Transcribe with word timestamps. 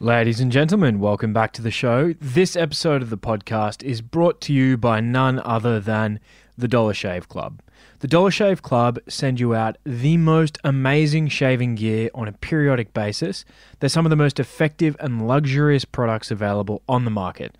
Ladies 0.00 0.38
and 0.38 0.52
gentlemen, 0.52 1.00
welcome 1.00 1.32
back 1.32 1.52
to 1.54 1.60
the 1.60 1.72
show. 1.72 2.14
This 2.20 2.54
episode 2.54 3.02
of 3.02 3.10
the 3.10 3.18
podcast 3.18 3.82
is 3.82 4.00
brought 4.00 4.40
to 4.42 4.52
you 4.52 4.76
by 4.76 5.00
none 5.00 5.40
other 5.40 5.80
than 5.80 6.20
the 6.56 6.68
Dollar 6.68 6.94
Shave 6.94 7.28
Club. 7.28 7.60
The 7.98 8.06
Dollar 8.06 8.30
Shave 8.30 8.62
Club 8.62 9.00
send 9.08 9.40
you 9.40 9.56
out 9.56 9.76
the 9.82 10.16
most 10.16 10.56
amazing 10.62 11.26
shaving 11.26 11.74
gear 11.74 12.10
on 12.14 12.28
a 12.28 12.32
periodic 12.32 12.94
basis. 12.94 13.44
They're 13.80 13.88
some 13.88 14.06
of 14.06 14.10
the 14.10 14.14
most 14.14 14.38
effective 14.38 14.96
and 15.00 15.26
luxurious 15.26 15.84
products 15.84 16.30
available 16.30 16.80
on 16.88 17.04
the 17.04 17.10
market. 17.10 17.58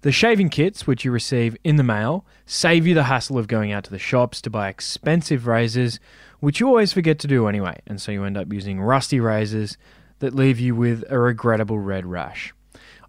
The 0.00 0.12
shaving 0.12 0.48
kits, 0.48 0.86
which 0.86 1.04
you 1.04 1.10
receive 1.10 1.58
in 1.62 1.76
the 1.76 1.82
mail, 1.82 2.24
save 2.46 2.86
you 2.86 2.94
the 2.94 3.04
hassle 3.04 3.36
of 3.36 3.48
going 3.48 3.72
out 3.72 3.84
to 3.84 3.90
the 3.90 3.98
shops 3.98 4.40
to 4.42 4.50
buy 4.50 4.70
expensive 4.70 5.46
razors, 5.46 6.00
which 6.40 6.58
you 6.58 6.68
always 6.68 6.94
forget 6.94 7.18
to 7.18 7.26
do 7.26 7.48
anyway, 7.48 7.80
and 7.86 8.00
so 8.00 8.12
you 8.12 8.24
end 8.24 8.38
up 8.38 8.50
using 8.50 8.80
rusty 8.80 9.20
razors 9.20 9.76
that 10.18 10.34
leave 10.34 10.58
you 10.58 10.74
with 10.74 11.04
a 11.10 11.18
regrettable 11.18 11.78
red 11.78 12.06
rash. 12.06 12.52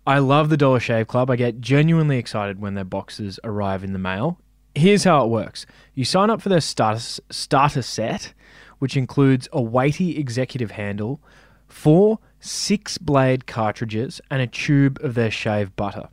I 0.05 0.20
love 0.20 0.49
the 0.49 0.57
Dollar 0.57 0.79
Shave 0.79 1.07
Club. 1.07 1.29
I 1.29 1.35
get 1.35 1.59
genuinely 1.59 2.17
excited 2.17 2.61
when 2.61 2.75
their 2.75 2.85
boxes 2.85 3.39
arrive 3.43 3.84
in 3.84 3.93
the 3.93 3.99
mail. 3.99 4.39
Here's 4.73 5.03
how 5.03 5.25
it 5.25 5.29
works 5.29 5.65
you 5.95 6.05
sign 6.05 6.29
up 6.29 6.41
for 6.41 6.49
their 6.49 6.62
starter, 6.62 7.21
starter 7.29 7.81
set, 7.81 8.34
which 8.79 8.95
includes 8.95 9.49
a 9.51 9.62
weighty 9.62 10.17
executive 10.17 10.71
handle, 10.71 11.21
four 11.67 12.20
six 12.39 12.98
blade 12.98 13.48
cartridges, 13.48 14.21
and 14.29 14.41
a 14.41 14.48
tube 14.48 14.99
of 15.01 15.15
their 15.15 15.31
shave 15.31 15.76
butter. 15.76 16.07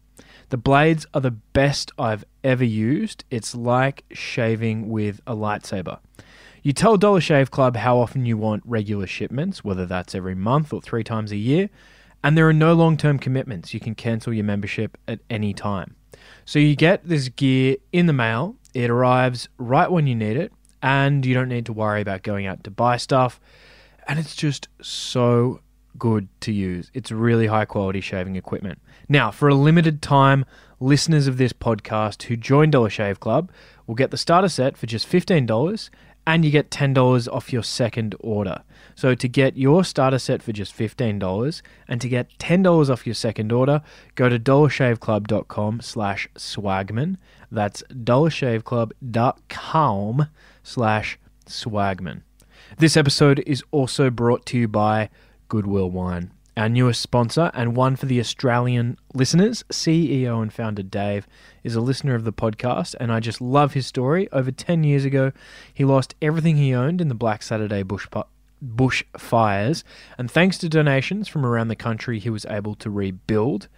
The 0.49 0.57
blades 0.57 1.07
are 1.15 1.21
the 1.21 1.31
best 1.31 1.91
I've 1.99 2.25
ever 2.43 2.65
used. 2.65 3.25
It's 3.31 3.55
like 3.55 4.05
shaving 4.13 4.89
with 4.89 5.21
a 5.27 5.35
lightsaber. 5.35 5.99
You 6.65 6.73
tell 6.73 6.97
Dollar 6.97 7.21
Shave 7.21 7.51
Club 7.51 7.77
how 7.77 7.99
often 7.99 8.25
you 8.25 8.39
want 8.39 8.63
regular 8.65 9.07
shipments, 9.07 9.63
whether 9.63 9.85
that's 9.85 10.15
every 10.15 10.35
month 10.35 10.73
or 10.73 10.81
three 10.81 11.05
times 11.05 11.31
a 11.31 11.37
year, 11.37 11.69
and 12.23 12.39
there 12.39 12.49
are 12.49 12.55
no 12.55 12.73
long 12.73 12.97
term 12.97 13.19
commitments. 13.19 13.75
You 13.75 13.81
can 13.81 13.95
cancel 13.95 14.33
your 14.33 14.45
membership 14.45 14.97
at 15.07 15.21
any 15.29 15.53
time. 15.53 15.95
So 16.47 16.59
you 16.59 16.75
get 16.75 17.07
this 17.07 17.29
gear 17.29 17.77
in 17.93 18.07
the 18.07 18.15
mail, 18.15 18.57
it 18.73 18.89
arrives 18.89 19.47
right 19.59 19.91
when 19.91 20.07
you 20.07 20.15
need 20.15 20.39
it, 20.39 20.55
and 20.83 21.27
you 21.27 21.35
don't 21.35 21.51
need 21.51 21.67
to 21.67 21.75
worry 21.75 22.01
about 22.01 22.23
going 22.23 22.47
out 22.47 22.65
to 22.65 22.71
buy 22.71 22.97
stuff. 22.97 23.39
And 24.09 24.19
it's 24.19 24.35
just 24.35 24.69
so 24.81 25.61
good 25.99 26.29
to 26.41 26.53
use. 26.53 26.91
It's 26.95 27.13
really 27.13 27.47
high 27.47 27.67
quality 27.67 28.01
shaving 28.01 28.37
equipment. 28.37 28.79
Now, 29.07 29.31
for 29.31 29.51
a 29.51 29.55
limited 29.55 30.01
time, 30.01 30.47
listeners 30.81 31.27
of 31.27 31.37
this 31.37 31.53
podcast 31.53 32.23
who 32.23 32.37
join 32.37 32.71
Dollar 32.71 32.89
Shave 32.89 33.21
Club 33.21 33.51
will 33.87 33.95
get 33.95 34.11
the 34.11 34.17
starter 34.17 34.49
set 34.49 34.79
for 34.79 34.87
just 34.87 35.07
$15 35.07 35.91
and 36.27 36.45
you 36.45 36.51
get 36.51 36.71
$10 36.71 37.33
off 37.33 37.53
your 37.53 37.63
second 37.63 38.17
order. 38.21 38.63
So 38.95 39.15
to 39.15 39.29
get 39.29 39.57
your 39.57 39.85
starter 39.85 40.19
set 40.19 40.43
for 40.43 40.53
just 40.53 40.77
$15 40.77 41.63
and 41.89 41.99
to 42.01 42.09
get 42.09 42.37
$10 42.39 42.91
off 42.91 43.07
your 43.07 43.15
second 43.15 43.53
order, 43.53 43.83
go 44.15 44.29
to 44.29 44.39
dollarshaveclub.com 44.39 45.81
slash 45.81 46.29
swagman. 46.35 47.17
That's 47.51 47.83
dollarshaveclub.com 47.91 50.27
slash 50.63 51.19
swagman. 51.47 52.21
This 52.79 52.97
episode 52.97 53.43
is 53.47 53.63
also 53.71 54.09
brought 54.11 54.47
to 54.47 54.59
you 54.59 54.67
by 54.69 55.11
Goodwill 55.49 55.91
Wine 55.91 56.31
our 56.57 56.69
newest 56.69 57.01
sponsor 57.01 57.51
and 57.55 57.77
one 57.77 57.97
for 57.97 58.07
the 58.07 58.21
Australian 58.21 58.99
listeners. 59.13 59.65
CEO 59.71 60.41
and 60.41 60.53
founder 60.53 60.83
Dave 60.83 61.27
is 61.63 61.75
a 61.75 61.81
listener 61.81 62.15
of 62.15 62.25
the 62.25 62.33
podcast, 62.33 62.95
and 63.01 63.13
I 63.13 63.21
just 63.21 63.41
love 63.41 63.75
his 63.75 63.87
story. 63.87 64.31
Over 64.31 64.51
10 64.51 64.85
years 64.85 65.05
ago, 65.05 65.33
he 65.73 65.85
lost 65.85 66.15
everything 66.23 66.57
he 66.57 66.75
owned 66.75 67.01
in 67.01 67.09
the 67.09 67.15
Black 67.15 67.43
Saturday 67.43 67.83
bush, 67.83 68.07
bush 68.63 69.05
fires, 69.17 69.85
and 70.17 70.31
thanks 70.31 70.59
to 70.59 70.69
donations 70.69 71.29
from 71.29 71.45
around 71.45 71.69
the 71.69 71.77
country, 71.77 72.19
he 72.19 72.31
was 72.31 72.47
able 72.47 72.75
to 72.77 72.91
rebuild. 72.91 73.69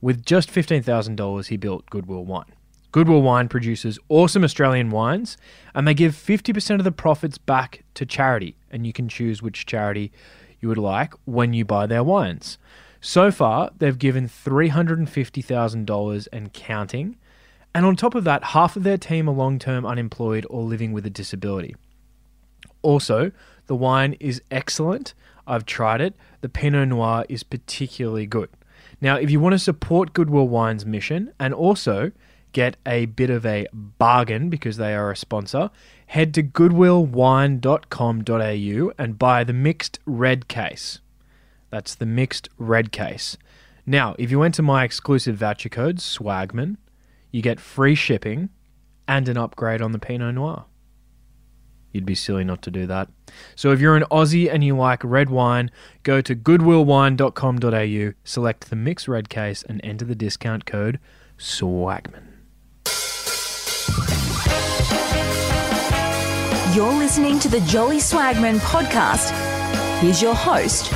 With 0.00 0.24
just 0.24 0.52
$15,000, 0.52 1.46
he 1.46 1.56
built 1.56 1.88
Goodwill 1.88 2.24
Wine. 2.24 2.52
Goodwill 2.92 3.22
Wine 3.22 3.48
produces 3.48 3.98
awesome 4.08 4.44
Australian 4.44 4.90
wines, 4.90 5.36
and 5.74 5.86
they 5.86 5.94
give 5.94 6.14
50% 6.14 6.76
of 6.76 6.84
the 6.84 6.92
profits 6.92 7.36
back 7.38 7.84
to 7.94 8.06
charity, 8.06 8.56
and 8.70 8.86
you 8.86 8.92
can 8.92 9.08
choose 9.08 9.42
which 9.42 9.66
charity 9.66 10.12
you 10.60 10.68
would 10.68 10.78
like 10.78 11.14
when 11.24 11.52
you 11.52 11.64
buy 11.64 11.86
their 11.86 12.04
wines. 12.04 12.58
So 13.00 13.30
far, 13.30 13.70
they've 13.78 13.98
given 13.98 14.28
$350,000 14.28 16.28
and 16.32 16.52
counting. 16.52 17.16
And 17.74 17.86
on 17.86 17.94
top 17.94 18.14
of 18.14 18.24
that, 18.24 18.42
half 18.42 18.76
of 18.76 18.82
their 18.82 18.98
team 18.98 19.28
are 19.28 19.34
long 19.34 19.58
term 19.58 19.84
unemployed 19.84 20.46
or 20.48 20.62
living 20.62 20.92
with 20.92 21.06
a 21.06 21.10
disability. 21.10 21.76
Also, 22.82 23.32
the 23.66 23.76
wine 23.76 24.14
is 24.18 24.42
excellent. 24.50 25.14
I've 25.46 25.66
tried 25.66 26.00
it. 26.00 26.14
The 26.40 26.48
Pinot 26.48 26.88
Noir 26.88 27.24
is 27.28 27.42
particularly 27.42 28.26
good. 28.26 28.48
Now, 29.00 29.16
if 29.16 29.30
you 29.30 29.40
want 29.40 29.52
to 29.52 29.58
support 29.58 30.12
Goodwill 30.12 30.48
Wine's 30.48 30.86
mission 30.86 31.32
and 31.38 31.52
also 31.52 32.12
get 32.56 32.76
a 32.86 33.04
bit 33.04 33.28
of 33.28 33.44
a 33.44 33.66
bargain 33.74 34.48
because 34.48 34.78
they 34.78 34.94
are 34.94 35.10
a 35.10 35.16
sponsor, 35.16 35.68
head 36.06 36.32
to 36.32 36.42
goodwillwine.com.au 36.42 38.92
and 38.98 39.18
buy 39.18 39.44
the 39.44 39.52
mixed 39.52 39.98
red 40.06 40.48
case. 40.48 41.00
That's 41.68 41.94
the 41.94 42.06
mixed 42.06 42.48
red 42.56 42.92
case. 42.92 43.36
Now, 43.84 44.16
if 44.18 44.30
you 44.30 44.40
enter 44.40 44.62
my 44.62 44.84
exclusive 44.84 45.36
voucher 45.36 45.68
code, 45.68 46.00
SWAGMAN, 46.00 46.78
you 47.30 47.42
get 47.42 47.60
free 47.60 47.94
shipping 47.94 48.48
and 49.06 49.28
an 49.28 49.36
upgrade 49.36 49.82
on 49.82 49.92
the 49.92 49.98
Pinot 49.98 50.36
Noir. 50.36 50.64
You'd 51.92 52.06
be 52.06 52.14
silly 52.14 52.44
not 52.44 52.62
to 52.62 52.70
do 52.70 52.86
that. 52.86 53.10
So 53.54 53.70
if 53.70 53.80
you're 53.80 53.96
an 53.96 54.04
Aussie 54.10 54.50
and 54.50 54.64
you 54.64 54.78
like 54.78 55.04
red 55.04 55.28
wine, 55.28 55.70
go 56.04 56.22
to 56.22 56.34
goodwillwine.com.au, 56.34 58.12
select 58.24 58.70
the 58.70 58.76
mixed 58.76 59.08
red 59.08 59.28
case, 59.28 59.62
and 59.62 59.78
enter 59.84 60.06
the 60.06 60.14
discount 60.14 60.64
code 60.64 60.98
SWAGMAN. 61.36 62.25
You're 66.76 66.92
listening 66.92 67.38
to 67.38 67.48
the 67.48 67.60
Jolly 67.60 67.96
Swagman 67.96 68.58
podcast. 68.58 69.30
Here's 70.00 70.20
your 70.20 70.34
host, 70.34 70.92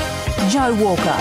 Joe 0.53 0.75
Walker. 0.75 1.17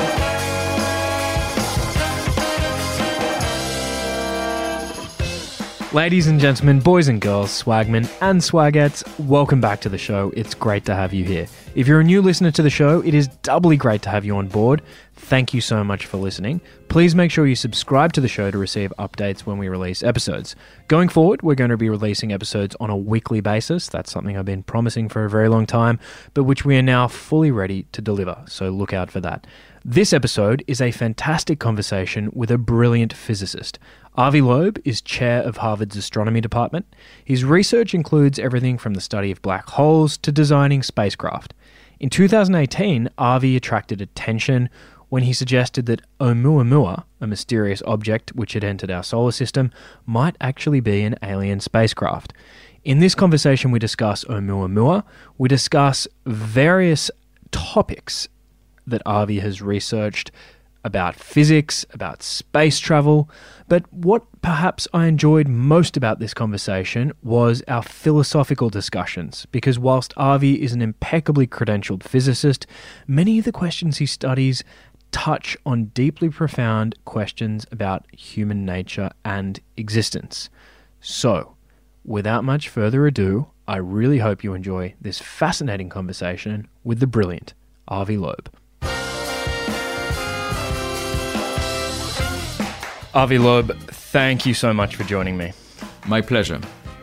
Ladies 5.95 6.27
and 6.27 6.41
gentlemen, 6.41 6.81
boys 6.81 7.07
and 7.07 7.21
girls, 7.21 7.63
swagmen 7.63 8.11
and 8.21 8.41
swagettes, 8.41 9.01
welcome 9.17 9.61
back 9.61 9.79
to 9.79 9.87
the 9.87 9.97
show. 9.97 10.33
It's 10.35 10.53
great 10.53 10.83
to 10.85 10.93
have 10.93 11.13
you 11.13 11.23
here. 11.23 11.47
If 11.73 11.87
you're 11.87 12.01
a 12.01 12.03
new 12.03 12.21
listener 12.21 12.51
to 12.51 12.61
the 12.61 12.69
show, 12.69 12.99
it 12.99 13.13
is 13.13 13.29
doubly 13.41 13.77
great 13.77 14.01
to 14.01 14.09
have 14.09 14.25
you 14.25 14.35
on 14.35 14.49
board. 14.49 14.81
Thank 15.29 15.53
you 15.53 15.61
so 15.61 15.83
much 15.83 16.07
for 16.07 16.17
listening. 16.17 16.59
Please 16.87 17.13
make 17.13 17.29
sure 17.29 17.45
you 17.45 17.53
subscribe 17.53 18.13
to 18.13 18.19
the 18.19 18.27
show 18.27 18.49
to 18.49 18.57
receive 18.57 18.91
updates 18.97 19.41
when 19.41 19.59
we 19.59 19.69
release 19.69 20.01
episodes. 20.01 20.55
Going 20.87 21.07
forward, 21.07 21.43
we're 21.43 21.53
going 21.53 21.69
to 21.69 21.77
be 21.77 21.87
releasing 21.87 22.33
episodes 22.33 22.75
on 22.79 22.89
a 22.89 22.97
weekly 22.97 23.39
basis. 23.39 23.87
That's 23.87 24.11
something 24.11 24.35
I've 24.35 24.45
been 24.45 24.63
promising 24.63 25.07
for 25.07 25.25
a 25.25 25.29
very 25.29 25.47
long 25.47 25.67
time, 25.67 25.99
but 26.33 26.45
which 26.45 26.65
we 26.65 26.75
are 26.79 26.81
now 26.81 27.07
fully 27.07 27.51
ready 27.51 27.83
to 27.91 28.01
deliver. 28.01 28.43
So 28.47 28.71
look 28.71 28.91
out 28.91 29.11
for 29.11 29.19
that. 29.19 29.45
This 29.85 30.13
episode 30.13 30.63
is 30.65 30.81
a 30.81 30.89
fantastic 30.89 31.59
conversation 31.59 32.31
with 32.33 32.49
a 32.49 32.57
brilliant 32.57 33.13
physicist. 33.13 33.77
Avi 34.15 34.41
Loeb 34.41 34.79
is 34.83 34.99
chair 34.99 35.43
of 35.43 35.57
Harvard's 35.57 35.95
astronomy 35.95 36.41
department. 36.41 36.87
His 37.23 37.45
research 37.45 37.93
includes 37.93 38.39
everything 38.39 38.79
from 38.79 38.95
the 38.95 38.99
study 38.99 39.29
of 39.29 39.43
black 39.43 39.69
holes 39.69 40.17
to 40.17 40.31
designing 40.31 40.81
spacecraft. 40.81 41.53
In 41.99 42.09
2018, 42.09 43.09
Avi 43.17 43.55
attracted 43.55 44.01
attention 44.01 44.69
when 45.09 45.23
he 45.23 45.33
suggested 45.33 45.85
that 45.87 46.01
Oumuamua, 46.19 47.03
a 47.19 47.27
mysterious 47.27 47.81
object 47.85 48.33
which 48.35 48.53
had 48.53 48.63
entered 48.63 48.91
our 48.91 49.03
solar 49.03 49.31
system, 49.31 49.71
might 50.05 50.35
actually 50.39 50.79
be 50.79 51.03
an 51.03 51.15
alien 51.21 51.59
spacecraft. 51.59 52.33
In 52.83 52.99
this 52.99 53.15
conversation, 53.15 53.71
we 53.71 53.79
discuss 53.79 54.23
Oumuamua, 54.25 55.03
we 55.37 55.49
discuss 55.49 56.07
various 56.25 57.11
topics 57.51 58.27
that 58.87 59.01
Avi 59.05 59.39
has 59.39 59.61
researched 59.61 60.31
about 60.83 61.15
physics, 61.15 61.85
about 61.91 62.23
space 62.23 62.79
travel, 62.79 63.29
but 63.67 63.91
what 63.91 64.23
perhaps 64.41 64.87
I 64.93 65.07
enjoyed 65.07 65.47
most 65.47 65.97
about 65.97 66.19
this 66.19 66.33
conversation 66.33 67.11
was 67.21 67.61
our 67.67 67.83
philosophical 67.83 68.69
discussions, 68.69 69.45
because 69.51 69.77
whilst 69.77 70.13
Avi 70.15 70.61
is 70.61 70.71
an 70.71 70.81
impeccably 70.81 71.47
credentialed 71.47 72.03
physicist, 72.03 72.65
many 73.07 73.39
of 73.39 73.45
the 73.45 73.51
questions 73.51 73.97
he 73.97 74.05
studies 74.05 74.63
touch 75.11 75.57
on 75.65 75.85
deeply 75.85 76.29
profound 76.29 76.95
questions 77.05 77.65
about 77.71 78.05
human 78.15 78.65
nature 78.65 79.09
and 79.25 79.59
existence. 79.77 80.49
So, 81.01 81.55
without 82.05 82.43
much 82.43 82.69
further 82.69 83.07
ado, 83.07 83.47
I 83.67 83.77
really 83.77 84.19
hope 84.19 84.43
you 84.43 84.53
enjoy 84.53 84.95
this 84.99 85.19
fascinating 85.19 85.89
conversation 85.89 86.67
with 86.83 86.99
the 86.99 87.07
brilliant 87.07 87.53
Avi 87.87 88.17
Loeb. 88.17 88.49
Avi 93.13 93.37
Loeb, 93.37 93.77
thank 93.89 94.45
you 94.45 94.53
so 94.53 94.73
much 94.73 94.95
for 94.95 95.03
joining 95.03 95.37
me. 95.37 95.51
My 96.07 96.21
pleasure. 96.21 96.59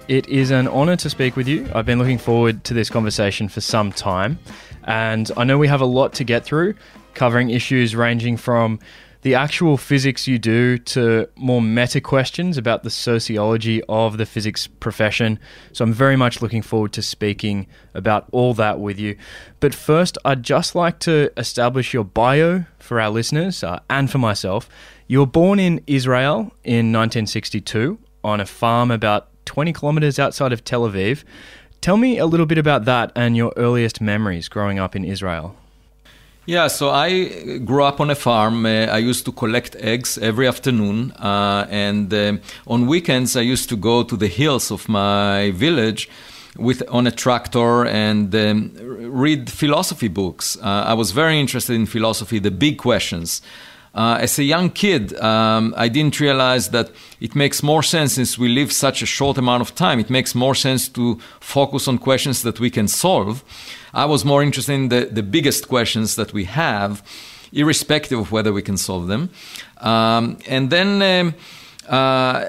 It 0.09 0.29
is 0.29 0.53
an 0.53 0.69
honor 0.69 0.95
to 0.97 1.11
speak 1.11 1.35
with 1.35 1.49
you. 1.49 1.69
I've 1.75 1.85
been 1.87 1.99
looking 1.99 2.19
forward 2.19 2.63
to 2.65 2.75
this 2.75 2.89
conversation 2.89 3.49
for 3.49 3.61
some 3.61 3.91
time, 3.91 4.39
and 4.85 5.31
I 5.37 5.43
know 5.43 5.59
we 5.59 5.67
have 5.67 5.81
a 5.81 5.87
lot 5.87 6.13
to 6.15 6.25
get 6.25 6.45
through, 6.45 6.75
covering 7.17 7.51
issues 7.51 7.97
ranging 7.97 8.37
from 8.37 8.79
the 9.23 9.35
actual 9.35 9.77
physics 9.77 10.29
you 10.29 10.39
do 10.39 10.79
to 10.79 11.29
more 11.35 11.61
meta 11.61 12.01
questions 12.01 12.57
about 12.57 12.85
the 12.85 12.91
sociology 12.91 13.83
of 13.89 14.19
the 14.19 14.25
physics 14.25 14.69
profession. 14.69 15.41
So 15.73 15.85
I'm 15.85 15.93
very 15.93 16.15
much 16.15 16.41
looking 16.43 16.63
forward 16.63 16.93
to 16.93 17.03
speaking 17.03 17.67
about 17.93 18.29
all 18.31 18.55
that 18.55 18.79
with 18.79 19.01
you. 19.01 19.17
But 19.59 19.75
first, 19.75 20.17
I'd 20.25 20.45
just 20.45 20.77
like 20.77 21.01
to 21.01 21.33
establish 21.37 21.93
your 21.93 22.05
bio 22.05 22.67
for 22.79 23.01
our 23.01 23.11
listeners 23.11 23.65
uh, 23.65 23.81
and 23.91 24.09
for 24.09 24.19
myself. 24.19 24.69
You 25.09 25.19
were 25.19 25.27
born 25.27 25.59
in 25.59 25.83
Israel 25.89 26.53
in 26.63 26.93
1962 26.93 27.99
on 28.23 28.41
a 28.41 28.47
farm 28.47 28.93
about 28.93 29.29
20 29.47 29.73
kilometers 29.73 30.21
outside 30.21 30.53
of 30.53 30.63
Tel 30.63 30.83
Aviv. 30.83 31.25
Tell 31.81 31.97
me 31.97 32.19
a 32.19 32.27
little 32.27 32.47
bit 32.47 32.59
about 32.59 32.85
that 32.85 33.11
and 33.17 33.37
your 33.37 33.53
earliest 33.57 34.01
memories 34.01 34.49
growing 34.49 34.79
up 34.79 34.95
in 34.95 35.05
Israel. 35.05 35.57
Yeah, 36.49 36.69
so 36.69 36.91
I 36.91 37.59
grew 37.59 37.83
up 37.83 38.01
on 38.01 38.09
a 38.09 38.15
farm. 38.15 38.67
Uh, 38.67 38.87
I 38.87 38.99
used 38.99 39.25
to 39.25 39.33
collect 39.33 39.75
eggs 39.81 40.17
every 40.17 40.47
afternoon, 40.47 41.11
uh, 41.19 41.67
and 41.69 42.15
uh, 42.15 42.37
on 42.69 42.87
weekends 42.87 43.37
I 43.37 43.41
used 43.41 43.69
to 43.71 43.77
go 43.77 44.05
to 44.05 44.17
the 44.17 44.29
hills 44.29 44.71
of 44.71 44.89
my 44.89 45.51
village 45.51 46.09
with 46.57 46.85
on 46.89 47.09
a 47.09 47.11
tractor 47.11 47.85
and 47.87 48.33
um, 48.33 48.71
read 48.79 49.51
philosophy 49.51 50.07
books. 50.07 50.57
Uh, 50.63 50.85
I 50.87 50.95
was 50.95 51.11
very 51.11 51.41
interested 51.41 51.75
in 51.75 51.85
philosophy, 51.85 52.39
the 52.39 52.53
big 52.53 52.79
questions. 52.79 53.43
Uh, 53.97 54.19
as 54.21 54.39
a 54.39 54.45
young 54.45 54.69
kid, 54.69 55.19
um, 55.21 55.73
I 55.75 55.89
didn't 55.89 56.21
realize 56.21 56.69
that 56.69 56.91
it 57.19 57.35
makes 57.35 57.63
more 57.63 57.83
sense 57.83 58.13
since 58.13 58.39
we 58.39 58.49
live 58.49 58.71
such 58.71 59.01
a 59.01 59.07
short 59.07 59.39
amount 59.39 59.63
of 59.63 59.75
time. 59.75 59.99
It 59.99 60.11
makes 60.11 60.35
more 60.35 60.55
sense 60.55 60.87
to 60.91 61.19
focus 61.41 61.89
on 61.89 61.97
questions 61.97 62.43
that 62.43 62.61
we 62.61 62.71
can 62.71 62.89
solve. 62.89 63.43
I 63.97 64.05
was 64.05 64.25
more 64.25 64.43
interested 64.43 64.75
in 64.75 64.89
the, 64.89 65.09
the 65.11 65.23
biggest 65.23 65.69
questions 65.69 66.17
that 66.17 66.33
we 66.35 66.45
have, 66.45 67.03
irrespective 67.53 68.19
of 68.19 68.31
whether 68.31 68.53
we 68.53 68.61
can 68.61 68.77
solve 68.77 69.09
them. 69.09 69.31
Um, 69.79 70.39
and 70.47 70.69
then 70.69 71.03
um, 71.03 71.35
uh, 71.89 72.45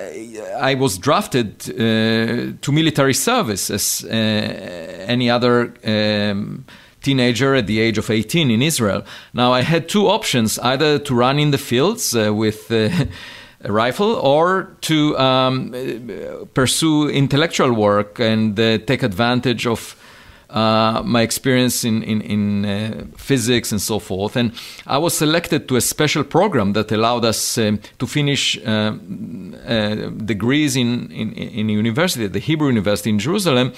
I 0.60 0.76
was 0.78 0.98
drafted 0.98 1.70
uh, 1.70 2.58
to 2.60 2.72
military 2.72 3.14
service 3.14 3.70
as 3.70 4.06
uh, 4.06 4.12
any 4.12 5.30
other. 5.30 5.74
Um, 5.84 6.66
teenager 7.04 7.56
at 7.56 7.68
the 7.68 7.80
age 7.80 7.98
of 7.98 8.10
18 8.10 8.52
in 8.52 8.62
Israel. 8.62 9.06
Now, 9.34 9.54
I 9.54 9.62
had 9.62 9.88
two 9.88 10.08
options 10.08 10.60
either 10.60 11.00
to 11.00 11.16
run 11.16 11.40
in 11.40 11.52
the 11.52 11.58
fields 11.58 12.14
uh, 12.14 12.34
with 12.34 12.70
uh, 12.70 12.90
a 13.64 13.72
rifle 13.72 14.16
or 14.16 14.76
to 14.82 15.18
um, 15.18 15.74
pursue 16.54 17.08
intellectual 17.08 17.72
work 17.72 18.20
and 18.20 18.60
uh, 18.60 18.80
take 18.80 19.04
advantage 19.04 19.66
of. 19.66 19.96
Uh, 20.50 21.02
my 21.04 21.22
experience 21.24 21.84
in 21.84 22.04
in, 22.04 22.22
in 22.22 22.66
uh, 22.66 23.06
physics 23.18 23.72
and 23.72 23.82
so 23.82 24.00
forth, 24.00 24.38
and 24.38 24.52
I 24.86 24.98
was 24.98 25.14
selected 25.14 25.68
to 25.68 25.76
a 25.76 25.82
special 25.82 26.24
program 26.24 26.74
that 26.74 26.92
allowed 26.92 27.26
us 27.26 27.58
um, 27.58 27.80
to 28.00 28.08
finish 28.08 28.58
um, 28.66 29.56
uh, 29.68 29.96
degrees 30.26 30.78
in, 30.78 31.12
in 31.12 31.34
in 31.34 31.68
university, 31.68 32.28
the 32.28 32.40
Hebrew 32.40 32.70
University 32.70 33.10
in 33.10 33.20
Jerusalem, 33.20 33.74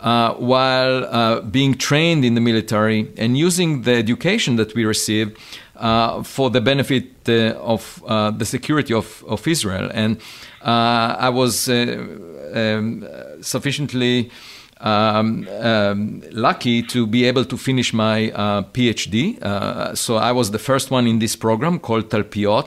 uh, 0.00 0.34
while 0.34 1.04
uh, 1.04 1.40
being 1.40 1.74
trained 1.74 2.24
in 2.24 2.34
the 2.34 2.40
military 2.40 3.10
and 3.16 3.36
using 3.36 3.82
the 3.82 3.94
education 3.94 4.56
that 4.56 4.74
we 4.74 4.84
received 4.84 5.38
uh, 5.76 6.22
for 6.22 6.50
the 6.50 6.60
benefit 6.60 7.06
uh, 7.28 7.54
of 7.58 8.02
uh, 8.06 8.30
the 8.30 8.44
security 8.44 8.92
of, 8.92 9.24
of 9.26 9.46
Israel. 9.48 9.90
And 9.92 10.18
uh, 10.62 11.16
I 11.18 11.30
was 11.30 11.68
um, 11.68 13.06
sufficiently 13.40 14.30
um, 14.80 15.46
um, 15.60 16.22
lucky 16.32 16.82
to 16.82 17.06
be 17.06 17.24
able 17.24 17.44
to 17.44 17.56
finish 17.56 17.92
my 17.92 18.30
PhD. 18.72 19.96
so 19.96 20.16
I 20.16 20.32
was 20.32 20.50
the 20.50 20.58
first 20.58 20.90
one 20.90 21.06
in 21.06 21.18
this 21.18 21.36
program 21.36 21.78
called 21.78 22.10
Talpiot. 22.10 22.66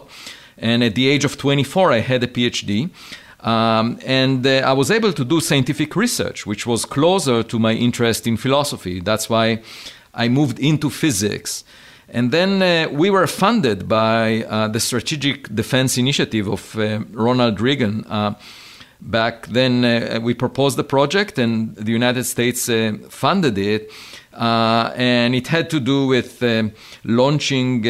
And 0.57 0.83
at 0.83 0.95
the 0.95 1.10
age 1.10 1.25
of 1.25 1.38
24, 1.38 1.92
I 1.92 2.00
had 2.00 2.24
a 2.24 2.27
PhD. 2.27 2.89
Um, 3.44 4.00
and 4.06 4.48
uh, 4.48 4.62
I 4.65 4.71
was 4.71 4.89
able 4.89 5.12
to 5.12 5.25
do 5.25 5.42
scientific 5.42 5.95
research, 5.95 6.45
which 6.45 6.65
was 6.65 6.86
closer 6.86 7.44
to 7.44 7.60
my 7.60 7.74
interest 7.74 8.25
in 8.25 8.38
philosophy. 8.38 9.01
That's 9.01 9.30
why 9.30 9.62
I 10.13 10.30
moved 10.30 10.60
into 10.60 10.89
physics. 10.89 11.65
And 12.07 12.31
then 12.31 12.62
uh, 12.62 12.89
we 12.92 13.10
were 13.10 13.27
funded 13.27 13.89
by 13.89 14.44
uh, 14.44 14.69
the 14.69 14.80
Strategic 14.80 15.54
Defense 15.54 15.98
Initiative 15.98 16.48
of 16.48 16.77
uh, 16.77 17.00
Ronald 17.12 17.60
Reagan. 17.60 18.06
Uh, 19.04 19.10
back 19.10 19.48
then, 19.48 19.86
uh, 19.86 20.20
we 20.22 20.34
proposed 20.34 20.78
the 20.78 20.84
project, 20.84 21.38
and 21.40 21.76
the 21.76 21.92
United 21.92 22.26
States 22.26 22.70
funded 23.10 23.58
it. 23.58 23.92
and 24.34 25.36
it 25.36 25.48
had 25.48 25.70
to 25.70 25.80
do 25.80 26.08
with 26.08 26.42
launching 27.04 27.84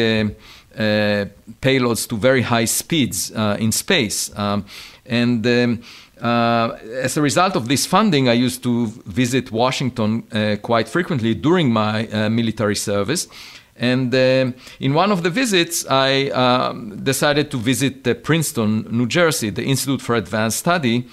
payloads 1.60 2.08
to 2.08 2.16
very 2.16 2.42
high 2.42 2.66
speeds 2.66 3.30
in 3.58 3.72
space. 3.72 4.30
Um, 4.36 4.64
and 5.06 5.46
um, 5.46 5.82
uh, 6.20 6.78
as 7.02 7.16
a 7.16 7.22
result 7.22 7.56
of 7.56 7.68
this 7.68 7.86
funding, 7.86 8.28
I 8.28 8.32
used 8.32 8.62
to 8.62 8.86
visit 9.06 9.50
Washington 9.50 10.24
uh, 10.32 10.56
quite 10.62 10.88
frequently 10.88 11.34
during 11.34 11.72
my 11.72 12.06
uh, 12.08 12.30
military 12.30 12.76
service. 12.76 13.28
And 13.76 14.14
uh, 14.14 14.52
in 14.78 14.94
one 14.94 15.10
of 15.10 15.22
the 15.22 15.30
visits, 15.30 15.84
I 15.86 16.28
um, 16.28 17.02
decided 17.02 17.50
to 17.50 17.56
visit 17.56 18.06
uh, 18.06 18.14
Princeton, 18.14 18.86
New 18.90 19.06
Jersey, 19.06 19.50
the 19.50 19.64
Institute 19.64 20.00
for 20.00 20.14
Advanced 20.14 20.58
Study. 20.58 21.08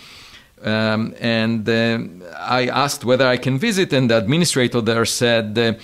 Um, 0.63 1.15
and 1.19 1.67
uh, 1.67 1.99
I 2.37 2.67
asked 2.67 3.03
whether 3.03 3.25
I 3.25 3.37
can 3.37 3.57
visit, 3.57 3.93
and 3.93 4.11
the 4.11 4.17
administrator 4.17 4.79
there 4.81 5.05
said, 5.05 5.79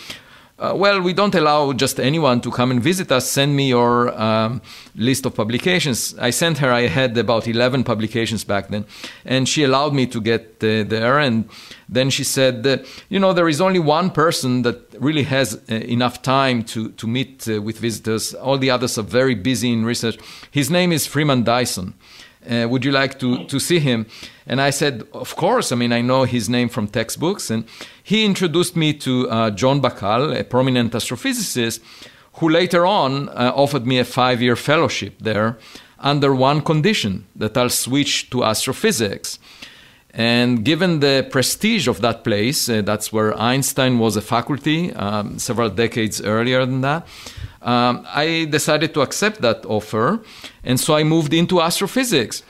uh, 0.59 0.73
well, 0.75 0.99
we 0.99 1.13
don't 1.13 1.35
allow 1.35 1.71
just 1.71 1.99
anyone 1.99 2.41
to 2.41 2.49
come 2.49 2.71
and 2.71 2.81
visit 2.81 3.11
us. 3.11 3.29
Send 3.29 3.55
me 3.55 3.69
your 3.69 4.09
um, 4.19 4.59
list 4.95 5.27
of 5.27 5.35
publications. 5.35 6.15
I 6.17 6.31
sent 6.31 6.57
her, 6.57 6.71
I 6.71 6.87
had 6.87 7.15
about 7.15 7.47
11 7.47 7.83
publications 7.83 8.43
back 8.43 8.69
then. 8.69 8.85
And 9.23 9.47
she 9.47 9.63
allowed 9.63 9.93
me 9.93 10.07
to 10.07 10.19
get 10.19 10.55
uh, 10.63 10.83
there. 10.83 11.19
And 11.19 11.47
then 11.87 12.09
she 12.09 12.23
said, 12.23 12.65
uh, 12.65 12.77
you 13.07 13.19
know, 13.19 13.33
there 13.33 13.47
is 13.47 13.61
only 13.61 13.77
one 13.77 14.09
person 14.09 14.63
that 14.63 14.81
really 14.99 15.23
has 15.23 15.61
uh, 15.69 15.75
enough 15.75 16.23
time 16.23 16.63
to, 16.63 16.89
to 16.89 17.05
meet 17.05 17.47
uh, 17.47 17.61
with 17.61 17.77
visitors. 17.77 18.33
All 18.33 18.57
the 18.57 18.71
others 18.71 18.97
are 18.97 19.03
very 19.03 19.35
busy 19.35 19.71
in 19.71 19.85
research. 19.85 20.17
His 20.49 20.71
name 20.71 20.91
is 20.91 21.05
Freeman 21.05 21.43
Dyson. 21.43 21.93
Uh, 22.47 22.67
would 22.67 22.85
you 22.85 22.91
like 22.91 23.19
to, 23.19 23.45
to 23.45 23.59
see 23.59 23.79
him? 23.79 24.05
And 24.45 24.61
I 24.61 24.69
said, 24.69 25.03
Of 25.13 25.35
course. 25.35 25.71
I 25.71 25.75
mean, 25.75 25.91
I 25.91 26.01
know 26.01 26.23
his 26.23 26.49
name 26.49 26.69
from 26.69 26.87
textbooks. 26.87 27.49
And 27.49 27.65
he 28.03 28.25
introduced 28.25 28.75
me 28.75 28.93
to 28.93 29.29
uh, 29.29 29.49
John 29.51 29.81
Bahcall, 29.81 30.39
a 30.39 30.43
prominent 30.43 30.93
astrophysicist, 30.93 31.81
who 32.33 32.49
later 32.49 32.85
on 32.85 33.29
uh, 33.29 33.51
offered 33.55 33.85
me 33.85 33.99
a 33.99 34.05
five 34.05 34.41
year 34.41 34.55
fellowship 34.55 35.15
there 35.19 35.57
under 35.99 36.33
one 36.33 36.61
condition 36.61 37.25
that 37.35 37.57
I'll 37.57 37.69
switch 37.69 38.29
to 38.29 38.43
astrophysics. 38.43 39.39
And 40.11 40.65
given 40.65 40.99
the 40.99 41.27
prestige 41.29 41.87
of 41.87 42.01
that 42.01 42.23
place, 42.23 42.69
uh, 42.69 42.81
that's 42.81 43.13
where 43.13 43.37
Einstein 43.39 43.99
was 43.99 44.15
a 44.15 44.21
faculty 44.21 44.93
um, 44.93 45.37
several 45.37 45.69
decades 45.69 46.21
earlier 46.21 46.65
than 46.65 46.81
that, 46.81 47.05
um, 47.67 48.07
I 48.07 48.47
decided 48.49 48.93
to 48.93 49.01
accept 49.01 49.41
that 49.41 49.65
offer. 49.65 50.19
And 50.63 50.79
so 50.79 50.95
I 50.95 51.03
moved 51.03 51.33
into 51.33 51.61
astrophysics. 51.61 52.43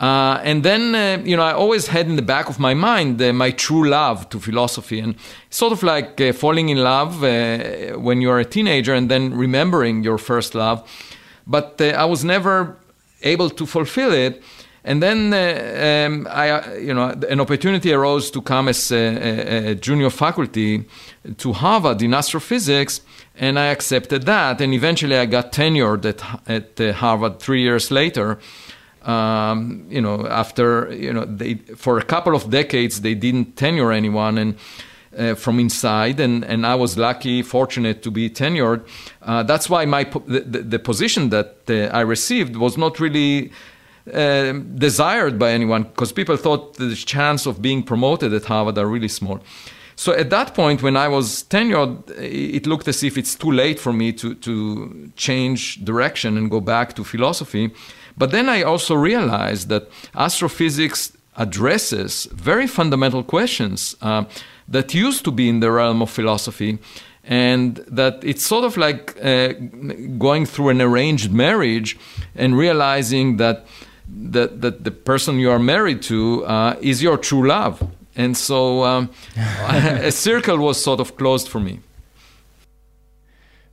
Uh, 0.00 0.40
and 0.42 0.62
then, 0.62 0.94
uh, 0.94 1.22
you 1.24 1.36
know, 1.36 1.42
I 1.42 1.52
always 1.52 1.88
had 1.88 2.06
in 2.06 2.16
the 2.16 2.22
back 2.22 2.48
of 2.48 2.58
my 2.58 2.74
mind 2.74 3.20
uh, 3.20 3.32
my 3.32 3.50
true 3.50 3.88
love 3.88 4.28
to 4.28 4.38
philosophy, 4.38 5.00
and 5.00 5.14
sort 5.48 5.72
of 5.72 5.82
like 5.82 6.20
uh, 6.20 6.32
falling 6.32 6.68
in 6.68 6.78
love 6.78 7.24
uh, 7.24 7.98
when 7.98 8.20
you're 8.20 8.38
a 8.38 8.44
teenager 8.44 8.92
and 8.94 9.10
then 9.10 9.34
remembering 9.34 10.04
your 10.04 10.18
first 10.18 10.54
love. 10.54 10.82
But 11.46 11.80
uh, 11.80 12.02
I 12.02 12.04
was 12.04 12.24
never 12.24 12.76
able 13.22 13.50
to 13.50 13.66
fulfill 13.66 14.12
it. 14.12 14.42
And 14.84 15.02
then, 15.02 15.34
um, 15.34 16.28
I, 16.30 16.76
you 16.76 16.94
know, 16.94 17.08
an 17.28 17.40
opportunity 17.40 17.92
arose 17.92 18.30
to 18.30 18.40
come 18.40 18.68
as 18.68 18.92
a, 18.92 19.70
a, 19.70 19.74
junior 19.74 20.10
faculty 20.10 20.84
to 21.38 21.52
Harvard 21.52 22.02
in 22.02 22.14
astrophysics, 22.14 23.00
and 23.38 23.58
I 23.58 23.66
accepted 23.66 24.24
that. 24.24 24.60
And 24.60 24.72
eventually, 24.74 25.16
I 25.16 25.26
got 25.26 25.52
tenured 25.52 26.04
at, 26.04 26.78
at 26.78 26.94
Harvard 26.96 27.40
three 27.40 27.62
years 27.62 27.90
later 27.90 28.38
um, 29.06 29.86
you 29.88 30.00
know, 30.00 30.26
after 30.26 30.92
you 30.92 31.12
know, 31.12 31.24
they 31.24 31.54
for 31.76 31.98
a 31.98 32.04
couple 32.04 32.34
of 32.34 32.50
decades 32.50 33.00
they 33.00 33.14
didn't 33.14 33.56
tenure 33.56 33.92
anyone 33.92 34.38
and. 34.38 34.56
Uh, 35.16 35.34
from 35.34 35.58
inside, 35.58 36.20
and, 36.20 36.44
and 36.44 36.66
I 36.66 36.74
was 36.74 36.98
lucky, 36.98 37.40
fortunate 37.40 38.02
to 38.02 38.10
be 38.10 38.28
tenured. 38.28 38.86
Uh, 39.22 39.44
that's 39.44 39.70
why 39.70 39.86
my 39.86 40.04
po- 40.04 40.22
the, 40.26 40.40
the, 40.40 40.78
position 40.78 41.30
that 41.30 41.56
uh, 41.70 41.96
I 41.96 42.02
received 42.02 42.54
was 42.56 42.76
not 42.76 43.00
really 43.00 43.50
uh, 44.12 44.52
desired 44.52 45.38
by 45.38 45.52
anyone 45.52 45.84
because 45.84 46.12
people 46.12 46.36
thought 46.36 46.74
the 46.74 46.94
chance 46.94 47.46
of 47.46 47.62
being 47.62 47.82
promoted 47.82 48.34
at 48.34 48.44
Harvard 48.44 48.76
are 48.76 48.86
really 48.86 49.08
small. 49.08 49.40
So 49.96 50.12
at 50.12 50.30
that 50.30 50.54
point, 50.54 50.82
when 50.82 50.96
I 50.96 51.08
was 51.08 51.44
tenured, 51.44 52.10
it 52.18 52.66
looked 52.66 52.86
as 52.86 53.02
if 53.02 53.16
it's 53.16 53.34
too 53.34 53.50
late 53.50 53.80
for 53.80 53.92
me 53.92 54.12
to, 54.12 54.34
to 54.34 55.10
change 55.16 55.84
direction 55.84 56.36
and 56.36 56.50
go 56.50 56.60
back 56.60 56.94
to 56.94 57.04
philosophy. 57.04 57.72
But 58.16 58.30
then 58.30 58.48
I 58.48 58.62
also 58.62 58.94
realized 58.94 59.68
that 59.70 59.88
astrophysics 60.14 61.12
addresses 61.36 62.26
very 62.32 62.66
fundamental 62.66 63.22
questions 63.22 63.96
uh, 64.02 64.24
that 64.68 64.94
used 64.94 65.24
to 65.24 65.30
be 65.30 65.48
in 65.48 65.60
the 65.60 65.70
realm 65.70 66.02
of 66.02 66.10
philosophy. 66.10 66.78
and 67.26 67.76
that 67.88 68.22
it's 68.22 68.46
sort 68.46 68.64
of 68.64 68.76
like 68.76 69.16
uh, 69.22 69.52
going 70.16 70.46
through 70.46 70.68
an 70.68 70.80
arranged 70.80 71.32
marriage 71.32 71.98
and 72.36 72.56
realizing 72.56 73.36
that 73.36 73.66
that, 74.08 74.62
that 74.62 74.84
the 74.84 74.92
person 74.92 75.40
you 75.40 75.50
are 75.50 75.58
married 75.58 76.00
to 76.00 76.44
uh, 76.46 76.76
is 76.80 77.02
your 77.02 77.18
true 77.18 77.48
love. 77.48 77.82
And 78.16 78.36
so 78.36 78.84
um, 78.84 79.10
a 79.36 80.10
circle 80.10 80.58
was 80.58 80.82
sort 80.82 81.00
of 81.00 81.16
closed 81.16 81.48
for 81.48 81.60
me. 81.60 81.80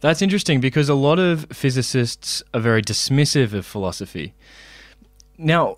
That's 0.01 0.21
interesting 0.21 0.59
because 0.59 0.89
a 0.89 0.95
lot 0.95 1.17
of 1.17 1.45
physicists 1.45 2.43
are 2.53 2.59
very 2.59 2.81
dismissive 2.81 3.53
of 3.53 3.65
philosophy. 3.65 4.33
Now, 5.38 5.77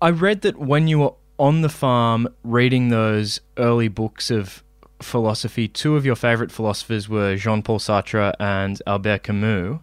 I 0.00 0.08
read 0.08 0.40
that 0.40 0.56
when 0.56 0.88
you 0.88 1.00
were 1.00 1.12
on 1.38 1.60
the 1.60 1.68
farm 1.68 2.28
reading 2.42 2.88
those 2.88 3.40
early 3.58 3.88
books 3.88 4.30
of 4.30 4.64
philosophy, 5.02 5.68
two 5.68 5.96
of 5.96 6.06
your 6.06 6.16
favorite 6.16 6.50
philosophers 6.50 7.10
were 7.10 7.36
Jean 7.36 7.62
Paul 7.62 7.78
Sartre 7.78 8.32
and 8.40 8.80
Albert 8.86 9.24
Camus. 9.24 9.80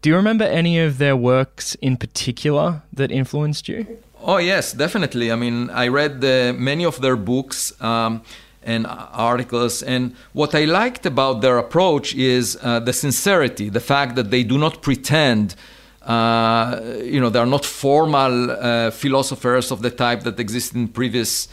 Do 0.00 0.10
you 0.10 0.16
remember 0.16 0.44
any 0.44 0.78
of 0.78 0.98
their 0.98 1.16
works 1.16 1.74
in 1.76 1.96
particular 1.96 2.82
that 2.92 3.10
influenced 3.10 3.68
you? 3.68 3.98
Oh, 4.28 4.38
yes, 4.38 4.72
definitely. 4.72 5.30
I 5.30 5.36
mean, 5.36 5.70
I 5.70 5.86
read 5.86 6.24
uh, 6.24 6.52
many 6.52 6.84
of 6.84 7.00
their 7.00 7.16
books. 7.16 7.72
Um, 7.80 8.22
and 8.66 8.84
articles. 8.88 9.80
And 9.84 10.16
what 10.32 10.52
I 10.52 10.64
liked 10.64 11.06
about 11.06 11.40
their 11.40 11.56
approach 11.56 12.16
is 12.16 12.58
uh, 12.60 12.80
the 12.80 12.92
sincerity, 12.92 13.68
the 13.68 13.78
fact 13.80 14.16
that 14.16 14.32
they 14.32 14.42
do 14.42 14.58
not 14.58 14.82
pretend. 14.82 15.54
Uh, 16.02 16.80
you 17.00 17.20
know, 17.20 17.30
they 17.30 17.38
are 17.38 17.46
not 17.46 17.64
formal 17.64 18.50
uh, 18.50 18.90
philosophers 18.90 19.70
of 19.70 19.82
the 19.82 19.90
type 19.90 20.24
that 20.24 20.40
exist 20.40 20.74
in 20.74 20.88
previous 20.88 21.46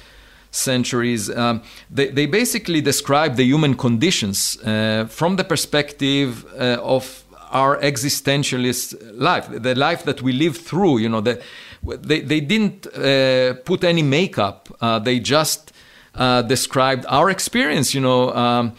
centuries. 0.49 1.29
Um, 1.29 1.61
they, 1.89 2.07
they, 2.09 2.25
basically 2.25 2.81
describe 2.81 3.35
the 3.35 3.43
human 3.43 3.75
conditions 3.75 4.57
uh, 4.63 5.05
from 5.07 5.35
the 5.35 5.43
perspective 5.43 6.45
uh, 6.53 6.79
of 6.81 7.23
our 7.51 7.79
existentialist 7.81 8.95
life, 9.13 9.47
the 9.49 9.75
life 9.75 10.03
that 10.05 10.21
we 10.23 10.33
live 10.33 10.57
through. 10.57 10.97
You 10.97 11.09
know, 11.09 11.21
the, 11.21 11.41
they, 11.83 12.21
they 12.21 12.39
didn't 12.39 12.87
uh, 12.87 13.53
put 13.65 13.83
any 13.83 14.03
makeup. 14.03 14.69
they 15.03 15.19
just 15.19 15.73
uh, 16.15 16.41
described 16.43 17.05
our 17.09 17.29
experience, 17.29 17.93
you 17.93 18.01
know, 18.01 18.31
um, 18.33 18.73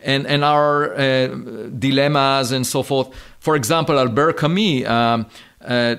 and 0.00 0.26
and 0.26 0.44
our 0.44 0.94
uh, 0.94 1.28
dilemmas 1.78 2.52
and 2.52 2.66
so 2.66 2.82
forth. 2.82 3.08
For 3.38 3.56
example, 3.56 3.98
Albert 3.98 4.38
Camus. 4.38 4.86
Um, 4.86 5.26
uh, 5.62 5.94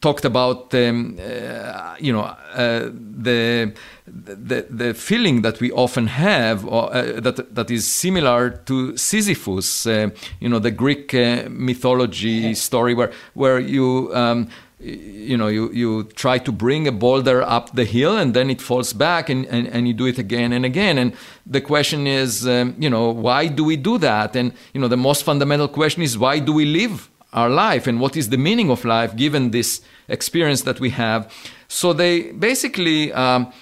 talked 0.00 0.24
about 0.24 0.72
um, 0.74 1.18
uh, 1.20 1.94
you 2.00 2.10
know 2.10 2.22
uh, 2.54 2.88
the, 2.94 3.70
the 4.06 4.66
the 4.70 4.94
feeling 4.94 5.42
that 5.42 5.60
we 5.60 5.70
often 5.70 6.06
have 6.06 6.66
or, 6.66 6.90
uh, 6.94 7.20
that 7.20 7.54
that 7.54 7.70
is 7.70 7.86
similar 7.86 8.48
to 8.48 8.96
Sisyphus 8.96 9.84
you 9.84 10.48
know 10.48 10.58
the 10.58 10.70
Greek 10.70 11.12
mythology 11.12 12.54
story 12.54 12.94
where 12.94 13.12
where 13.34 13.60
you 13.60 14.10
um, 14.14 14.48
you 14.82 15.36
know 15.36 15.46
you, 15.46 15.70
you 15.72 16.04
try 16.14 16.38
to 16.38 16.50
bring 16.50 16.88
a 16.88 16.92
boulder 16.92 17.42
up 17.42 17.74
the 17.74 17.84
hill 17.84 18.16
and 18.18 18.34
then 18.34 18.50
it 18.50 18.60
falls 18.60 18.92
back 18.92 19.28
and, 19.28 19.46
and, 19.46 19.68
and 19.68 19.86
you 19.86 19.94
do 19.94 20.06
it 20.06 20.18
again 20.18 20.52
and 20.52 20.64
again. 20.64 20.98
And 20.98 21.12
the 21.46 21.60
question 21.60 22.06
is 22.06 22.46
um, 22.46 22.74
you 22.78 22.90
know 22.90 23.10
why 23.10 23.46
do 23.46 23.64
we 23.64 23.76
do 23.76 23.98
that? 23.98 24.34
And 24.34 24.52
you 24.74 24.80
know 24.80 24.88
the 24.88 24.96
most 24.96 25.22
fundamental 25.22 25.68
question 25.68 26.02
is 26.02 26.18
why 26.18 26.40
do 26.40 26.52
we 26.52 26.64
live 26.64 27.08
our 27.32 27.48
life 27.48 27.86
and 27.86 28.00
what 28.00 28.16
is 28.16 28.28
the 28.28 28.36
meaning 28.36 28.70
of 28.70 28.84
life 28.84 29.16
given 29.16 29.50
this 29.52 29.80
experience 30.08 30.62
that 30.62 30.80
we 30.80 30.90
have? 30.90 31.32
So 31.68 31.92
they 31.92 32.32
basically 32.32 33.12
um, 33.12 33.52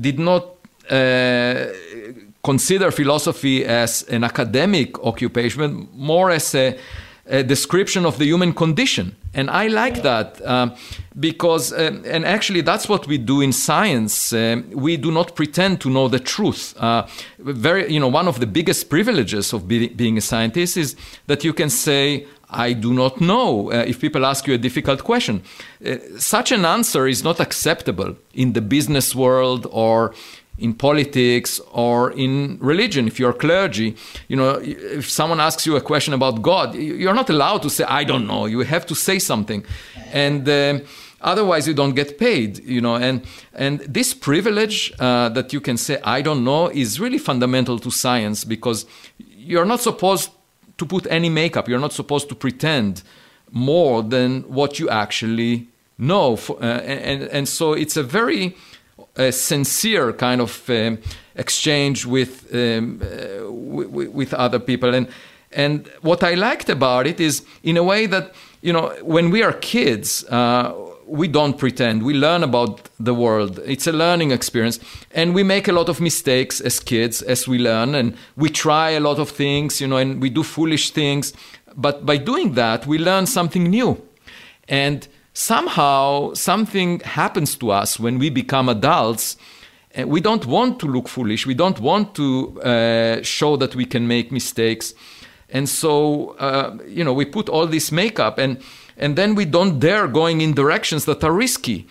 did 0.00 0.18
not 0.18 0.46
uh, 0.88 1.66
consider 2.42 2.90
philosophy 2.90 3.64
as 3.64 4.02
an 4.04 4.24
academic 4.24 4.98
occupation 5.00 5.88
more 5.92 6.30
as 6.30 6.54
a 6.54 6.78
a 7.26 7.42
description 7.42 8.04
of 8.04 8.18
the 8.18 8.24
human 8.24 8.52
condition. 8.52 9.16
And 9.34 9.48
I 9.48 9.68
like 9.68 10.02
that 10.02 10.44
um, 10.46 10.74
because, 11.18 11.72
uh, 11.72 12.02
and 12.04 12.24
actually, 12.24 12.60
that's 12.60 12.88
what 12.88 13.06
we 13.06 13.16
do 13.16 13.40
in 13.40 13.52
science. 13.52 14.32
Uh, 14.32 14.62
we 14.72 14.96
do 14.96 15.10
not 15.10 15.34
pretend 15.34 15.80
to 15.82 15.90
know 15.90 16.08
the 16.08 16.18
truth. 16.18 16.74
Uh, 16.76 17.06
very, 17.38 17.90
you 17.90 18.00
know, 18.00 18.08
one 18.08 18.28
of 18.28 18.40
the 18.40 18.46
biggest 18.46 18.90
privileges 18.90 19.52
of 19.52 19.66
be- 19.66 19.88
being 19.88 20.18
a 20.18 20.20
scientist 20.20 20.76
is 20.76 20.96
that 21.28 21.44
you 21.44 21.52
can 21.52 21.70
say, 21.70 22.26
I 22.50 22.74
do 22.74 22.92
not 22.92 23.20
know. 23.20 23.72
Uh, 23.72 23.84
if 23.86 24.00
people 24.00 24.26
ask 24.26 24.46
you 24.46 24.54
a 24.54 24.58
difficult 24.58 25.02
question, 25.02 25.42
uh, 25.84 25.96
such 26.18 26.52
an 26.52 26.66
answer 26.66 27.06
is 27.06 27.24
not 27.24 27.40
acceptable 27.40 28.16
in 28.34 28.52
the 28.52 28.60
business 28.60 29.14
world 29.14 29.66
or 29.70 30.14
in 30.58 30.74
politics 30.74 31.60
or 31.72 32.12
in 32.12 32.58
religion. 32.60 33.06
If 33.06 33.18
you're 33.18 33.32
clergy 33.32 33.96
you 34.28 34.36
know 34.36 34.60
if 34.62 35.10
someone 35.10 35.40
asks 35.40 35.66
you 35.66 35.76
a 35.76 35.80
question 35.80 36.14
about 36.14 36.42
god 36.42 36.74
you're 36.74 37.14
not 37.14 37.30
allowed 37.30 37.62
to 37.62 37.70
say 37.70 37.84
i 37.84 38.04
don't 38.04 38.26
know. 38.26 38.46
You 38.46 38.60
have 38.60 38.86
to 38.86 38.94
say 38.94 39.18
something. 39.18 39.64
And 40.12 40.48
uh, 40.48 40.80
otherwise 41.20 41.66
you 41.66 41.74
don't 41.74 41.94
get 41.94 42.18
paid 42.18 42.64
you 42.64 42.80
know. 42.80 42.96
And 42.96 43.22
and 43.54 43.80
this 43.80 44.14
privilege 44.14 44.92
uh, 44.98 45.28
that 45.30 45.52
you 45.52 45.60
can 45.60 45.76
say 45.76 45.98
i 46.04 46.22
don't 46.22 46.44
know 46.44 46.68
is 46.68 47.00
really 47.00 47.18
fundamental 47.18 47.78
to 47.78 47.90
science 47.90 48.44
because 48.44 48.86
you're 49.18 49.66
not 49.66 49.80
supposed 49.80 50.30
to 50.78 50.86
put 50.86 51.06
any 51.10 51.28
makeup. 51.28 51.68
You're 51.68 51.80
not 51.80 51.92
supposed 51.92 52.28
to 52.28 52.34
pretend 52.34 53.02
more 53.50 54.02
than 54.02 54.42
what 54.42 54.78
you 54.78 54.88
actually 54.88 55.68
know. 55.98 56.38
Uh, 56.48 56.64
and 56.64 57.22
and 57.22 57.48
so 57.48 57.72
it's 57.72 57.96
a 57.96 58.02
very 58.02 58.56
a 59.16 59.32
sincere 59.32 60.12
kind 60.12 60.40
of 60.40 60.68
um, 60.70 60.98
exchange 61.34 62.06
with, 62.06 62.54
um, 62.54 63.00
uh, 63.02 63.50
with 63.50 64.34
other 64.34 64.58
people. 64.58 64.94
And 64.94 65.08
and 65.54 65.86
what 66.00 66.22
I 66.22 66.32
liked 66.32 66.70
about 66.70 67.06
it 67.06 67.20
is, 67.20 67.44
in 67.62 67.76
a 67.76 67.82
way 67.82 68.06
that 68.06 68.32
you 68.62 68.72
know, 68.72 68.94
when 69.02 69.30
we 69.30 69.42
are 69.42 69.52
kids. 69.52 70.24
Uh, 70.24 70.72
we 71.04 71.28
don't 71.28 71.58
pretend. 71.58 72.04
We 72.04 72.14
learn 72.14 72.42
about 72.42 72.88
the 72.98 73.12
world. 73.12 73.60
It's 73.66 73.86
a 73.86 73.92
learning 73.92 74.30
experience. 74.30 74.78
And 75.10 75.34
we 75.34 75.42
make 75.42 75.68
a 75.68 75.72
lot 75.72 75.90
of 75.90 76.00
mistakes 76.00 76.58
as 76.60 76.80
kids 76.80 77.20
as 77.20 77.46
we 77.46 77.58
learn. 77.58 77.94
And 77.94 78.16
we 78.34 78.48
try 78.48 78.90
a 78.90 79.00
lot 79.00 79.18
of 79.18 79.28
things, 79.28 79.78
you 79.78 79.88
know, 79.88 79.98
and 79.98 80.22
we 80.22 80.30
do 80.30 80.42
foolish 80.42 80.90
things. 80.90 81.34
But 81.76 82.06
by 82.06 82.16
doing 82.16 82.54
that, 82.54 82.86
we 82.86 82.98
learn 82.98 83.26
something 83.26 83.64
new. 83.64 84.00
And 84.68 85.06
somehow 85.34 86.34
something 86.34 87.00
happens 87.00 87.56
to 87.56 87.70
us 87.70 87.98
when 87.98 88.18
we 88.18 88.30
become 88.30 88.68
adults. 88.68 89.36
We 89.96 90.20
don't 90.20 90.46
want 90.46 90.80
to 90.80 90.86
look 90.86 91.08
foolish. 91.08 91.46
We 91.46 91.54
don't 91.54 91.80
want 91.80 92.14
to 92.14 92.62
uh, 92.62 93.22
show 93.22 93.56
that 93.56 93.74
we 93.74 93.84
can 93.84 94.06
make 94.06 94.32
mistakes. 94.32 94.94
And 95.50 95.68
so, 95.68 96.30
uh, 96.38 96.78
you 96.86 97.04
know, 97.04 97.12
we 97.12 97.26
put 97.26 97.48
all 97.48 97.66
this 97.66 97.92
makeup 97.92 98.38
and, 98.38 98.62
and 98.96 99.16
then 99.16 99.34
we 99.34 99.44
don't 99.44 99.78
dare 99.78 100.08
going 100.08 100.40
in 100.40 100.54
directions 100.54 101.04
that 101.04 101.22
are 101.22 101.32
risky. 101.32 101.86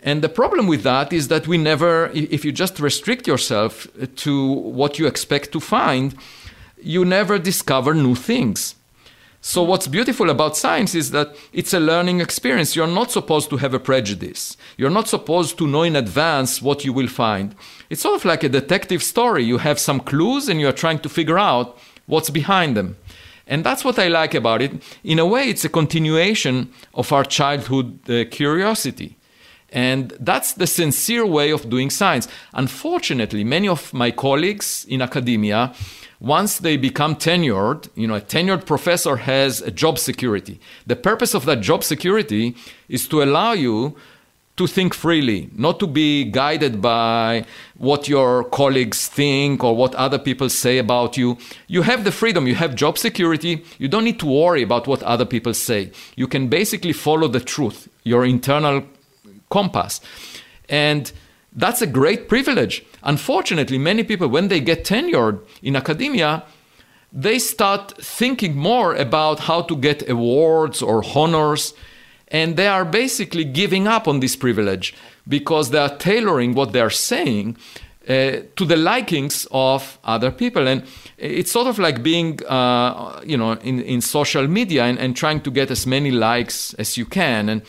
And 0.00 0.22
the 0.22 0.28
problem 0.28 0.66
with 0.66 0.82
that 0.82 1.12
is 1.12 1.28
that 1.28 1.46
we 1.46 1.58
never, 1.58 2.10
if 2.14 2.44
you 2.44 2.52
just 2.52 2.80
restrict 2.80 3.26
yourself 3.26 3.86
to 4.16 4.52
what 4.52 4.98
you 4.98 5.06
expect 5.06 5.52
to 5.52 5.60
find, 5.60 6.16
you 6.80 7.04
never 7.04 7.38
discover 7.38 7.94
new 7.94 8.14
things. 8.14 8.74
So, 9.44 9.64
what's 9.64 9.88
beautiful 9.88 10.30
about 10.30 10.56
science 10.56 10.94
is 10.94 11.10
that 11.10 11.34
it's 11.52 11.74
a 11.74 11.80
learning 11.80 12.20
experience. 12.20 12.76
You're 12.76 12.86
not 12.86 13.10
supposed 13.10 13.50
to 13.50 13.56
have 13.56 13.74
a 13.74 13.80
prejudice. 13.80 14.56
You're 14.76 14.88
not 14.88 15.08
supposed 15.08 15.58
to 15.58 15.66
know 15.66 15.82
in 15.82 15.96
advance 15.96 16.62
what 16.62 16.84
you 16.84 16.92
will 16.92 17.08
find. 17.08 17.56
It's 17.90 18.02
sort 18.02 18.14
of 18.14 18.24
like 18.24 18.44
a 18.44 18.48
detective 18.48 19.02
story. 19.02 19.42
You 19.42 19.58
have 19.58 19.80
some 19.80 19.98
clues 19.98 20.48
and 20.48 20.60
you're 20.60 20.70
trying 20.70 21.00
to 21.00 21.08
figure 21.08 21.40
out 21.40 21.76
what's 22.06 22.30
behind 22.30 22.76
them. 22.76 22.96
And 23.48 23.64
that's 23.64 23.84
what 23.84 23.98
I 23.98 24.06
like 24.06 24.34
about 24.34 24.62
it. 24.62 24.80
In 25.02 25.18
a 25.18 25.26
way, 25.26 25.48
it's 25.48 25.64
a 25.64 25.68
continuation 25.68 26.72
of 26.94 27.12
our 27.12 27.24
childhood 27.24 28.08
uh, 28.08 28.24
curiosity. 28.30 29.18
And 29.70 30.16
that's 30.20 30.52
the 30.52 30.68
sincere 30.68 31.26
way 31.26 31.50
of 31.50 31.68
doing 31.68 31.90
science. 31.90 32.28
Unfortunately, 32.54 33.42
many 33.42 33.66
of 33.66 33.92
my 33.92 34.12
colleagues 34.12 34.86
in 34.88 35.02
academia 35.02 35.74
once 36.22 36.58
they 36.58 36.76
become 36.76 37.16
tenured, 37.16 37.88
you 37.96 38.06
know, 38.06 38.14
a 38.14 38.20
tenured 38.20 38.64
professor 38.64 39.16
has 39.16 39.60
a 39.60 39.72
job 39.72 39.98
security. 39.98 40.60
The 40.86 40.94
purpose 40.94 41.34
of 41.34 41.44
that 41.46 41.60
job 41.60 41.82
security 41.82 42.54
is 42.88 43.08
to 43.08 43.24
allow 43.24 43.54
you 43.54 43.96
to 44.56 44.68
think 44.68 44.94
freely, 44.94 45.50
not 45.56 45.80
to 45.80 45.86
be 45.88 46.22
guided 46.24 46.80
by 46.80 47.44
what 47.76 48.08
your 48.08 48.44
colleagues 48.44 49.08
think 49.08 49.64
or 49.64 49.74
what 49.74 49.96
other 49.96 50.18
people 50.18 50.48
say 50.48 50.78
about 50.78 51.16
you. 51.16 51.38
You 51.66 51.82
have 51.82 52.04
the 52.04 52.12
freedom, 52.12 52.46
you 52.46 52.54
have 52.54 52.76
job 52.76 52.98
security, 52.98 53.64
you 53.78 53.88
don't 53.88 54.04
need 54.04 54.20
to 54.20 54.26
worry 54.26 54.62
about 54.62 54.86
what 54.86 55.02
other 55.02 55.24
people 55.24 55.54
say. 55.54 55.90
You 56.14 56.28
can 56.28 56.46
basically 56.46 56.92
follow 56.92 57.26
the 57.26 57.40
truth, 57.40 57.88
your 58.04 58.24
internal 58.24 58.84
compass. 59.50 60.00
And 60.68 61.10
that's 61.52 61.82
a 61.82 61.86
great 61.86 62.28
privilege. 62.28 62.84
Unfortunately, 63.02 63.78
many 63.78 64.04
people, 64.04 64.28
when 64.28 64.48
they 64.48 64.60
get 64.60 64.84
tenured 64.84 65.40
in 65.62 65.76
academia, 65.76 66.44
they 67.12 67.38
start 67.38 67.92
thinking 67.98 68.56
more 68.56 68.94
about 68.94 69.40
how 69.40 69.62
to 69.62 69.76
get 69.76 70.08
awards 70.08 70.80
or 70.80 71.04
honors, 71.14 71.74
and 72.28 72.56
they 72.56 72.68
are 72.68 72.84
basically 72.84 73.44
giving 73.44 73.86
up 73.86 74.08
on 74.08 74.20
this 74.20 74.36
privilege 74.36 74.94
because 75.28 75.70
they 75.70 75.78
are 75.78 75.96
tailoring 75.96 76.54
what 76.54 76.72
they 76.72 76.80
are 76.80 76.90
saying 76.90 77.56
uh, 78.08 78.38
to 78.56 78.64
the 78.64 78.76
likings 78.76 79.46
of 79.52 79.98
other 80.04 80.30
people. 80.30 80.66
And 80.66 80.82
it's 81.18 81.52
sort 81.52 81.66
of 81.66 81.78
like 81.78 82.02
being, 82.02 82.44
uh, 82.46 83.20
you 83.24 83.36
know, 83.36 83.52
in, 83.52 83.80
in 83.82 84.00
social 84.00 84.48
media 84.48 84.84
and, 84.84 84.98
and 84.98 85.14
trying 85.14 85.40
to 85.42 85.50
get 85.50 85.70
as 85.70 85.86
many 85.86 86.10
likes 86.10 86.74
as 86.74 86.96
you 86.96 87.04
can. 87.04 87.48
And 87.48 87.62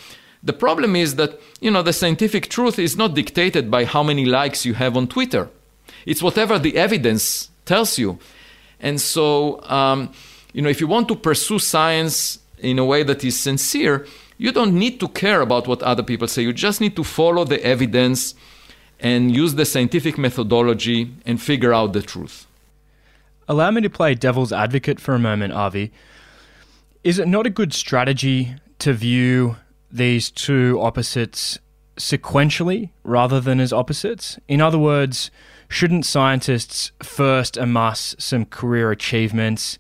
the 0.43 0.53
problem 0.53 0.95
is 0.95 1.15
that, 1.15 1.39
you 1.61 1.71
know, 1.71 1.81
the 1.81 1.93
scientific 1.93 2.49
truth 2.49 2.77
is 2.77 2.97
not 2.97 3.15
dictated 3.15 3.71
by 3.71 3.85
how 3.85 4.03
many 4.03 4.25
likes 4.25 4.65
you 4.65 4.73
have 4.73 4.97
on 4.97 5.07
Twitter. 5.07 5.49
It's 6.05 6.21
whatever 6.21 6.59
the 6.59 6.75
evidence 6.75 7.49
tells 7.65 7.97
you. 7.97 8.19
And 8.79 8.99
so, 8.99 9.61
um, 9.69 10.11
you 10.51 10.61
know, 10.61 10.69
if 10.69 10.81
you 10.81 10.87
want 10.87 11.07
to 11.07 11.15
pursue 11.15 11.59
science 11.59 12.39
in 12.59 12.77
a 12.77 12.85
way 12.85 13.03
that 13.03 13.23
is 13.23 13.39
sincere, 13.39 14.05
you 14.37 14.51
don't 14.51 14.77
need 14.77 14.99
to 14.99 15.07
care 15.07 15.39
about 15.39 15.67
what 15.67 15.81
other 15.81 16.03
people 16.03 16.27
say. 16.27 16.41
You 16.41 16.51
just 16.51 16.81
need 16.81 16.95
to 16.97 17.03
follow 17.03 17.45
the 17.45 17.63
evidence 17.63 18.35
and 18.99 19.33
use 19.33 19.55
the 19.55 19.65
scientific 19.65 20.17
methodology 20.17 21.13
and 21.25 21.41
figure 21.41 21.73
out 21.73 21.93
the 21.93 22.01
truth. 22.01 22.47
Allow 23.47 23.71
me 23.71 23.81
to 23.81 23.89
play 23.89 24.15
devil's 24.15 24.51
advocate 24.51 24.99
for 24.99 25.15
a 25.15 25.19
moment, 25.19 25.53
Avi. 25.53 25.91
Is 27.03 27.19
it 27.19 27.27
not 27.27 27.45
a 27.45 27.49
good 27.49 27.73
strategy 27.73 28.55
to 28.79 28.93
view 28.93 29.57
these 29.93 30.31
two 30.31 30.79
opposites 30.81 31.59
sequentially 31.97 32.89
rather 33.03 33.39
than 33.39 33.59
as 33.59 33.71
opposites? 33.71 34.39
In 34.47 34.59
other 34.59 34.79
words, 34.79 35.31
shouldn't 35.69 36.05
scientists 36.05 36.91
first 37.01 37.55
amass 37.55 38.15
some 38.19 38.45
career 38.45 38.91
achievements, 38.91 39.77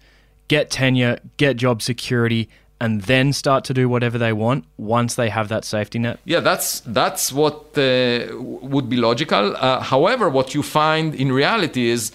get 0.47 0.69
tenure, 0.69 1.19
get 1.37 1.57
job 1.57 1.81
security, 1.81 2.49
and 2.79 3.01
then 3.03 3.31
start 3.31 3.63
to 3.63 3.73
do 3.73 3.87
whatever 3.87 4.17
they 4.17 4.33
want 4.33 4.65
once 4.77 5.15
they 5.15 5.29
have 5.29 5.47
that 5.49 5.63
safety 5.65 5.99
net? 5.99 6.19
Yeah, 6.25 6.41
that's 6.41 6.81
that's 6.81 7.31
what 7.31 7.77
uh, 7.77 8.27
would 8.37 8.89
be 8.89 8.97
logical. 8.97 9.55
Uh, 9.55 9.79
however, 9.79 10.29
what 10.29 10.53
you 10.53 10.61
find 10.63 11.15
in 11.15 11.31
reality 11.31 11.89
is 11.89 12.11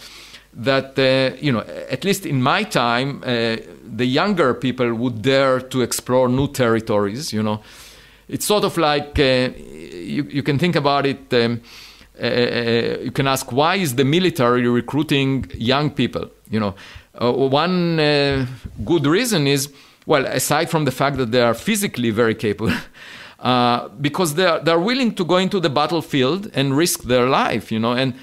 that 0.58 0.98
uh, 0.98 1.36
you 1.40 1.52
know, 1.52 1.60
at 1.88 2.04
least 2.04 2.26
in 2.26 2.42
my 2.42 2.64
time, 2.64 3.22
uh, 3.22 3.56
the 3.96 4.04
younger 4.04 4.54
people 4.54 4.92
would 4.94 5.22
dare 5.22 5.60
to 5.60 5.82
explore 5.82 6.28
new 6.28 6.48
territories. 6.48 7.32
You 7.32 7.42
know, 7.42 7.62
it's 8.28 8.44
sort 8.44 8.64
of 8.64 8.76
like 8.76 9.18
uh, 9.18 9.50
you, 9.56 10.24
you 10.24 10.42
can 10.42 10.58
think 10.58 10.76
about 10.76 11.06
it. 11.06 11.32
Um, 11.32 11.60
uh, 12.20 13.00
you 13.02 13.12
can 13.12 13.28
ask 13.28 13.52
why 13.52 13.76
is 13.76 13.94
the 13.94 14.04
military 14.04 14.66
recruiting 14.66 15.50
young 15.54 15.90
people? 15.90 16.28
You 16.50 16.60
know, 16.60 16.74
one 17.20 17.96
good 18.84 19.06
reason 19.06 19.46
is 19.46 19.72
well, 20.08 20.24
aside 20.24 20.70
from 20.70 20.86
the 20.86 20.90
fact 20.90 21.18
that 21.18 21.32
they 21.32 21.42
are 21.42 21.52
physically 21.52 22.08
very 22.08 22.34
capable, 22.34 22.72
uh, 23.40 23.88
because 24.00 24.34
they 24.34 24.46
are, 24.46 24.58
they're 24.58 24.80
willing 24.80 25.14
to 25.14 25.24
go 25.24 25.36
into 25.36 25.60
the 25.60 25.68
battlefield 25.68 26.50
and 26.54 26.74
risk 26.74 27.02
their 27.02 27.26
life, 27.28 27.70
you 27.70 27.78
know, 27.78 27.92
and 27.92 28.14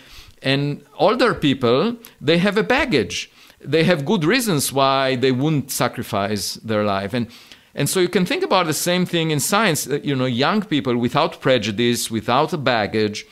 and 0.45 0.81
older 0.97 1.33
people 1.33 1.97
they 2.21 2.37
have 2.37 2.57
a 2.57 2.63
baggage, 2.63 3.29
they 3.59 3.83
have 3.83 4.05
good 4.05 4.23
reasons 4.23 4.71
why 4.71 5.15
they 5.15 5.31
wouldn't 5.31 5.71
sacrifice 5.71 6.53
their 6.55 6.83
life, 6.85 7.13
and 7.13 7.27
and 7.73 7.89
so 7.89 7.99
you 7.99 8.07
can 8.07 8.25
think 8.25 8.43
about 8.43 8.67
the 8.67 8.73
same 8.73 9.05
thing 9.05 9.31
in 9.31 9.39
science. 9.41 9.85
You 9.87 10.15
know, 10.15 10.25
young 10.25 10.61
people 10.61 10.95
without 10.95 11.41
prejudice, 11.41 12.09
without 12.09 12.53
a 12.53 12.57
baggage, 12.57 13.25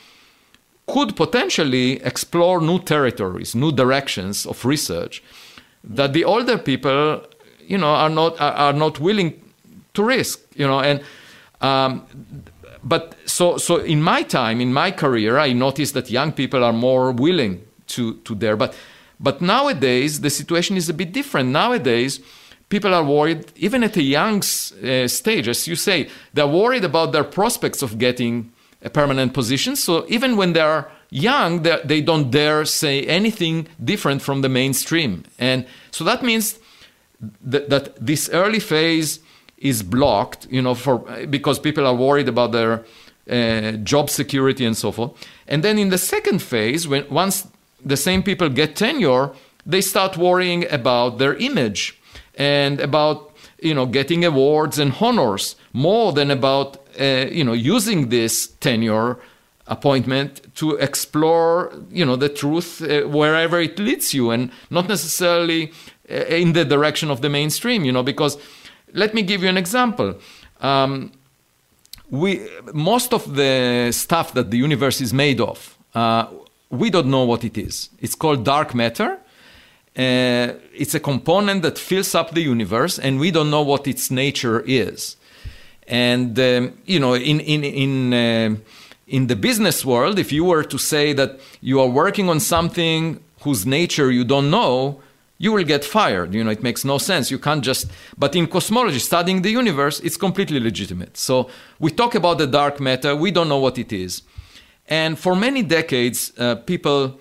could 0.86 1.16
potentially 1.16 2.02
explore 2.02 2.60
new 2.60 2.78
territories, 2.78 3.54
new 3.54 3.72
directions 3.72 4.44
of 4.44 4.64
research 4.66 5.22
that 5.84 6.12
the 6.12 6.24
older 6.24 6.58
people 6.58 7.22
you 7.66 7.78
know 7.78 7.94
are 7.94 8.08
not 8.08 8.40
are, 8.40 8.72
not 8.72 9.00
willing 9.00 9.40
to 9.92 10.02
risk 10.02 10.40
you 10.54 10.66
know 10.66 10.80
and 10.80 11.02
um, 11.60 12.04
but 12.84 13.16
so 13.24 13.56
so 13.56 13.76
in 13.76 14.02
my 14.02 14.22
time 14.22 14.60
in 14.60 14.72
my 14.72 14.90
career 14.90 15.38
i 15.38 15.52
noticed 15.52 15.94
that 15.94 16.10
young 16.10 16.32
people 16.32 16.62
are 16.62 16.72
more 16.72 17.12
willing 17.12 17.60
to 17.86 18.14
to 18.24 18.34
dare 18.34 18.56
but 18.56 18.74
but 19.20 19.40
nowadays 19.40 20.20
the 20.20 20.30
situation 20.30 20.76
is 20.76 20.88
a 20.88 20.94
bit 20.94 21.12
different. 21.12 21.50
Nowadays 21.50 22.20
people 22.68 22.94
are 22.94 23.04
worried 23.04 23.52
even 23.56 23.84
at 23.84 23.96
a 23.96 24.02
young 24.02 24.38
uh, 24.38 25.06
stage 25.06 25.48
as 25.48 25.68
you 25.68 25.76
say 25.76 26.08
they're 26.32 26.46
worried 26.46 26.84
about 26.84 27.12
their 27.12 27.24
prospects 27.24 27.82
of 27.82 27.98
getting 27.98 28.52
a 28.82 28.90
permanent 28.90 29.32
position. 29.32 29.76
So 29.76 30.04
even 30.08 30.36
when 30.36 30.52
they're 30.52 30.90
young 31.10 31.62
they, 31.62 31.80
they 31.84 32.00
don't 32.00 32.30
dare 32.30 32.64
say 32.64 33.02
anything 33.02 33.68
different 33.82 34.22
from 34.22 34.42
the 34.42 34.48
mainstream. 34.48 35.24
And 35.38 35.66
so 35.90 36.04
that 36.04 36.22
means 36.22 36.58
that, 37.40 37.70
that 37.70 38.04
this 38.04 38.28
early 38.30 38.60
phase 38.60 39.20
is 39.64 39.82
blocked, 39.82 40.46
you 40.50 40.62
know, 40.62 40.74
for 40.74 40.98
because 41.26 41.58
people 41.58 41.86
are 41.86 41.94
worried 41.94 42.28
about 42.28 42.52
their 42.52 42.84
uh, 43.28 43.72
job 43.82 44.10
security 44.10 44.64
and 44.64 44.76
so 44.76 44.92
forth. 44.92 45.12
And 45.48 45.64
then 45.64 45.78
in 45.78 45.88
the 45.88 45.98
second 45.98 46.40
phase, 46.40 46.86
when 46.86 47.08
once 47.10 47.48
the 47.84 47.96
same 47.96 48.22
people 48.22 48.48
get 48.50 48.76
tenure, 48.76 49.32
they 49.66 49.80
start 49.80 50.16
worrying 50.16 50.70
about 50.70 51.18
their 51.18 51.34
image 51.36 51.98
and 52.36 52.78
about 52.80 53.32
you 53.60 53.74
know 53.74 53.86
getting 53.86 54.24
awards 54.24 54.78
and 54.78 54.94
honors 55.00 55.56
more 55.72 56.12
than 56.12 56.30
about 56.30 56.76
uh, 57.00 57.26
you 57.30 57.42
know 57.42 57.54
using 57.54 58.10
this 58.10 58.48
tenure 58.60 59.18
appointment 59.66 60.42
to 60.54 60.72
explore 60.72 61.72
you 61.90 62.04
know 62.04 62.16
the 62.16 62.28
truth 62.28 62.82
uh, 62.82 63.08
wherever 63.08 63.58
it 63.58 63.78
leads 63.78 64.12
you 64.12 64.30
and 64.30 64.50
not 64.68 64.88
necessarily 64.88 65.72
uh, 66.10 66.16
in 66.28 66.52
the 66.52 66.66
direction 66.66 67.10
of 67.10 67.22
the 67.22 67.30
mainstream, 67.30 67.82
you 67.82 67.90
know, 67.90 68.02
because 68.02 68.36
let 68.94 69.12
me 69.12 69.22
give 69.22 69.42
you 69.42 69.48
an 69.48 69.56
example. 69.58 70.14
Um, 70.60 71.12
we, 72.10 72.48
most 72.72 73.12
of 73.12 73.34
the 73.34 73.90
stuff 73.92 74.32
that 74.34 74.50
the 74.50 74.56
universe 74.56 75.00
is 75.00 75.12
made 75.12 75.40
of, 75.40 75.76
uh, 75.94 76.26
we 76.70 76.90
don't 76.90 77.08
know 77.08 77.24
what 77.24 77.44
it 77.44 77.58
is. 77.58 77.90
It's 78.00 78.14
called 78.14 78.44
dark 78.44 78.74
matter. 78.74 79.18
Uh, 79.96 80.54
it's 80.74 80.94
a 80.94 81.00
component 81.00 81.62
that 81.62 81.78
fills 81.78 82.14
up 82.14 82.32
the 82.32 82.40
universe, 82.40 82.98
and 82.98 83.20
we 83.20 83.30
don't 83.30 83.50
know 83.50 83.62
what 83.62 83.86
its 83.86 84.10
nature 84.10 84.60
is. 84.66 85.16
And 85.86 86.38
um, 86.38 86.78
you 86.86 86.98
know, 86.98 87.14
in 87.14 87.40
in 87.40 87.62
in 87.62 88.14
uh, 88.14 88.56
in 89.06 89.26
the 89.26 89.36
business 89.36 89.84
world, 89.84 90.18
if 90.18 90.32
you 90.32 90.44
were 90.44 90.64
to 90.64 90.78
say 90.78 91.12
that 91.12 91.38
you 91.60 91.80
are 91.80 91.88
working 91.88 92.28
on 92.28 92.40
something 92.40 93.20
whose 93.42 93.66
nature 93.66 94.10
you 94.10 94.24
don't 94.24 94.50
know, 94.50 95.00
you 95.38 95.52
will 95.52 95.64
get 95.64 95.84
fired. 95.84 96.32
You 96.34 96.44
know, 96.44 96.50
it 96.50 96.62
makes 96.62 96.84
no 96.84 96.98
sense. 96.98 97.30
You 97.30 97.38
can't 97.38 97.62
just. 97.62 97.90
But 98.16 98.36
in 98.36 98.46
cosmology, 98.46 98.98
studying 98.98 99.42
the 99.42 99.50
universe, 99.50 100.00
it's 100.00 100.16
completely 100.16 100.60
legitimate. 100.60 101.16
So 101.16 101.50
we 101.78 101.90
talk 101.90 102.14
about 102.14 102.38
the 102.38 102.46
dark 102.46 102.80
matter. 102.80 103.16
We 103.16 103.30
don't 103.30 103.48
know 103.48 103.58
what 103.58 103.78
it 103.78 103.92
is, 103.92 104.22
and 104.88 105.18
for 105.18 105.34
many 105.34 105.62
decades, 105.62 106.32
uh, 106.38 106.56
people 106.56 107.18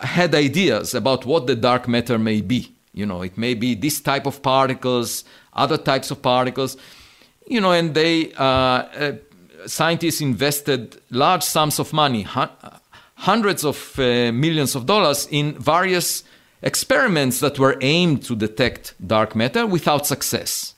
had 0.00 0.34
ideas 0.34 0.94
about 0.94 1.24
what 1.26 1.46
the 1.46 1.54
dark 1.54 1.86
matter 1.86 2.18
may 2.18 2.40
be. 2.40 2.74
You 2.92 3.06
know, 3.06 3.22
it 3.22 3.38
may 3.38 3.54
be 3.54 3.74
this 3.74 4.00
type 4.00 4.26
of 4.26 4.42
particles, 4.42 5.24
other 5.52 5.78
types 5.78 6.10
of 6.10 6.20
particles. 6.20 6.76
You 7.46 7.60
know, 7.60 7.72
and 7.72 7.94
they 7.94 8.32
uh, 8.34 8.44
uh, 8.44 9.12
scientists 9.66 10.20
invested 10.20 11.00
large 11.10 11.42
sums 11.42 11.78
of 11.78 11.92
money, 11.92 12.26
hundreds 13.14 13.64
of 13.64 13.98
uh, 13.98 14.32
millions 14.32 14.74
of 14.74 14.86
dollars, 14.86 15.28
in 15.30 15.58
various 15.58 16.24
experiments 16.62 17.40
that 17.40 17.58
were 17.58 17.76
aimed 17.80 18.22
to 18.24 18.36
detect 18.36 18.94
dark 19.04 19.34
matter 19.34 19.66
without 19.66 20.06
success. 20.06 20.74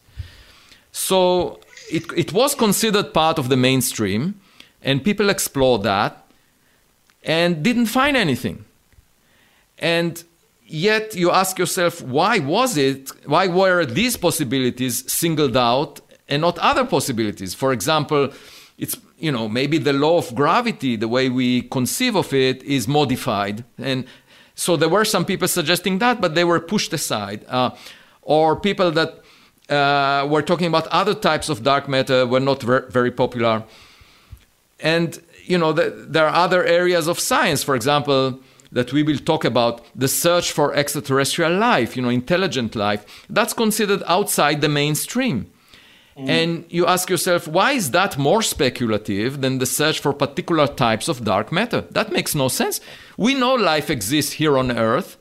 So 0.93 1.61
it, 1.91 2.05
it 2.17 2.33
was 2.33 2.55
considered 2.55 3.13
part 3.13 3.39
of 3.39 3.49
the 3.49 3.57
mainstream, 3.57 4.41
and 4.83 5.05
people 5.05 5.29
explored 5.29 5.83
that 5.83 6.25
and 7.23 7.63
didn't 7.63 7.87
find 7.87 8.17
anything. 8.17 8.65
And 9.79 10.23
yet 10.67 11.15
you 11.15 11.31
ask 11.31 11.59
yourself, 11.59 12.03
why 12.03 12.39
was 12.39 12.77
it, 12.77 13.11
why 13.27 13.47
were 13.47 13.85
these 13.85 14.17
possibilities 14.17 15.11
singled 15.11 15.57
out 15.57 16.01
and 16.29 16.43
not 16.43 16.59
other 16.59 16.85
possibilities? 16.85 17.55
For 17.55 17.73
example, 17.73 18.33
it's 18.79 18.97
you 19.19 19.31
know 19.31 19.49
maybe 19.49 19.79
the 19.79 19.93
law 19.93 20.19
of 20.19 20.35
gravity 20.35 20.97
the 20.97 21.09
way 21.09 21.29
we 21.29 21.63
conceive 21.63 22.17
of 22.17 22.33
it 22.33 22.63
is 22.65 22.89
modified 22.89 23.65
and 23.79 24.05
so 24.55 24.77
there 24.77 24.89
were 24.89 25.05
some 25.05 25.25
people 25.25 25.49
suggesting 25.49 25.99
that, 25.99 26.21
but 26.21 26.35
they 26.35 26.45
were 26.45 26.61
pushed 26.61 26.93
aside. 26.93 27.45
Uh, 27.49 27.71
or 28.23 28.57
people 28.57 28.91
that 28.93 29.21
uh, 29.69 30.27
were 30.29 30.43
talking 30.43 30.67
about 30.67 30.87
other 30.89 31.15
types 31.15 31.49
of 31.49 31.63
dark 31.63 31.89
matter 31.89 32.27
were 32.27 32.41
not 32.41 32.63
ver- 32.63 32.89
very 32.89 33.11
popular. 33.11 33.65
And 34.81 35.21
you 35.45 35.59
know, 35.59 35.73
the, 35.73 35.91
there 36.09 36.27
are 36.27 36.35
other 36.35 36.65
areas 36.65 37.07
of 37.07 37.21
science, 37.21 37.63
for 37.63 37.75
example, 37.75 38.41
that 38.73 38.93
we 38.93 39.03
will 39.03 39.19
talk 39.19 39.45
about 39.45 39.85
the 39.95 40.09
search 40.09 40.53
for 40.53 40.75
extraterrestrial 40.75 41.57
life, 41.57 41.97
you 41.97 42.03
know, 42.03 42.09
intelligent 42.09 42.75
life. 42.75 43.25
That's 43.31 43.53
considered 43.53 44.03
outside 44.07 44.61
the 44.61 44.69
mainstream. 44.69 45.51
Mm. 46.17 46.29
And 46.29 46.65
you 46.69 46.87
ask 46.87 47.11
yourself, 47.11 47.47
why 47.47 47.73
is 47.73 47.91
that 47.91 48.19
more 48.19 48.43
speculative 48.43 49.41
than 49.41 49.59
the 49.59 49.67
search 49.67 50.01
for 50.01 50.13
particular 50.13 50.67
types 50.67 51.09
of 51.09 51.25
dark 51.25 51.53
matter? 51.53 51.83
That 51.91 52.13
makes 52.13 52.35
no 52.35 52.49
sense. 52.49 52.81
We 53.17 53.35
know 53.35 53.55
life 53.55 53.91
exists 53.91 54.33
here 54.33 54.59
on 54.59 54.71
Earth. 54.71 55.17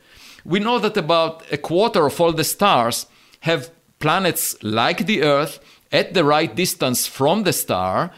We 0.46 0.60
know 0.60 0.80
that 0.80 0.98
about 0.98 1.44
a 1.52 1.58
quarter 1.58 2.06
of 2.06 2.20
all 2.20 2.34
the 2.34 2.44
stars 2.44 3.08
have 3.42 3.72
planets 4.00 4.56
like 4.64 5.06
the 5.06 5.24
Earth 5.24 5.60
at 5.92 6.14
the 6.14 6.24
right 6.24 6.54
distance 6.56 7.08
from 7.08 7.44
the 7.44 7.54
star. 7.54 8.12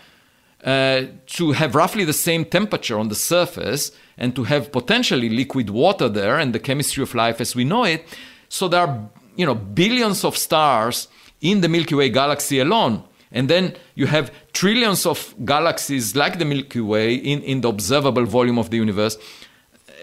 uh, 0.65 1.05
to 1.27 1.51
have 1.51 1.75
roughly 1.75 2.03
the 2.03 2.13
same 2.13 2.43
temperature 2.43 2.97
on 2.97 3.09
the 3.09 3.15
surface 3.15 3.91
and 4.17 4.35
to 4.35 4.43
have 4.43 4.71
potentially 4.71 5.29
liquid 5.29 5.69
water 5.69 6.09
there 6.09 6.39
and 6.39 6.53
the 6.53 6.59
chemistry 6.59 7.03
of 7.03 7.13
life 7.13 7.39
as 7.39 7.55
we 7.55 7.63
know 7.63 7.83
it. 7.83 8.03
So 8.49 8.67
there 8.67 8.81
are 8.81 9.09
you 9.35 9.45
know 9.45 9.55
billions 9.55 10.23
of 10.25 10.35
stars 10.35 11.07
in 11.39 11.61
the 11.61 11.69
Milky 11.69 11.95
Way 11.95 12.09
galaxy 12.09 12.59
alone. 12.59 13.03
And 13.31 13.49
then 13.49 13.75
you 13.95 14.07
have 14.07 14.31
trillions 14.53 15.05
of 15.05 15.35
galaxies 15.43 16.15
like 16.15 16.39
the 16.39 16.45
Milky 16.45 16.79
Way 16.79 17.15
in, 17.15 17.41
in 17.43 17.61
the 17.61 17.69
observable 17.69 18.25
volume 18.25 18.57
of 18.57 18.69
the 18.69 18.77
universe. 18.77 19.17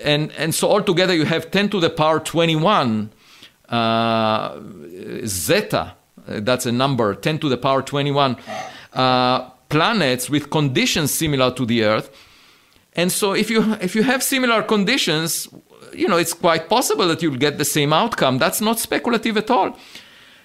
And, 0.03 0.33
and 0.33 0.55
so 0.55 0.71
altogether 0.71 1.15
you 1.15 1.25
have 1.25 1.51
10 1.51 1.71
to 1.71 1.81
the 1.81 1.91
power 1.91 2.21
21 2.21 3.11
uh, 3.69 4.55
zetta, 4.57 5.93
that's 6.27 6.67
a 6.67 6.73
number, 6.73 7.15
10 7.15 7.39
to 7.41 7.49
the 7.49 7.57
power 7.57 7.83
21 7.83 8.37
uh, 8.93 9.51
planets 9.69 10.29
with 10.29 10.51
conditions 10.51 11.11
similar 11.11 11.51
to 11.53 11.67
the 11.67 11.85
Earth. 11.85 12.11
And 12.95 13.11
so 13.11 13.33
if 13.33 13.49
you 13.51 13.73
if 13.81 13.95
you 13.95 14.03
have 14.03 14.23
similar 14.23 14.63
conditions, 14.63 15.49
you 15.95 16.07
know, 16.09 16.19
it's 16.19 16.35
quite 16.35 16.69
possible 16.69 17.09
that 17.09 17.23
you'll 17.23 17.39
get 17.39 17.57
the 17.57 17.65
same 17.65 17.93
outcome. 17.93 18.39
That's 18.39 18.61
not 18.61 18.79
speculative 18.79 19.39
at 19.39 19.51
all. 19.51 19.79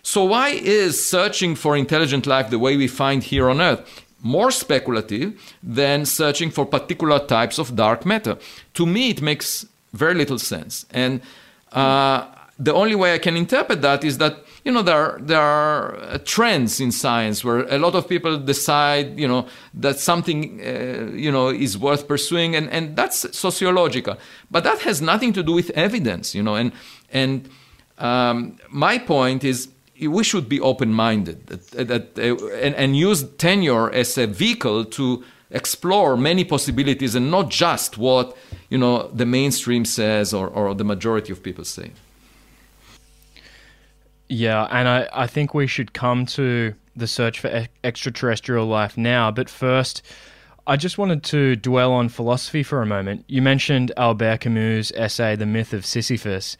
So 0.02 0.24
why 0.24 0.50
is 0.50 1.06
searching 1.06 1.56
for 1.56 1.76
intelligent 1.76 2.26
life 2.26 2.50
the 2.50 2.60
way 2.60 2.78
we 2.78 2.88
find 2.88 3.22
here 3.22 3.50
on 3.50 3.60
Earth 3.60 4.07
more 4.22 4.52
speculative 4.52 5.34
than 5.62 6.06
searching 6.06 6.52
for 6.52 6.66
particular 6.66 7.20
types 7.20 7.60
of 7.60 7.76
dark 7.76 8.06
matter? 8.06 8.38
To 8.76 8.86
me, 8.86 9.10
it 9.10 9.22
makes 9.22 9.66
very 9.94 10.14
little 10.14 10.40
sense. 10.40 10.86
And 10.92 11.22
uh, 11.72 12.26
the 12.60 12.74
only 12.74 12.96
way 12.96 13.14
I 13.14 13.20
can 13.20 13.38
interpret 13.38 13.82
that 13.82 14.04
is 14.04 14.18
that 14.18 14.44
you 14.64 14.72
know 14.72 14.82
there 14.82 14.96
are, 14.96 15.20
there 15.22 15.42
are 15.42 15.96
uh, 15.96 16.18
trends 16.26 16.80
in 16.80 16.92
science 16.92 17.44
where 17.44 17.60
a 17.74 17.78
lot 17.78 17.96
of 17.96 18.10
people 18.10 18.38
decide 18.38 19.20
you 19.20 19.28
know 19.28 19.48
that 19.76 20.00
something 20.00 20.60
uh, 20.62 21.12
you 21.14 21.32
know 21.32 21.50
is 21.50 21.78
worth 21.78 22.08
pursuing 22.08 22.56
and 22.56 22.70
and 22.72 22.96
that's 22.96 23.38
sociological 23.38 24.18
but 24.50 24.64
that 24.64 24.80
has 24.80 25.02
nothing 25.02 25.34
to 25.34 25.44
do 25.44 25.54
with 25.54 25.70
evidence 25.72 26.34
you 26.34 26.42
know 26.42 26.56
and 26.56 26.72
and 27.14 27.50
um, 28.00 28.58
my 28.70 28.98
point 28.98 29.44
is 29.44 29.70
we 30.02 30.24
should 30.24 30.48
be 30.48 30.60
open-minded 30.60 31.48
that, 31.48 31.88
that 31.88 32.20
uh, 32.20 32.48
and, 32.58 32.76
and 32.76 32.98
use 32.98 33.24
tenure 33.38 33.92
as 33.92 34.18
a 34.18 34.28
vehicle 34.28 34.86
to 34.86 35.24
explore 35.50 36.18
many 36.18 36.44
possibilities 36.44 37.16
and 37.16 37.32
not 37.32 37.50
just 37.50 37.98
what 37.98 38.36
you 38.70 38.78
know 38.78 39.08
the 39.08 39.26
mainstream 39.26 39.86
says 39.86 40.34
or, 40.34 40.48
or 40.48 40.76
the 40.76 40.84
majority 40.84 41.32
of 41.32 41.42
people 41.42 41.64
say 41.64 41.92
yeah, 44.30 44.68
and 44.70 44.88
I, 44.88 45.08
I 45.14 45.28
think 45.28 45.54
we 45.54 45.68
should 45.68 45.94
come 45.94 46.26
to 46.28 46.74
the 46.96 47.08
search 47.08 47.40
for 47.40 47.48
e- 47.48 47.68
extraterrestrial 47.84 48.66
life 48.66 48.98
now. 48.98 49.32
But 49.32 49.50
first, 49.50 50.02
I 50.66 50.76
just 50.76 50.98
wanted 50.98 51.24
to 51.26 51.56
dwell 51.56 51.94
on 51.94 52.10
philosophy 52.10 52.64
for 52.64 52.82
a 52.82 52.86
moment. 52.86 53.24
You 53.28 53.42
mentioned 53.42 53.92
Albert 53.96 54.42
Camus' 54.42 54.92
essay, 54.96 55.36
The 55.36 55.46
Myth 55.46 55.72
of 55.72 55.86
Sisyphus, 55.86 56.58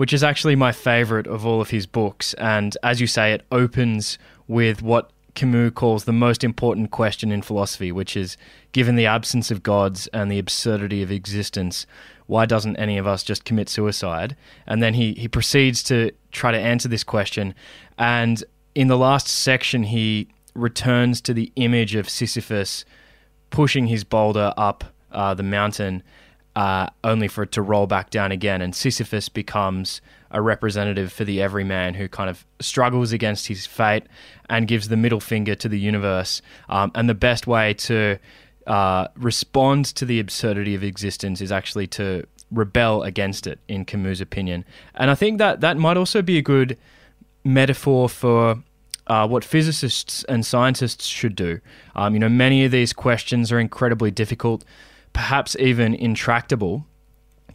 which 0.00 0.14
is 0.14 0.24
actually 0.24 0.56
my 0.56 0.72
favorite 0.72 1.26
of 1.26 1.44
all 1.44 1.60
of 1.60 1.68
his 1.68 1.84
books. 1.84 2.32
And 2.38 2.74
as 2.82 3.02
you 3.02 3.06
say, 3.06 3.34
it 3.34 3.44
opens 3.52 4.16
with 4.48 4.80
what 4.80 5.10
Camus 5.34 5.72
calls 5.74 6.04
the 6.04 6.12
most 6.26 6.42
important 6.42 6.90
question 6.90 7.30
in 7.30 7.42
philosophy, 7.42 7.92
which 7.92 8.16
is 8.16 8.38
given 8.72 8.96
the 8.96 9.04
absence 9.04 9.50
of 9.50 9.62
gods 9.62 10.06
and 10.14 10.32
the 10.32 10.38
absurdity 10.38 11.02
of 11.02 11.12
existence, 11.12 11.84
why 12.28 12.46
doesn't 12.46 12.76
any 12.76 12.96
of 12.96 13.06
us 13.06 13.22
just 13.22 13.44
commit 13.44 13.68
suicide? 13.68 14.36
And 14.66 14.82
then 14.82 14.94
he, 14.94 15.12
he 15.12 15.28
proceeds 15.28 15.82
to 15.82 16.12
try 16.32 16.50
to 16.50 16.58
answer 16.58 16.88
this 16.88 17.04
question. 17.04 17.54
And 17.98 18.42
in 18.74 18.88
the 18.88 18.96
last 18.96 19.28
section, 19.28 19.82
he 19.82 20.28
returns 20.54 21.20
to 21.20 21.34
the 21.34 21.52
image 21.56 21.94
of 21.94 22.08
Sisyphus 22.08 22.86
pushing 23.50 23.88
his 23.88 24.04
boulder 24.04 24.54
up 24.56 24.82
uh, 25.12 25.34
the 25.34 25.42
mountain, 25.42 26.02
uh, 26.56 26.88
only 27.04 27.28
for 27.28 27.42
it 27.42 27.52
to 27.52 27.62
roll 27.62 27.86
back 27.86 28.10
down 28.10 28.32
again. 28.32 28.62
And 28.62 28.74
Sisyphus 28.74 29.28
becomes 29.28 30.00
a 30.30 30.40
representative 30.40 31.12
for 31.12 31.24
the 31.24 31.42
everyman 31.42 31.94
who 31.94 32.08
kind 32.08 32.30
of 32.30 32.46
struggles 32.60 33.12
against 33.12 33.48
his 33.48 33.66
fate 33.66 34.04
and 34.48 34.68
gives 34.68 34.88
the 34.88 34.96
middle 34.96 35.20
finger 35.20 35.54
to 35.56 35.68
the 35.68 35.78
universe. 35.78 36.42
Um, 36.68 36.92
and 36.94 37.08
the 37.08 37.14
best 37.14 37.46
way 37.46 37.74
to 37.74 38.18
uh, 38.66 39.08
respond 39.16 39.86
to 39.86 40.04
the 40.04 40.20
absurdity 40.20 40.74
of 40.74 40.84
existence 40.84 41.40
is 41.40 41.50
actually 41.50 41.86
to 41.88 42.24
rebel 42.52 43.02
against 43.02 43.46
it, 43.46 43.58
in 43.68 43.84
Camus' 43.84 44.20
opinion. 44.20 44.64
And 44.94 45.10
I 45.10 45.14
think 45.14 45.38
that 45.38 45.60
that 45.60 45.76
might 45.76 45.96
also 45.96 46.22
be 46.22 46.38
a 46.38 46.42
good 46.42 46.76
metaphor 47.44 48.08
for 48.08 48.62
uh, 49.06 49.26
what 49.26 49.44
physicists 49.44 50.24
and 50.24 50.46
scientists 50.46 51.06
should 51.06 51.34
do. 51.34 51.60
Um, 51.96 52.14
you 52.14 52.20
know, 52.20 52.28
many 52.28 52.64
of 52.64 52.70
these 52.70 52.92
questions 52.92 53.50
are 53.50 53.58
incredibly 53.58 54.10
difficult, 54.10 54.64
perhaps 55.12 55.56
even 55.58 55.94
intractable, 55.94 56.86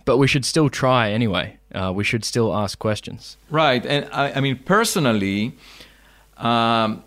but 0.05 0.17
we 0.17 0.27
should 0.27 0.45
still 0.45 0.69
try 0.69 1.11
anyway. 1.11 1.57
Uh, 1.73 1.91
we 1.93 2.03
should 2.03 2.23
still 2.23 2.55
ask 2.55 2.79
questions. 2.79 3.37
Right. 3.49 3.85
And 3.85 4.07
I, 4.11 4.33
I 4.33 4.39
mean, 4.41 4.57
personally, 4.65 5.53
um, 6.37 7.03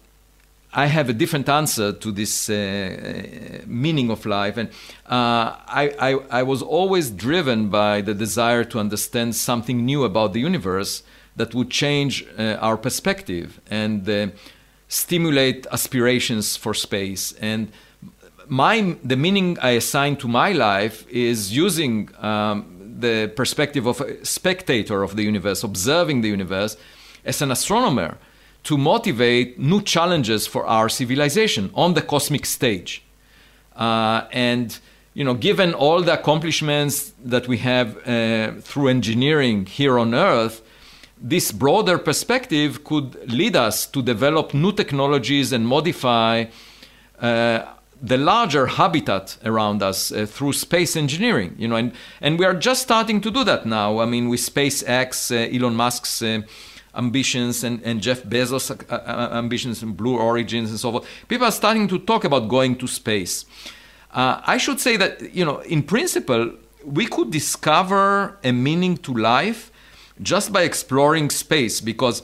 I 0.73 0.87
have 0.87 1.09
a 1.09 1.13
different 1.13 1.49
answer 1.49 1.93
to 1.93 2.13
this 2.13 2.51
uh, 2.51 3.63
meaning 3.67 4.11
of 4.11 4.27
life. 4.27 4.57
And 4.57 4.69
uh, 5.07 5.57
I, 5.67 5.95
I, 5.99 6.41
I, 6.41 6.43
was 6.43 6.63
always 6.63 7.11
driven 7.11 7.69
by 7.71 8.03
the 8.03 8.15
desire 8.15 8.65
to 8.65 8.79
understand 8.79 9.35
something 9.35 9.85
new 9.85 10.05
about 10.05 10.35
the 10.35 10.41
universe 10.41 11.03
that 11.37 11.55
would 11.55 11.71
change 11.71 12.27
uh, 12.39 12.59
our 12.61 12.77
perspective 12.77 13.61
and 13.71 14.09
uh, 14.09 14.29
stimulate 14.89 15.67
aspirations 15.73 16.57
for 16.57 16.75
space. 16.75 17.33
And 17.41 17.73
my, 18.49 18.97
the 19.05 19.17
meaning 19.17 19.59
I 19.61 19.71
assign 19.71 20.17
to 20.17 20.29
my 20.29 20.53
life 20.53 21.07
is 21.09 21.55
using 21.57 22.11
um, 22.19 22.97
the 22.99 23.33
perspective 23.35 23.87
of 23.87 24.01
a 24.01 24.25
spectator 24.25 25.03
of 25.03 25.17
the 25.17 25.23
universe, 25.23 25.63
observing 25.63 26.23
the 26.23 26.29
universe 26.29 26.77
as 27.25 27.43
an 27.43 27.51
astronomer 27.51 28.19
to 28.65 28.77
motivate 28.77 29.59
new 29.59 29.83
challenges 29.83 30.47
for 30.47 30.67
our 30.67 30.89
civilization 30.89 31.71
on 31.75 31.95
the 31.95 32.03
cosmic 32.03 32.45
stage. 32.47 33.03
Uh, 33.77 34.23
and 34.33 34.79
you 35.15 35.25
know, 35.25 35.35
given 35.35 35.75
all 35.75 36.03
the 36.03 36.13
accomplishments 36.13 37.13
that 37.25 37.49
we 37.49 37.59
have 37.59 37.97
uh, 38.07 38.53
through 38.61 38.89
engineering 38.89 39.67
here 39.67 39.99
on 39.99 40.15
Earth, 40.15 40.63
this 41.21 41.51
broader 41.51 41.99
perspective 41.99 42.85
could 42.85 43.31
lead 43.31 43.57
us 43.57 43.87
to 43.87 44.03
develop 44.03 44.55
new 44.55 44.73
technologies 44.73 45.53
and 45.53 45.67
modify 45.67 46.45
uh, 47.21 47.63
the 48.01 48.17
larger 48.17 48.67
habitat 48.67 49.39
around 49.45 49.83
us 49.83 50.13
uh, 50.13 50.27
through 50.27 50.53
space 50.53 50.97
engineering. 50.97 51.55
You 51.59 51.69
know, 51.69 51.77
and, 51.77 51.93
and 52.21 52.39
we 52.39 52.45
are 52.45 52.55
just 52.55 52.83
starting 52.83 53.21
to 53.23 53.31
do 53.31 53.45
that 53.45 53.67
now. 53.67 53.99
I 53.99 54.07
mean, 54.07 54.29
with 54.29 54.41
SpaceX, 54.41 55.31
uh, 55.33 55.55
Elon 55.55 55.75
Musk's 55.75 56.23
uh, 56.23 56.43
ambitions 56.95 57.65
and, 57.65 57.81
and 57.83 58.01
Jeff 58.01 58.23
Bezos' 58.23 58.71
uh, 58.71 58.95
uh, 58.95 59.31
ambitions 59.33 59.83
and 59.83 59.97
Blue 59.97 60.19
Origins 60.19 60.71
and 60.71 60.79
so 60.79 60.93
forth. 60.93 61.09
People 61.29 61.47
are 61.47 61.53
starting 61.53 61.89
to 61.89 61.99
talk 61.99 62.25
about 62.25 62.49
going 62.49 62.77
to 62.77 62.87
space. 62.87 63.45
Uh, 64.11 64.41
I 64.45 64.57
should 64.57 64.81
say 64.81 64.97
that, 64.97 65.35
you 65.35 65.45
know, 65.45 65.59
in 65.61 65.83
principle, 65.83 66.53
we 66.85 67.07
could 67.07 67.31
discover 67.31 68.39
a 68.43 68.53
meaning 68.53 68.97
to 68.99 69.13
life 69.15 69.71
just 70.21 70.53
by 70.53 70.63
exploring 70.63 71.31
space 71.31 71.81
because, 71.81 72.23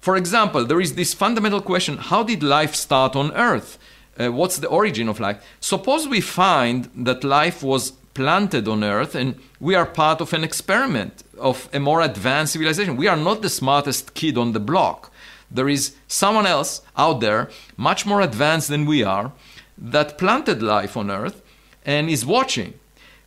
for 0.00 0.16
example, 0.16 0.64
there 0.64 0.80
is 0.80 0.94
this 0.94 1.14
fundamental 1.14 1.60
question 1.60 1.98
how 1.98 2.22
did 2.22 2.42
life 2.42 2.74
start 2.74 3.14
on 3.14 3.32
Earth? 3.32 3.78
Uh, 4.18 4.32
what's 4.32 4.58
the 4.58 4.68
origin 4.68 5.08
of 5.08 5.20
life? 5.20 5.44
Suppose 5.60 6.08
we 6.08 6.20
find 6.20 6.88
that 6.96 7.24
life 7.24 7.62
was 7.62 7.92
planted 8.14 8.66
on 8.66 8.82
Earth 8.82 9.14
and 9.14 9.34
we 9.60 9.74
are 9.74 9.84
part 9.84 10.20
of 10.20 10.32
an 10.32 10.42
experiment 10.42 11.22
of 11.38 11.68
a 11.72 11.78
more 11.78 12.00
advanced 12.00 12.54
civilization. 12.54 12.96
We 12.96 13.08
are 13.08 13.16
not 13.16 13.42
the 13.42 13.50
smartest 13.50 14.14
kid 14.14 14.38
on 14.38 14.52
the 14.52 14.60
block. 14.60 15.12
There 15.50 15.68
is 15.68 15.94
someone 16.08 16.46
else 16.46 16.80
out 16.96 17.20
there, 17.20 17.50
much 17.76 18.06
more 18.06 18.22
advanced 18.22 18.68
than 18.68 18.86
we 18.86 19.04
are, 19.04 19.32
that 19.76 20.16
planted 20.18 20.62
life 20.62 20.96
on 20.96 21.10
Earth 21.10 21.42
and 21.84 22.08
is 22.08 22.24
watching. 22.24 22.74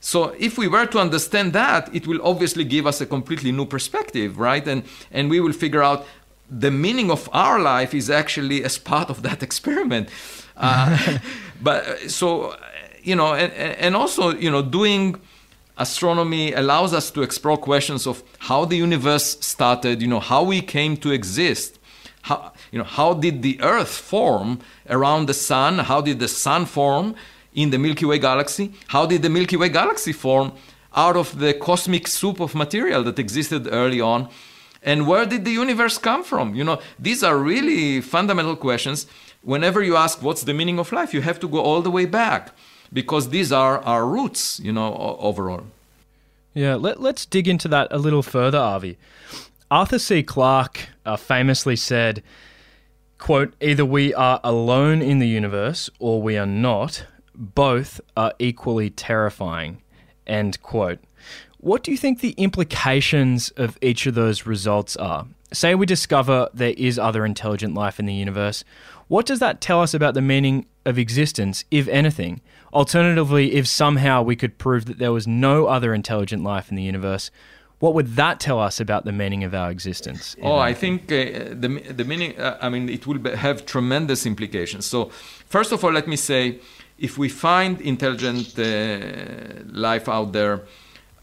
So 0.01 0.35
if 0.39 0.57
we 0.57 0.67
were 0.67 0.85
to 0.87 0.99
understand 0.99 1.53
that, 1.53 1.93
it 1.93 2.07
will 2.07 2.21
obviously 2.23 2.63
give 2.63 2.87
us 2.87 3.01
a 3.01 3.05
completely 3.05 3.51
new 3.51 3.65
perspective, 3.65 4.39
right? 4.39 4.65
And 4.67 4.83
and 5.11 5.29
we 5.29 5.39
will 5.39 5.53
figure 5.53 5.83
out 5.83 6.05
the 6.49 6.71
meaning 6.71 7.11
of 7.11 7.29
our 7.31 7.59
life 7.59 7.93
is 7.93 8.09
actually 8.09 8.63
as 8.63 8.77
part 8.77 9.09
of 9.09 9.21
that 9.21 9.43
experiment. 9.47 10.09
Uh, 10.59 11.17
but 11.61 12.11
so 12.11 12.55
you 13.03 13.15
know, 13.15 13.33
and, 13.33 13.51
and 13.53 13.95
also 13.95 14.35
you 14.35 14.51
know, 14.51 14.61
doing 14.61 15.19
astronomy 15.77 16.53
allows 16.53 16.93
us 16.93 17.09
to 17.11 17.21
explore 17.21 17.57
questions 17.57 18.05
of 18.05 18.21
how 18.39 18.65
the 18.65 18.75
universe 18.75 19.37
started, 19.39 20.01
you 20.01 20.07
know, 20.07 20.19
how 20.19 20.43
we 20.43 20.61
came 20.61 20.97
to 20.97 21.11
exist. 21.11 21.79
How, 22.23 22.51
you 22.71 22.77
know, 22.77 22.85
how 22.85 23.13
did 23.13 23.41
the 23.41 23.59
Earth 23.61 23.89
form 23.89 24.59
around 24.89 25.27
the 25.27 25.33
sun? 25.33 25.79
How 25.79 26.01
did 26.01 26.19
the 26.19 26.27
sun 26.27 26.65
form 26.65 27.15
in 27.53 27.69
the 27.69 27.79
Milky 27.79 28.05
Way 28.05 28.19
galaxy? 28.19 28.73
How 28.87 29.05
did 29.05 29.21
the 29.21 29.29
Milky 29.29 29.55
Way 29.55 29.69
galaxy 29.69 30.11
form 30.11 30.51
out 30.95 31.15
of 31.15 31.39
the 31.39 31.53
cosmic 31.53 32.07
soup 32.07 32.41
of 32.41 32.53
material 32.55 33.03
that 33.03 33.17
existed 33.17 33.69
early 33.71 34.01
on? 34.01 34.27
And 34.83 35.07
where 35.07 35.25
did 35.25 35.45
the 35.45 35.51
universe 35.51 35.97
come 35.97 36.23
from? 36.23 36.55
You 36.55 36.63
know, 36.63 36.79
these 36.97 37.23
are 37.23 37.37
really 37.37 38.01
fundamental 38.01 38.55
questions 38.55 39.07
whenever 39.41 39.81
you 39.81 39.95
ask 39.95 40.21
what's 40.21 40.43
the 40.43 40.53
meaning 40.53 40.79
of 40.79 40.91
life, 40.91 41.13
you 41.13 41.21
have 41.21 41.39
to 41.39 41.47
go 41.47 41.59
all 41.59 41.81
the 41.81 41.91
way 41.91 42.05
back 42.05 42.55
because 42.91 43.29
these 43.29 43.51
are 43.51 43.79
our 43.79 44.05
roots, 44.05 44.59
you 44.59 44.71
know, 44.71 45.17
overall. 45.19 45.63
Yeah, 46.53 46.75
let, 46.75 46.99
let's 46.99 47.25
dig 47.25 47.47
into 47.47 47.67
that 47.67 47.87
a 47.91 47.97
little 47.97 48.23
further, 48.23 48.57
Avi. 48.57 48.97
Arthur 49.71 49.99
C. 49.99 50.23
Clarke 50.23 50.89
uh, 51.05 51.15
famously 51.15 51.75
said, 51.75 52.23
quote, 53.19 53.53
either 53.61 53.85
we 53.85 54.13
are 54.13 54.39
alone 54.43 55.01
in 55.01 55.19
the 55.19 55.27
universe 55.27 55.89
or 55.99 56.21
we 56.21 56.37
are 56.37 56.47
not. 56.47 57.05
Both 57.35 58.01
are 58.17 58.33
equally 58.39 58.89
terrifying, 58.89 59.81
end 60.25 60.61
quote. 60.61 60.99
What 61.59 61.83
do 61.83 61.91
you 61.91 61.97
think 61.97 62.19
the 62.19 62.31
implications 62.31 63.51
of 63.51 63.77
each 63.81 64.05
of 64.07 64.15
those 64.15 64.45
results 64.45 64.95
are? 64.97 65.27
Say 65.53 65.75
we 65.75 65.85
discover 65.85 66.49
there 66.53 66.73
is 66.77 66.97
other 66.97 67.25
intelligent 67.25 67.75
life 67.75 67.99
in 67.99 68.05
the 68.05 68.13
universe. 68.13 68.63
What 69.09 69.25
does 69.25 69.39
that 69.39 69.59
tell 69.59 69.81
us 69.81 69.95
about 69.95 70.13
the 70.13 70.21
meaning 70.21 70.67
of 70.85 70.99
existence, 70.99 71.65
if 71.71 71.87
anything? 71.87 72.41
Alternatively, 72.71 73.55
if 73.55 73.67
somehow 73.67 74.21
we 74.21 74.35
could 74.35 74.59
prove 74.59 74.85
that 74.85 74.99
there 74.99 75.11
was 75.11 75.27
no 75.27 75.65
other 75.65 75.95
intelligent 75.95 76.43
life 76.43 76.69
in 76.69 76.75
the 76.75 76.83
universe, 76.83 77.31
what 77.79 77.95
would 77.95 78.15
that 78.17 78.39
tell 78.39 78.59
us 78.59 78.79
about 78.79 79.05
the 79.05 79.11
meaning 79.11 79.43
of 79.43 79.55
our 79.55 79.71
existence? 79.71 80.35
Oh, 80.43 80.57
I 80.57 80.75
think 80.75 81.11
uh, 81.11 81.55
the, 81.63 81.81
the 81.89 82.03
meaning, 82.05 82.39
uh, 82.39 82.59
I 82.61 82.69
mean, 82.69 82.87
it 82.87 83.07
will 83.07 83.35
have 83.35 83.65
tremendous 83.65 84.27
implications. 84.27 84.85
So, 84.85 85.05
first 85.47 85.71
of 85.71 85.83
all, 85.83 85.91
let 85.91 86.07
me 86.07 86.15
say 86.15 86.59
if 86.99 87.17
we 87.17 87.29
find 87.29 87.81
intelligent 87.81 88.59
uh, 88.59 89.63
life 89.71 90.07
out 90.07 90.33
there, 90.33 90.65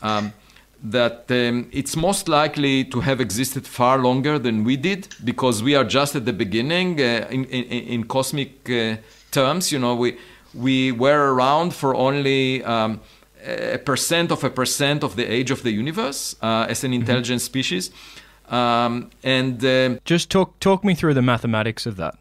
um, 0.03 0.33
that 0.83 1.25
um, 1.31 1.69
it's 1.73 1.97
most 1.97 2.29
likely 2.29 2.85
to 2.85 3.01
have 3.01 3.21
existed 3.21 3.67
far 3.67 3.99
longer 3.99 4.39
than 4.39 4.65
we 4.65 4.77
did 4.77 5.09
because 5.25 5.63
we 5.63 5.75
are 5.75 5.85
just 5.85 6.15
at 6.15 6.25
the 6.25 6.33
beginning 6.33 7.01
uh, 7.01 7.27
in, 7.31 7.45
in, 7.47 7.65
in, 7.65 8.05
cosmic 8.05 8.69
uh, 8.71 8.97
terms. 9.31 9.73
You 9.73 9.79
know, 9.79 9.97
we, 9.97 10.19
we 10.55 10.93
were 10.93 11.35
around 11.35 11.75
for 11.75 11.95
only. 11.95 12.63
Um, 12.65 13.01
a 13.47 13.79
percent 13.79 14.33
of 14.33 14.43
a 14.43 14.51
percent 14.51 15.05
of 15.05 15.15
the 15.15 15.25
age 15.25 15.53
of 15.53 15.63
the 15.63 15.71
universe 15.71 16.35
uh, 16.43 16.67
as 16.69 16.83
an 16.83 16.91
mm-hmm. 16.91 17.01
intelligent 17.01 17.41
mm-hmm. 17.41 17.47
species. 17.47 17.91
Um, 18.49 19.11
and 19.23 19.65
uh, 19.65 20.01
just 20.05 20.31
talk 20.31 20.59
talk 20.59 20.85
me 20.85 20.95
through 20.95 21.15
the 21.15 21.23
mathematics 21.23 21.87
of 21.87 21.97
that. 21.97 22.17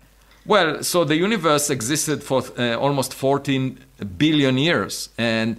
Well, 0.46 0.84
so 0.84 1.04
the 1.04 1.16
universe 1.16 1.72
existed 1.72 2.24
for 2.24 2.44
uh, 2.60 2.76
almost 2.76 3.14
14 3.14 3.80
billion 4.18 4.58
years, 4.58 5.10
and 5.18 5.58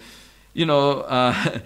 you 0.54 0.66
know. 0.66 1.02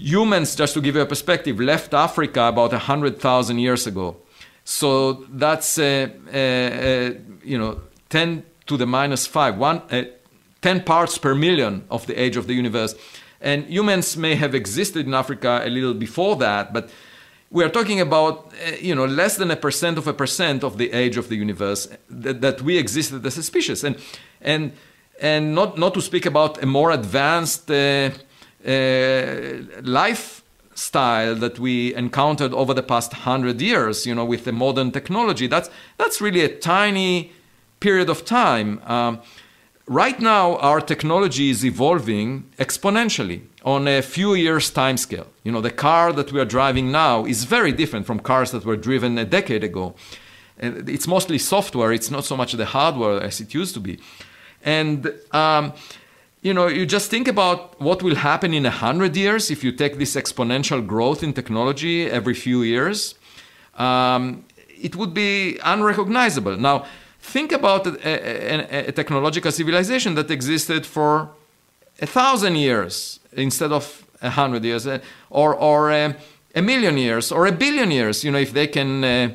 Uh, 0.00 0.04
humans, 0.04 0.56
just 0.56 0.74
to 0.74 0.80
give 0.80 0.94
you 0.94 1.02
a 1.02 1.06
perspective, 1.06 1.60
left 1.60 1.94
Africa 1.94 2.44
about 2.44 2.72
100,000 2.72 3.58
years 3.58 3.86
ago. 3.86 4.16
So 4.64 5.24
that's, 5.30 5.78
uh, 5.78 6.08
uh, 6.32 7.18
you 7.42 7.58
know, 7.58 7.80
10 8.08 8.44
to 8.66 8.76
the 8.76 8.86
minus 8.86 9.26
5, 9.26 9.58
one, 9.58 9.82
10 10.62 10.84
parts 10.84 11.18
per 11.18 11.34
million 11.34 11.84
of 11.90 12.06
the 12.06 12.14
age 12.20 12.36
of 12.36 12.46
the 12.46 12.54
universe. 12.54 12.94
And 13.40 13.64
humans 13.66 14.16
may 14.16 14.34
have 14.34 14.54
existed 14.54 15.06
in 15.06 15.14
Africa 15.14 15.62
a 15.64 15.70
little 15.70 15.94
before 15.94 16.36
that, 16.36 16.72
but 16.72 16.90
we 17.50 17.64
are 17.64 17.68
talking 17.68 18.00
about 18.00 18.52
uh, 18.64 18.76
you 18.80 18.94
know 18.94 19.06
less 19.06 19.36
than 19.36 19.50
a 19.50 19.56
percent 19.56 19.98
of 19.98 20.06
a 20.06 20.12
percent 20.12 20.62
of 20.62 20.78
the 20.78 20.92
age 20.92 21.16
of 21.16 21.28
the 21.28 21.36
universe 21.36 21.88
that, 22.08 22.40
that 22.42 22.62
we 22.62 22.78
existed 22.78 23.26
as 23.26 23.38
a 23.38 23.42
species, 23.42 23.82
and 23.82 23.96
and 24.40 24.72
and 25.20 25.54
not 25.54 25.76
not 25.78 25.94
to 25.94 26.00
speak 26.00 26.26
about 26.26 26.62
a 26.62 26.66
more 26.66 26.92
advanced 26.92 27.70
uh, 27.70 27.74
uh, 27.74 28.10
lifestyle 29.82 31.34
that 31.36 31.58
we 31.58 31.94
encountered 31.94 32.52
over 32.52 32.74
the 32.74 32.82
past 32.82 33.12
hundred 33.12 33.60
years. 33.60 34.06
You 34.06 34.14
know, 34.14 34.24
with 34.24 34.44
the 34.44 34.52
modern 34.52 34.90
technology, 34.90 35.46
that's 35.46 35.70
that's 35.98 36.20
really 36.20 36.42
a 36.42 36.48
tiny 36.48 37.32
period 37.80 38.08
of 38.10 38.24
time. 38.24 38.80
Um, 38.86 39.20
Right 39.90 40.20
now, 40.20 40.56
our 40.58 40.80
technology 40.80 41.50
is 41.50 41.64
evolving 41.64 42.44
exponentially 42.58 43.40
on 43.64 43.88
a 43.88 44.02
few 44.02 44.34
years 44.34 44.70
time 44.70 44.96
scale. 44.96 45.26
You 45.42 45.50
know, 45.50 45.60
the 45.60 45.72
car 45.72 46.12
that 46.12 46.30
we 46.30 46.38
are 46.38 46.44
driving 46.44 46.92
now 46.92 47.24
is 47.24 47.42
very 47.42 47.72
different 47.72 48.06
from 48.06 48.20
cars 48.20 48.52
that 48.52 48.64
were 48.64 48.76
driven 48.76 49.18
a 49.18 49.24
decade 49.24 49.64
ago. 49.64 49.96
It's 50.58 51.08
mostly 51.08 51.38
software, 51.38 51.90
it's 51.92 52.08
not 52.08 52.24
so 52.24 52.36
much 52.36 52.52
the 52.52 52.66
hardware 52.66 53.20
as 53.20 53.40
it 53.40 53.52
used 53.52 53.74
to 53.74 53.80
be. 53.80 53.98
And, 54.62 55.12
um, 55.32 55.72
you 56.42 56.54
know, 56.54 56.68
you 56.68 56.86
just 56.86 57.10
think 57.10 57.28
about 57.28 57.80
what 57.80 58.02
will 58.02 58.16
happen 58.16 58.54
in 58.54 58.64
a 58.66 58.70
hundred 58.70 59.16
years 59.16 59.50
if 59.50 59.62
you 59.62 59.72
take 59.72 59.98
this 59.98 60.16
exponential 60.16 60.86
growth 60.86 61.22
in 61.22 61.32
technology 61.32 62.10
every 62.10 62.34
few 62.34 62.62
years. 62.62 63.14
Um, 63.76 64.44
it 64.82 64.96
would 64.96 65.12
be 65.12 65.58
unrecognizable. 65.62 66.56
Now, 66.56 66.86
Think 67.22 67.52
about 67.52 67.86
a, 67.86 67.98
a, 68.02 68.88
a, 68.88 68.92
technological 68.92 69.52
civilization 69.52 70.14
that 70.14 70.30
existed 70.30 70.86
for 70.86 71.30
a 72.00 72.06
thousand 72.06 72.56
years 72.56 73.20
instead 73.32 73.72
of 73.72 74.06
a 74.22 74.30
hundred 74.30 74.64
years, 74.64 74.86
uh, 74.86 74.98
or, 75.28 75.54
or 75.54 75.92
uh, 75.92 76.14
a 76.54 76.62
million 76.62 76.96
years, 76.96 77.30
or 77.30 77.46
a 77.46 77.52
billion 77.52 77.90
years, 77.90 78.24
you 78.24 78.30
know, 78.30 78.38
if 78.38 78.52
they 78.52 78.66
can 78.66 79.04
uh, 79.04 79.30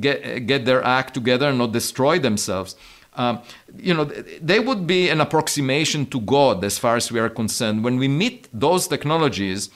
get, 0.00 0.46
get 0.46 0.66
their 0.66 0.84
act 0.84 1.14
together 1.14 1.48
and 1.48 1.58
not 1.58 1.72
destroy 1.72 2.18
themselves. 2.18 2.76
Um, 3.14 3.40
you 3.76 3.94
know, 3.94 4.04
they 4.04 4.60
would 4.60 4.86
be 4.86 5.08
an 5.08 5.20
approximation 5.20 6.06
to 6.06 6.20
God 6.20 6.62
as 6.64 6.78
far 6.78 6.96
as 6.96 7.10
we 7.10 7.18
are 7.18 7.28
concerned. 7.28 7.82
When 7.82 7.98
we 7.98 8.08
meet 8.08 8.48
those 8.52 8.86
technologies, 8.86 9.70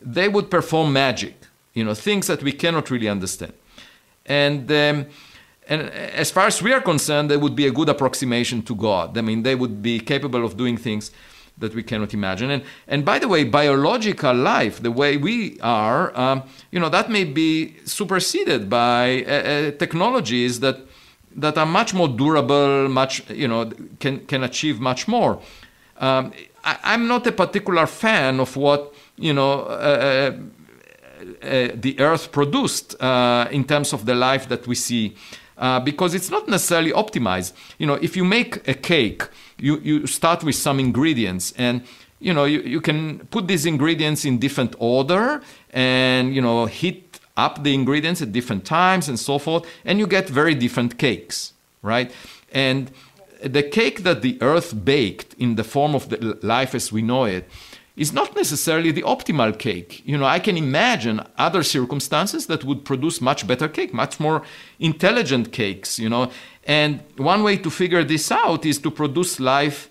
they 0.00 0.28
would 0.28 0.50
perform 0.50 0.92
magic, 0.92 1.34
you 1.74 1.84
know, 1.84 1.94
things 1.94 2.26
that 2.26 2.42
we 2.42 2.52
cannot 2.52 2.90
really 2.90 3.08
understand. 3.08 3.52
And 4.24 4.70
um, 4.72 5.06
and 5.68 5.82
as 5.90 6.30
far 6.30 6.46
as 6.46 6.62
we 6.62 6.72
are 6.72 6.80
concerned, 6.80 7.30
they 7.30 7.36
would 7.36 7.56
be 7.56 7.66
a 7.66 7.72
good 7.72 7.88
approximation 7.88 8.62
to 8.62 8.74
God. 8.74 9.18
I 9.18 9.20
mean, 9.20 9.42
they 9.42 9.56
would 9.56 9.82
be 9.82 9.98
capable 9.98 10.44
of 10.44 10.56
doing 10.56 10.76
things 10.76 11.10
that 11.58 11.74
we 11.74 11.82
cannot 11.82 12.14
imagine. 12.14 12.50
And, 12.50 12.62
and 12.86 13.04
by 13.04 13.18
the 13.18 13.28
way, 13.28 13.42
biological 13.42 14.34
life, 14.34 14.82
the 14.82 14.92
way 14.92 15.16
we 15.16 15.58
are, 15.60 16.16
um, 16.16 16.42
you 16.70 16.78
know, 16.78 16.88
that 16.90 17.10
may 17.10 17.24
be 17.24 17.76
superseded 17.84 18.68
by 18.68 19.24
uh, 19.24 19.30
uh, 19.30 19.70
technologies 19.72 20.60
that 20.60 20.80
that 21.36 21.56
are 21.58 21.66
much 21.66 21.94
more 21.94 22.08
durable, 22.08 22.88
much 22.88 23.28
you 23.30 23.48
know, 23.48 23.70
can 24.00 24.26
can 24.26 24.42
achieve 24.42 24.80
much 24.80 25.06
more. 25.06 25.40
Um, 25.98 26.32
I, 26.64 26.94
am 26.94 27.06
not 27.06 27.26
a 27.26 27.32
particular 27.32 27.86
fan 27.86 28.40
of 28.40 28.56
what 28.56 28.94
you 29.16 29.32
know. 29.32 29.60
Uh, 29.60 30.32
uh, 30.32 30.36
uh 31.42 31.68
the 31.74 31.98
earth 31.98 32.30
produced 32.30 32.94
uh, 33.00 33.48
in 33.50 33.64
terms 33.64 33.92
of 33.92 34.04
the 34.04 34.14
life 34.14 34.48
that 34.48 34.66
we 34.66 34.74
see 34.74 35.16
uh, 35.58 35.80
because 35.80 36.14
it's 36.14 36.30
not 36.30 36.48
necessarily 36.48 36.92
optimized. 36.92 37.52
You 37.78 37.86
know, 37.86 37.94
if 37.94 38.16
you 38.16 38.24
make 38.24 38.68
a 38.68 38.74
cake, 38.74 39.22
you, 39.58 39.78
you 39.78 40.06
start 40.06 40.44
with 40.44 40.54
some 40.54 40.78
ingredients 40.78 41.52
and 41.56 41.82
you 42.18 42.32
know 42.32 42.44
you, 42.44 42.60
you 42.60 42.80
can 42.80 43.20
put 43.30 43.46
these 43.46 43.66
ingredients 43.66 44.24
in 44.24 44.38
different 44.38 44.74
order 44.78 45.42
and 45.70 46.34
you 46.34 46.40
know 46.40 46.64
heat 46.66 47.05
up 47.36 47.62
the 47.62 47.74
ingredients 47.74 48.22
at 48.22 48.32
different 48.32 48.64
times 48.64 49.08
and 49.08 49.18
so 49.18 49.38
forth 49.38 49.66
and 49.84 49.98
you 49.98 50.06
get 50.06 50.28
very 50.28 50.54
different 50.54 50.98
cakes 50.98 51.52
right 51.82 52.12
and 52.52 52.90
the 53.42 53.62
cake 53.62 54.02
that 54.02 54.22
the 54.22 54.38
earth 54.40 54.84
baked 54.84 55.34
in 55.34 55.56
the 55.56 55.64
form 55.64 55.94
of 55.94 56.08
the 56.08 56.38
life 56.42 56.74
as 56.74 56.92
we 56.92 57.02
know 57.02 57.24
it 57.24 57.48
is 57.96 58.12
not 58.12 58.36
necessarily 58.36 58.90
the 58.90 59.02
optimal 59.02 59.58
cake. 59.58 60.02
You 60.04 60.18
know, 60.18 60.26
I 60.26 60.38
can 60.38 60.56
imagine 60.56 61.22
other 61.38 61.62
circumstances 61.62 62.46
that 62.46 62.62
would 62.62 62.84
produce 62.84 63.20
much 63.20 63.46
better 63.46 63.68
cake, 63.68 63.94
much 63.94 64.20
more 64.20 64.42
intelligent 64.78 65.50
cakes, 65.50 65.98
you 65.98 66.10
know. 66.10 66.30
And 66.64 67.02
one 67.16 67.42
way 67.42 67.56
to 67.56 67.70
figure 67.70 68.04
this 68.04 68.30
out 68.30 68.66
is 68.66 68.78
to 68.80 68.90
produce 68.90 69.40
life, 69.40 69.88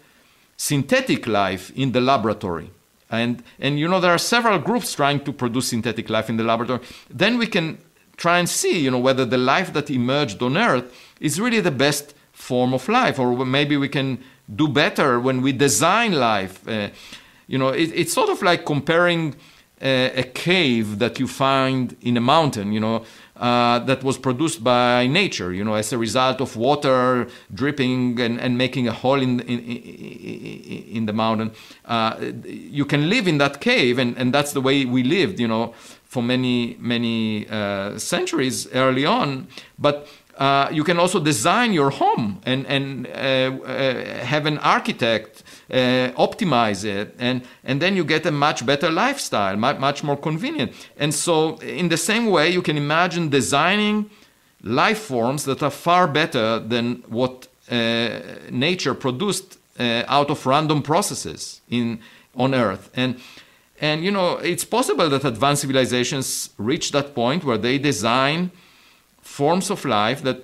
synthetic 0.55 1.25
life 1.25 1.71
in 1.75 1.93
the 1.93 2.01
laboratory. 2.01 2.69
And, 3.09 3.43
and 3.59 3.79
you 3.79 3.87
know, 3.87 3.99
there 3.99 4.11
are 4.11 4.17
several 4.17 4.59
groups 4.59 4.93
trying 4.93 5.23
to 5.25 5.33
produce 5.33 5.69
synthetic 5.69 6.09
life 6.09 6.29
in 6.29 6.37
the 6.37 6.43
laboratory. 6.43 6.81
Then 7.09 7.37
we 7.37 7.47
can 7.47 7.77
try 8.17 8.39
and 8.39 8.49
see, 8.49 8.79
you 8.79 8.91
know, 8.91 8.99
whether 8.99 9.25
the 9.25 9.37
life 9.37 9.73
that 9.73 9.89
emerged 9.89 10.41
on 10.41 10.57
Earth 10.57 10.93
is 11.19 11.39
really 11.39 11.59
the 11.59 11.71
best 11.71 12.13
form 12.31 12.73
of 12.73 12.87
life, 12.89 13.19
or 13.19 13.45
maybe 13.45 13.77
we 13.77 13.89
can 13.89 14.19
do 14.53 14.67
better 14.67 15.19
when 15.19 15.41
we 15.41 15.51
design 15.51 16.13
life. 16.13 16.67
Uh, 16.67 16.89
you 17.47 17.57
know, 17.57 17.69
it, 17.69 17.91
it's 17.93 18.13
sort 18.13 18.29
of 18.29 18.41
like 18.41 18.65
comparing 18.65 19.35
a, 19.81 20.19
a, 20.19 20.23
cave 20.23 20.99
that 20.99 21.19
you 21.19 21.27
find 21.27 21.95
in 22.01 22.17
a 22.17 22.21
mountain, 22.21 22.71
you 22.71 22.79
know, 22.79 23.05
uh, 23.37 23.79
that 23.79 24.03
was 24.03 24.17
produced 24.17 24.63
by 24.63 25.07
nature, 25.07 25.53
you 25.53 25.63
know, 25.63 25.73
as 25.73 25.91
a 25.91 25.97
result 25.97 26.41
of 26.41 26.55
water 26.55 27.27
dripping 27.53 28.19
and, 28.19 28.39
and 28.39 28.57
making 28.57 28.87
a 28.87 28.93
hole 28.93 29.21
in, 29.21 29.39
in, 29.41 29.59
in 29.59 31.05
the 31.05 31.13
mountain. 31.13 31.51
Uh, 31.85 32.15
you 32.45 32.85
can 32.85 33.09
live 33.09 33.27
in 33.27 33.37
that 33.37 33.59
cave, 33.59 33.99
and, 33.99 34.17
and 34.17 34.33
that's 34.33 34.53
the 34.53 34.61
way 34.61 34.85
we 34.85 35.03
lived, 35.03 35.39
you 35.39 35.47
know, 35.47 35.73
for 36.05 36.23
many, 36.23 36.77
many 36.79 37.47
uh, 37.49 37.97
centuries 37.97 38.67
early 38.73 39.05
on. 39.05 39.47
But 39.77 40.07
uh, 40.37 40.69
you 40.71 40.83
can 40.83 40.99
also 40.99 41.19
design 41.19 41.71
your 41.73 41.89
home 41.89 42.41
and, 42.45 42.65
and 42.67 43.07
uh, 43.07 43.09
uh, 43.09 44.25
have 44.25 44.45
an 44.45 44.57
architect 44.59 45.43
optimize 45.69 46.85
it, 46.85 47.15
and, 47.19 47.41
and 47.63 47.81
then 47.81 47.95
you 47.95 48.03
get 48.03 48.25
a 48.25 48.31
much 48.31 48.65
better 48.65 48.91
lifestyle, 48.91 49.55
much, 49.57 49.79
much 49.79 50.03
more 50.03 50.17
convenient. 50.17 50.71
And 50.97 51.13
so, 51.13 51.57
in 51.57 51.89
the 51.89 51.97
same 51.97 52.27
way, 52.27 52.49
you 52.49 52.61
can 52.61 52.77
imagine 52.77 53.29
designing 53.29 54.09
life 54.61 54.99
forms 54.99 55.45
that 55.45 55.61
are 55.63 55.71
far 55.71 56.07
better 56.07 56.59
than 56.59 57.03
what 57.07 57.47
uh, 57.71 58.19
nature 58.49 58.93
produced 58.93 59.57
uh, 59.79 60.03
out 60.07 60.29
of 60.29 60.45
random 60.45 60.81
processes 60.81 61.61
in 61.69 61.99
on 62.35 62.53
Earth. 62.53 62.89
And 62.95 63.19
and 63.81 64.03
you 64.03 64.11
know, 64.11 64.37
it's 64.37 64.63
possible 64.63 65.09
that 65.09 65.25
advanced 65.25 65.61
civilizations 65.61 66.49
reach 66.57 66.91
that 66.91 67.13
point 67.13 67.43
where 67.43 67.57
they 67.57 67.77
design 67.77 68.51
forms 69.21 69.69
of 69.69 69.83
life 69.83 70.21
that 70.23 70.43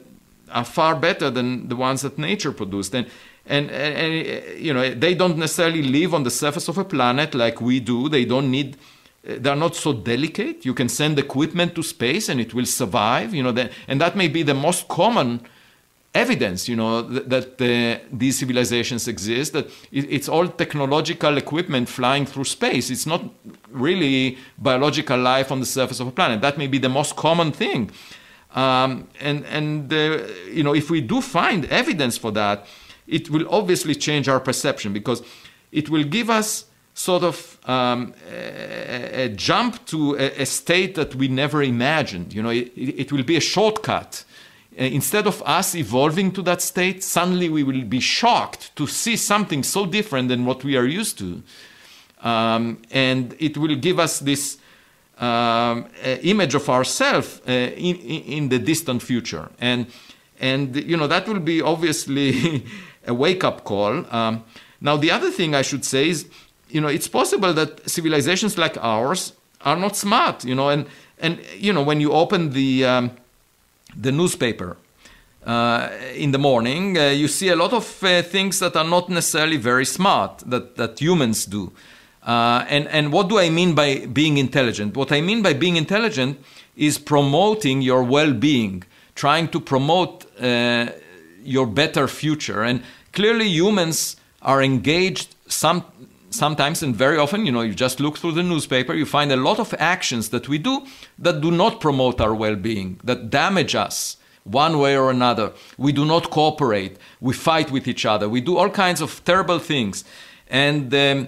are 0.51 0.65
far 0.65 0.95
better 0.95 1.29
than 1.29 1.69
the 1.69 1.75
ones 1.75 2.01
that 2.01 2.17
nature 2.17 2.51
produced. 2.51 2.93
And 2.93 3.07
and, 3.51 3.69
and, 3.69 3.93
and 3.97 4.59
you 4.59 4.73
know, 4.73 4.93
they 4.93 5.13
don't 5.13 5.37
necessarily 5.37 5.83
live 5.83 6.13
on 6.13 6.23
the 6.23 6.31
surface 6.31 6.67
of 6.67 6.77
a 6.77 6.85
planet 6.85 7.35
like 7.35 7.61
we 7.61 7.79
do. 7.79 8.09
They 8.09 8.25
don't 8.25 8.49
need 8.49 8.77
they're 9.23 9.55
not 9.55 9.75
so 9.75 9.93
delicate. 9.93 10.65
You 10.65 10.73
can 10.73 10.89
send 10.89 11.19
equipment 11.19 11.75
to 11.75 11.83
space 11.83 12.27
and 12.29 12.39
it 12.41 12.53
will 12.53 12.65
survive. 12.65 13.33
You 13.33 13.43
know, 13.43 13.69
and 13.87 14.01
that 14.01 14.15
may 14.15 14.27
be 14.27 14.43
the 14.43 14.55
most 14.55 14.87
common 14.87 15.41
evidence. 16.13 16.67
You 16.67 16.75
know 16.75 17.01
that, 17.01 17.29
that 17.29 17.61
uh, 17.61 18.03
these 18.11 18.39
civilizations 18.39 19.07
exist. 19.07 19.53
That 19.53 19.67
it, 19.91 20.05
it's 20.09 20.27
all 20.27 20.47
technological 20.47 21.37
equipment 21.37 21.89
flying 21.89 22.25
through 22.25 22.45
space. 22.45 22.89
It's 22.89 23.05
not 23.05 23.23
really 23.69 24.37
biological 24.57 25.19
life 25.19 25.51
on 25.51 25.59
the 25.59 25.65
surface 25.65 25.99
of 25.99 26.07
a 26.07 26.11
planet. 26.11 26.41
That 26.41 26.57
may 26.57 26.67
be 26.67 26.79
the 26.79 26.89
most 26.89 27.15
common 27.15 27.51
thing. 27.51 27.91
Um, 28.55 29.07
and 29.19 29.45
and 29.45 29.93
uh, 29.93 30.25
you 30.49 30.63
know, 30.63 30.73
if 30.73 30.89
we 30.89 31.01
do 31.01 31.21
find 31.21 31.65
evidence 31.65 32.17
for 32.17 32.31
that, 32.31 32.65
it 33.11 33.29
will 33.29 33.47
obviously 33.49 33.93
change 33.93 34.27
our 34.27 34.39
perception 34.39 34.93
because 34.93 35.21
it 35.71 35.89
will 35.89 36.03
give 36.03 36.29
us 36.29 36.65
sort 36.93 37.23
of 37.23 37.57
um, 37.65 38.13
a, 38.29 39.25
a, 39.25 39.29
jump 39.29 39.85
to 39.85 40.15
a, 40.15 40.41
a, 40.41 40.45
state 40.45 40.95
that 40.95 41.15
we 41.15 41.27
never 41.27 41.63
imagined. 41.63 42.33
You 42.33 42.43
know, 42.43 42.49
it, 42.49 42.71
it 42.75 43.11
will 43.11 43.23
be 43.23 43.37
a 43.37 43.41
shortcut. 43.41 44.23
Uh, 44.77 44.83
instead 44.83 45.27
of 45.27 45.41
us 45.45 45.75
evolving 45.75 46.31
to 46.31 46.41
that 46.41 46.61
state, 46.61 47.03
suddenly 47.03 47.49
we 47.49 47.63
will 47.63 47.83
be 47.83 47.99
shocked 47.99 48.75
to 48.75 48.87
see 48.87 49.15
something 49.15 49.63
so 49.63 49.85
different 49.85 50.29
than 50.29 50.45
what 50.45 50.63
we 50.63 50.77
are 50.77 50.85
used 50.85 51.17
to. 51.19 51.43
Um, 52.21 52.81
and 52.91 53.35
it 53.39 53.57
will 53.57 53.75
give 53.75 53.99
us 53.99 54.19
this 54.19 54.57
um, 55.17 55.85
uh, 56.03 56.17
image 56.23 56.55
of 56.55 56.69
ourselves 56.69 57.41
uh, 57.47 57.51
in, 57.51 57.95
in, 57.97 58.49
the 58.49 58.59
distant 58.59 59.01
future. 59.01 59.49
And, 59.59 59.87
and, 60.39 60.75
you 60.75 60.97
know, 60.97 61.07
that 61.07 61.27
will 61.27 61.39
be 61.39 61.61
obviously 61.61 62.65
a 63.07 63.13
wake 63.13 63.43
up 63.43 63.63
call. 63.63 64.05
Um, 64.13 64.43
now, 64.79 64.97
the 64.97 65.11
other 65.11 65.29
thing 65.29 65.53
I 65.55 65.61
should 65.61 65.85
say 65.85 66.09
is 66.09 66.27
you 66.71 66.81
know, 66.81 66.87
it's 66.87 67.07
possible 67.07 67.53
that 67.53 67.89
civilizations 67.89 68.57
like 68.57 68.77
ours 68.77 69.33
are 69.61 69.75
not 69.75 69.95
smart, 69.95 70.43
you 70.45 70.55
know, 70.55 70.69
and, 70.69 70.85
and 71.19 71.39
you 71.57 71.73
know, 71.73 71.83
when 71.83 72.01
you 72.01 72.11
open 72.13 72.51
the, 72.51 72.85
um, 72.85 73.11
the 73.95 74.11
newspaper 74.11 74.77
uh, 75.45 75.89
in 76.15 76.31
the 76.31 76.37
morning, 76.37 76.97
uh, 76.97 77.09
you 77.09 77.27
see 77.27 77.49
a 77.49 77.55
lot 77.55 77.73
of 77.73 78.03
uh, 78.03 78.21
things 78.21 78.59
that 78.59 78.75
are 78.75 78.85
not 78.85 79.09
necessarily 79.09 79.57
very 79.57 79.85
smart 79.85 80.43
that, 80.45 80.75
that 80.77 80.99
humans 80.99 81.45
do. 81.45 81.71
Uh, 82.25 82.65
and, 82.69 82.87
and 82.87 83.11
what 83.11 83.27
do 83.29 83.37
I 83.37 83.49
mean 83.49 83.73
by 83.75 84.05
being 84.05 84.37
intelligent? 84.37 84.95
What 84.95 85.11
I 85.11 85.21
mean 85.21 85.41
by 85.41 85.53
being 85.53 85.75
intelligent 85.75 86.39
is 86.77 86.97
promoting 86.97 87.81
your 87.81 88.03
well 88.03 88.33
being, 88.33 88.83
trying 89.15 89.47
to 89.49 89.59
promote 89.59 90.25
uh, 90.39 90.87
your 91.43 91.65
better 91.65 92.07
future. 92.07 92.63
And 92.63 92.83
clearly, 93.13 93.47
humans 93.47 94.15
are 94.41 94.61
engaged 94.61 95.35
some 95.47 95.85
sometimes 96.31 96.81
and 96.81 96.95
very 96.95 97.17
often, 97.17 97.45
you 97.45 97.51
know, 97.51 97.61
you 97.61 97.75
just 97.75 97.99
look 97.99 98.17
through 98.17 98.31
the 98.31 98.43
newspaper, 98.43 98.93
you 98.93 99.05
find 99.05 99.31
a 99.31 99.35
lot 99.35 99.59
of 99.59 99.73
actions 99.77 100.29
that 100.29 100.47
we 100.47 100.57
do 100.57 100.85
that 101.19 101.41
do 101.41 101.51
not 101.51 101.81
promote 101.81 102.21
our 102.21 102.33
well 102.33 102.55
being, 102.55 102.99
that 103.03 103.29
damage 103.29 103.75
us 103.75 104.17
one 104.43 104.79
way 104.79 104.97
or 104.97 105.11
another. 105.11 105.51
We 105.77 105.91
do 105.91 106.05
not 106.05 106.31
cooperate, 106.31 106.97
we 107.19 107.33
fight 107.33 107.69
with 107.69 107.87
each 107.87 108.05
other, 108.05 108.27
we 108.27 108.41
do 108.41 108.57
all 108.57 108.69
kinds 108.69 109.01
of 109.01 109.23
terrible 109.25 109.59
things. 109.59 110.03
And, 110.47 110.93
um, 110.93 111.27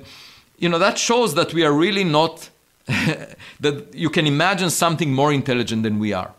you 0.58 0.69
know, 0.69 0.80
that 0.80 0.97
shows 0.97 1.36
that 1.36 1.54
we 1.54 1.63
are 1.63 1.73
really 1.73 2.04
not, 2.04 2.49
that 2.88 3.88
you 3.93 4.10
can 4.10 4.26
imagine 4.26 4.69
something 4.69 5.13
more 5.13 5.32
intelligent 5.32 5.84
than 5.84 5.99
we 5.99 6.13
are. 6.13 6.34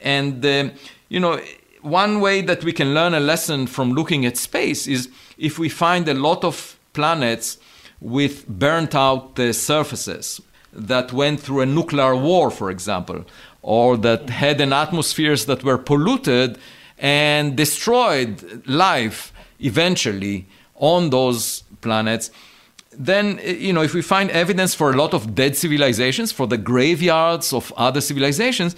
And, 0.00 0.44
um, 0.44 0.72
you 1.08 1.20
know, 1.20 1.40
one 1.82 2.20
way 2.20 2.40
that 2.42 2.64
we 2.64 2.72
can 2.72 2.94
learn 2.94 3.14
a 3.14 3.20
lesson 3.20 3.66
from 3.66 3.92
looking 3.92 4.26
at 4.26 4.36
space 4.36 4.86
is 4.86 5.08
if 5.36 5.58
we 5.58 5.68
find 5.68 6.08
a 6.08 6.14
lot 6.14 6.44
of 6.44 6.78
planets 6.92 7.58
with 8.00 8.46
burnt 8.48 8.94
out 8.94 9.38
uh, 9.38 9.52
surfaces 9.52 10.40
that 10.72 11.12
went 11.12 11.40
through 11.40 11.60
a 11.60 11.66
nuclear 11.66 12.14
war, 12.14 12.50
for 12.50 12.70
example, 12.70 13.24
or 13.62 13.96
that 13.96 14.30
had 14.30 14.60
an 14.60 14.72
atmospheres 14.72 15.46
that 15.46 15.64
were 15.64 15.78
polluted 15.78 16.58
and 16.98 17.56
destroyed 17.56 18.66
life 18.66 19.32
eventually 19.60 20.46
on 20.76 21.10
those 21.10 21.62
planets 21.80 22.30
then 22.98 23.38
you 23.44 23.72
know 23.72 23.82
if 23.82 23.94
we 23.94 24.02
find 24.02 24.30
evidence 24.30 24.74
for 24.74 24.90
a 24.90 24.96
lot 24.96 25.14
of 25.14 25.34
dead 25.34 25.56
civilizations 25.56 26.32
for 26.32 26.46
the 26.46 26.58
graveyards 26.58 27.52
of 27.52 27.72
other 27.76 28.00
civilizations 28.00 28.74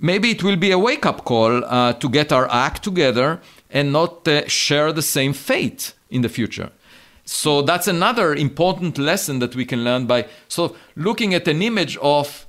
maybe 0.00 0.30
it 0.30 0.42
will 0.42 0.56
be 0.56 0.70
a 0.70 0.78
wake-up 0.78 1.24
call 1.24 1.64
uh, 1.64 1.92
to 1.94 2.08
get 2.08 2.32
our 2.32 2.50
act 2.50 2.82
together 2.82 3.40
and 3.70 3.92
not 3.92 4.26
uh, 4.26 4.46
share 4.48 4.92
the 4.92 5.02
same 5.02 5.32
fate 5.32 5.94
in 6.10 6.22
the 6.22 6.28
future 6.28 6.70
so 7.24 7.62
that's 7.62 7.86
another 7.86 8.34
important 8.34 8.98
lesson 8.98 9.38
that 9.38 9.54
we 9.54 9.64
can 9.64 9.84
learn 9.84 10.06
by 10.06 10.26
so 10.48 10.76
looking 10.96 11.34
at 11.34 11.46
an 11.46 11.62
image 11.62 11.96
of 11.98 12.46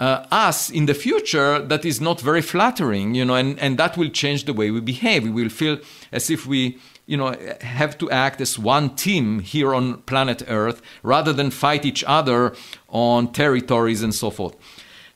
uh, 0.00 0.26
us 0.32 0.70
in 0.70 0.86
the 0.86 0.94
future 0.94 1.58
that 1.60 1.84
is 1.84 2.00
not 2.00 2.20
very 2.20 2.40
flattering, 2.40 3.14
you 3.14 3.24
know, 3.24 3.34
and, 3.34 3.58
and 3.60 3.78
that 3.78 3.98
will 3.98 4.08
change 4.08 4.46
the 4.46 4.54
way 4.54 4.70
we 4.70 4.80
behave. 4.80 5.24
We 5.24 5.30
will 5.30 5.50
feel 5.50 5.78
as 6.10 6.30
if 6.30 6.46
we, 6.46 6.78
you 7.06 7.18
know, 7.18 7.36
have 7.60 7.98
to 7.98 8.10
act 8.10 8.40
as 8.40 8.58
one 8.58 8.96
team 8.96 9.40
here 9.40 9.74
on 9.74 9.98
planet 10.02 10.42
Earth 10.48 10.80
rather 11.02 11.34
than 11.34 11.50
fight 11.50 11.84
each 11.84 12.02
other 12.06 12.54
on 12.88 13.32
territories 13.32 14.02
and 14.02 14.14
so 14.14 14.30
forth. 14.30 14.56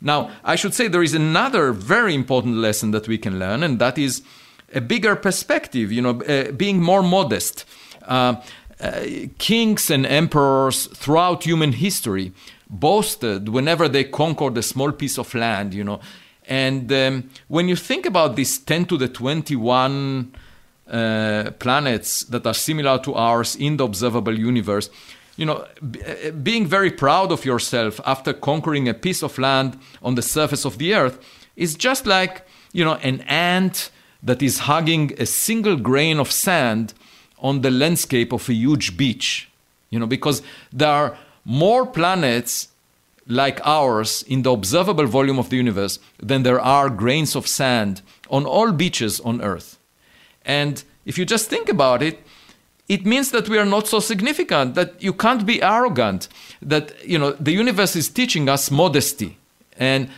Now, 0.01 0.31
I 0.45 0.57
should 0.57 0.75
say 0.75 0.89
there 0.89 1.03
is 1.03 1.15
another 1.15 1.73
very 1.73 2.15
important 2.15 2.57
lesson 2.57 2.91
that 2.91 3.09
we 3.09 3.19
can 3.19 3.39
learn, 3.39 3.63
and 3.63 3.79
that 3.79 3.99
is 3.99 4.23
a 4.75 4.81
bigger 4.81 5.17
perspective, 5.17 5.93
you 5.93 6.03
know, 6.03 6.21
uh, 6.23 6.53
being 6.53 6.83
more 6.83 7.03
modest. 7.03 7.65
Uh, 8.03 8.37
uh, 8.81 9.05
kings 9.39 9.89
and 9.91 10.05
emperors 10.05 10.87
throughout 10.87 11.45
human 11.45 11.73
history 11.73 12.33
boasted 12.69 13.49
whenever 13.49 13.89
they 13.89 14.05
conquered 14.05 14.59
a 14.59 14.63
small 14.63 14.91
piece 14.91 15.17
of 15.17 15.33
land, 15.35 15.73
you 15.73 15.85
know. 15.85 16.01
And 16.47 16.93
um, 16.93 17.31
when 17.49 17.69
you 17.69 17.77
think 17.77 18.05
about 18.05 18.37
these 18.37 18.59
10 18.59 18.87
to 18.87 18.97
the 18.97 19.09
21 19.09 20.35
uh, 20.91 21.51
planets 21.59 22.25
that 22.25 22.47
are 22.47 22.55
similar 22.55 22.99
to 22.99 23.15
ours 23.15 23.57
in 23.57 23.77
the 23.77 23.85
observable 23.85 24.39
universe, 24.39 24.91
you 25.37 25.47
know, 25.47 25.67
b- 25.91 26.01
uh, 26.03 26.31
being 26.31 26.67
very 26.67 26.91
proud 26.91 27.33
of 27.33 27.45
yourself 27.45 28.01
after 28.07 28.33
conquering 28.33 28.89
a 28.89 28.95
piece 28.95 29.23
of 29.23 29.39
land 29.39 29.79
on 30.03 30.15
the 30.15 30.23
surface 30.23 30.65
of 30.65 30.79
the 30.79 30.95
earth 30.95 31.19
is 31.57 31.75
just 31.75 32.07
like, 32.07 32.47
you 32.73 32.85
know, 32.85 32.95
an 32.97 33.21
ant 33.23 33.91
that 34.23 34.43
is 34.43 34.61
hugging 34.61 35.13
a 35.19 35.27
single 35.27 35.77
grain 35.77 36.19
of 36.19 36.31
sand 36.31 36.95
on 37.39 37.61
the 37.61 37.71
landscape 37.71 38.33
of 38.33 38.49
a 38.49 38.55
huge 38.55 38.97
beach. 38.97 39.51
You 39.91 39.99
know, 39.99 40.07
because 40.07 40.43
there 40.73 40.89
are 40.89 41.19
more 41.45 41.87
planets 41.87 42.69
like 43.27 43.61
ours 43.65 44.23
in 44.25 44.43
the 44.43 44.51
observable 44.51 45.07
volume 45.07 45.39
of 45.39 45.51
the 45.51 45.57
universe 45.57 45.99
than 46.19 46.43
there 46.43 46.61
are 46.61 46.91
grains 46.91 47.35
of 47.37 47.47
sand 47.47 48.03
on 48.29 48.45
all 48.45 48.73
beaches 48.73 49.21
on 49.21 49.41
Earth. 49.41 49.79
And 50.45 50.83
if 51.07 51.17
you 51.19 51.25
just 51.25 51.49
think 51.49 51.69
about 51.69 52.03
it, 52.03 52.21
it 52.89 53.07
means 53.07 53.31
that 53.31 53.49
we 53.49 53.59
are 53.59 53.65
not 53.65 53.89
so 53.89 54.01
significant, 54.01 54.75
that 54.75 55.03
you 55.03 55.13
can't 55.13 55.47
be 55.47 55.63
arrogant, 55.63 56.29
that 56.61 56.93
you 57.05 57.19
know 57.19 57.33
the 57.33 57.53
universe 57.53 57.97
is 57.97 58.09
teaching 58.09 58.49
us 58.49 58.71
modesty. 58.71 59.39
And 59.79 60.09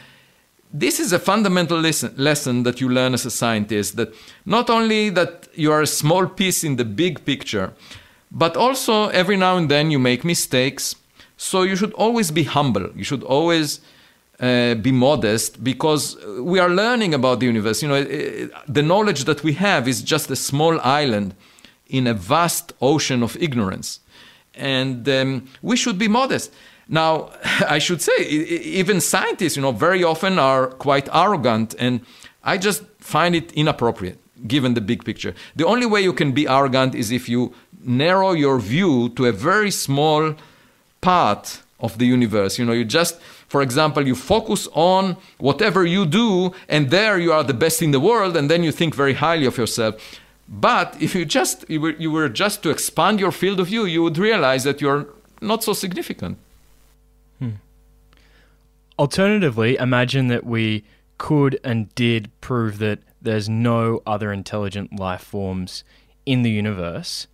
this 0.72 1.00
is 1.00 1.12
a 1.12 1.18
fundamental 1.18 1.80
lesson, 1.80 2.12
lesson 2.16 2.64
that 2.64 2.80
you 2.80 2.88
learn 2.88 3.14
as 3.14 3.24
a 3.24 3.30
scientist 3.30 3.96
that 3.96 4.12
not 4.44 4.68
only 4.68 5.10
that 5.10 5.48
you 5.54 5.72
are 5.72 5.80
a 5.80 5.86
small 5.86 6.26
piece 6.26 6.64
in 6.64 6.76
the 6.76 6.84
big 6.84 7.24
picture 7.24 7.72
but 8.30 8.56
also 8.56 9.08
every 9.08 9.36
now 9.36 9.56
and 9.56 9.70
then 9.70 9.90
you 9.90 9.98
make 9.98 10.24
mistakes. 10.24 10.96
So 11.36 11.62
you 11.62 11.76
should 11.76 11.92
always 11.94 12.30
be 12.30 12.44
humble. 12.44 12.90
You 12.94 13.04
should 13.04 13.22
always 13.22 13.80
uh, 14.40 14.74
be 14.74 14.92
modest 14.92 15.62
because 15.62 16.16
we 16.40 16.58
are 16.58 16.68
learning 16.68 17.14
about 17.14 17.40
the 17.40 17.46
universe. 17.46 17.82
You 17.82 17.88
know 17.88 18.02
the 18.68 18.82
knowledge 18.82 19.24
that 19.24 19.42
we 19.42 19.52
have 19.54 19.88
is 19.88 20.02
just 20.02 20.30
a 20.30 20.36
small 20.36 20.80
island 20.80 21.34
in 21.88 22.06
a 22.06 22.14
vast 22.14 22.72
ocean 22.80 23.22
of 23.22 23.36
ignorance 23.40 24.00
and 24.54 25.08
um, 25.08 25.48
we 25.62 25.76
should 25.76 25.98
be 25.98 26.08
modest 26.08 26.52
now, 26.88 27.30
I 27.68 27.78
should 27.78 28.02
say, 28.02 28.16
even 28.22 29.00
scientists, 29.00 29.56
you 29.56 29.62
know, 29.62 29.72
very 29.72 30.04
often 30.04 30.38
are 30.38 30.68
quite 30.68 31.08
arrogant, 31.12 31.74
and 31.78 32.00
I 32.44 32.58
just 32.58 32.82
find 32.98 33.34
it 33.34 33.52
inappropriate 33.52 34.18
given 34.46 34.74
the 34.74 34.80
big 34.80 35.04
picture. 35.04 35.34
The 35.56 35.66
only 35.66 35.86
way 35.86 36.02
you 36.02 36.12
can 36.12 36.32
be 36.32 36.46
arrogant 36.46 36.94
is 36.94 37.10
if 37.10 37.28
you 37.28 37.54
narrow 37.82 38.32
your 38.32 38.58
view 38.58 39.08
to 39.10 39.26
a 39.26 39.32
very 39.32 39.70
small 39.70 40.34
part 41.00 41.62
of 41.80 41.98
the 41.98 42.06
universe. 42.06 42.58
You 42.58 42.64
know, 42.64 42.72
you 42.72 42.84
just, 42.84 43.18
for 43.48 43.62
example, 43.62 44.06
you 44.06 44.14
focus 44.14 44.68
on 44.72 45.16
whatever 45.38 45.84
you 45.84 46.04
do, 46.04 46.52
and 46.68 46.90
there 46.90 47.18
you 47.18 47.32
are 47.32 47.44
the 47.44 47.54
best 47.54 47.80
in 47.82 47.92
the 47.92 48.00
world, 48.00 48.36
and 48.36 48.50
then 48.50 48.62
you 48.62 48.72
think 48.72 48.94
very 48.94 49.14
highly 49.14 49.46
of 49.46 49.56
yourself. 49.56 49.94
But 50.48 50.96
if 51.00 51.14
you 51.14 51.24
just 51.24 51.68
you 51.68 51.80
were, 51.80 51.90
you 51.90 52.10
were 52.10 52.28
just 52.28 52.62
to 52.62 52.70
expand 52.70 53.20
your 53.20 53.32
field 53.32 53.60
of 53.60 53.66
view, 53.66 53.84
you 53.84 54.02
would 54.02 54.18
realize 54.18 54.64
that 54.64 54.80
you're 54.80 55.08
not 55.40 55.64
so 55.64 55.72
significant. 55.72 56.38
Hmm. 57.38 57.50
Alternatively, 58.98 59.76
imagine 59.76 60.28
that 60.28 60.44
we 60.44 60.84
could 61.18 61.58
and 61.64 61.94
did 61.94 62.30
prove 62.40 62.78
that 62.78 63.00
there's 63.20 63.48
no 63.48 64.02
other 64.06 64.32
intelligent 64.32 64.98
life 64.98 65.22
forms 65.22 65.82
in 66.24 66.42
the 66.42 66.50
universe. 66.50 67.26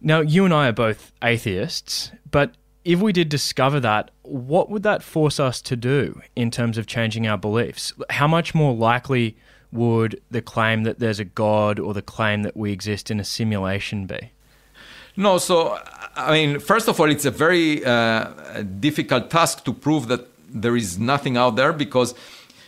Now, 0.00 0.20
you 0.20 0.44
and 0.44 0.52
I 0.52 0.68
are 0.68 0.72
both 0.72 1.12
atheists, 1.22 2.12
but 2.30 2.54
if 2.84 3.00
we 3.00 3.12
did 3.12 3.30
discover 3.30 3.80
that, 3.80 4.10
what 4.22 4.70
would 4.70 4.82
that 4.82 5.02
force 5.02 5.40
us 5.40 5.62
to 5.62 5.76
do 5.76 6.20
in 6.36 6.50
terms 6.50 6.76
of 6.76 6.86
changing 6.86 7.26
our 7.26 7.38
beliefs? 7.38 7.94
How 8.10 8.28
much 8.28 8.54
more 8.54 8.74
likely 8.74 9.36
would 9.74 10.20
the 10.30 10.40
claim 10.40 10.84
that 10.84 11.00
there's 11.00 11.20
a 11.20 11.24
God 11.24 11.78
or 11.78 11.92
the 11.92 12.02
claim 12.02 12.42
that 12.44 12.56
we 12.56 12.72
exist 12.72 13.10
in 13.10 13.20
a 13.20 13.24
simulation 13.24 14.06
be? 14.06 14.30
No, 15.16 15.38
so 15.38 15.78
I 16.16 16.32
mean, 16.32 16.60
first 16.60 16.88
of 16.88 16.98
all, 17.00 17.10
it's 17.10 17.24
a 17.24 17.30
very 17.30 17.84
uh, 17.84 18.62
difficult 18.80 19.30
task 19.30 19.64
to 19.64 19.72
prove 19.72 20.08
that 20.08 20.26
there 20.48 20.76
is 20.76 20.98
nothing 20.98 21.36
out 21.36 21.56
there 21.56 21.72
because 21.72 22.14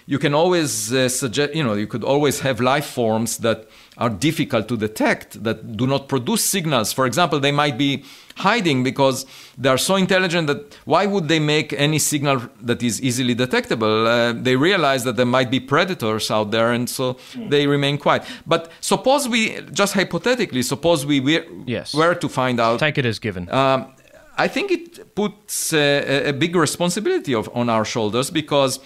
you 0.07 0.19
can 0.19 0.35
always 0.35 0.93
uh, 0.93 1.09
suggest, 1.09 1.55
you 1.55 1.63
know, 1.63 1.75
you 1.75 1.87
could 1.87 2.05
always 2.05 2.41
have 2.41 2.61
life 2.61 2.87
forms 2.87 3.39
that 3.39 3.69
are 3.99 4.11
difficult 4.11 4.69
to 4.69 4.77
detect, 4.77 5.43
that 5.43 5.77
do 5.77 5.87
not 5.87 6.09
produce 6.09 6.45
signals. 6.45 6.93
For 6.93 7.07
example, 7.07 7.41
they 7.41 7.53
might 7.53 7.79
be 7.79 8.05
hiding 8.37 8.85
because 8.85 9.25
they 9.57 9.69
are 9.71 9.79
so 9.79 9.97
intelligent 9.97 10.47
that 10.49 10.77
why 10.85 11.07
would 11.07 11.29
they 11.29 11.39
make 11.39 11.73
any 11.73 11.99
signal 11.99 12.43
that 12.61 12.83
is 12.83 13.01
easily 13.01 13.35
detectable? 13.35 14.07
Uh, 14.07 14.33
they 14.35 14.55
realize 14.57 15.05
that 15.05 15.17
there 15.17 15.25
might 15.27 15.51
be 15.51 15.61
predators 15.61 16.31
out 16.31 16.51
there, 16.51 16.73
and 16.73 16.91
so 16.91 17.17
they 17.49 17.67
remain 17.67 17.97
quiet. 17.97 18.23
But 18.47 18.71
suppose 18.81 19.29
we, 19.29 19.61
just 19.73 19.95
hypothetically, 19.95 20.63
suppose 20.63 21.07
we 21.07 21.21
were, 21.21 21.45
Yes. 21.67 21.95
were 21.95 22.15
to 22.15 22.29
find 22.29 22.61
out. 22.61 22.79
Take 22.81 22.99
it 22.99 23.07
as 23.07 23.19
given. 23.19 23.49
Um, 23.51 23.93
I 24.39 24.49
think 24.49 24.71
it 24.71 25.15
puts 25.15 25.73
uh, 25.73 25.79
a, 25.79 26.29
a 26.29 26.33
big 26.35 26.55
responsibility 26.55 27.35
of, 27.35 27.49
on 27.55 27.71
our 27.71 27.87
shoulders 27.87 28.31
because, 28.31 28.79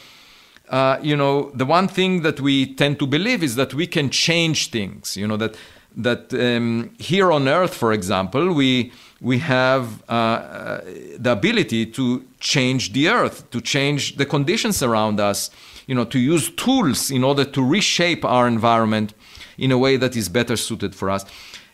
uh, 0.71 0.99
you 1.03 1.17
know, 1.17 1.51
the 1.55 1.67
one 1.67 1.89
thing 1.89 2.23
that 2.23 2.41
we 2.41 2.75
tend 2.75 2.99
to 3.01 3.07
believe 3.07 3.43
is 3.43 3.57
that 3.57 3.75
we 3.75 3.87
can 3.87 4.09
change 4.09 4.71
things. 4.71 5.17
You 5.17 5.27
know 5.27 5.37
that 5.37 5.57
that 5.97 6.33
um, 6.33 6.91
here 6.99 7.33
on 7.33 7.49
Earth, 7.49 7.75
for 7.75 7.93
example, 7.93 8.53
we 8.53 8.93
we 9.21 9.39
have 9.39 10.03
uh, 10.09 10.13
uh, 10.13 10.81
the 11.19 11.33
ability 11.33 11.87
to 11.87 12.25
change 12.39 12.93
the 12.93 13.09
Earth, 13.09 13.51
to 13.51 13.61
change 13.61 14.17
the 14.17 14.25
conditions 14.25 14.83
around 14.83 15.21
us. 15.21 15.51
You 15.87 15.97
know, 15.97 16.05
to 16.05 16.19
use 16.19 16.51
tools 16.51 17.11
in 17.11 17.25
order 17.25 17.45
to 17.45 17.65
reshape 17.65 18.25
our 18.25 18.47
environment 18.47 19.13
in 19.59 19.73
a 19.73 19.79
way 19.79 19.97
that 19.97 20.17
is 20.17 20.29
better 20.29 20.57
suited 20.57 20.95
for 20.95 21.11
us. 21.11 21.25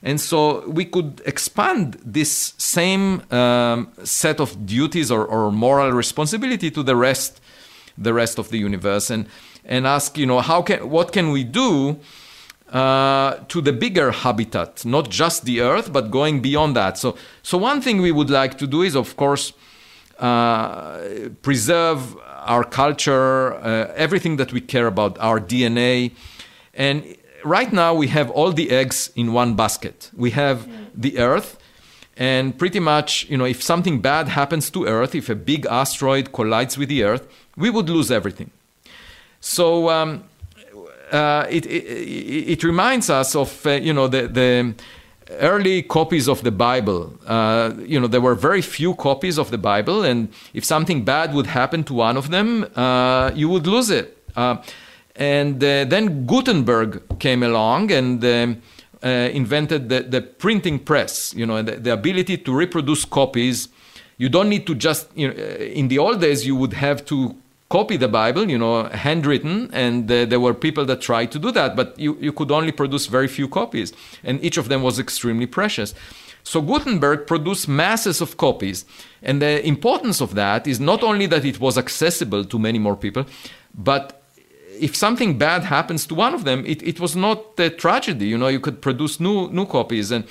And 0.02 0.20
so 0.20 0.68
we 0.68 0.84
could 0.84 1.20
expand 1.24 1.98
this 2.04 2.54
same 2.58 3.22
um, 3.32 3.88
set 4.04 4.40
of 4.40 4.66
duties 4.66 5.10
or, 5.10 5.24
or 5.24 5.50
moral 5.50 5.90
responsibility 5.92 6.70
to 6.70 6.82
the 6.82 6.94
rest, 6.94 7.40
the 7.98 8.12
rest 8.12 8.38
of 8.38 8.48
the 8.48 8.58
universe, 8.58 9.10
and 9.10 9.26
and 9.64 9.86
ask, 9.86 10.16
you 10.16 10.26
know, 10.26 10.40
how 10.40 10.62
can 10.62 10.88
what 10.90 11.12
can 11.12 11.30
we 11.30 11.44
do 11.44 11.98
uh, 12.72 13.36
to 13.48 13.60
the 13.60 13.72
bigger 13.72 14.10
habitat, 14.10 14.84
not 14.84 15.08
just 15.08 15.44
the 15.44 15.60
Earth, 15.60 15.92
but 15.92 16.10
going 16.10 16.40
beyond 16.40 16.76
that. 16.76 16.98
So 16.98 17.16
so 17.42 17.58
one 17.58 17.80
thing 17.80 18.00
we 18.00 18.12
would 18.12 18.30
like 18.30 18.58
to 18.58 18.66
do 18.66 18.82
is, 18.82 18.96
of 18.96 19.16
course, 19.16 19.52
uh, 20.18 20.98
preserve 21.42 22.16
our 22.46 22.64
culture, 22.64 23.54
uh, 23.54 23.92
everything 23.96 24.36
that 24.36 24.52
we 24.52 24.60
care 24.60 24.86
about, 24.86 25.18
our 25.18 25.40
DNA, 25.40 26.12
and 26.74 27.16
right 27.44 27.72
now 27.72 27.94
we 27.94 28.08
have 28.08 28.30
all 28.30 28.52
the 28.52 28.70
eggs 28.70 29.10
in 29.14 29.32
one 29.32 29.54
basket. 29.54 30.10
We 30.16 30.30
have 30.32 30.68
the 30.94 31.18
Earth, 31.18 31.58
and 32.16 32.58
pretty 32.58 32.80
much, 32.80 33.26
you 33.28 33.36
know, 33.36 33.44
if 33.44 33.62
something 33.62 34.00
bad 34.00 34.28
happens 34.28 34.70
to 34.70 34.86
Earth, 34.86 35.14
if 35.14 35.28
a 35.28 35.34
big 35.34 35.66
asteroid 35.66 36.32
collides 36.32 36.78
with 36.78 36.88
the 36.88 37.02
Earth, 37.04 37.26
we 37.56 37.70
would 37.70 37.88
lose 37.90 38.10
everything. 38.10 38.50
So 39.40 39.90
um, 39.90 40.24
uh, 41.12 41.46
it, 41.50 41.66
it, 41.66 42.50
it 42.52 42.64
reminds 42.64 43.10
us 43.10 43.36
of, 43.36 43.66
uh, 43.66 43.70
you 43.72 43.92
know, 43.92 44.08
the, 44.08 44.28
the 44.28 44.74
early 45.40 45.82
copies 45.82 46.28
of 46.28 46.42
the 46.42 46.50
Bible. 46.50 47.12
Uh, 47.26 47.72
you 47.78 48.00
know, 48.00 48.06
there 48.06 48.20
were 48.20 48.34
very 48.34 48.62
few 48.62 48.94
copies 48.94 49.38
of 49.38 49.50
the 49.50 49.58
Bible, 49.58 50.02
and 50.02 50.28
if 50.54 50.64
something 50.64 51.04
bad 51.04 51.34
would 51.34 51.46
happen 51.46 51.84
to 51.84 51.94
one 51.94 52.16
of 52.16 52.30
them, 52.30 52.66
uh, 52.76 53.30
you 53.34 53.48
would 53.48 53.66
lose 53.66 53.90
it. 53.90 54.16
Uh, 54.36 54.56
and 55.16 55.62
uh, 55.64 55.84
then 55.84 56.26
Gutenberg 56.26 57.18
came 57.18 57.42
along 57.42 57.90
and 57.90 58.24
um, 58.24 58.62
invented 59.08 59.88
the, 59.88 60.00
the 60.00 60.20
printing 60.20 60.78
press, 60.78 61.34
you 61.34 61.46
know, 61.46 61.62
the, 61.62 61.76
the 61.76 61.92
ability 61.92 62.38
to 62.38 62.54
reproduce 62.54 63.04
copies. 63.04 63.68
You 64.18 64.28
don't 64.28 64.48
need 64.48 64.66
to 64.66 64.74
just, 64.74 65.08
you 65.14 65.28
know, 65.28 65.34
uh, 65.34 65.56
in 65.80 65.88
the 65.88 65.98
old 65.98 66.20
days, 66.20 66.46
you 66.46 66.56
would 66.56 66.72
have 66.72 67.04
to 67.06 67.36
copy 67.68 67.96
the 67.96 68.08
Bible, 68.08 68.48
you 68.48 68.56
know, 68.56 68.84
handwritten, 68.84 69.68
and 69.72 70.10
uh, 70.10 70.24
there 70.24 70.38
were 70.38 70.54
people 70.54 70.84
that 70.84 71.00
tried 71.00 71.32
to 71.32 71.38
do 71.38 71.50
that, 71.50 71.74
but 71.74 71.98
you, 71.98 72.16
you 72.20 72.32
could 72.32 72.50
only 72.50 72.72
produce 72.72 73.06
very 73.06 73.28
few 73.28 73.48
copies, 73.48 73.92
and 74.22 74.42
each 74.42 74.56
of 74.56 74.68
them 74.68 74.82
was 74.82 74.98
extremely 74.98 75.46
precious. 75.46 75.92
So 76.44 76.62
Gutenberg 76.62 77.26
produced 77.26 77.66
masses 77.68 78.20
of 78.20 78.36
copies, 78.36 78.84
and 79.20 79.42
the 79.42 79.66
importance 79.66 80.20
of 80.20 80.36
that 80.36 80.68
is 80.68 80.78
not 80.78 81.02
only 81.02 81.26
that 81.26 81.44
it 81.44 81.58
was 81.58 81.76
accessible 81.76 82.44
to 82.44 82.58
many 82.58 82.78
more 82.78 82.94
people, 82.94 83.26
but 83.74 84.15
if 84.80 84.96
something 84.96 85.38
bad 85.38 85.64
happens 85.64 86.06
to 86.06 86.14
one 86.14 86.34
of 86.34 86.44
them, 86.44 86.64
it, 86.66 86.82
it 86.82 87.00
was 87.00 87.16
not 87.16 87.58
a 87.58 87.70
tragedy. 87.70 88.26
You 88.26 88.38
know, 88.38 88.48
you 88.48 88.60
could 88.60 88.80
produce 88.80 89.20
new 89.20 89.48
new 89.50 89.66
copies, 89.66 90.10
and 90.10 90.24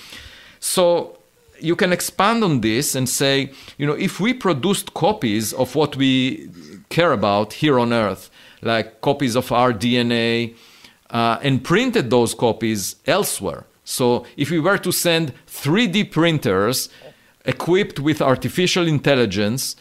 so 0.60 1.18
you 1.60 1.76
can 1.76 1.92
expand 1.94 2.44
on 2.44 2.62
this 2.62 2.96
and 2.96 3.08
say, 3.08 3.52
you 3.78 3.86
know, 3.88 3.94
if 3.94 4.20
we 4.20 4.34
produced 4.34 4.94
copies 4.94 5.54
of 5.54 5.76
what 5.76 5.96
we 5.96 6.50
care 6.90 7.12
about 7.12 7.54
here 7.54 7.80
on 7.80 7.94
Earth, 7.94 8.30
like 8.62 9.02
copies 9.02 9.36
of 9.36 9.52
our 9.52 9.74
DNA, 9.74 10.56
uh, 11.10 11.38
and 11.42 11.64
printed 11.64 12.10
those 12.10 12.34
copies 12.34 12.96
elsewhere. 13.06 13.66
So 13.84 14.26
if 14.36 14.50
we 14.50 14.60
were 14.60 14.80
to 14.80 14.92
send 14.92 15.34
3D 15.48 16.12
printers 16.12 16.90
equipped 17.46 18.00
with 18.00 18.22
artificial 18.22 18.88
intelligence 18.88 19.76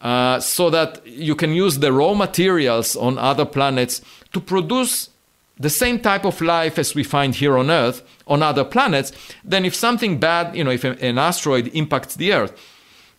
uh, 0.00 0.40
so 0.40 0.70
that 0.70 1.06
you 1.06 1.34
can 1.34 1.52
use 1.52 1.78
the 1.78 1.92
raw 1.92 2.14
materials 2.14 2.96
on 2.96 3.18
other 3.18 3.44
planets 3.44 4.00
to 4.32 4.40
produce 4.40 5.10
the 5.58 5.70
same 5.70 5.98
type 5.98 6.24
of 6.24 6.40
life 6.40 6.78
as 6.78 6.94
we 6.94 7.04
find 7.04 7.34
here 7.34 7.58
on 7.58 7.70
Earth 7.70 8.02
on 8.26 8.42
other 8.42 8.64
planets, 8.64 9.12
then 9.44 9.66
if 9.66 9.74
something 9.74 10.18
bad, 10.18 10.56
you 10.56 10.64
know, 10.64 10.70
if 10.70 10.84
an 10.84 11.18
asteroid 11.18 11.68
impacts 11.74 12.16
the 12.16 12.32
Earth, 12.32 12.58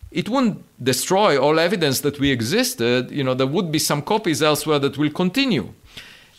it 0.09 0.27
wouldn't 0.27 0.63
destroy 0.83 1.37
all 1.37 1.59
evidence 1.59 2.01
that 2.01 2.19
we 2.19 2.31
existed. 2.31 3.11
You 3.11 3.23
know, 3.23 3.35
there 3.35 3.47
would 3.47 3.71
be 3.71 3.79
some 3.79 4.01
copies 4.01 4.41
elsewhere 4.41 4.79
that 4.79 4.97
will 4.97 5.11
continue. 5.11 5.71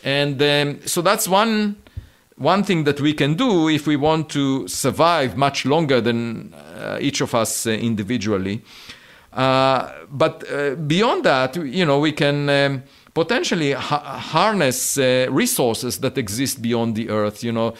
And 0.02 0.42
um, 0.42 0.80
so 0.86 1.00
that's 1.02 1.28
one 1.28 1.76
one 2.36 2.64
thing 2.64 2.82
that 2.84 3.00
we 3.00 3.12
can 3.12 3.34
do 3.34 3.68
if 3.68 3.86
we 3.86 3.94
want 3.94 4.28
to 4.30 4.66
survive 4.66 5.36
much 5.36 5.64
longer 5.64 6.00
than 6.00 6.52
uh, 6.54 6.98
each 7.00 7.20
of 7.20 7.34
us 7.34 7.66
uh, 7.66 7.70
individually. 7.70 8.62
Uh, 9.32 9.90
but 10.10 10.44
uh, 10.50 10.74
beyond 10.74 11.24
that, 11.24 11.56
you 11.56 11.86
know, 11.86 11.98
we 11.98 12.12
can 12.12 12.48
um, 12.48 12.82
potentially 13.14 13.72
ha- 13.72 14.18
harness 14.18 14.98
uh, 14.98 15.26
resources 15.30 15.98
that 15.98 16.18
exist 16.18 16.60
beyond 16.60 16.94
the 16.96 17.08
Earth. 17.08 17.42
You 17.42 17.52
know, 17.52 17.74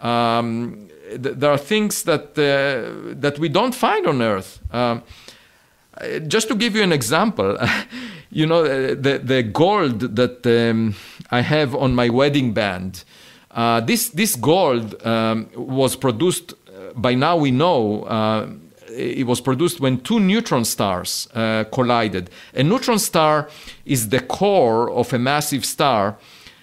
um, 0.00 0.88
th- 1.10 1.36
there 1.36 1.50
are 1.50 1.58
things 1.58 2.04
that 2.04 2.38
uh, 2.38 3.14
that 3.20 3.38
we 3.38 3.48
don't 3.48 3.74
find 3.74 4.06
on 4.06 4.22
Earth. 4.22 4.60
Um, 4.72 5.02
uh, 6.00 6.18
just 6.20 6.48
to 6.48 6.54
give 6.54 6.74
you 6.74 6.82
an 6.82 6.92
example, 6.92 7.58
you 8.30 8.46
know, 8.46 8.62
the 8.94 9.18
the 9.18 9.42
gold 9.42 10.16
that 10.16 10.46
um, 10.46 10.94
I 11.30 11.42
have 11.42 11.74
on 11.74 11.94
my 11.94 12.08
wedding 12.08 12.54
band. 12.54 13.04
Uh, 13.50 13.80
this 13.80 14.08
this 14.08 14.36
gold 14.36 15.06
um, 15.06 15.48
was 15.54 15.96
produced. 15.96 16.54
By 16.96 17.14
now, 17.14 17.36
we 17.36 17.50
know 17.50 18.04
it 18.94 19.26
was 19.26 19.40
produced 19.40 19.80
when 19.80 20.00
two 20.00 20.20
neutron 20.20 20.64
stars 20.64 21.28
uh, 21.34 21.64
collided. 21.72 22.30
A 22.54 22.62
neutron 22.62 22.98
star 22.98 23.48
is 23.84 24.08
the 24.08 24.20
core 24.20 24.90
of 24.90 25.12
a 25.12 25.18
massive 25.18 25.64
star 25.64 26.16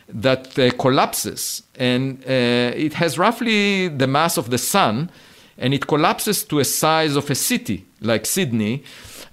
that 0.07 0.57
uh, 0.59 0.71
collapses, 0.71 1.63
and 1.75 2.23
uh, 2.25 2.75
it 2.75 2.93
has 2.95 3.17
roughly 3.17 3.87
the 3.87 4.07
mass 4.07 4.37
of 4.37 4.49
the 4.49 4.57
sun, 4.57 5.09
and 5.57 5.73
it 5.73 5.87
collapses 5.87 6.43
to 6.43 6.59
a 6.59 6.65
size 6.65 7.15
of 7.15 7.29
a 7.29 7.35
city 7.35 7.85
like 8.01 8.25
Sydney, 8.25 8.83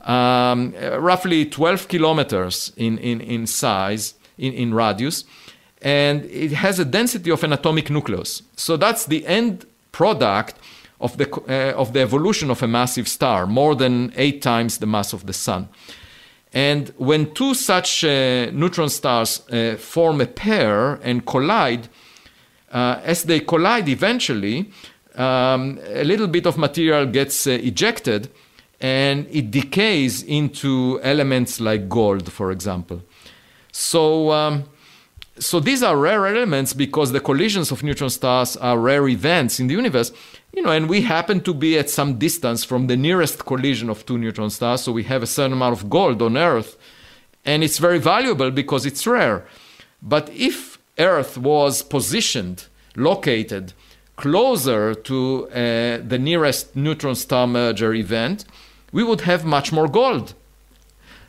um, 0.03 0.75
roughly 0.99 1.47
12 1.47 1.89
kilometers 1.89 2.73
in, 2.77 2.99
in, 2.99 3.21
in 3.21 3.47
size, 3.47 4.15
in, 4.37 4.53
in 4.53 4.75
radius 4.75 5.25
and 5.83 6.25
it 6.25 6.53
has 6.53 6.79
a 6.79 6.85
density 6.85 7.31
of 7.31 7.45
an 7.45 7.53
atomic 7.53 7.91
nucleus. 7.91 8.43
So 8.57 8.77
that's 8.77 9.07
the 9.07 9.27
end 9.27 9.67
product 9.93 10.57
of 11.01 11.17
the, 11.17 11.31
uh, 11.49 11.79
of 11.79 11.93
the 11.93 12.01
evolution 12.01 12.51
of 12.51 12.63
a 12.63 12.69
massive 12.69 13.09
star, 13.09 13.47
more 13.47 13.75
than 13.75 14.13
eight 14.17 14.43
times 14.43 14.79
the 14.79 14.87
mass 14.87 15.13
of 15.13 15.27
the 15.27 15.33
sun. 15.33 15.69
And 16.53 16.93
when 16.97 17.35
two 17.35 17.55
such 17.55 18.05
uh, 18.05 18.51
neutron 18.53 18.89
stars 18.89 19.43
uh, 19.51 19.77
form 19.79 20.21
a 20.21 20.27
pair 20.27 20.95
and 21.03 21.25
collide, 21.27 21.89
uh, 22.73 23.01
as 23.05 23.25
they 23.25 23.41
collide 23.41 23.89
eventually, 23.89 24.71
um, 25.15 25.79
a 25.85 26.05
little 26.05 26.27
bit 26.27 26.47
of 26.47 26.57
material 26.57 27.07
gets 27.07 27.47
uh, 27.47 27.51
ejected 27.51 28.31
and 28.81 29.27
it 29.31 29.51
decays 29.51 30.23
into 30.23 31.01
elements 31.03 31.61
like 31.61 31.89
gold, 31.89 32.33
for 32.33 32.53
example. 32.53 33.03
So, 33.73 34.31
um, 34.31 34.65
so 35.39 35.61
these 35.61 35.83
are 35.83 35.97
rare 35.97 36.27
elements 36.27 36.73
because 36.73 37.13
the 37.13 37.21
collisions 37.21 37.73
of 37.73 37.83
neutron 37.83 38.11
stars 38.11 38.57
are 38.57 38.79
rare 38.79 39.09
events 39.09 39.59
in 39.59 39.67
the 39.67 39.75
universe. 39.75 40.13
You 40.53 40.63
know, 40.63 40.71
and 40.71 40.89
we 40.89 41.03
happen 41.03 41.41
to 41.41 41.53
be 41.53 41.79
at 41.79 41.91
some 41.91 42.19
distance 42.19 42.65
from 42.65 42.87
the 42.87 42.97
nearest 42.97 43.45
collision 43.45 43.91
of 43.91 44.07
two 44.07 44.19
neutron 44.19 44.51
stars, 44.51 44.83
so 44.83 44.93
we 44.93 45.05
have 45.05 45.23
a 45.23 45.27
certain 45.27 45.53
amount 45.53 45.79
of 45.79 45.91
gold 45.91 46.23
on 46.23 46.37
Earth, 46.37 46.77
and 47.45 47.63
it's 47.63 47.79
very 47.79 47.99
valuable 47.99 48.51
because 48.51 48.87
it's 48.87 49.07
rare. 49.07 49.47
But 50.03 50.31
if 50.31 50.79
Earth 50.99 51.37
was 51.37 51.83
positioned, 51.83 52.67
located 52.97 53.73
closer 54.17 54.95
to 54.95 55.49
uh, 55.51 55.99
the 56.07 56.19
nearest 56.19 56.75
neutron 56.75 57.15
star 57.15 57.47
merger 57.47 57.95
event, 57.95 58.45
we 58.91 59.05
would 59.05 59.23
have 59.23 59.45
much 59.45 59.73
more 59.73 59.87
gold. 59.87 60.35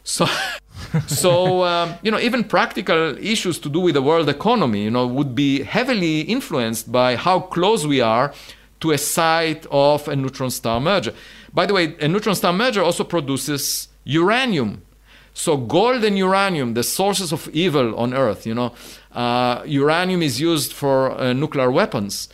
So, 0.03 0.27
so 1.07 1.63
um, 1.63 1.95
you 2.01 2.09
know, 2.09 2.19
even 2.19 2.43
practical 2.43 3.17
issues 3.17 3.59
to 3.59 3.69
do 3.69 3.79
with 3.79 3.93
the 3.93 4.01
world 4.01 4.27
economy, 4.27 4.83
you 4.83 4.91
know, 4.91 5.05
would 5.05 5.35
be 5.35 5.63
heavily 5.63 6.21
influenced 6.21 6.91
by 6.91 7.15
how 7.15 7.41
close 7.41 7.85
we 7.85 8.01
are 8.01 8.33
to 8.79 8.91
a 8.91 8.97
site 8.97 9.65
of 9.71 10.07
a 10.07 10.15
neutron 10.15 10.49
star 10.49 10.79
merger. 10.79 11.13
By 11.53 11.65
the 11.65 11.73
way, 11.73 11.95
a 11.99 12.07
neutron 12.07 12.35
star 12.35 12.53
merger 12.53 12.81
also 12.81 13.03
produces 13.03 13.87
uranium. 14.03 14.81
So 15.33 15.57
gold 15.57 16.03
and 16.03 16.17
uranium, 16.17 16.73
the 16.73 16.83
sources 16.83 17.31
of 17.31 17.47
evil 17.49 17.97
on 17.97 18.13
Earth, 18.13 18.45
you 18.45 18.53
know, 18.53 18.73
uh, 19.11 19.63
uranium 19.65 20.21
is 20.21 20.39
used 20.39 20.73
for 20.73 21.11
uh, 21.11 21.33
nuclear 21.33 21.71
weapons. 21.71 22.29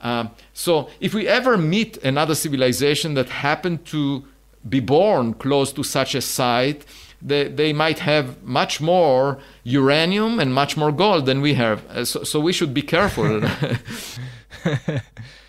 Uh, 0.00 0.26
so 0.52 0.88
if 1.00 1.14
we 1.14 1.28
ever 1.28 1.56
meet 1.56 1.96
another 1.98 2.34
civilization 2.34 3.14
that 3.14 3.28
happened 3.28 3.84
to 3.86 4.24
be 4.68 4.80
born 4.80 5.34
close 5.34 5.72
to 5.72 5.82
such 5.82 6.14
a 6.14 6.20
site, 6.20 6.84
they, 7.22 7.48
they 7.48 7.72
might 7.72 8.00
have 8.00 8.42
much 8.42 8.80
more 8.80 9.38
uranium 9.62 10.40
and 10.40 10.54
much 10.54 10.76
more 10.76 10.92
gold 10.92 11.26
than 11.26 11.40
we 11.40 11.54
have. 11.54 11.86
Uh, 11.90 12.04
so, 12.04 12.24
so 12.24 12.40
we 12.40 12.52
should 12.52 12.72
be 12.72 12.82
careful. 12.82 13.42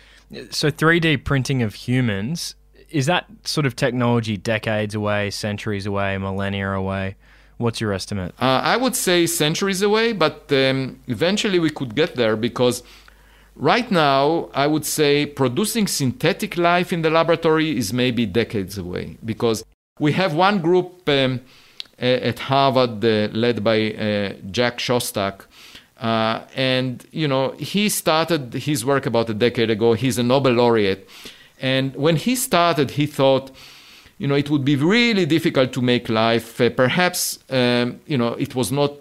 so 0.50 0.70
3D 0.70 1.24
printing 1.24 1.62
of 1.62 1.74
humans 1.74 2.54
is 2.90 3.06
that 3.06 3.26
sort 3.44 3.66
of 3.66 3.74
technology 3.74 4.36
decades 4.36 4.94
away, 4.94 5.30
centuries 5.30 5.86
away, 5.86 6.18
millennia 6.18 6.70
away? 6.70 7.16
What's 7.56 7.80
your 7.80 7.92
estimate? 7.92 8.34
Uh, 8.40 8.60
I 8.62 8.76
would 8.76 8.96
say 8.96 9.26
centuries 9.26 9.82
away, 9.82 10.12
but 10.12 10.52
um, 10.52 11.00
eventually 11.06 11.58
we 11.58 11.70
could 11.70 11.94
get 11.94 12.16
there 12.16 12.36
because 12.36 12.82
right 13.56 13.90
now 13.90 14.50
I 14.54 14.66
would 14.66 14.84
say 14.84 15.26
producing 15.26 15.86
synthetic 15.86 16.56
life 16.56 16.92
in 16.92 17.02
the 17.02 17.10
laboratory 17.10 17.76
is 17.76 17.92
maybe 17.92 18.26
decades 18.26 18.78
away 18.78 19.16
because 19.24 19.64
we 19.98 20.12
have 20.12 20.34
one 20.34 20.60
group 20.60 21.08
um, 21.08 21.40
at 21.98 22.38
Harvard 22.40 23.04
uh, 23.04 23.28
led 23.32 23.62
by 23.62 23.92
uh, 23.92 24.32
Jack 24.50 24.78
Szostak. 24.78 25.46
Uh, 26.02 26.44
and 26.56 27.06
you 27.12 27.28
know 27.28 27.52
he 27.52 27.88
started 27.88 28.52
his 28.54 28.84
work 28.84 29.06
about 29.06 29.30
a 29.30 29.34
decade 29.34 29.70
ago. 29.70 29.92
He's 29.92 30.18
a 30.18 30.22
Nobel 30.22 30.54
laureate, 30.54 31.08
and 31.60 31.94
when 31.94 32.16
he 32.16 32.34
started, 32.34 32.90
he 32.92 33.06
thought, 33.06 33.52
you 34.18 34.26
know, 34.26 34.34
it 34.34 34.50
would 34.50 34.64
be 34.64 34.74
really 34.76 35.26
difficult 35.26 35.72
to 35.72 35.80
make 35.80 36.08
life. 36.08 36.60
Uh, 36.60 36.70
perhaps, 36.70 37.38
um, 37.50 38.00
you 38.06 38.18
know, 38.18 38.34
it 38.34 38.54
was 38.54 38.72
not 38.72 38.92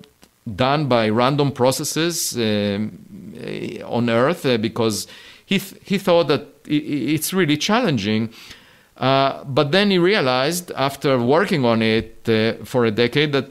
done 0.56 0.88
by 0.88 1.10
random 1.10 1.52
processes 1.52 2.36
um, 2.38 3.34
uh, 3.36 3.86
on 3.86 4.10
Earth 4.10 4.46
uh, 4.46 4.58
because 4.58 5.08
he, 5.46 5.60
th- 5.60 5.82
he 5.84 5.98
thought 5.98 6.28
that 6.28 6.48
it's 6.66 7.34
really 7.34 7.58
challenging. 7.58 8.30
Uh, 8.98 9.44
but 9.46 9.72
then 9.72 9.90
he 9.90 9.98
realized, 9.98 10.72
after 10.76 11.20
working 11.20 11.66
on 11.66 11.82
it 11.82 12.30
uh, 12.30 12.64
for 12.64 12.86
a 12.86 12.92
decade, 12.92 13.32
that 13.32 13.50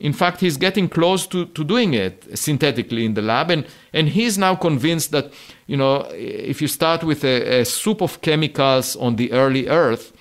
in 0.00 0.14
fact 0.14 0.40
he's 0.40 0.56
getting 0.56 0.88
close 0.88 1.26
to, 1.26 1.44
to 1.46 1.62
doing 1.62 1.94
it 1.94 2.26
synthetically 2.36 3.04
in 3.04 3.14
the 3.14 3.22
lab. 3.22 3.50
And, 3.50 3.66
and 3.92 4.08
he's 4.08 4.38
now 4.38 4.54
convinced 4.56 5.12
that, 5.12 5.32
you 5.66 5.76
know, 5.76 6.06
if 6.12 6.62
you 6.62 6.68
start 6.68 7.04
with 7.04 7.22
a, 7.22 7.60
a 7.60 7.64
soup 7.64 8.00
of 8.00 8.20
chemicals 8.22 8.96
on 8.96 9.16
the 9.16 9.30
early 9.30 9.68
Earth, 9.68 10.12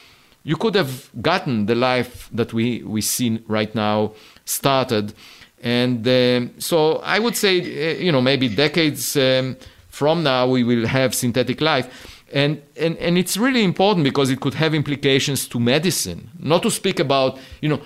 you 0.44 0.58
could 0.58 0.76
have 0.76 1.10
gotten 1.22 1.66
the 1.66 1.76
life 1.76 2.30
that 2.34 2.54
we, 2.54 2.84
we 2.84 3.02
see 3.02 3.42
right 3.48 3.74
now 3.74 4.14
started. 4.46 5.14
And 5.62 6.06
uh, 6.08 6.48
so 6.60 6.98
I 6.98 7.20
would 7.20 7.36
say, 7.36 7.60
uh, 7.60 8.00
you 8.00 8.12
know, 8.12 8.22
maybe 8.22 8.50
decades 8.50 9.16
um, 9.16 9.56
from 9.88 10.24
now, 10.24 10.48
we 10.48 10.64
will 10.64 10.88
have 10.88 11.16
synthetic 11.16 11.62
life. 11.62 12.24
And, 12.32 12.62
and, 12.78 12.98
and 12.98 13.18
it's 13.18 13.38
really 13.38 13.64
important 13.64 14.04
because 14.04 14.30
it 14.30 14.40
could 14.40 14.54
have 14.56 14.74
implications 14.74 15.48
to 15.48 15.60
medicine. 15.60 16.30
Not 16.38 16.64
to 16.64 16.72
speak 16.72 17.00
about, 17.00 17.40
you 17.62 17.70
know, 17.70 17.82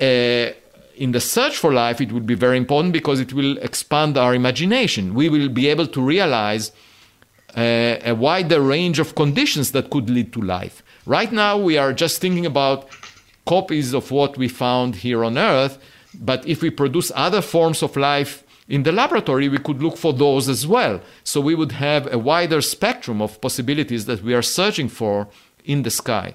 uh, 0.00 0.52
in 0.96 1.12
the 1.12 1.20
search 1.20 1.56
for 1.56 1.72
life, 1.72 2.00
it 2.00 2.10
will 2.12 2.20
be 2.20 2.34
very 2.34 2.56
important 2.56 2.92
because 2.92 3.20
it 3.20 3.32
will 3.32 3.58
expand 3.58 4.16
our 4.16 4.34
imagination. 4.34 5.14
We 5.14 5.28
will 5.28 5.48
be 5.48 5.68
able 5.68 5.86
to 5.88 6.00
realize 6.00 6.72
uh, 7.56 7.96
a 8.04 8.14
wider 8.14 8.60
range 8.60 8.98
of 8.98 9.14
conditions 9.14 9.72
that 9.72 9.90
could 9.90 10.10
lead 10.10 10.32
to 10.32 10.40
life. 10.40 10.82
Right 11.06 11.32
now, 11.32 11.56
we 11.58 11.78
are 11.78 11.92
just 11.92 12.20
thinking 12.20 12.46
about 12.46 12.88
copies 13.46 13.94
of 13.94 14.10
what 14.10 14.36
we 14.36 14.48
found 14.48 14.96
here 14.96 15.24
on 15.24 15.38
Earth, 15.38 15.78
but 16.14 16.46
if 16.46 16.62
we 16.62 16.70
produce 16.70 17.12
other 17.14 17.40
forms 17.40 17.82
of 17.82 17.96
life 17.96 18.42
in 18.68 18.82
the 18.82 18.92
laboratory, 18.92 19.48
we 19.48 19.58
could 19.58 19.82
look 19.82 19.96
for 19.96 20.12
those 20.12 20.48
as 20.48 20.66
well. 20.66 21.00
So 21.22 21.40
we 21.40 21.54
would 21.54 21.72
have 21.72 22.12
a 22.12 22.18
wider 22.18 22.60
spectrum 22.60 23.22
of 23.22 23.40
possibilities 23.40 24.06
that 24.06 24.22
we 24.22 24.34
are 24.34 24.42
searching 24.42 24.88
for 24.88 25.28
in 25.64 25.82
the 25.82 25.90
sky. 25.90 26.34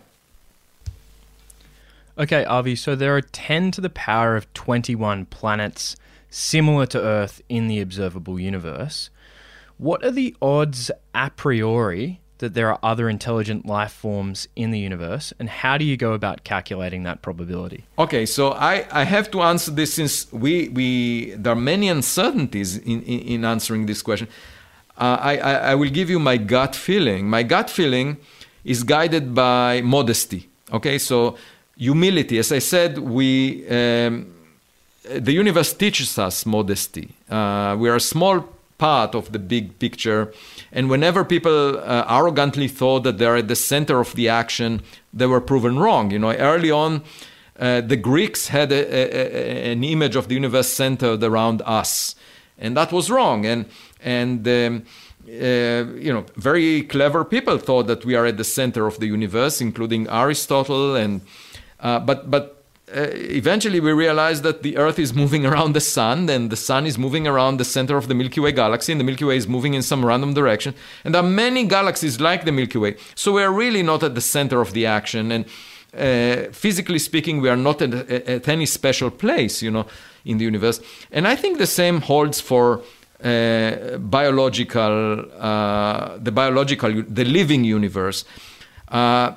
Okay, 2.22 2.46
Avi, 2.46 2.76
so 2.76 2.94
there 2.96 3.18
are 3.18 3.22
10 3.22 3.72
to 3.72 3.82
the 3.82 3.90
power 3.90 4.36
of 4.36 4.54
21 4.54 5.26
planets 5.26 5.96
similar 6.30 6.86
to 6.86 7.02
Earth 7.02 7.42
in 7.50 7.68
the 7.68 7.82
observable 7.82 8.40
universe. 8.40 9.10
What 9.80 10.06
are 10.06 10.12
the 10.12 10.36
odds 10.40 10.92
a 11.16 11.32
priori 11.32 12.22
that 12.38 12.54
there 12.54 12.70
are 12.70 12.78
other 12.84 13.10
intelligent 13.10 13.66
life 13.66 13.92
forms 13.92 14.48
in 14.56 14.70
the 14.70 14.78
universe, 14.78 15.34
and 15.40 15.50
how 15.50 15.80
do 15.80 15.86
you 15.86 15.98
go 15.98 16.14
about 16.14 16.44
calculating 16.44 17.02
that 17.04 17.24
probability? 17.24 17.86
Okay, 17.98 18.28
so 18.28 18.52
I, 18.52 18.86
I 18.92 19.04
have 19.04 19.32
to 19.32 19.42
answer 19.42 19.72
this 19.72 19.96
since 19.96 20.32
we, 20.32 20.70
we 20.70 21.32
there 21.32 21.54
are 21.54 21.56
many 21.56 21.90
uncertainties 21.90 22.78
in, 22.78 23.02
in, 23.02 23.20
in 23.22 23.46
answering 23.46 23.88
this 23.88 24.04
question. 24.04 24.28
Uh, 24.96 25.18
I, 25.20 25.38
I, 25.38 25.54
I 25.54 25.76
will 25.76 25.90
give 25.90 26.08
you 26.08 26.20
my 26.20 26.38
gut 26.38 26.76
feeling. 26.76 27.28
My 27.28 27.42
gut 27.42 27.72
feeling 27.72 28.18
is 28.64 28.84
guided 28.84 29.34
by 29.34 29.82
modesty. 29.82 30.50
Okay, 30.72 31.00
so 31.00 31.36
humility. 31.82 32.38
As 32.38 32.52
I 32.52 32.60
said, 32.60 33.00
we 33.00 33.68
um, 33.68 34.28
the 35.04 35.34
universe 35.34 35.74
teaches 35.74 36.18
us 36.20 36.46
modesty. 36.46 37.10
Uh, 37.28 37.76
we 37.80 37.90
are 37.90 37.96
a 37.96 38.00
small 38.00 38.46
part 38.78 39.16
of 39.16 39.32
the 39.32 39.40
big 39.40 39.80
picture. 39.80 40.32
And 40.72 40.90
whenever 40.90 41.24
people 41.24 41.80
uh, 41.80 42.06
arrogantly 42.08 42.68
thought 42.68 43.04
that 43.04 43.18
they're 43.18 43.38
at 43.38 43.48
the 43.48 43.56
center 43.56 44.00
of 44.00 44.14
the 44.16 44.30
action, 44.30 44.82
they 45.12 45.26
were 45.26 45.42
proven 45.42 45.80
wrong. 45.80 46.12
You 46.12 46.20
know, 46.20 46.34
early 46.34 46.70
on, 46.72 47.02
uh, 47.60 47.82
the 47.82 47.98
Greeks 47.98 48.50
had 48.50 48.72
a, 48.72 48.82
a, 48.94 49.72
an 49.72 49.84
image 49.84 50.16
of 50.16 50.28
the 50.28 50.36
universe 50.36 50.70
centered 50.70 51.24
around 51.24 51.62
us, 51.66 52.16
and 52.60 52.78
that 52.78 52.92
was 52.92 53.10
wrong. 53.10 53.46
And 53.46 53.66
and 54.04 54.48
um, 54.48 54.84
uh, 55.28 55.86
you 56.06 56.14
know, 56.14 56.26
very 56.36 56.84
clever 56.84 57.24
people 57.26 57.58
thought 57.58 57.88
that 57.88 58.06
we 58.06 58.16
are 58.16 58.28
at 58.28 58.38
the 58.38 58.44
center 58.44 58.86
of 58.86 59.00
the 59.00 59.08
universe, 59.08 59.62
including 59.62 60.08
Aristotle. 60.10 60.96
And 60.96 61.22
uh, 61.82 62.00
but 62.00 62.30
but 62.30 62.62
uh, 62.96 63.08
eventually 63.14 63.80
we 63.80 63.94
realized 63.94 64.44
that 64.44 64.64
the 64.64 64.78
Earth 64.78 65.00
is 65.00 65.14
moving 65.14 65.46
around 65.46 65.74
the 65.74 65.82
Sun, 65.82 66.30
and 66.30 66.50
the 66.50 66.58
Sun 66.58 66.86
is 66.86 66.98
moving 66.98 67.26
around 67.26 67.58
the 67.58 67.66
center 67.66 67.96
of 67.96 68.08
the 68.08 68.14
Milky 68.14 68.40
Way 68.42 68.52
galaxy, 68.52 68.92
and 68.92 69.00
the 69.00 69.06
Milky 69.06 69.24
Way 69.24 69.38
is 69.38 69.48
moving 69.48 69.74
in 69.74 69.82
some 69.82 70.04
random 70.06 70.34
direction. 70.34 70.74
And 71.06 71.16
there 71.16 71.24
are 71.24 71.28
many 71.28 71.66
galaxies 71.66 72.20
like 72.20 72.44
the 72.44 72.52
Milky 72.52 72.78
Way. 72.78 72.98
So 73.16 73.32
we 73.32 73.44
are 73.44 73.52
really 73.52 73.82
not 73.82 74.04
at 74.04 74.16
the 74.16 74.22
center 74.22 74.60
of 74.60 74.74
the 74.74 74.86
action. 74.86 75.32
And 75.32 75.46
uh, 75.94 76.52
physically 76.52 77.00
speaking, 77.00 77.42
we 77.42 77.50
are 77.50 77.58
not 77.58 77.82
at, 77.82 77.94
at, 77.94 78.48
any 78.48 78.66
special 78.66 79.10
place, 79.10 79.62
you 79.62 79.72
know, 79.72 79.86
in 80.26 80.38
the 80.38 80.46
universe. 80.46 80.82
And 81.12 81.28
I 81.28 81.36
think 81.36 81.58
the 81.58 81.68
same 81.68 82.02
holds 82.02 82.42
for 82.42 82.82
uh, 83.24 83.98
biological, 83.98 85.26
uh, 85.40 86.18
the 86.18 86.32
biological, 86.32 87.04
the 87.08 87.26
living 87.26 87.64
universe. 87.64 88.26
Uh, 88.90 89.34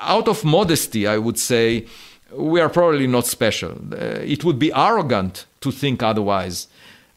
out 0.00 0.28
of 0.28 0.44
modesty, 0.44 1.06
I 1.06 1.18
would 1.18 1.38
say 1.38 1.86
we 2.32 2.60
are 2.60 2.68
probably 2.68 3.06
not 3.06 3.26
special. 3.26 3.72
Uh, 3.92 4.20
it 4.22 4.44
would 4.44 4.58
be 4.58 4.72
arrogant 4.72 5.46
to 5.60 5.70
think 5.70 6.02
otherwise. 6.02 6.68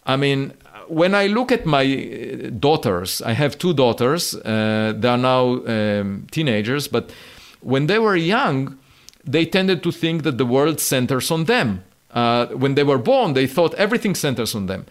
I 0.05 0.15
mean, 0.15 0.53
when 0.87 1.15
I 1.15 1.27
look 1.27 1.51
at 1.51 1.65
my 1.65 1.83
uh, 1.83 2.49
daughters, 2.59 3.21
I 3.21 3.33
have 3.33 3.57
two 3.57 3.73
daughters. 3.73 4.35
Uh, 4.35 4.93
they 4.97 5.07
are 5.07 5.17
now 5.17 5.65
um, 5.65 6.27
teenagers, 6.31 6.87
but 6.87 7.11
when 7.61 7.87
they 7.87 7.99
were 7.99 8.15
young, 8.15 8.77
they 9.23 9.45
tended 9.45 9.83
to 9.83 9.91
think 9.91 10.23
that 10.23 10.37
the 10.37 10.45
world 10.45 10.79
centers 10.79 11.31
on 11.31 11.45
them. 11.45 11.83
Uh, 12.11 12.47
when 12.47 12.75
they 12.75 12.83
were 12.83 12.97
born, 12.97 13.33
they 13.33 13.47
thought 13.47 13.73
everything 13.75 14.15
centers 14.15 14.55
on 14.55 14.65
them. 14.65 14.85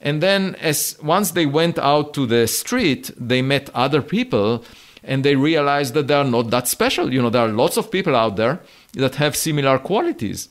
And 0.00 0.22
then, 0.22 0.56
as 0.56 0.96
once 1.02 1.30
they 1.30 1.46
went 1.46 1.78
out 1.78 2.12
to 2.14 2.26
the 2.26 2.46
street, 2.46 3.10
they 3.16 3.42
met 3.42 3.70
other 3.74 4.02
people, 4.02 4.64
and 5.06 5.24
they 5.24 5.36
realized 5.36 5.94
that 5.94 6.08
they 6.08 6.14
are 6.14 6.24
not 6.24 6.50
that 6.50 6.68
special. 6.68 7.12
You 7.12 7.22
know, 7.22 7.30
there 7.30 7.42
are 7.42 7.48
lots 7.48 7.76
of 7.76 7.90
people 7.90 8.14
out 8.14 8.36
there 8.36 8.60
that 8.92 9.14
have 9.16 9.36
similar 9.36 9.78
qualities, 9.78 10.48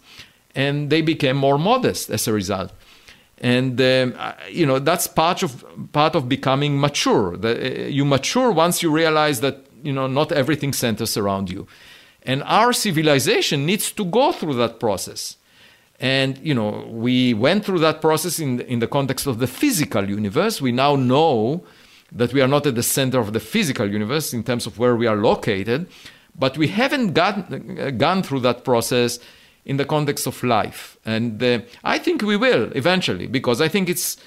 and 0.55 0.89
they 0.89 1.01
became 1.01 1.37
more 1.37 1.57
modest 1.57 2.09
as 2.09 2.27
a 2.27 2.33
result. 2.33 2.71
And 3.37 3.79
um, 3.81 4.15
you 4.49 4.65
know 4.65 4.79
that's 4.79 5.07
part 5.07 5.43
of 5.43 5.63
part 5.91 6.15
of 6.15 6.27
becoming 6.29 6.79
mature. 6.79 7.35
Uh, 7.43 7.49
you 7.89 8.05
mature 8.05 8.51
once 8.51 8.81
you 8.81 8.89
realize 8.89 9.41
that 9.41 9.65
you 9.83 9.91
know 9.91 10.07
not 10.07 10.31
everything 10.31 10.73
centers 10.73 11.17
around 11.17 11.51
you, 11.51 11.67
and 12.23 12.41
our 12.43 12.71
civilization 12.73 13.65
needs 13.65 13.91
to 13.91 14.05
go 14.05 14.31
through 14.31 14.55
that 14.55 14.79
process 14.79 15.37
and 15.99 16.37
you 16.39 16.53
know, 16.53 16.85
we 16.89 17.33
went 17.33 17.63
through 17.63 17.79
that 17.79 18.01
process 18.01 18.39
in 18.39 18.59
in 18.61 18.79
the 18.79 18.87
context 18.87 19.27
of 19.27 19.39
the 19.39 19.47
physical 19.47 20.09
universe. 20.09 20.61
We 20.61 20.71
now 20.71 20.95
know 20.95 21.63
that 22.15 22.33
we 22.33 22.41
are 22.41 22.47
not 22.47 22.65
at 22.65 22.75
the 22.75 22.83
center 22.83 23.19
of 23.19 23.33
the 23.33 23.39
physical 23.39 23.89
universe 23.91 24.33
in 24.33 24.43
terms 24.43 24.65
of 24.65 24.79
where 24.79 24.95
we 24.95 25.05
are 25.05 25.17
located, 25.17 25.87
but 26.37 26.57
we 26.57 26.69
haven't 26.69 27.13
got, 27.13 27.97
gone 27.97 28.23
through 28.23 28.39
that 28.39 28.63
process 28.63 29.19
in 29.65 29.77
the 29.77 29.85
context 29.85 30.25
of 30.25 30.41
life. 30.43 30.97
And 31.05 31.41
uh, 31.43 31.59
I 31.83 31.97
think 31.97 32.21
we 32.21 32.37
will 32.37 32.71
eventually, 32.73 33.27
because 33.27 33.61
I 33.61 33.67
think 33.67 33.89
it's. 33.89 34.17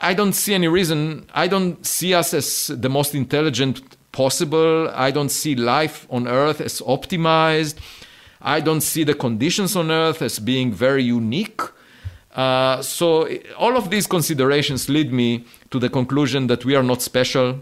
I 0.00 0.14
don't 0.14 0.32
see 0.32 0.54
any 0.54 0.68
reason. 0.68 1.26
I 1.34 1.48
don't 1.48 1.84
see 1.84 2.14
us 2.14 2.32
as 2.32 2.68
the 2.68 2.88
most 2.88 3.16
intelligent 3.16 3.82
possible. 4.12 4.88
I 4.94 5.10
don't 5.10 5.30
see 5.30 5.56
life 5.56 6.06
on 6.08 6.28
Earth 6.28 6.60
as 6.60 6.80
optimized. 6.82 7.78
I 8.40 8.60
don't 8.60 8.82
see 8.82 9.02
the 9.02 9.14
conditions 9.14 9.74
on 9.74 9.90
Earth 9.90 10.22
as 10.22 10.38
being 10.38 10.72
very 10.72 11.02
unique. 11.02 11.60
Uh, 12.32 12.80
so, 12.80 13.28
all 13.56 13.76
of 13.76 13.90
these 13.90 14.06
considerations 14.06 14.88
lead 14.88 15.12
me 15.12 15.44
to 15.70 15.78
the 15.78 15.88
conclusion 15.88 16.46
that 16.46 16.64
we 16.64 16.74
are 16.74 16.82
not 16.82 17.02
special 17.02 17.60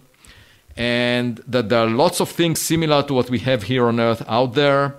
and 0.76 1.42
that 1.46 1.68
there 1.68 1.80
are 1.80 1.88
lots 1.88 2.20
of 2.20 2.28
things 2.28 2.61
similar 2.61 3.02
to 3.02 3.14
what 3.14 3.30
we 3.30 3.38
have 3.40 3.62
here 3.64 3.86
on 3.86 3.98
Earth 3.98 4.22
out 4.28 4.54
there. 4.54 4.94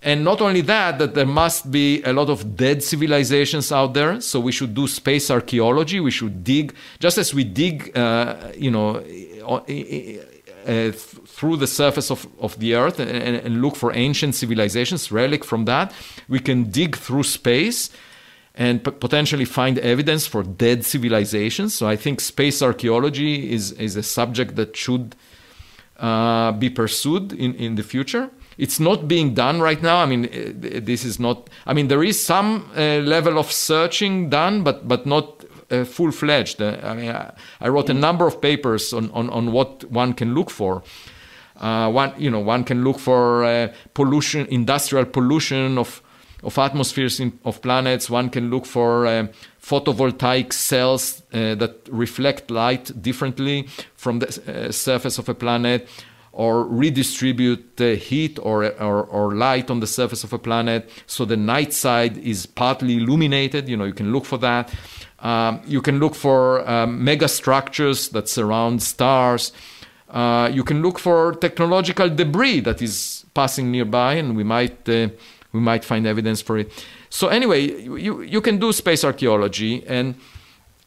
And 0.00 0.22
not 0.22 0.40
only 0.40 0.60
that, 0.60 0.98
that 1.00 1.14
there 1.14 1.26
must 1.26 1.72
be 1.72 2.02
a 2.04 2.12
lot 2.12 2.30
of 2.30 2.56
dead 2.56 2.84
civilizations 2.84 3.72
out 3.72 3.94
there. 3.94 4.20
So 4.20 4.38
we 4.38 4.52
should 4.52 4.72
do 4.72 4.86
space 4.86 5.28
archaeology. 5.28 5.98
We 5.98 6.12
should 6.12 6.44
dig, 6.44 6.72
just 7.00 7.18
as 7.18 7.34
we 7.34 7.42
dig, 7.42 7.96
uh, 7.98 8.36
you 8.56 8.70
know, 8.70 9.02
uh, 10.68 10.92
through 10.92 11.56
the 11.56 11.66
surface 11.66 12.10
of, 12.12 12.28
of 12.40 12.58
the 12.60 12.74
earth 12.74 13.00
and, 13.00 13.10
and, 13.10 13.62
look 13.62 13.74
for 13.74 13.92
ancient 13.94 14.34
civilizations, 14.34 15.10
relic 15.10 15.44
from 15.44 15.64
that. 15.64 15.92
We 16.28 16.40
can 16.40 16.70
dig 16.70 16.96
through 16.96 17.22
space 17.24 17.90
and 18.58 18.82
p- 18.84 18.90
potentially 18.90 19.44
find 19.44 19.78
evidence 19.78 20.26
for 20.26 20.42
dead 20.42 20.84
civilizations. 20.84 21.74
So 21.74 21.86
I 21.86 21.96
think 21.96 22.20
space 22.20 22.60
archaeology 22.60 23.52
is, 23.52 23.72
is 23.72 23.96
a 23.96 24.02
subject 24.02 24.56
that 24.56 24.76
should 24.76 25.14
uh, 25.96 26.52
be 26.52 26.68
pursued 26.68 27.32
in, 27.32 27.54
in 27.54 27.76
the 27.76 27.84
future. 27.84 28.30
It's 28.58 28.80
not 28.80 29.06
being 29.06 29.34
done 29.34 29.60
right 29.60 29.80
now. 29.80 29.98
I 29.98 30.06
mean, 30.06 30.26
uh, 30.26 30.80
this 30.82 31.04
is 31.04 31.20
not. 31.20 31.48
I 31.64 31.72
mean, 31.74 31.86
there 31.86 32.02
is 32.02 32.24
some 32.24 32.68
uh, 32.76 32.98
level 32.98 33.38
of 33.38 33.52
searching 33.52 34.28
done, 34.28 34.64
but 34.64 34.88
but 34.88 35.06
not 35.06 35.44
uh, 35.70 35.84
full 35.84 36.10
fledged. 36.10 36.60
I 36.60 36.94
mean, 36.94 37.10
I, 37.10 37.32
I, 37.60 37.68
wrote 37.68 37.88
a 37.88 37.94
number 37.94 38.26
of 38.26 38.40
papers 38.40 38.92
on, 38.92 39.12
on, 39.12 39.30
on 39.30 39.52
what 39.52 39.84
one 39.92 40.12
can 40.12 40.34
look 40.34 40.50
for. 40.50 40.82
Uh, 41.56 41.88
one, 41.90 42.12
you 42.18 42.30
know, 42.30 42.40
one 42.40 42.64
can 42.64 42.82
look 42.82 42.98
for 42.98 43.72
pollution, 43.94 44.46
industrial 44.46 45.04
pollution 45.04 45.78
of 45.78 46.02
of 46.42 46.58
atmospheres 46.58 47.20
in, 47.20 47.38
of 47.44 47.60
planets. 47.62 48.08
One 48.08 48.30
can 48.30 48.50
look 48.50 48.66
for 48.66 49.06
uh, 49.06 49.26
photovoltaic 49.62 50.52
cells 50.52 51.22
uh, 51.32 51.54
that 51.56 51.88
reflect 51.90 52.50
light 52.50 53.02
differently 53.02 53.68
from 53.94 54.20
the 54.20 54.72
surface 54.72 55.18
of 55.18 55.28
a 55.28 55.34
planet 55.34 55.88
or 56.32 56.64
redistribute 56.64 57.78
heat 57.78 58.38
or, 58.40 58.66
or, 58.80 59.02
or, 59.04 59.34
light 59.34 59.70
on 59.70 59.80
the 59.80 59.86
surface 59.86 60.22
of 60.22 60.32
a 60.32 60.38
planet 60.38 60.88
so 61.06 61.24
the 61.24 61.36
night 61.36 61.72
side 61.72 62.16
is 62.18 62.46
partly 62.46 62.98
illuminated 62.98 63.68
you 63.68 63.76
know 63.76 63.84
you 63.84 63.94
can 63.94 64.12
look 64.12 64.24
for 64.24 64.38
that 64.38 64.72
um, 65.20 65.60
you 65.66 65.82
can 65.82 65.98
look 65.98 66.14
for 66.14 66.68
um, 66.68 67.02
mega 67.02 67.28
structures 67.28 68.10
that 68.10 68.28
surround 68.28 68.82
stars. 68.82 69.52
Uh, 70.08 70.48
you 70.52 70.64
can 70.64 70.80
look 70.80 70.98
for 70.98 71.34
technological 71.34 72.08
debris 72.08 72.60
that 72.60 72.80
is 72.80 73.26
passing 73.34 73.70
nearby, 73.70 74.14
and 74.14 74.36
we 74.36 74.44
might 74.44 74.88
uh, 74.88 75.08
we 75.52 75.60
might 75.60 75.84
find 75.84 76.06
evidence 76.06 76.42
for 76.42 76.58
it. 76.58 76.70
So 77.10 77.28
anyway, 77.28 77.60
you 77.82 78.22
you 78.22 78.40
can 78.40 78.58
do 78.58 78.72
space 78.72 79.04
archaeology, 79.04 79.84
and 79.86 80.14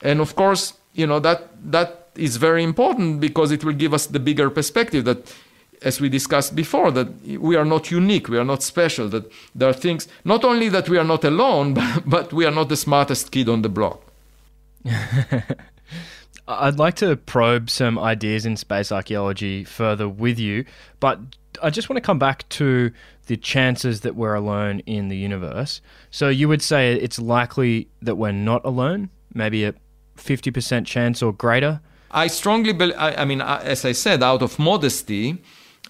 and 0.01 0.19
of 0.19 0.35
course, 0.35 0.73
you 0.93 1.07
know 1.07 1.19
that 1.19 1.49
that 1.71 2.09
is 2.15 2.37
very 2.37 2.63
important 2.63 3.21
because 3.21 3.51
it 3.51 3.63
will 3.63 3.73
give 3.73 3.93
us 3.93 4.07
the 4.07 4.19
bigger 4.19 4.49
perspective 4.49 5.05
that 5.05 5.33
as 5.81 5.99
we 5.99 6.09
discussed 6.09 6.55
before, 6.55 6.91
that 6.91 7.07
we 7.39 7.55
are 7.55 7.65
not 7.65 7.89
unique, 7.89 8.29
we 8.29 8.37
are 8.37 8.45
not 8.45 8.61
special, 8.61 9.09
that 9.09 9.31
there 9.55 9.69
are 9.69 9.73
things, 9.73 10.07
not 10.23 10.43
only 10.45 10.69
that 10.69 10.87
we 10.87 10.97
are 10.97 11.03
not 11.03 11.23
alone, 11.23 11.73
but, 11.73 12.03
but 12.05 12.33
we 12.33 12.45
are 12.45 12.51
not 12.51 12.69
the 12.69 12.77
smartest 12.77 13.31
kid 13.31 13.49
on 13.49 13.61
the 13.63 13.69
block. 13.69 14.01
I'd 16.47 16.79
like 16.79 16.95
to 16.95 17.15
probe 17.15 17.69
some 17.69 17.97
ideas 17.97 18.45
in 18.45 18.57
space 18.57 18.91
archaeology 18.91 19.63
further 19.63 20.07
with 20.07 20.37
you, 20.37 20.65
but 20.99 21.19
I 21.63 21.69
just 21.69 21.89
want 21.89 21.97
to 21.97 22.01
come 22.01 22.19
back 22.19 22.47
to 22.49 22.91
the 23.27 23.37
chances 23.37 24.01
that 24.01 24.15
we're 24.15 24.33
alone 24.33 24.79
in 24.79 25.07
the 25.07 25.17
universe. 25.17 25.81
So 26.09 26.29
you 26.29 26.47
would 26.47 26.61
say 26.61 26.93
it's 26.93 27.19
likely 27.19 27.89
that 28.01 28.15
we're 28.15 28.31
not 28.31 28.65
alone, 28.65 29.09
maybe 29.33 29.63
a 29.63 29.73
50% 30.17 30.85
chance 30.85 31.21
or 31.21 31.33
greater? 31.33 31.81
I 32.11 32.27
strongly 32.27 32.73
believe, 32.73 32.95
I, 32.97 33.23
mean, 33.25 33.41
uh, 33.41 33.61
as 33.63 33.85
I 33.85 33.93
said, 33.93 34.21
out 34.21 34.41
of 34.41 34.59
modesty, 34.59 35.41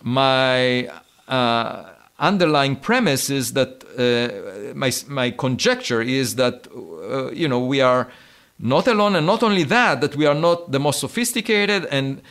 my 0.03 0.87
uh, 1.27 1.89
underlying 2.19 2.75
premise 2.75 3.29
is 3.29 3.53
that 3.53 3.83
uh, 3.97 4.73
my, 4.75 4.91
my 5.07 5.31
conjecture 5.31 6.01
is 6.01 6.35
that, 6.35 6.67
uh, 6.75 7.31
you 7.31 7.47
know, 7.47 7.59
we 7.59 7.81
are 7.81 8.07
not 8.59 8.87
alone, 8.87 9.15
and 9.15 9.25
not 9.25 9.41
only 9.41 9.63
that, 9.63 10.01
that 10.01 10.15
we 10.15 10.27
are 10.27 10.35
not 10.35 10.71
the 10.71 10.79
most 10.79 10.99
sophisticated 10.99 11.85
and 11.85 12.21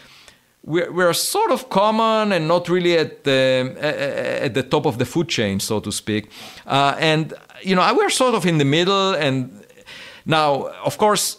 we're, 0.63 0.93
we're 0.93 1.13
sort 1.13 1.51
of 1.51 1.69
common 1.69 2.33
and 2.33 2.47
not 2.47 2.69
really 2.69 2.97
at 2.99 3.25
the, 3.25 3.77
at 3.81 4.55
the 4.55 4.63
top 4.63 4.87
of 4.87 4.99
the 4.99 5.05
food 5.05 5.29
chain, 5.29 5.61
so 5.61 5.81
to 5.81 5.91
speak. 5.91 6.31
Uh, 6.67 6.95
and, 6.99 7.33
you 7.63 7.75
know, 7.75 7.95
we're 7.95 8.11
sort 8.11 8.35
of 8.35 8.45
in 8.45 8.59
the 8.59 8.65
middle. 8.65 9.15
And 9.15 9.65
now, 10.27 10.69
of 10.85 10.99
course, 10.99 11.39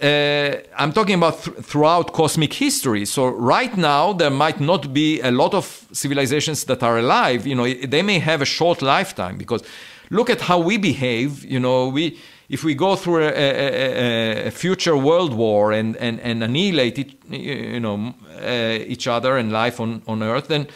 uh, 0.00 0.56
I'm 0.76 0.92
talking 0.92 1.14
about 1.14 1.42
th- 1.42 1.58
throughout 1.58 2.12
cosmic 2.12 2.52
history. 2.54 3.04
So 3.04 3.28
right 3.28 3.76
now, 3.76 4.12
there 4.12 4.30
might 4.30 4.60
not 4.60 4.92
be 4.92 5.20
a 5.20 5.30
lot 5.30 5.54
of 5.54 5.86
civilizations 5.92 6.64
that 6.64 6.82
are 6.82 6.98
alive. 6.98 7.46
You 7.46 7.54
know, 7.54 7.72
they 7.72 8.02
may 8.02 8.18
have 8.18 8.42
a 8.42 8.46
short 8.46 8.82
lifetime 8.82 9.38
because 9.38 9.62
look 10.10 10.30
at 10.30 10.40
how 10.40 10.58
we 10.58 10.76
behave. 10.76 11.44
You 11.44 11.60
know, 11.60 11.88
we 11.88 12.18
if 12.52 12.62
we 12.62 12.74
go 12.74 12.96
through 12.96 13.22
a, 13.24 13.30
a, 13.30 14.46
a, 14.48 14.50
future 14.50 14.94
world 14.94 15.32
war 15.32 15.72
and, 15.72 15.96
and, 15.96 16.20
and 16.20 16.44
annihilate 16.44 16.98
it, 16.98 17.14
you 17.30 17.80
know, 17.80 18.14
uh, 18.42 18.92
each 18.92 19.08
other 19.08 19.38
and 19.38 19.50
life 19.50 19.80
on, 19.80 20.02
on 20.06 20.22
Earth, 20.22 20.48
then 20.48 20.68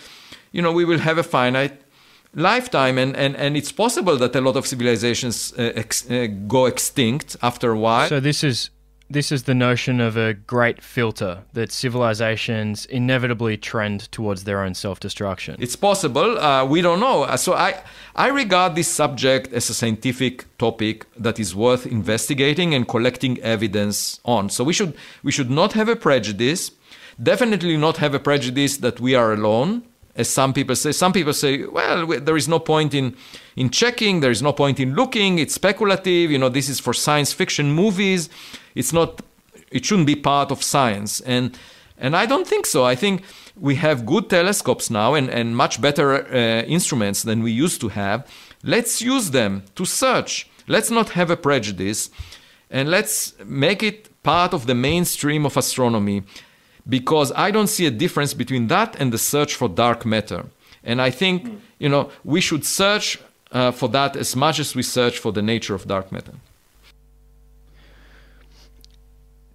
you 0.52 0.62
know 0.62 0.72
we 0.72 0.86
will 0.86 0.98
have 0.98 1.18
a 1.18 1.22
finite 1.22 1.82
lifetime, 2.34 2.96
and, 2.96 3.14
and, 3.14 3.36
and 3.36 3.58
it's 3.58 3.72
possible 3.72 4.16
that 4.16 4.34
a 4.34 4.40
lot 4.40 4.56
of 4.56 4.66
civilizations 4.66 5.52
uh, 5.58 5.72
ex, 5.76 6.10
uh, 6.10 6.28
go 6.46 6.64
extinct 6.64 7.36
after 7.42 7.72
a 7.72 7.78
while. 7.78 8.08
So 8.08 8.20
this 8.20 8.42
is 8.42 8.70
this 9.09 9.30
is 9.30 9.44
the 9.44 9.54
notion 9.54 10.00
of 10.00 10.16
a 10.16 10.34
great 10.34 10.82
filter 10.82 11.44
that 11.52 11.70
civilizations 11.70 12.86
inevitably 12.86 13.57
trend 13.57 14.11
towards 14.11 14.44
their 14.44 14.62
own 14.62 14.74
self-destruction. 14.74 15.57
It's 15.61 15.76
possible. 15.76 16.38
Uh, 16.38 16.64
we 16.64 16.82
don't 16.82 16.98
know. 16.98 17.22
Uh, 17.22 17.36
so 17.36 17.54
I, 17.54 17.82
I 18.16 18.28
regard 18.28 18.74
this 18.74 18.88
subject 18.88 19.52
as 19.52 19.70
a 19.70 19.74
scientific 19.74 20.44
topic 20.59 21.07
that 21.16 21.38
is 21.38 21.54
worth 21.54 21.86
investigating 21.86 22.74
and 22.74 22.88
collecting 22.88 23.38
evidence 23.40 24.20
on. 24.24 24.50
So 24.50 24.64
we 24.64 24.72
should 24.72 24.94
we 25.22 25.30
should 25.30 25.50
not 25.50 25.74
have 25.74 25.88
a 25.88 25.96
prejudice. 25.96 26.72
Definitely 27.22 27.76
not 27.76 27.98
have 27.98 28.12
a 28.12 28.18
prejudice 28.18 28.78
that 28.78 29.00
we 29.00 29.14
are 29.14 29.32
alone, 29.32 29.84
as 30.16 30.28
some 30.28 30.52
people 30.52 30.74
say. 30.74 30.92
Some 30.92 31.12
people 31.12 31.32
say, 31.32 31.64
well, 31.64 32.07
there 32.07 32.36
is 32.36 32.48
no 32.48 32.59
point 32.59 32.92
in 32.92 33.16
in 33.54 33.70
checking. 33.70 34.20
There 34.20 34.32
is 34.32 34.42
no 34.42 34.52
point 34.52 34.80
in 34.80 34.94
looking. 34.94 35.38
It's 35.38 35.54
speculative. 35.54 36.32
You 36.32 36.38
know, 36.38 36.48
this 36.48 36.68
is 36.68 36.80
for 36.80 36.92
science 36.92 37.32
fiction 37.32 37.72
movies 37.72 38.28
it's 38.76 38.92
not 38.92 39.20
it 39.72 39.84
shouldn't 39.84 40.06
be 40.06 40.14
part 40.14 40.52
of 40.52 40.62
science 40.62 41.20
and 41.22 41.58
and 41.98 42.14
I 42.14 42.26
don't 42.26 42.46
think 42.46 42.66
so. 42.66 42.84
I 42.84 42.94
think 42.94 43.22
we 43.56 43.76
have 43.76 44.04
good 44.04 44.28
telescopes 44.28 44.90
now 44.90 45.14
and, 45.14 45.30
and 45.30 45.56
much 45.56 45.80
better 45.80 46.26
uh, 46.26 46.62
instruments 46.64 47.22
than 47.22 47.42
we 47.42 47.50
used 47.50 47.80
to 47.80 47.88
have. 47.88 48.26
Let's 48.62 49.00
use 49.00 49.30
them 49.30 49.62
to 49.76 49.84
search. 49.84 50.48
Let's 50.68 50.90
not 50.90 51.10
have 51.10 51.30
a 51.30 51.36
prejudice 51.36 52.10
and 52.70 52.90
let's 52.90 53.34
make 53.44 53.82
it 53.82 54.10
part 54.22 54.52
of 54.52 54.66
the 54.66 54.74
mainstream 54.74 55.46
of 55.46 55.56
astronomy 55.56 56.24
because 56.88 57.32
I 57.34 57.50
don't 57.50 57.68
see 57.68 57.86
a 57.86 57.90
difference 57.90 58.34
between 58.34 58.66
that 58.68 58.96
and 59.00 59.12
the 59.12 59.18
search 59.18 59.54
for 59.54 59.68
dark 59.68 60.04
matter. 60.04 60.46
And 60.84 61.00
I 61.00 61.10
think, 61.10 61.60
you 61.78 61.88
know, 61.88 62.10
we 62.24 62.40
should 62.40 62.64
search 62.64 63.18
uh, 63.52 63.70
for 63.72 63.88
that 63.90 64.16
as 64.16 64.36
much 64.36 64.58
as 64.58 64.74
we 64.74 64.82
search 64.82 65.18
for 65.18 65.32
the 65.32 65.42
nature 65.42 65.74
of 65.74 65.86
dark 65.86 66.12
matter. 66.12 66.34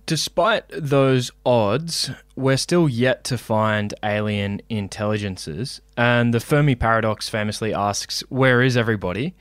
Despite 0.05 0.65
those 0.69 1.31
odds, 1.45 2.11
we're 2.35 2.57
still 2.57 2.89
yet 2.89 3.23
to 3.25 3.37
find 3.37 3.93
alien 4.03 4.61
intelligences, 4.69 5.81
and 5.95 6.33
the 6.33 6.39
Fermi 6.39 6.75
paradox 6.75 7.29
famously 7.29 7.73
asks, 7.73 8.21
Where 8.29 8.61
is 8.61 8.75
everybody? 8.75 9.33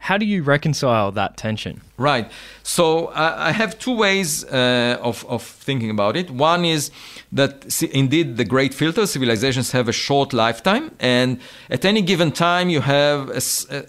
How 0.00 0.16
do 0.16 0.24
you 0.24 0.42
reconcile 0.42 1.10
that 1.12 1.36
tension? 1.36 1.80
Right. 1.96 2.30
So 2.62 3.08
I 3.14 3.50
have 3.50 3.78
two 3.78 3.96
ways 3.96 4.44
uh, 4.44 4.98
of, 5.02 5.26
of 5.26 5.42
thinking 5.42 5.90
about 5.90 6.16
it. 6.16 6.30
One 6.30 6.64
is 6.64 6.90
that 7.32 7.70
see, 7.70 7.90
indeed 7.92 8.36
the 8.36 8.44
great 8.44 8.72
filter 8.74 9.06
civilizations 9.06 9.72
have 9.72 9.88
a 9.88 9.92
short 9.92 10.32
lifetime, 10.32 10.92
and 11.00 11.40
at 11.68 11.84
any 11.84 12.02
given 12.02 12.30
time 12.30 12.70
you 12.70 12.80
have 12.80 13.28
a, 13.30 13.42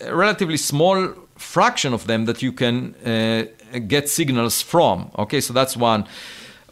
a 0.09 0.15
relatively 0.15 0.57
small 0.57 1.13
fraction 1.37 1.93
of 1.93 2.07
them 2.07 2.25
that 2.25 2.41
you 2.41 2.51
can 2.51 2.95
uh, 3.05 3.45
get 3.87 4.09
signals 4.09 4.61
from. 4.61 5.11
Okay, 5.17 5.41
so 5.41 5.53
that's 5.53 5.77
one. 5.77 6.05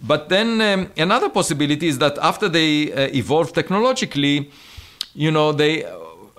But 0.02 0.30
then 0.30 0.62
um, 0.62 0.91
another 0.98 1.30
possibility 1.30 1.88
is 1.88 1.98
that 2.00 2.18
after 2.20 2.50
they 2.50 2.91
uh, 2.93 3.10
evolve 3.14 3.54
technologically, 3.54 4.52
you 5.14 5.32
know, 5.32 5.52
they 5.52 5.86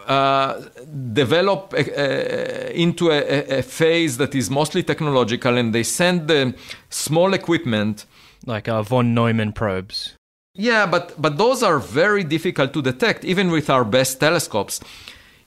uh, 0.07 0.63
develop 1.13 1.75
uh, 1.75 2.03
into 2.73 3.11
a, 3.11 3.59
a, 3.59 3.63
phase 3.63 4.17
that 4.17 4.35
is 4.35 4.49
mostly 4.49 4.83
technological 4.83 5.59
and 5.59 5.75
they 5.75 5.83
send 5.83 6.29
the 6.29 6.55
small 6.89 7.35
equipment. 7.35 8.07
Like 8.47 8.69
uh, 8.69 8.83
von 8.83 9.13
Neumann 9.13 9.53
probes. 9.53 10.15
Yeah, 10.55 10.87
but, 10.87 11.21
but 11.21 11.37
those 11.37 11.63
are 11.63 11.79
very 11.79 12.25
difficult 12.25 12.73
to 12.73 12.83
detect, 12.83 13.25
even 13.25 13.51
with 13.51 13.69
our 13.69 13.85
best 13.85 14.19
telescopes. 14.19 14.81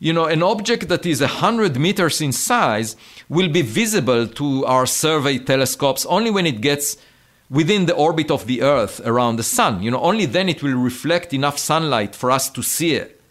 You 0.01 0.13
know, 0.13 0.25
an 0.25 0.41
object 0.41 0.87
that 0.87 1.05
is 1.05 1.21
100 1.21 1.77
meters 1.77 2.21
in 2.21 2.31
size 2.31 2.95
will 3.29 3.49
be 3.49 3.61
visible 3.61 4.25
to 4.29 4.65
our 4.65 4.87
survey 4.87 5.37
telescopes 5.37 6.07
only 6.07 6.31
when 6.31 6.47
it 6.47 6.59
gets 6.59 6.97
within 7.51 7.85
the 7.85 7.93
orbit 7.93 8.31
of 8.31 8.47
the 8.47 8.63
Earth 8.63 8.99
around 9.05 9.35
the 9.35 9.43
Sun. 9.43 9.83
You 9.83 9.91
know, 9.91 10.01
only 10.01 10.25
then 10.25 10.49
it 10.49 10.63
will 10.63 10.73
reflect 10.73 11.35
enough 11.35 11.59
sunlight 11.59 12.15
for 12.15 12.31
us 12.31 12.49
to 12.49 12.63
see 12.63 12.95
it. 12.95 13.21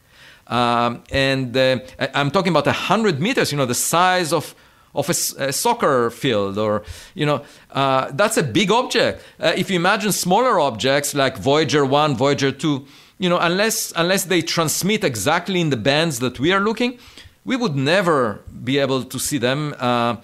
Um, 0.47 1.03
and 1.11 1.57
uh, 1.57 1.81
I'm 2.15 2.31
talking 2.31 2.53
about 2.53 2.67
100 2.67 3.21
meters, 3.21 3.51
you 3.51 3.59
know, 3.59 3.67
the 3.67 3.75
size 3.75 4.33
of, 4.33 4.55
of 4.95 5.09
a, 5.09 5.47
a 5.49 5.53
soccer 5.53 6.09
field, 6.11 6.57
or, 6.57 6.85
you 7.15 7.27
know, 7.27 7.43
uh, 7.73 8.13
that's 8.13 8.37
a 8.37 8.45
big 8.45 8.71
object. 8.71 9.25
Uh, 9.41 9.55
if 9.57 9.71
you 9.71 9.77
imagine 9.77 10.13
smaller 10.13 10.61
objects 10.61 11.17
like 11.17 11.37
Voyager 11.37 11.85
1, 11.85 12.15
Voyager 12.15 12.53
2, 12.53 12.87
you 13.21 13.29
know, 13.29 13.39
unless, 13.39 13.93
unless 13.97 14.25
they 14.25 14.41
transmit 14.41 15.05
exactly 15.05 15.61
in 15.61 15.69
the 15.69 15.77
bands 15.77 16.21
that 16.21 16.41
we 16.41 16.53
are 16.53 16.61
looking, 16.61 16.99
we 17.45 17.55
would 17.55 17.77
never 17.77 18.41
be 18.65 18.79
able 18.79 19.05
to 19.05 19.19
see 19.19 19.37
them, 19.37 19.75
uh, 19.79 20.17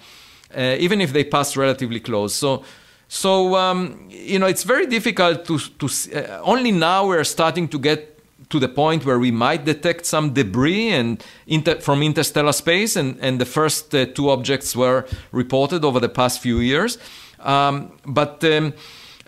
uh, 0.57 0.75
even 0.79 0.99
if 0.99 1.13
they 1.13 1.23
pass 1.23 1.55
relatively 1.55 1.99
close. 1.99 2.33
So, 2.33 2.63
so 3.07 3.55
um, 3.55 4.07
you 4.09 4.39
know, 4.39 4.47
it's 4.47 4.63
very 4.63 4.87
difficult 4.87 5.45
to, 5.45 5.59
to 5.59 5.87
uh, 5.87 6.41
only 6.43 6.71
now 6.71 7.07
we're 7.07 7.23
starting 7.23 7.67
to 7.67 7.77
get 7.77 8.15
to 8.49 8.59
the 8.59 8.67
point 8.67 9.05
where 9.05 9.19
we 9.19 9.29
might 9.29 9.63
detect 9.63 10.07
some 10.07 10.33
debris 10.33 10.89
and 10.89 11.23
inter- 11.45 11.79
from 11.79 12.01
interstellar 12.01 12.53
space, 12.53 12.95
and, 12.95 13.19
and 13.21 13.39
the 13.39 13.45
first 13.45 13.93
uh, 13.93 14.07
two 14.07 14.31
objects 14.31 14.75
were 14.75 15.05
reported 15.31 15.85
over 15.85 15.99
the 15.99 16.09
past 16.09 16.41
few 16.41 16.59
years. 16.59 16.97
Um, 17.41 17.91
but 18.05 18.43
um, 18.43 18.73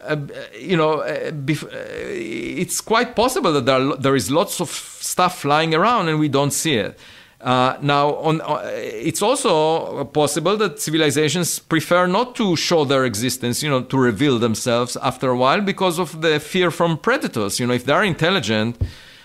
uh, 0.02 0.18
you 0.58 0.78
know, 0.78 1.02
uh, 1.02 1.32
uh, 1.32 1.68
it's 1.72 2.82
quite 2.82 3.16
possible 3.16 3.54
that 3.54 3.66
there, 3.66 3.82
are, 3.82 3.96
there 3.98 4.16
is 4.16 4.32
lots 4.32 4.60
of 4.62 4.70
stuff 4.70 5.40
flying 5.40 5.74
around 5.76 6.10
and 6.10 6.20
we 6.20 6.30
don't 6.30 6.52
see 6.52 6.76
it. 6.76 7.00
Uh, 7.42 7.78
now, 7.82 8.16
on, 8.16 8.42
uh, 8.42 8.62
it's 8.74 9.22
also 9.22 10.04
possible 10.06 10.58
that 10.58 10.80
civilizations 10.82 11.58
prefer 11.60 12.06
not 12.06 12.36
to 12.36 12.56
show 12.58 12.84
their 12.84 13.06
existence, 13.06 13.64
you 13.64 13.70
know, 13.70 13.82
to 13.82 13.98
reveal 13.98 14.40
themselves 14.40 14.98
after 14.98 15.30
a 15.30 15.38
while 15.38 15.62
because 15.62 16.00
of 16.00 16.22
the 16.22 16.40
fear 16.40 16.70
from 16.70 16.98
predators. 16.98 17.60
You 17.60 17.68
know, 17.68 17.74
if 17.74 17.86
they're 17.86 18.04
intelligent, 18.04 18.82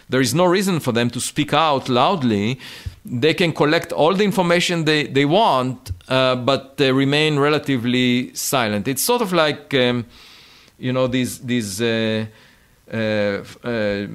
there 0.09 0.21
is 0.21 0.33
no 0.33 0.45
reason 0.45 0.79
for 0.79 0.93
them 0.93 1.11
to 1.11 1.21
speak 1.21 1.53
out 1.53 1.89
loudly. 1.89 2.61
They 3.05 3.35
can 3.35 3.53
collect 3.53 3.93
all 3.93 4.15
the 4.15 4.25
information 4.25 4.85
they, 4.85 5.09
they 5.09 5.25
want, 5.25 5.91
uh, 6.09 6.37
but 6.37 6.77
they 6.77 6.93
remain 6.93 7.39
relatively 7.41 8.33
silent. 8.35 8.87
It's 8.87 9.03
sort 9.03 9.23
of 9.23 9.33
like, 9.33 9.75
um, 9.75 10.07
you 10.85 10.93
know, 10.93 11.07
these, 11.07 11.33
these 11.41 11.81
uh, 11.81 12.27
uh, 12.93 12.97
uh 13.65 14.07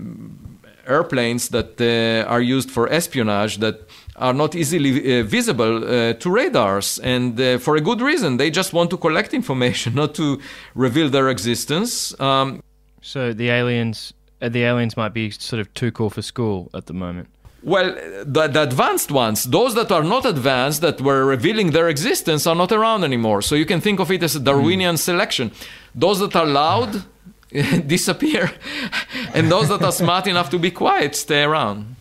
airplanes 0.88 1.50
that 1.50 1.72
uh, 1.82 2.34
are 2.34 2.42
used 2.42 2.72
for 2.72 2.92
espionage 2.92 3.58
that 3.58 3.76
are 4.16 4.34
not 4.34 4.56
easily 4.56 5.22
visible 5.22 5.82
to 6.14 6.30
radars 6.32 7.00
and 7.00 7.38
for 7.62 7.76
a 7.76 7.82
good 7.82 8.02
reason 8.02 8.38
they 8.38 8.50
just 8.50 8.74
want 8.74 8.90
to 8.90 8.98
collect 8.98 9.34
information 9.34 9.94
not 10.02 10.16
to 10.16 10.40
reveal 10.74 11.08
their 11.08 11.30
existence 11.30 12.20
um, 12.20 12.64
so 13.02 13.34
the 13.34 13.50
aliens 13.50 14.14
the 14.40 14.64
aliens 14.64 14.96
might 14.96 15.14
be 15.14 15.30
sort 15.32 15.60
of 15.60 15.74
too 15.74 15.92
cool 15.92 16.10
for 16.10 16.22
school 16.22 16.70
at 16.74 16.86
the 16.86 16.94
moment. 16.94 17.28
Well, 17.62 17.94
the, 18.26 18.48
the, 18.48 18.64
advanced 18.64 19.12
ones, 19.12 19.44
those 19.44 19.76
that 19.76 19.92
are 19.92 20.04
not 20.04 20.26
advanced, 20.26 20.82
that 20.82 21.02
were 21.02 21.26
revealing 21.26 21.72
their 21.72 21.90
existence, 21.90 22.48
are 22.48 22.56
not 22.56 22.72
around 22.72 23.04
anymore. 23.04 23.42
So 23.42 23.56
you 23.56 23.66
can 23.66 23.82
think 23.82 24.00
of 24.00 24.12
it 24.12 24.24
as 24.24 24.36
a 24.36 24.40
Darwinian 24.40 24.96
mm. 24.96 25.00
selection. 25.00 25.52
Those 25.94 26.20
that 26.20 26.36
are 26.36 26.46
loud 26.46 27.04
disappear, 27.88 28.52
and 29.34 29.52
those 29.52 29.68
that 29.70 29.82
are 29.82 29.92
smart 29.92 30.28
enough 30.28 30.50
to 30.52 30.60
be 30.60 30.72
quiet 30.72 31.16
stay 31.16 31.44
around. 31.44 31.96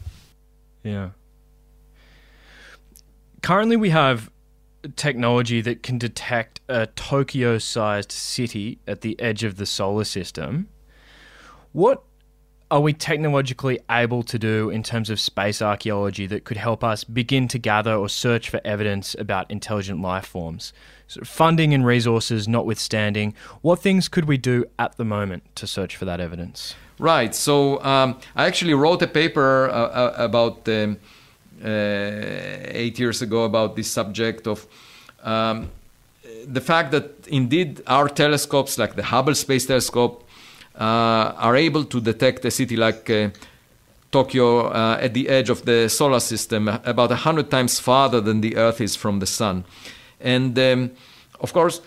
Yeah. 0.85 1.11
Currently, 3.43 3.77
we 3.77 3.91
have 3.91 4.31
technology 4.97 5.61
that 5.61 5.83
can 5.83 5.99
detect 5.99 6.61
a 6.69 6.87
Tokyo 6.87 7.59
sized 7.59 8.13
city 8.13 8.79
at 8.87 9.01
the 9.01 9.19
edge 9.21 9.45
of 9.45 9.57
the 9.57 9.67
solar 9.67 10.05
system. 10.05 10.69
What 11.73 12.03
are 12.71 12.81
we 12.81 12.93
technologically 12.93 13.79
able 13.91 14.23
to 14.23 14.39
do 14.39 14.69
in 14.69 14.83
terms 14.83 15.09
of 15.11 15.19
space 15.19 15.63
archaeology 15.63 16.27
that 16.27 16.45
could 16.45 16.57
help 16.57 16.85
us 16.85 17.03
begin 17.05 17.49
to 17.49 17.59
gather 17.59 17.95
or 17.95 18.09
search 18.09 18.51
for 18.51 18.61
evidence 18.65 19.17
about 19.19 19.51
intelligent 19.51 20.03
life 20.03 20.27
forms? 20.27 20.73
So 21.07 21.23
funding 21.23 21.73
and 21.73 21.87
resources 21.87 22.47
notwithstanding, 22.47 23.35
what 23.63 23.79
things 23.79 24.09
could 24.09 24.27
we 24.27 24.37
do 24.37 24.67
at 24.79 24.97
the 24.99 25.05
moment 25.05 25.45
to 25.57 25.67
search 25.67 25.97
for 25.97 26.05
that 26.05 26.21
evidence? 26.21 26.75
Right. 26.99 27.35
So 27.35 27.83
um, 27.83 28.19
I 28.37 28.47
actually 28.47 28.75
wrote 28.75 29.01
a 29.03 29.07
paper 29.07 29.69
uh, 29.71 29.73
uh 29.73 30.15
about 30.19 30.69
um, 30.69 30.99
uh, 31.65 31.69
eight 31.69 32.99
years 32.99 33.23
ago 33.23 33.45
about 33.45 33.77
this 33.77 33.91
subject 33.91 34.47
of. 34.47 34.67
Um, 35.23 35.71
the 36.47 36.61
fact 36.61 36.93
that 36.93 37.27
indeed 37.29 37.83
our 37.87 38.09
telescopes, 38.09 38.79
like 38.79 38.95
the 38.97 39.03
Hubble 39.03 39.35
Space 39.35 39.67
Telescope, 39.67 40.28
are 40.85 41.57
able 41.57 41.85
to 41.85 42.01
detect 42.01 42.45
a 42.45 42.51
city 42.51 42.77
like 42.77 43.11
uh, 43.11 43.31
Tokyo 44.11 44.69
uh, 44.69 44.99
at 45.01 45.13
the 45.13 45.29
edge 45.29 45.51
of 45.51 45.65
the 45.65 45.89
solar 45.89 46.21
system, 46.21 46.69
about 46.69 47.11
100 47.11 47.51
times 47.51 47.79
farther 47.79 48.21
than 48.21 48.41
the 48.41 48.57
Earth 48.57 48.81
is 48.81 48.97
from 48.97 49.19
the 49.19 49.27
Sun. 49.27 49.65
And 50.21 50.59
um, 50.59 50.91
of 51.41 51.53
course, 51.53 51.81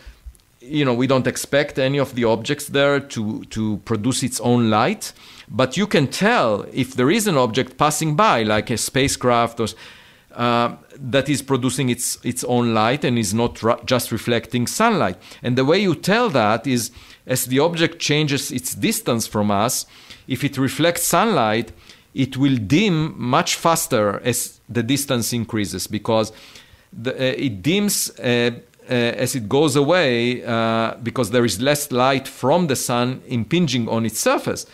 you 0.62 0.86
know, 0.86 0.94
we 0.94 1.08
don't 1.08 1.26
expect 1.26 1.80
any 1.80 1.98
of 1.98 2.14
the 2.14 2.26
objects 2.26 2.68
there 2.68 3.00
to, 3.00 3.44
to 3.46 3.78
produce 3.78 4.22
its 4.22 4.40
own 4.42 4.70
light, 4.70 5.14
but 5.50 5.76
you 5.76 5.88
can 5.88 6.08
tell 6.08 6.66
if 6.72 6.94
there 6.94 7.10
is 7.10 7.28
an 7.28 7.36
object 7.36 7.78
passing 7.78 8.16
by, 8.16 8.44
like 8.44 8.70
a 8.70 8.78
spacecraft 8.78 9.60
or 9.60 9.68
uh, 10.34 10.76
that 10.96 11.30
is 11.30 11.42
producing 11.42 11.90
its 11.90 12.18
its 12.24 12.44
own 12.44 12.74
light 12.74 13.04
and 13.04 13.18
is 13.18 13.34
not 13.34 13.62
ra- 13.64 13.80
just 13.86 14.12
reflecting 14.12 14.68
sunlight. 14.68 15.18
And 15.44 15.58
the 15.58 15.66
way 15.66 15.80
you 15.80 15.96
tell 15.96 16.30
that 16.30 16.68
is 16.68 16.92
as 17.26 17.46
the 17.46 17.60
object 17.60 18.00
changes 18.00 18.52
its 18.52 18.76
distance 18.76 19.28
from 19.28 19.52
us, 19.52 19.86
if 20.28 20.44
it 20.44 20.58
reflects 20.58 21.04
sunlight, 21.04 21.72
it 22.14 22.38
will 22.38 22.58
dim 22.58 23.14
much 23.18 23.56
faster 23.56 24.20
as 24.24 24.60
the 24.68 24.84
distance 24.84 25.34
increases 25.34 25.88
because 25.88 26.32
the, 26.92 27.14
uh, 27.14 27.34
it 27.38 27.62
dims 27.62 28.12
uh, 28.20 28.52
uh, 28.90 28.94
as 28.94 29.36
it 29.36 29.48
goes 29.48 29.76
away 29.76 30.44
uh, 30.44 30.96
because 31.04 31.32
there 31.32 31.46
is 31.46 31.62
less 31.62 31.92
light 31.92 32.28
from 32.28 32.68
the 32.68 32.76
sun 32.76 33.22
impinging 33.28 33.88
on 33.88 34.06
its 34.06 34.20
surface. 34.20 34.66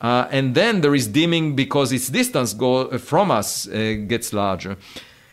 Uh, 0.00 0.26
and 0.30 0.54
then 0.54 0.80
there 0.80 0.94
is 0.94 1.06
dimming 1.08 1.54
because 1.54 1.92
its 1.92 2.08
distance 2.08 2.54
go, 2.54 2.86
uh, 2.86 2.98
from 2.98 3.30
us 3.30 3.66
gets 3.66 4.32
larger. 4.32 4.76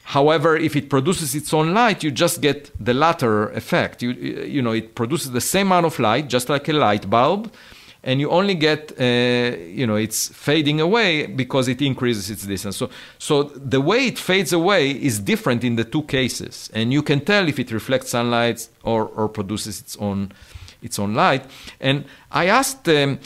However, 0.04 0.56
if 0.56 0.76
it 0.76 0.90
produces 0.90 1.36
its 1.36 1.54
own 1.54 1.74
light, 1.74 2.02
you 2.02 2.12
just 2.12 2.40
get 2.40 2.72
the 2.80 2.94
latter 2.94 3.50
effect. 3.50 4.02
You, 4.02 4.12
you 4.12 4.62
know, 4.62 4.72
it 4.72 4.96
produces 4.96 5.32
the 5.32 5.42
same 5.42 5.68
amount 5.68 5.86
of 5.86 6.00
light, 6.00 6.30
just 6.30 6.48
like 6.48 6.70
a 6.70 6.74
light 6.74 7.10
bulb, 7.10 7.52
and 8.04 8.22
you 8.22 8.30
only 8.30 8.56
get, 8.56 8.94
uh, 8.98 9.04
you 9.04 9.86
know, 9.86 9.98
it's 9.98 10.30
fading 10.30 10.80
away 10.80 11.26
because 11.26 11.68
it 11.68 11.82
increases 11.82 12.30
its 12.30 12.46
distance. 12.46 12.78
So, 12.78 12.90
so 13.18 13.44
the 13.44 13.82
way 13.82 14.08
it 14.08 14.18
fades 14.18 14.54
away 14.54 14.92
is 14.92 15.20
different 15.20 15.66
in 15.66 15.76
the 15.76 15.84
two 15.84 16.04
cases, 16.04 16.70
and 16.74 16.94
you 16.94 17.02
can 17.02 17.20
tell 17.26 17.46
if 17.50 17.60
it 17.60 17.72
reflects 17.72 18.12
sunlight 18.12 18.70
or, 18.84 19.08
or 19.08 19.28
produces 19.28 19.82
its 19.82 19.98
own, 19.98 20.32
its 20.82 21.00
own 21.00 21.16
light. 21.16 21.46
And 21.82 22.06
I 22.32 22.46
asked. 22.48 22.88
Um, 22.88 23.20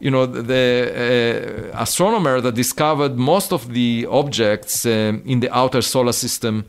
you 0.00 0.10
know, 0.10 0.26
the 0.26 1.70
uh, 1.74 1.82
astronomer 1.82 2.40
that 2.40 2.54
discovered 2.54 3.16
most 3.16 3.52
of 3.52 3.72
the 3.72 4.06
objects 4.10 4.86
uh, 4.86 5.18
in 5.24 5.40
the 5.40 5.50
outer 5.52 5.82
solar 5.82 6.12
system. 6.12 6.66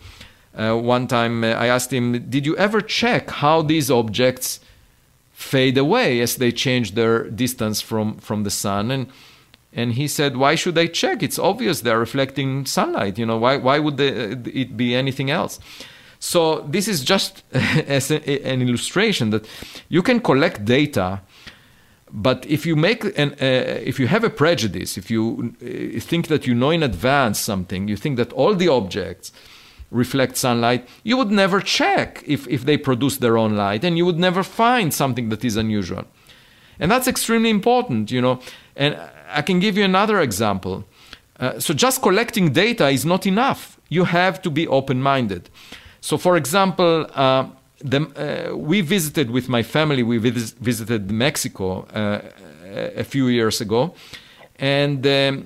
Uh, 0.56 0.76
one 0.76 1.08
time 1.08 1.44
uh, 1.44 1.50
I 1.50 1.68
asked 1.68 1.94
him, 1.94 2.28
Did 2.30 2.46
you 2.46 2.58
ever 2.58 2.82
check 2.82 3.30
how 3.30 3.62
these 3.62 3.92
objects 3.92 4.60
fade 5.40 5.78
away 5.78 6.20
as 6.20 6.36
they 6.36 6.52
change 6.52 6.96
their 6.96 7.24
distance 7.30 7.80
from, 7.80 8.18
from 8.18 8.44
the 8.44 8.52
sun. 8.52 8.92
And 8.92 9.08
and 9.72 9.94
he 9.94 10.08
said, 10.08 10.36
"Why 10.36 10.56
should 10.56 10.78
I 10.78 10.88
check? 10.88 11.22
It's 11.24 11.38
obvious 11.40 11.82
they're 11.82 12.00
reflecting 12.00 12.66
sunlight. 12.66 13.20
You 13.20 13.26
know, 13.26 13.38
why 13.38 13.58
why 13.58 13.80
would 13.80 13.98
they, 13.98 14.10
it 14.62 14.76
be 14.76 14.96
anything 14.96 15.30
else?" 15.30 15.60
So 16.20 16.62
this 16.62 16.88
is 16.88 17.04
just 17.04 17.44
as 17.54 18.12
a, 18.12 18.20
an 18.46 18.62
illustration 18.62 19.30
that 19.30 19.48
you 19.88 20.02
can 20.02 20.20
collect 20.20 20.66
data, 20.66 21.22
but 22.12 22.46
if 22.48 22.66
you 22.66 22.76
make 22.76 23.04
an 23.18 23.34
uh, 23.42 23.80
if 23.86 24.00
you 24.00 24.08
have 24.08 24.24
a 24.24 24.30
prejudice, 24.30 24.98
if 24.98 25.12
you 25.12 25.54
uh, 25.62 26.00
think 26.00 26.28
that 26.28 26.48
you 26.48 26.56
know 26.56 26.72
in 26.72 26.84
advance 26.84 27.40
something, 27.40 27.88
you 27.88 27.96
think 27.96 28.18
that 28.18 28.34
all 28.34 28.56
the 28.56 28.68
objects 28.68 29.32
reflect 29.92 30.38
sunlight, 30.38 30.88
you 31.04 31.18
would 31.18 31.32
never 31.32 31.60
check 31.60 32.24
if, 32.26 32.48
if 32.48 32.64
they 32.66 32.78
produce 32.78 33.18
their 33.18 33.38
own 33.38 33.56
light, 33.56 33.84
and 33.84 33.98
you 33.98 34.06
would 34.06 34.20
never 34.20 34.44
find 34.44 34.94
something 34.94 35.30
that 35.30 35.44
is 35.44 35.56
unusual. 35.58 36.06
And 36.80 36.92
that's 36.92 37.08
extremely 37.08 37.50
important, 37.50 38.12
you 38.12 38.22
know. 38.22 38.40
And 38.76 38.98
I 39.30 39.42
can 39.42 39.60
give 39.60 39.78
you 39.78 39.84
another 39.84 40.22
example. 40.22 40.86
Uh, 41.40 41.60
so 41.60 41.74
just 41.74 42.02
collecting 42.02 42.54
data 42.54 42.90
is 42.90 43.06
not 43.06 43.26
enough. 43.26 43.80
You 43.90 44.06
have 44.06 44.42
to 44.44 44.50
be 44.50 44.68
open-minded. 44.68 45.50
So, 46.02 46.18
for 46.18 46.38
example, 46.38 47.08
uh, 47.14 47.48
the, 47.80 48.52
uh, 48.52 48.56
we 48.56 48.82
visited 48.82 49.30
with 49.32 49.50
my 49.50 49.64
family. 49.64 50.04
We 50.04 50.18
vis- 50.18 50.52
visited 50.52 51.12
Mexico 51.12 51.88
uh, 51.94 52.22
a 52.96 53.04
few 53.04 53.28
years 53.28 53.62
ago, 53.62 53.94
and 54.58 55.06
um, 55.06 55.46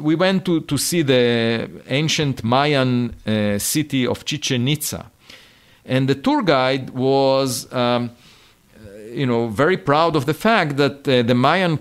we 0.00 0.14
went 0.14 0.44
to, 0.44 0.60
to 0.62 0.76
see 0.76 1.02
the 1.02 1.70
ancient 1.88 2.44
Mayan 2.44 3.14
uh, 3.26 3.58
city 3.58 4.06
of 4.06 4.24
Chichen 4.24 4.68
Itza. 4.68 5.10
And 5.84 6.08
the 6.08 6.14
tour 6.14 6.42
guide 6.42 6.90
was, 6.90 7.72
um, 7.72 8.10
you 9.10 9.24
know, 9.24 9.48
very 9.48 9.78
proud 9.78 10.16
of 10.16 10.26
the 10.26 10.34
fact 10.34 10.76
that 10.76 11.08
uh, 11.08 11.22
the 11.22 11.34
Mayan 11.34 11.78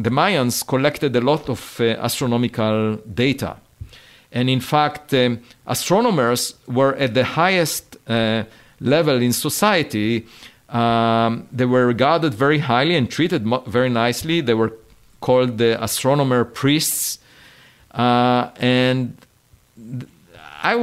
the 0.00 0.10
Mayans 0.10 0.66
collected 0.66 1.14
a 1.14 1.20
lot 1.20 1.50
of 1.50 1.78
uh, 1.78 1.84
astronomical 2.00 2.96
data. 2.96 3.56
And 4.32 4.48
in 4.48 4.60
fact, 4.60 5.12
um, 5.12 5.40
astronomers 5.66 6.54
were 6.66 6.94
at 6.96 7.12
the 7.12 7.24
highest 7.24 7.96
uh, 8.08 8.44
level 8.80 9.20
in 9.20 9.32
society. 9.32 10.26
Um, 10.68 11.48
they 11.52 11.64
were 11.64 11.86
regarded 11.86 12.32
very 12.34 12.58
highly 12.58 12.94
and 12.96 13.10
treated 13.10 13.44
mo- 13.44 13.64
very 13.66 13.88
nicely. 13.88 14.40
They 14.40 14.54
were 14.54 14.72
called 15.20 15.58
the 15.58 15.82
astronomer 15.82 16.44
priests. 16.44 17.18
Uh, 17.92 18.50
and 18.56 19.16
I, 20.62 20.74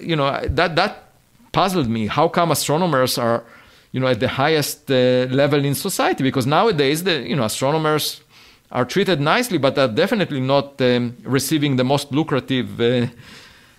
you 0.00 0.16
know, 0.16 0.40
that, 0.46 0.76
that 0.76 1.04
puzzled 1.52 1.88
me. 1.88 2.06
How 2.06 2.28
come 2.28 2.50
astronomers 2.50 3.18
are, 3.18 3.44
you 3.90 4.00
know, 4.00 4.06
at 4.06 4.20
the 4.20 4.28
highest 4.28 4.90
uh, 4.90 5.26
level 5.30 5.64
in 5.64 5.74
society? 5.74 6.22
Because 6.22 6.46
nowadays, 6.46 7.04
the, 7.04 7.28
you 7.28 7.36
know, 7.36 7.44
astronomers 7.44 8.22
are 8.70 8.84
treated 8.84 9.20
nicely, 9.20 9.58
but 9.58 9.76
are 9.76 9.88
definitely 9.88 10.40
not 10.40 10.80
um, 10.80 11.16
receiving 11.24 11.76
the 11.76 11.84
most 11.84 12.12
lucrative 12.12 12.80
uh, 12.80 13.06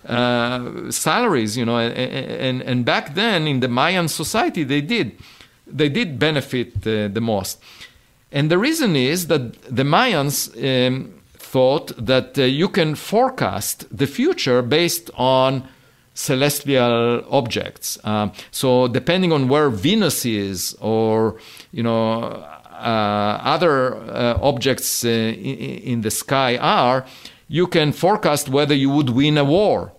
uh, 0.06 0.90
salaries. 0.90 1.56
You 1.56 1.64
know, 1.64 1.78
and, 1.78 2.62
and, 2.62 2.84
back 2.84 3.14
then 3.14 3.46
in 3.46 3.60
the 3.60 3.68
Mayan 3.68 4.08
society, 4.08 4.64
they 4.64 4.80
did 4.80 5.18
they 5.66 5.88
did 5.88 6.18
benefit 6.18 6.86
uh, 6.86 7.08
the 7.08 7.20
most, 7.20 7.60
and 8.30 8.50
the 8.50 8.58
reason 8.58 8.96
is 8.96 9.26
that 9.28 9.62
the 9.62 9.84
Mayans. 9.84 10.48
Um, 10.62 11.20
thought 11.54 11.92
that 11.96 12.36
uh, 12.36 12.42
you 12.42 12.68
can 12.68 12.96
forecast 12.96 13.86
the 13.96 14.08
future 14.08 14.60
based 14.60 15.08
on 15.14 15.62
celestial 16.14 17.24
objects. 17.30 17.98
Uh, 18.02 18.28
so 18.50 18.88
depending 18.88 19.32
on 19.32 19.48
where 19.48 19.70
Venus 19.70 20.24
is, 20.24 20.74
or 20.80 21.36
you 21.70 21.82
know 21.82 22.22
uh, 22.22 23.38
other 23.54 23.94
uh, 23.94 24.38
objects 24.42 25.04
in, 25.04 25.34
in, 25.34 26.00
the 26.00 26.10
sky 26.10 26.56
are, 26.56 27.06
you 27.48 27.66
can 27.66 27.92
forecast 27.92 28.48
whether 28.48 28.74
you 28.74 28.90
would 28.90 29.10
win 29.10 29.38
a 29.38 29.44
war. 29.44 29.92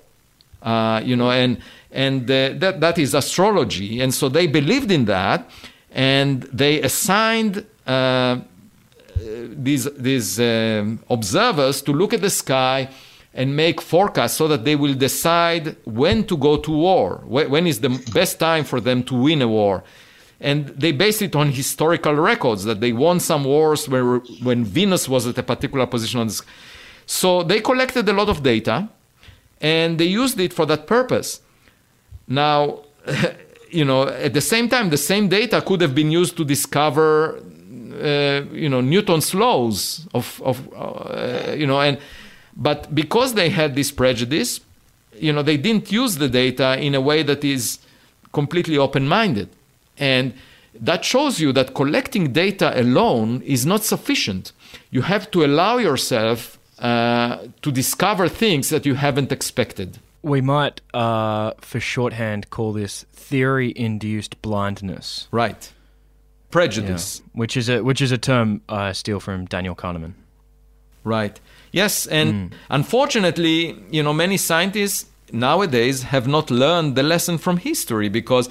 Uh, 0.61 1.01
you 1.03 1.15
know, 1.15 1.29
and 1.29 1.59
and 1.91 2.23
uh, 2.29 2.49
that 2.57 2.79
that 2.79 2.97
is 2.97 3.13
astrology, 3.13 4.01
and 4.01 4.13
so 4.13 4.27
they 4.29 4.47
believed 4.47 4.89
in 4.91 5.05
that, 5.05 5.47
and 5.91 6.43
they 6.43 6.81
assigned 6.81 7.65
uh, 7.85 8.39
these 9.15 9.85
these 9.93 10.39
um, 10.39 10.99
observers 11.09 11.83
to 11.83 11.91
look 11.91 12.13
at 12.13 12.21
the 12.21 12.31
sky 12.31 12.89
and 13.33 13.55
make 13.55 13.79
forecasts 13.79 14.35
so 14.35 14.47
that 14.47 14.65
they 14.65 14.75
will 14.75 14.93
decide 14.95 15.75
when 15.85 16.23
to 16.23 16.37
go 16.37 16.57
to 16.57 16.71
war, 16.71 17.21
when 17.27 17.67
is 17.67 17.81
the 17.81 17.89
best 18.13 18.39
time 18.39 18.63
for 18.63 18.79
them 18.79 19.03
to 19.03 19.13
win 19.13 19.41
a 19.41 19.47
war 19.47 19.83
and 20.39 20.67
they 20.67 20.91
base 20.91 21.21
it 21.21 21.35
on 21.35 21.51
historical 21.51 22.13
records 22.13 22.65
that 22.65 22.81
they 22.81 22.91
won 22.91 23.19
some 23.19 23.43
wars 23.45 23.87
where 23.87 24.17
when 24.43 24.65
Venus 24.65 25.07
was 25.07 25.25
at 25.27 25.37
a 25.37 25.43
particular 25.43 25.85
position 25.85 26.19
on 26.19 26.27
the 26.27 26.33
sky. 26.33 26.51
So 27.05 27.43
they 27.43 27.59
collected 27.61 28.07
a 28.09 28.13
lot 28.13 28.29
of 28.29 28.41
data 28.41 28.89
and 29.61 29.97
they 29.97 30.05
used 30.05 30.39
it 30.39 30.53
for 30.53 30.65
that 30.65 30.87
purpose. 30.87 31.41
Now, 32.27 32.79
you 33.69 33.85
know, 33.85 34.07
at 34.07 34.33
the 34.33 34.41
same 34.41 34.69
time, 34.69 34.89
the 34.89 34.97
same 34.97 35.27
data 35.27 35.61
could 35.61 35.81
have 35.81 35.93
been 35.93 36.11
used 36.11 36.37
to 36.37 36.45
discover, 36.45 37.39
uh, 38.01 38.41
you 38.51 38.69
know, 38.69 38.81
Newton's 38.81 39.33
laws 39.33 40.07
of, 40.13 40.41
of 40.43 40.67
uh, 40.75 41.53
you 41.53 41.67
know, 41.67 41.79
and 41.79 41.97
but 42.55 42.93
because 42.95 43.33
they 43.33 43.49
had 43.49 43.75
this 43.75 43.91
prejudice, 43.91 44.61
you 45.13 45.33
know, 45.33 45.43
they 45.43 45.57
didn't 45.57 45.91
use 45.91 46.17
the 46.17 46.29
data 46.29 46.79
in 46.79 46.95
a 46.95 47.01
way 47.01 47.21
that 47.23 47.43
is 47.43 47.79
completely 48.31 48.77
open-minded. 48.77 49.49
And 49.97 50.33
that 50.79 51.03
shows 51.05 51.39
you 51.39 51.51
that 51.53 51.73
collecting 51.73 52.33
data 52.33 52.79
alone 52.79 53.41
is 53.41 53.65
not 53.65 53.83
sufficient. 53.83 54.51
You 54.91 55.01
have 55.03 55.31
to 55.31 55.43
allow 55.43 55.77
yourself 55.77 56.57
uh, 56.79 57.47
to 57.61 57.71
discover 57.71 58.27
things 58.27 58.69
that 58.69 58.85
you 58.85 58.95
haven't 58.95 59.31
expected. 59.31 59.99
We 60.21 60.41
might, 60.41 60.81
uh, 60.93 61.53
for 61.59 61.79
shorthand, 61.79 62.49
call 62.49 62.73
this 62.73 63.05
theory 63.13 63.73
induced 63.75 64.41
blindness. 64.41 65.27
Right. 65.31 65.71
Prejudice. 66.51 67.21
Yeah. 67.23 67.29
Which, 67.33 67.57
is 67.57 67.69
a, 67.69 67.83
which 67.83 68.01
is 68.01 68.11
a 68.11 68.17
term 68.17 68.61
I 68.67 68.91
steal 68.93 69.19
from 69.19 69.45
Daniel 69.45 69.75
Kahneman. 69.75 70.13
Right. 71.03 71.39
Yes, 71.71 72.07
and 72.07 72.51
mm. 72.51 72.57
unfortunately, 72.69 73.77
you 73.91 74.01
know, 74.01 74.13
many 74.13 74.37
scientists 74.37 75.05
nowadays 75.31 76.03
have 76.03 76.27
not 76.27 76.49
learned 76.49 76.95
the 76.95 77.03
lesson 77.03 77.37
from 77.37 77.57
history 77.57 78.09
because 78.09 78.49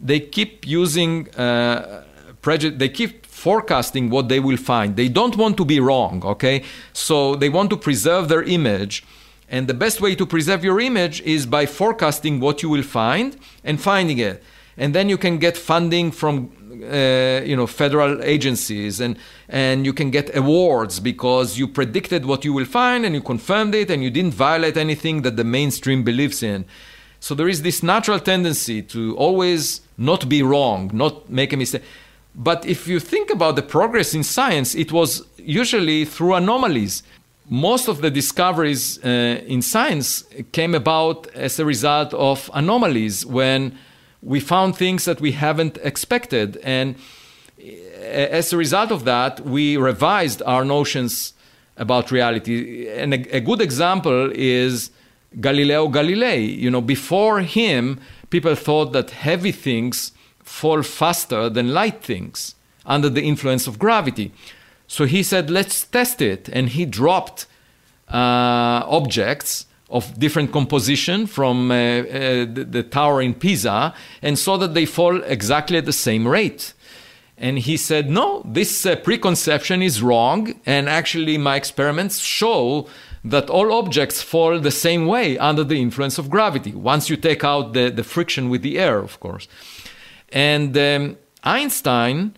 they 0.00 0.20
keep 0.20 0.66
using 0.66 1.28
uh, 1.36 2.04
prejudice. 2.42 2.78
They 2.78 2.88
keep 2.88 3.25
forecasting 3.46 4.10
what 4.10 4.28
they 4.28 4.40
will 4.40 4.62
find. 4.72 4.88
They 4.96 5.10
don't 5.20 5.36
want 5.42 5.54
to 5.60 5.64
be 5.64 5.78
wrong. 5.88 6.14
Okay, 6.34 6.56
so 6.92 7.16
they 7.42 7.50
want 7.58 7.68
to 7.74 7.78
preserve 7.88 8.24
their 8.32 8.44
image. 8.58 8.94
And 9.54 9.62
the 9.68 9.78
best 9.84 10.00
way 10.04 10.12
to 10.20 10.26
preserve 10.34 10.60
your 10.68 10.78
image 10.90 11.16
is 11.36 11.42
by 11.56 11.64
forecasting 11.80 12.34
what 12.40 12.56
you 12.62 12.68
will 12.74 12.88
find 13.00 13.28
and 13.68 13.76
finding 13.90 14.18
it. 14.30 14.42
And 14.76 14.88
then 14.96 15.08
you 15.12 15.18
can 15.26 15.38
get 15.46 15.56
funding 15.72 16.06
from 16.20 16.34
uh, 16.76 17.40
you 17.50 17.56
know 17.58 17.68
federal 17.82 18.12
agencies 18.34 18.94
and 19.04 19.16
and 19.48 19.76
you 19.88 19.94
can 20.00 20.10
get 20.18 20.26
awards 20.42 20.94
because 21.10 21.48
you 21.60 21.66
predicted 21.80 22.22
what 22.30 22.44
you 22.46 22.52
will 22.58 22.70
find 22.80 23.00
and 23.06 23.14
you 23.14 23.22
confirmed 23.22 23.74
it 23.82 23.88
and 23.92 23.98
you 24.04 24.10
didn't 24.18 24.34
violate 24.48 24.76
anything 24.86 25.22
that 25.22 25.36
the 25.36 25.44
mainstream 25.58 26.00
believes 26.10 26.42
in. 26.42 26.64
So 27.20 27.34
there 27.38 27.50
is 27.54 27.60
this 27.62 27.78
natural 27.82 28.20
tendency 28.32 28.78
to 28.94 29.00
always 29.16 29.62
not 29.96 30.28
be 30.28 30.42
wrong, 30.42 30.90
not 30.92 31.30
make 31.30 31.52
a 31.52 31.56
mistake. 31.56 31.84
But 32.36 32.66
if 32.66 32.86
you 32.86 33.00
think 33.00 33.30
about 33.30 33.56
the 33.56 33.62
progress 33.62 34.14
in 34.14 34.22
science, 34.22 34.74
it 34.74 34.92
was 34.92 35.26
usually 35.38 36.04
through 36.04 36.34
anomalies. 36.34 37.02
Most 37.48 37.88
of 37.88 38.02
the 38.02 38.10
discoveries 38.10 39.02
uh, 39.02 39.40
in 39.46 39.62
science 39.62 40.24
came 40.52 40.74
about 40.74 41.28
as 41.28 41.58
a 41.58 41.64
result 41.64 42.12
of 42.12 42.50
anomalies 42.52 43.24
when 43.24 43.78
we 44.20 44.40
found 44.40 44.76
things 44.76 45.06
that 45.06 45.20
we 45.20 45.32
haven't 45.32 45.78
expected. 45.82 46.58
And 46.58 46.96
uh, 47.58 47.62
as 47.62 48.52
a 48.52 48.58
result 48.58 48.90
of 48.90 49.04
that, 49.04 49.40
we 49.40 49.78
revised 49.78 50.42
our 50.42 50.64
notions 50.64 51.32
about 51.78 52.10
reality. 52.10 52.88
And 52.88 53.14
a, 53.14 53.36
a 53.36 53.40
good 53.40 53.62
example 53.62 54.30
is 54.34 54.90
Galileo 55.40 55.88
Galilei. 55.88 56.58
You 56.58 56.70
know, 56.70 56.82
before 56.82 57.40
him, 57.40 57.98
people 58.28 58.54
thought 58.54 58.92
that 58.92 59.10
heavy 59.10 59.52
things 59.52 60.12
fall 60.46 60.82
faster 60.82 61.50
than 61.50 61.74
light 61.74 62.02
things 62.02 62.54
under 62.86 63.10
the 63.10 63.22
influence 63.22 63.66
of 63.66 63.78
gravity. 63.78 64.32
So 64.86 65.04
he 65.04 65.22
said, 65.22 65.50
let's 65.50 65.84
test 65.84 66.22
it. 66.22 66.48
And 66.52 66.68
he 66.70 66.86
dropped 66.86 67.46
uh, 68.08 68.86
objects 68.86 69.66
of 69.90 70.18
different 70.18 70.52
composition 70.52 71.26
from 71.26 71.70
uh, 71.70 71.74
uh, 71.74 72.08
the, 72.44 72.66
the, 72.68 72.82
tower 72.82 73.20
in 73.20 73.34
Pisa 73.34 73.94
and 74.22 74.38
saw 74.38 74.56
that 74.56 74.74
they 74.74 74.86
fall 74.86 75.22
exactly 75.24 75.78
at 75.78 75.84
the 75.84 75.92
same 75.92 76.26
rate. 76.26 76.72
And 77.38 77.58
he 77.58 77.76
said, 77.76 78.08
no, 78.08 78.42
this 78.44 78.86
uh, 78.86 78.96
preconception 78.96 79.82
is 79.82 80.02
wrong. 80.02 80.58
And 80.64 80.88
actually, 80.88 81.38
my 81.38 81.56
experiments 81.56 82.18
show 82.18 82.88
that 83.24 83.50
all 83.50 83.72
objects 83.72 84.22
fall 84.22 84.58
the 84.58 84.70
same 84.70 85.06
way 85.06 85.36
under 85.38 85.64
the 85.64 85.80
influence 85.80 86.18
of 86.18 86.30
gravity, 86.30 86.72
once 86.72 87.10
you 87.10 87.16
take 87.16 87.42
out 87.44 87.72
the, 87.72 87.90
the 87.90 88.04
friction 88.04 88.48
with 88.48 88.62
the 88.62 88.78
air, 88.78 88.98
of 88.98 89.18
course. 89.20 89.48
And 90.32 90.76
um, 90.76 91.16
Einstein 91.44 92.34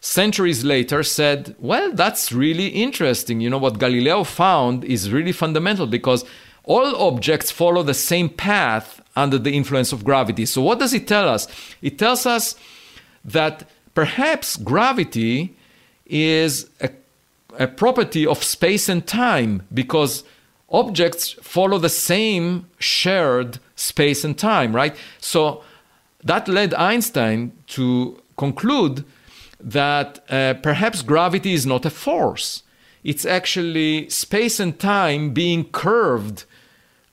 centuries 0.00 0.64
later 0.64 1.02
said, 1.02 1.54
well, 1.58 1.92
that's 1.92 2.32
really 2.32 2.68
interesting. 2.68 3.40
You 3.40 3.50
know, 3.50 3.58
what 3.58 3.78
Galileo 3.78 4.24
found 4.24 4.84
is 4.84 5.12
really 5.12 5.32
fundamental 5.32 5.86
because 5.86 6.24
all 6.64 6.96
objects 6.96 7.50
follow 7.50 7.82
the 7.82 7.94
same 7.94 8.28
path 8.28 9.00
under 9.16 9.38
the 9.38 9.52
influence 9.52 9.92
of 9.92 10.04
gravity. 10.04 10.46
So, 10.46 10.62
what 10.62 10.78
does 10.78 10.94
it 10.94 11.06
tell 11.06 11.28
us? 11.28 11.46
It 11.82 11.98
tells 11.98 12.26
us 12.26 12.54
that 13.24 13.68
perhaps 13.94 14.56
gravity 14.56 15.56
is 16.06 16.68
a, 16.80 16.90
a 17.58 17.66
property 17.66 18.26
of 18.26 18.42
space 18.42 18.88
and 18.88 19.06
time 19.06 19.66
because 19.72 20.24
objects 20.70 21.32
follow 21.42 21.78
the 21.78 21.88
same 21.88 22.66
shared 22.78 23.58
space 23.74 24.24
and 24.24 24.38
time, 24.38 24.74
right? 24.74 24.96
So, 25.18 25.62
that 26.24 26.48
led 26.48 26.74
Einstein 26.74 27.52
to 27.68 28.22
conclude 28.36 29.04
that 29.58 30.24
uh, 30.30 30.54
perhaps 30.54 31.02
gravity 31.02 31.52
is 31.52 31.66
not 31.66 31.84
a 31.84 31.90
force. 31.90 32.62
It's 33.04 33.24
actually 33.24 34.08
space 34.10 34.60
and 34.60 34.78
time 34.78 35.32
being 35.32 35.64
curved 35.64 36.44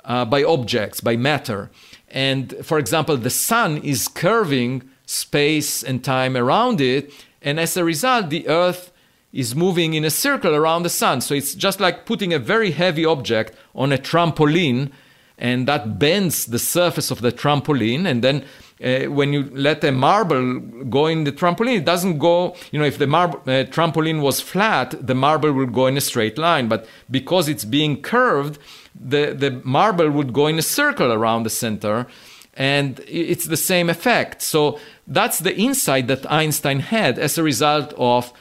uh, 0.05 0.25
by 0.25 0.43
objects, 0.43 1.01
by 1.01 1.15
matter. 1.15 1.69
And 2.09 2.55
for 2.63 2.79
example, 2.79 3.17
the 3.17 3.29
sun 3.29 3.77
is 3.77 4.07
curving 4.07 4.89
space 5.05 5.83
and 5.83 6.03
time 6.03 6.35
around 6.35 6.81
it. 6.81 7.11
And 7.41 7.59
as 7.59 7.77
a 7.77 7.83
result, 7.83 8.29
the 8.29 8.47
earth 8.47 8.91
is 9.33 9.55
moving 9.55 9.93
in 9.93 10.05
a 10.05 10.09
circle 10.09 10.55
around 10.55 10.83
the 10.83 10.89
sun. 10.89 11.21
So 11.21 11.33
it's 11.35 11.53
just 11.53 11.79
like 11.79 12.05
putting 12.05 12.33
a 12.33 12.39
very 12.39 12.71
heavy 12.71 13.05
object 13.05 13.53
on 13.75 13.91
a 13.91 13.97
trampoline, 13.97 14.91
and 15.37 15.67
that 15.67 15.99
bends 15.99 16.45
the 16.45 16.59
surface 16.59 17.11
of 17.11 17.21
the 17.21 17.31
trampoline. 17.31 18.05
And 18.05 18.23
then 18.23 18.45
uh, 18.83 19.05
when 19.05 19.33
you 19.33 19.49
let 19.53 19.83
a 19.83 19.91
marble 19.91 20.59
go 20.89 21.07
in 21.07 21.23
the 21.23 21.31
trampoline, 21.31 21.77
it 21.77 21.85
doesn't 21.85 22.19
go, 22.19 22.55
you 22.71 22.79
know, 22.79 22.85
if 22.85 22.97
the 22.97 23.05
uh, 23.05 23.65
trampoline 23.71 24.21
was 24.21 24.39
flat, 24.39 24.95
the 25.05 25.15
marble 25.15 25.51
would 25.51 25.73
go 25.73 25.87
in 25.87 25.97
a 25.97 26.01
straight 26.01 26.37
line. 26.37 26.67
But 26.67 26.87
because 27.09 27.47
it's 27.47 27.65
being 27.65 28.01
curved, 28.01 28.59
the, 28.93 29.33
the 29.37 29.61
marble 29.63 30.11
would 30.11 30.33
go 30.33 30.47
in 30.47 30.59
a 30.59 30.63
circle 30.63 31.11
around 31.11 31.43
the 31.43 31.49
center. 31.49 32.07
And 32.53 33.01
it's 33.07 33.45
the 33.45 33.57
same 33.57 33.89
effect. 33.89 34.41
So 34.41 34.79
that's 35.05 35.39
the 35.39 35.55
insight 35.55 36.07
that 36.07 36.31
Einstein 36.31 36.79
had 36.79 37.19
as 37.19 37.37
a 37.37 37.43
result 37.43 37.93
of 37.97 38.33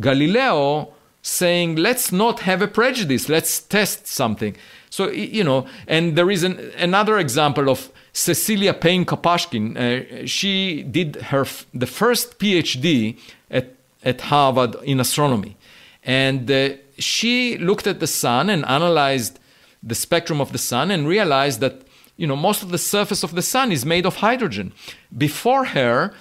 Galileo 0.00 0.92
saying, 1.22 1.76
let's 1.76 2.12
not 2.12 2.40
have 2.40 2.60
a 2.60 2.68
prejudice, 2.68 3.30
let's 3.30 3.60
test 3.60 4.06
something. 4.06 4.54
So, 4.90 5.10
you 5.10 5.42
know, 5.42 5.66
and 5.88 6.16
there 6.16 6.30
is 6.30 6.42
an, 6.42 6.70
another 6.76 7.18
example 7.18 7.70
of 7.70 7.90
Cecilia 8.14 8.72
Payne 8.72 9.04
Gaposchkin. 9.04 9.76
Uh, 9.76 10.26
she 10.26 10.84
did 10.84 11.16
her 11.16 11.42
f- 11.42 11.66
the 11.74 11.86
first 11.86 12.38
PhD 12.38 13.18
at, 13.50 13.74
at 14.04 14.20
Harvard 14.22 14.76
in 14.84 15.00
astronomy. 15.00 15.56
And 16.04 16.50
uh, 16.50 16.76
she 16.96 17.58
looked 17.58 17.86
at 17.86 17.98
the 17.98 18.06
sun 18.06 18.48
and 18.48 18.64
analyzed 18.66 19.40
the 19.82 19.96
spectrum 19.96 20.40
of 20.40 20.52
the 20.52 20.58
sun 20.58 20.90
and 20.90 21.08
realized 21.08 21.60
that 21.60 21.82
you 22.16 22.26
know 22.26 22.36
most 22.36 22.62
of 22.62 22.70
the 22.70 22.78
surface 22.78 23.24
of 23.24 23.34
the 23.34 23.42
sun 23.42 23.72
is 23.72 23.84
made 23.84 24.06
of 24.06 24.16
hydrogen. 24.16 24.72
Before 25.16 25.64
her, 25.66 26.14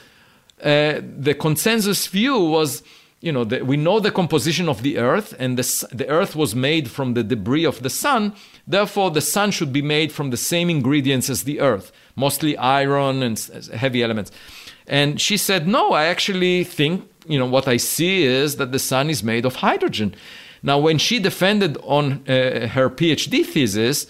uh, 0.64 1.00
the 1.00 1.36
consensus 1.40 2.08
view 2.08 2.40
was 2.40 2.82
you 3.24 3.32
know, 3.32 3.44
we 3.44 3.78
know 3.78 4.02
the 4.02 4.12
composition 4.12 4.68
of 4.68 4.84
the 4.84 4.98
earth, 4.98 5.34
and 5.40 5.58
the, 5.58 5.88
the 5.94 6.10
earth 6.10 6.36
was 6.36 6.54
made 6.54 6.92
from 6.92 7.14
the 7.14 7.24
debris 7.24 7.64
of 7.64 7.82
the 7.82 7.90
sun. 7.90 8.34
Therefore, 8.66 9.12
the 9.12 9.22
sun 9.22 9.52
should 9.52 9.74
be 9.74 9.82
made 9.82 10.12
from 10.12 10.30
the 10.30 10.38
same 10.38 10.70
ingredients 10.70 11.30
as 11.30 11.44
the 11.44 11.60
earth, 11.60 11.92
mostly 12.16 12.56
iron 12.58 13.22
and 13.22 13.38
heavy 13.74 14.04
elements. 14.04 14.32
And 14.88 15.20
she 15.20 15.38
said, 15.38 15.68
No, 15.68 15.92
I 15.92 16.06
actually 16.06 16.64
think, 16.64 17.10
you 17.28 17.40
know, 17.40 17.46
what 17.46 17.68
I 17.68 17.78
see 17.78 18.24
is 18.24 18.56
that 18.58 18.72
the 18.72 18.80
sun 18.80 19.10
is 19.10 19.24
made 19.24 19.46
of 19.46 19.58
hydrogen. 19.58 20.16
Now, 20.62 20.80
when 20.80 20.98
she 20.98 21.20
defended 21.20 21.78
on 21.84 22.24
uh, 22.28 22.68
her 22.70 22.90
PhD 22.90 23.46
thesis, 23.46 24.08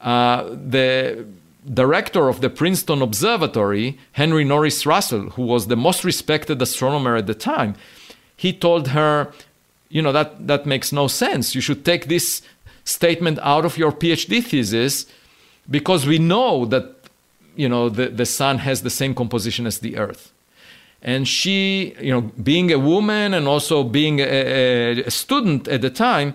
uh, 0.00 0.44
the 0.44 1.26
director 1.72 2.28
of 2.28 2.40
the 2.40 2.50
Princeton 2.50 3.02
Observatory, 3.02 3.98
Henry 4.12 4.44
Norris 4.44 4.86
Russell, 4.86 5.30
who 5.30 5.42
was 5.42 5.66
the 5.66 5.76
most 5.76 6.04
respected 6.04 6.62
astronomer 6.62 7.16
at 7.16 7.26
the 7.26 7.34
time, 7.34 7.74
he 8.36 8.52
told 8.52 8.88
her, 8.88 9.32
you 9.88 10.00
know, 10.00 10.12
that, 10.12 10.46
that 10.46 10.66
makes 10.66 10.92
no 10.92 11.08
sense. 11.08 11.56
You 11.56 11.60
should 11.60 11.84
take 11.84 12.06
this 12.06 12.42
statement 12.88 13.38
out 13.42 13.64
of 13.64 13.76
your 13.76 13.92
PhD 13.92 14.42
thesis 14.42 15.06
because 15.68 16.06
we 16.06 16.18
know 16.18 16.64
that, 16.64 16.94
you 17.54 17.68
know, 17.68 17.88
the, 17.88 18.08
the 18.08 18.24
sun 18.24 18.58
has 18.58 18.82
the 18.82 18.90
same 18.90 19.14
composition 19.14 19.66
as 19.66 19.78
the 19.80 19.96
earth. 19.96 20.32
And 21.02 21.28
she, 21.28 21.94
you 22.00 22.10
know, 22.10 22.22
being 22.42 22.72
a 22.72 22.78
woman 22.78 23.34
and 23.34 23.46
also 23.46 23.84
being 23.84 24.18
a, 24.20 25.02
a 25.02 25.10
student 25.10 25.68
at 25.68 25.82
the 25.82 25.90
time, 25.90 26.34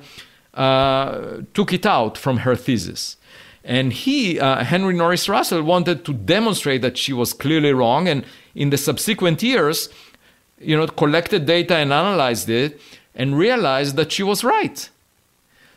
uh, 0.53 1.41
took 1.53 1.73
it 1.73 1.85
out 1.85 2.17
from 2.17 2.37
her 2.37 2.55
thesis. 2.55 3.17
And 3.65 3.91
he, 3.91 4.39
uh, 4.39 4.63
Henry 4.63 4.93
Norris 4.93 5.27
Russell, 5.27 5.63
wanted 5.63 6.05
to 6.05 6.13
demonstrate 6.13 6.81
that 6.81 6.97
she 6.97 7.13
was 7.13 7.33
clearly 7.33 7.73
wrong. 7.73 8.07
And 8.07 8.25
in 8.53 8.69
the 8.69 8.77
subsequent 8.77 9.41
years, 9.41 9.89
you 10.59 10.77
know, 10.77 10.87
collected 10.87 11.45
data 11.45 11.75
and 11.75 11.91
analyzed 11.91 12.49
it 12.49 12.79
and 13.15 13.37
realized 13.37 13.95
that 13.95 14.11
she 14.11 14.23
was 14.23 14.43
right. 14.43 14.89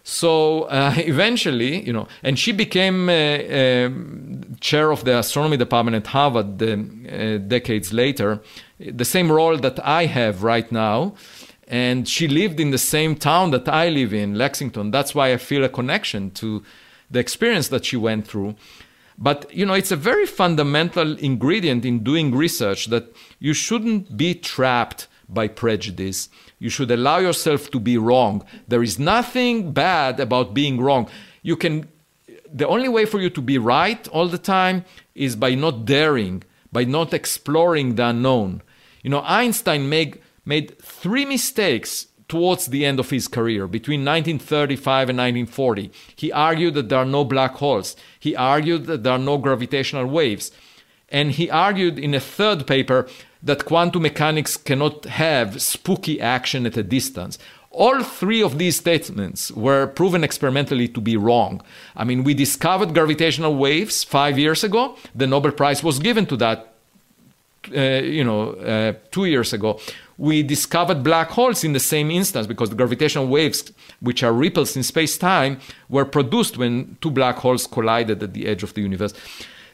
So 0.09 0.63
uh, 0.63 0.95
eventually, 0.99 1.85
you 1.85 1.93
know, 1.93 2.07
and 2.23 2.39
she 2.39 2.53
became 2.53 3.09
uh, 3.09 3.13
uh, 3.13 3.91
chair 4.61 4.93
of 4.93 5.05
the 5.05 5.19
astronomy 5.19 5.57
department 5.57 5.97
at 5.97 6.07
Harvard 6.07 6.63
uh, 6.63 7.39
decades 7.39 7.93
later, 7.93 8.41
the 8.79 9.05
same 9.05 9.33
role 9.33 9.57
that 9.57 9.85
I 9.85 10.07
have 10.07 10.45
right 10.45 10.71
now. 10.71 11.17
And 11.67 12.09
she 12.09 12.29
lived 12.29 12.61
in 12.61 12.71
the 12.71 12.79
same 12.79 13.17
town 13.17 13.51
that 13.51 13.67
I 13.69 13.89
live 13.89 14.15
in, 14.15 14.37
Lexington. 14.37 14.93
That's 14.93 15.13
why 15.13 15.33
I 15.33 15.39
feel 15.39 15.65
a 15.65 15.69
connection 15.69 16.31
to 16.35 16.63
the 17.11 17.19
experience 17.19 17.67
that 17.69 17.85
she 17.85 17.97
went 17.97 18.29
through. 18.29 18.55
But 19.19 19.53
you 19.53 19.67
know, 19.67 19.75
it's 19.75 19.91
a 19.91 19.97
very 19.97 20.27
fundamental 20.27 21.19
ingredient 21.19 21.85
in 21.85 22.05
doing 22.05 22.33
research 22.33 22.87
that 22.87 23.13
you 23.41 23.55
shouldn't 23.55 24.17
be 24.17 24.35
trapped 24.35 25.09
by 25.29 25.49
prejudice. 25.49 26.29
You 26.59 26.71
should 26.71 26.91
allow 26.91 27.19
yourself 27.19 27.71
to 27.71 27.81
be 27.81 27.99
wrong. 27.99 28.45
There 28.67 28.83
is 28.83 28.99
nothing 28.99 29.73
bad 29.73 30.21
about 30.21 30.55
being 30.55 30.81
wrong. 30.81 31.09
You 31.43 31.57
can 31.57 31.89
the 32.53 32.67
only 32.67 32.89
way 32.89 33.05
for 33.05 33.21
you 33.21 33.31
to 33.31 33.43
be 33.43 33.59
right 33.59 34.07
all 34.09 34.29
the 34.29 34.39
time 34.39 34.85
is 35.15 35.37
by 35.37 35.55
not 35.55 35.85
daring, 35.85 36.43
by 36.73 36.85
not 36.85 37.13
exploring 37.13 37.97
the 37.97 38.07
unknown. 38.07 38.63
You 39.03 39.11
know, 39.11 39.23
Einstein 39.25 39.89
made 39.89 40.21
made 40.45 40.79
three 40.79 41.25
mistakes 41.25 42.07
towards 42.29 42.67
the 42.67 42.85
end 42.85 42.99
of 42.99 43.11
his 43.11 43.29
career, 43.29 43.67
between 43.67 44.01
1935 44.01 45.11
and 45.11 45.19
1940. 45.19 45.93
He 46.15 46.33
argued 46.33 46.75
that 46.75 46.89
there 46.89 46.99
are 46.99 47.05
no 47.05 47.25
black 47.25 47.55
holes. 47.57 47.97
He 48.19 48.35
argued 48.35 48.87
that 48.87 49.03
there 49.03 49.13
are 49.13 49.19
no 49.19 49.39
gravitational 49.39 50.07
waves. 50.07 50.51
And 51.09 51.33
he 51.33 51.51
argued 51.51 51.99
in 51.99 52.15
a 52.15 52.21
third 52.21 52.67
paper 52.67 53.09
that 53.47 53.65
quantum 53.65 54.03
mechanics 54.03 54.57
cannot 54.57 55.05
have 55.05 55.63
spooky 55.63 56.21
action 56.21 56.67
at 56.67 56.77
a 56.77 56.83
distance. 56.83 57.39
All 57.71 58.03
three 58.03 58.43
of 58.43 58.59
these 58.59 58.77
statements 58.77 59.51
were 59.51 59.87
proven 59.87 60.25
experimentally 60.25 60.89
to 60.89 61.01
be 61.01 61.17
wrong. 61.17 61.63
I 61.95 62.05
mean, 62.05 62.25
we 62.25 62.35
discovered 62.35 62.95
gravitational 62.95 63.55
waves 63.55 64.05
five 64.05 64.39
years 64.39 64.65
ago. 64.65 64.97
The 65.15 65.27
Nobel 65.27 65.53
Prize 65.53 65.83
was 65.83 65.99
given 65.99 66.27
to 66.27 66.37
that, 66.39 66.59
uh, 67.77 67.81
you 68.19 68.25
know, 68.25 68.51
uh, 68.53 68.93
two 69.11 69.27
years 69.27 69.53
ago 69.53 69.81
we 70.19 70.43
discovered 70.43 71.03
black 71.03 71.29
holes 71.31 71.63
in 71.63 71.73
the 71.73 71.81
same 71.81 72.11
instance 72.11 72.47
because 72.47 72.71
the 72.71 72.77
gravitational 72.77 73.27
waves, 73.27 73.73
which 74.01 74.23
are 74.23 74.33
ripples 74.33 74.77
in 74.77 74.83
space 74.83 75.19
time, 75.19 75.61
were 75.89 76.05
produced 76.05 76.57
when 76.57 76.97
two 77.01 77.11
black 77.11 77.37
holes 77.37 77.67
collided 77.67 78.23
at 78.23 78.33
the 78.33 78.47
edge 78.47 78.63
of 78.63 78.73
the 78.75 78.81
universe. 78.81 79.13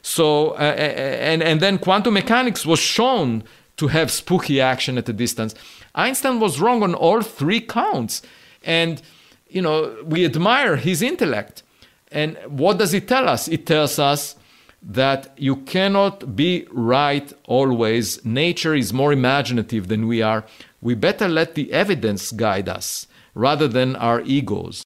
So, 0.02 0.50
uh, 0.52 0.74
and, 0.74 1.42
and 1.42 1.60
then 1.60 1.78
quantum 1.78 2.14
mechanics 2.14 2.66
was 2.66 2.80
shown 2.80 3.44
to 3.82 3.88
have 3.88 4.12
spooky 4.12 4.60
action 4.60 4.96
at 4.96 5.08
a 5.08 5.12
distance. 5.12 5.56
Einstein 5.96 6.38
was 6.38 6.60
wrong 6.60 6.84
on 6.84 6.94
all 6.94 7.20
three 7.20 7.60
counts. 7.60 8.22
And, 8.62 9.02
you 9.48 9.60
know, 9.60 9.96
we 10.04 10.24
admire 10.24 10.76
his 10.76 11.02
intellect. 11.02 11.64
And 12.12 12.38
what 12.46 12.78
does 12.78 12.94
it 12.94 13.08
tell 13.08 13.28
us? 13.28 13.48
It 13.48 13.66
tells 13.66 13.98
us 13.98 14.36
that 14.80 15.34
you 15.36 15.56
cannot 15.56 16.36
be 16.36 16.68
right 16.70 17.32
always. 17.48 18.24
Nature 18.24 18.76
is 18.76 18.92
more 18.92 19.12
imaginative 19.12 19.88
than 19.88 20.06
we 20.06 20.22
are. 20.22 20.44
We 20.80 20.94
better 20.94 21.26
let 21.26 21.56
the 21.56 21.72
evidence 21.72 22.30
guide 22.30 22.68
us 22.68 23.08
rather 23.34 23.66
than 23.66 23.96
our 23.96 24.20
egos. 24.20 24.84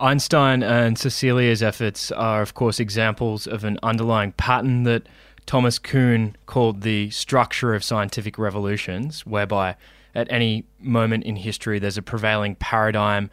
Einstein 0.00 0.62
and 0.62 0.98
Cecilia's 0.98 1.62
efforts 1.62 2.10
are, 2.10 2.40
of 2.40 2.54
course, 2.54 2.80
examples 2.80 3.46
of 3.46 3.62
an 3.62 3.78
underlying 3.82 4.32
pattern 4.32 4.84
that 4.84 5.06
Thomas 5.46 5.78
Kuhn 5.78 6.36
called 6.46 6.82
the 6.82 7.10
structure 7.10 7.74
of 7.74 7.84
scientific 7.84 8.38
revolutions, 8.38 9.26
whereby 9.26 9.76
at 10.14 10.30
any 10.30 10.64
moment 10.78 11.24
in 11.24 11.36
history 11.36 11.78
there's 11.78 11.98
a 11.98 12.02
prevailing 12.02 12.54
paradigm, 12.56 13.30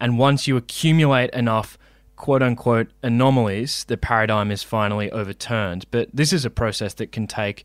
and 0.00 0.18
once 0.18 0.46
you 0.46 0.56
accumulate 0.56 1.30
enough 1.30 1.78
quote 2.16 2.42
unquote 2.42 2.88
anomalies, 3.02 3.84
the 3.84 3.96
paradigm 3.96 4.50
is 4.50 4.62
finally 4.62 5.10
overturned. 5.10 5.86
But 5.90 6.08
this 6.12 6.32
is 6.32 6.44
a 6.44 6.50
process 6.50 6.94
that 6.94 7.12
can 7.12 7.26
take 7.26 7.64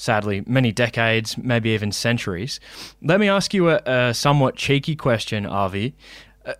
sadly, 0.00 0.42
many 0.46 0.72
decades, 0.72 1.36
maybe 1.36 1.70
even 1.70 1.92
centuries. 1.92 2.58
Let 3.02 3.20
me 3.20 3.28
ask 3.28 3.52
you 3.52 3.68
a, 3.68 3.82
a 3.84 4.14
somewhat 4.14 4.56
cheeky 4.56 4.96
question, 4.96 5.44
Avi. 5.44 5.94
Uh, 6.46 6.54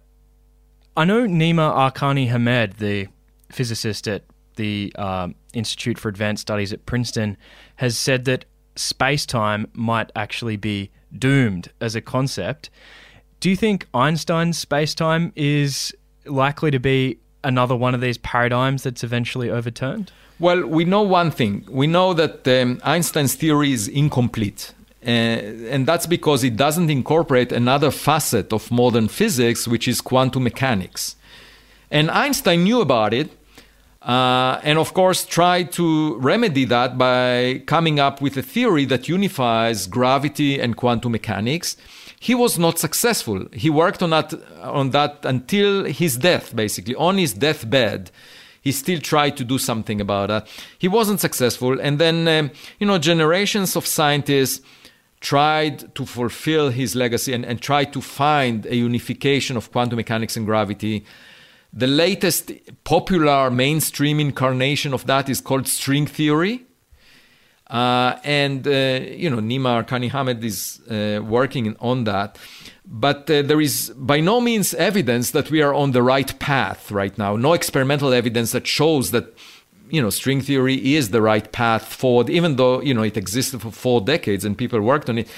I 0.94 1.06
know 1.06 1.26
Nima 1.26 1.72
Arkani 1.74 2.28
Hamed, 2.28 2.74
the 2.74 3.08
physicist 3.50 4.06
at 4.06 4.24
the 4.57 4.92
um, 4.96 5.34
Institute 5.55 5.98
for 5.98 6.09
Advanced 6.09 6.42
Studies 6.42 6.72
at 6.72 6.86
Princeton, 6.86 7.36
has 7.76 7.96
said 7.96 8.24
that 8.26 8.44
space 8.76 9.26
time 9.26 9.66
might 9.72 10.11
actually 10.14 10.57
be 10.57 10.90
doomed 11.16 11.70
as 11.80 11.94
a 11.94 12.01
concept. 12.01 12.70
Do 13.40 13.51
you 13.51 13.57
think 13.57 13.86
Einstein's 13.94 14.59
space 14.59 14.94
time 14.94 15.32
is 15.34 15.94
likely 16.26 16.70
to 16.70 16.78
be 16.78 17.18
another 17.42 17.74
one 17.74 17.94
of 17.94 18.01
these 18.01 18.18
paradigms 18.18 18.82
that's 18.82 19.03
eventually 19.03 19.51
overturned? 19.51 20.12
Well, 20.38 20.66
we 20.66 20.84
know 20.84 21.03
one 21.03 21.30
thing. 21.30 21.66
We 21.68 21.86
know 21.86 22.14
that 22.14 22.46
um, 22.48 22.80
Einstein's 22.84 23.34
theory 23.34 23.72
is 23.72 23.88
incomplete. 23.88 24.72
Uh, 25.05 25.09
and 25.09 25.86
that's 25.86 26.07
because 26.07 26.44
it 26.44 26.57
doesn't 26.57 26.90
incorporate 26.90 27.53
another 27.53 27.90
facet 27.90 28.53
of 28.53 28.70
modern 28.70 29.09
physics, 29.09 29.66
which 29.66 29.88
is 29.88 30.01
quantum 30.01 30.44
mechanics. 30.44 31.16
And 31.90 32.11
Einstein 32.11 32.64
knew 32.64 32.80
about 32.80 33.14
it, 33.14 33.30
uh, 34.03 34.61
and 34.62 34.78
of 34.78 34.94
course 34.94 35.24
tried 35.26 35.72
to 35.72 36.16
remedy 36.18 36.64
that 36.64 36.96
by 36.96 37.62
coming 37.66 38.01
up 38.01 38.20
with 38.20 38.36
a 38.36 38.42
theory 38.42 38.84
that 38.86 39.09
unifies 39.09 39.86
gravity 39.86 40.59
and 40.61 40.76
quantum 40.76 41.12
mechanics. 41.12 41.76
He 42.18 42.34
was 42.34 42.59
not 42.59 42.78
successful. 42.78 43.46
He 43.53 43.70
worked 43.70 44.03
on 44.03 44.11
that, 44.11 44.34
on 44.62 44.90
that 44.90 45.24
until 45.24 45.84
his 45.84 46.16
death, 46.18 46.55
basically. 46.55 46.94
On 46.94 47.16
his 47.16 47.32
deathbed, 47.32 48.11
he 48.61 48.72
still 48.72 49.01
tried 49.01 49.36
to 49.38 49.44
do 49.44 49.59
something 49.59 50.01
about 50.01 50.28
that. 50.28 50.46
He 50.78 50.86
wasn't 50.86 51.20
successful. 51.20 51.80
And 51.80 51.98
then, 51.98 52.28
um, 52.28 52.51
you 52.78 52.86
know, 52.86 52.98
generations 52.98 53.74
of 53.74 53.86
scientists 53.86 54.61
tried 55.20 55.94
to 55.94 56.05
fulfill 56.05 56.70
his 56.70 56.94
legacy 56.94 57.32
and, 57.32 57.44
and 57.44 57.61
tried 57.61 57.92
to 57.92 58.01
find 58.01 58.66
a 58.66 58.76
unification 58.76 59.57
of 59.57 59.72
quantum 59.72 59.96
mechanics 59.96 60.36
and 60.36 60.46
gravity. 60.46 61.05
The 61.72 61.86
latest 61.86 62.52
popular 62.84 63.50
mainstream 63.50 64.18
incarnation 64.18 64.92
of 64.92 65.06
that 65.06 65.28
is 65.28 65.40
called 65.40 65.68
string 65.68 66.06
theory. 66.06 66.66
Uh, 67.68 68.18
and, 68.24 68.66
uh, 68.66 68.70
you 68.70 69.30
know, 69.30 69.38
Nima 69.38 69.84
Arkani 69.84 70.10
Hamed 70.10 70.42
is 70.42 70.80
uh, 70.90 71.22
working 71.22 71.76
on 71.78 72.02
that. 72.04 72.36
But 72.84 73.30
uh, 73.30 73.42
there 73.42 73.60
is 73.60 73.90
by 73.90 74.18
no 74.18 74.40
means 74.40 74.74
evidence 74.74 75.30
that 75.30 75.52
we 75.52 75.62
are 75.62 75.72
on 75.72 75.92
the 75.92 76.02
right 76.02 76.36
path 76.40 76.90
right 76.90 77.16
now. 77.16 77.36
No 77.36 77.52
experimental 77.52 78.12
evidence 78.12 78.50
that 78.50 78.66
shows 78.66 79.12
that, 79.12 79.32
you 79.88 80.02
know, 80.02 80.10
string 80.10 80.40
theory 80.40 80.94
is 80.96 81.10
the 81.10 81.22
right 81.22 81.52
path 81.52 81.84
forward, 81.94 82.28
even 82.28 82.56
though, 82.56 82.80
you 82.82 82.92
know, 82.92 83.04
it 83.04 83.16
existed 83.16 83.62
for 83.62 83.70
four 83.70 84.00
decades 84.00 84.44
and 84.44 84.58
people 84.58 84.80
worked 84.80 85.08
on 85.08 85.18
it. 85.18 85.28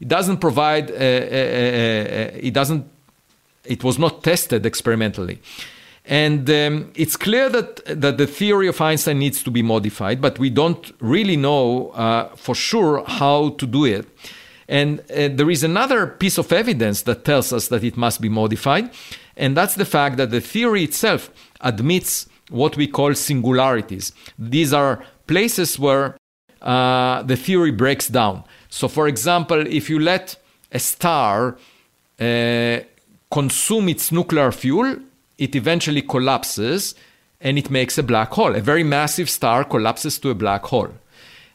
It 0.00 0.08
doesn't 0.08 0.38
provide, 0.38 0.90
uh, 0.90 0.94
uh, 0.94 2.30
it 2.48 2.54
doesn't, 2.54 2.86
it 3.68 3.84
was 3.84 3.98
not 3.98 4.22
tested 4.22 4.66
experimentally. 4.66 5.40
And 6.04 6.48
um, 6.48 6.92
it's 6.94 7.16
clear 7.16 7.48
that, 7.48 7.84
that 8.00 8.16
the 8.16 8.26
theory 8.28 8.68
of 8.68 8.80
Einstein 8.80 9.18
needs 9.18 9.42
to 9.42 9.50
be 9.50 9.62
modified, 9.62 10.20
but 10.20 10.38
we 10.38 10.50
don't 10.50 10.92
really 11.00 11.36
know 11.36 11.88
uh, 11.90 12.28
for 12.36 12.54
sure 12.54 13.04
how 13.06 13.50
to 13.50 13.66
do 13.66 13.84
it. 13.84 14.06
And 14.68 15.00
uh, 15.00 15.28
there 15.32 15.50
is 15.50 15.64
another 15.64 16.06
piece 16.06 16.38
of 16.38 16.52
evidence 16.52 17.02
that 17.02 17.24
tells 17.24 17.52
us 17.52 17.68
that 17.68 17.82
it 17.82 17.96
must 17.96 18.20
be 18.20 18.28
modified, 18.28 18.90
and 19.36 19.56
that's 19.56 19.74
the 19.74 19.84
fact 19.84 20.16
that 20.16 20.30
the 20.30 20.40
theory 20.40 20.84
itself 20.84 21.30
admits 21.60 22.28
what 22.50 22.76
we 22.76 22.86
call 22.86 23.14
singularities. 23.14 24.12
These 24.38 24.72
are 24.72 25.04
places 25.26 25.78
where 25.78 26.16
uh, 26.62 27.22
the 27.22 27.36
theory 27.36 27.70
breaks 27.70 28.08
down. 28.08 28.44
So, 28.68 28.88
for 28.88 29.08
example, 29.08 29.66
if 29.66 29.90
you 29.90 29.98
let 29.98 30.36
a 30.72 30.78
star 30.78 31.56
uh, 32.20 32.78
consume 33.30 33.88
its 33.88 34.12
nuclear 34.12 34.52
fuel, 34.52 34.96
it 35.38 35.54
eventually 35.54 36.02
collapses 36.02 36.94
and 37.40 37.58
it 37.58 37.70
makes 37.70 37.98
a 37.98 38.02
black 38.02 38.30
hole. 38.32 38.54
A 38.54 38.60
very 38.60 38.82
massive 38.82 39.28
star 39.28 39.64
collapses 39.64 40.18
to 40.20 40.30
a 40.30 40.34
black 40.34 40.64
hole. 40.64 40.90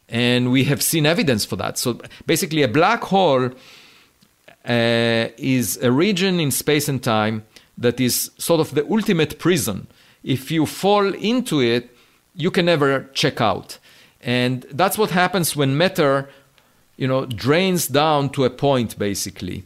And 0.08 0.52
we 0.52 0.64
have 0.64 0.82
seen 0.82 1.06
evidence 1.06 1.44
for 1.44 1.56
that. 1.56 1.78
So 1.78 2.00
basically, 2.26 2.62
a 2.62 2.68
black 2.68 3.02
hole 3.02 3.50
uh, 4.64 5.28
is 5.36 5.78
a 5.82 5.90
region 5.90 6.38
in 6.38 6.50
space 6.50 6.88
and 6.88 7.02
time 7.02 7.44
that 7.78 7.98
is 7.98 8.30
sort 8.38 8.60
of 8.60 8.74
the 8.74 8.86
ultimate 8.90 9.38
prison. 9.38 9.86
If 10.22 10.50
you 10.50 10.66
fall 10.66 11.12
into 11.14 11.60
it, 11.60 11.90
you 12.34 12.50
can 12.50 12.66
never 12.66 13.08
check 13.14 13.40
out. 13.40 13.78
And 14.20 14.62
that's 14.70 14.96
what 14.96 15.10
happens 15.10 15.56
when 15.56 15.76
matter, 15.76 16.28
you 16.96 17.08
know, 17.08 17.26
drains 17.26 17.88
down 17.88 18.30
to 18.30 18.44
a 18.44 18.50
point, 18.50 18.98
basically. 18.98 19.64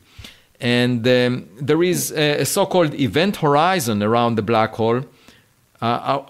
And 0.61 1.07
um, 1.07 1.49
there 1.61 1.83
is 1.83 2.13
a, 2.13 2.41
a 2.41 2.45
so-called 2.45 2.95
event 2.95 3.37
horizon 3.37 4.03
around 4.03 4.37
the 4.37 4.43
black 4.43 4.75
hole, 4.75 5.03
uh, 5.83 5.85
uh, 5.85 6.23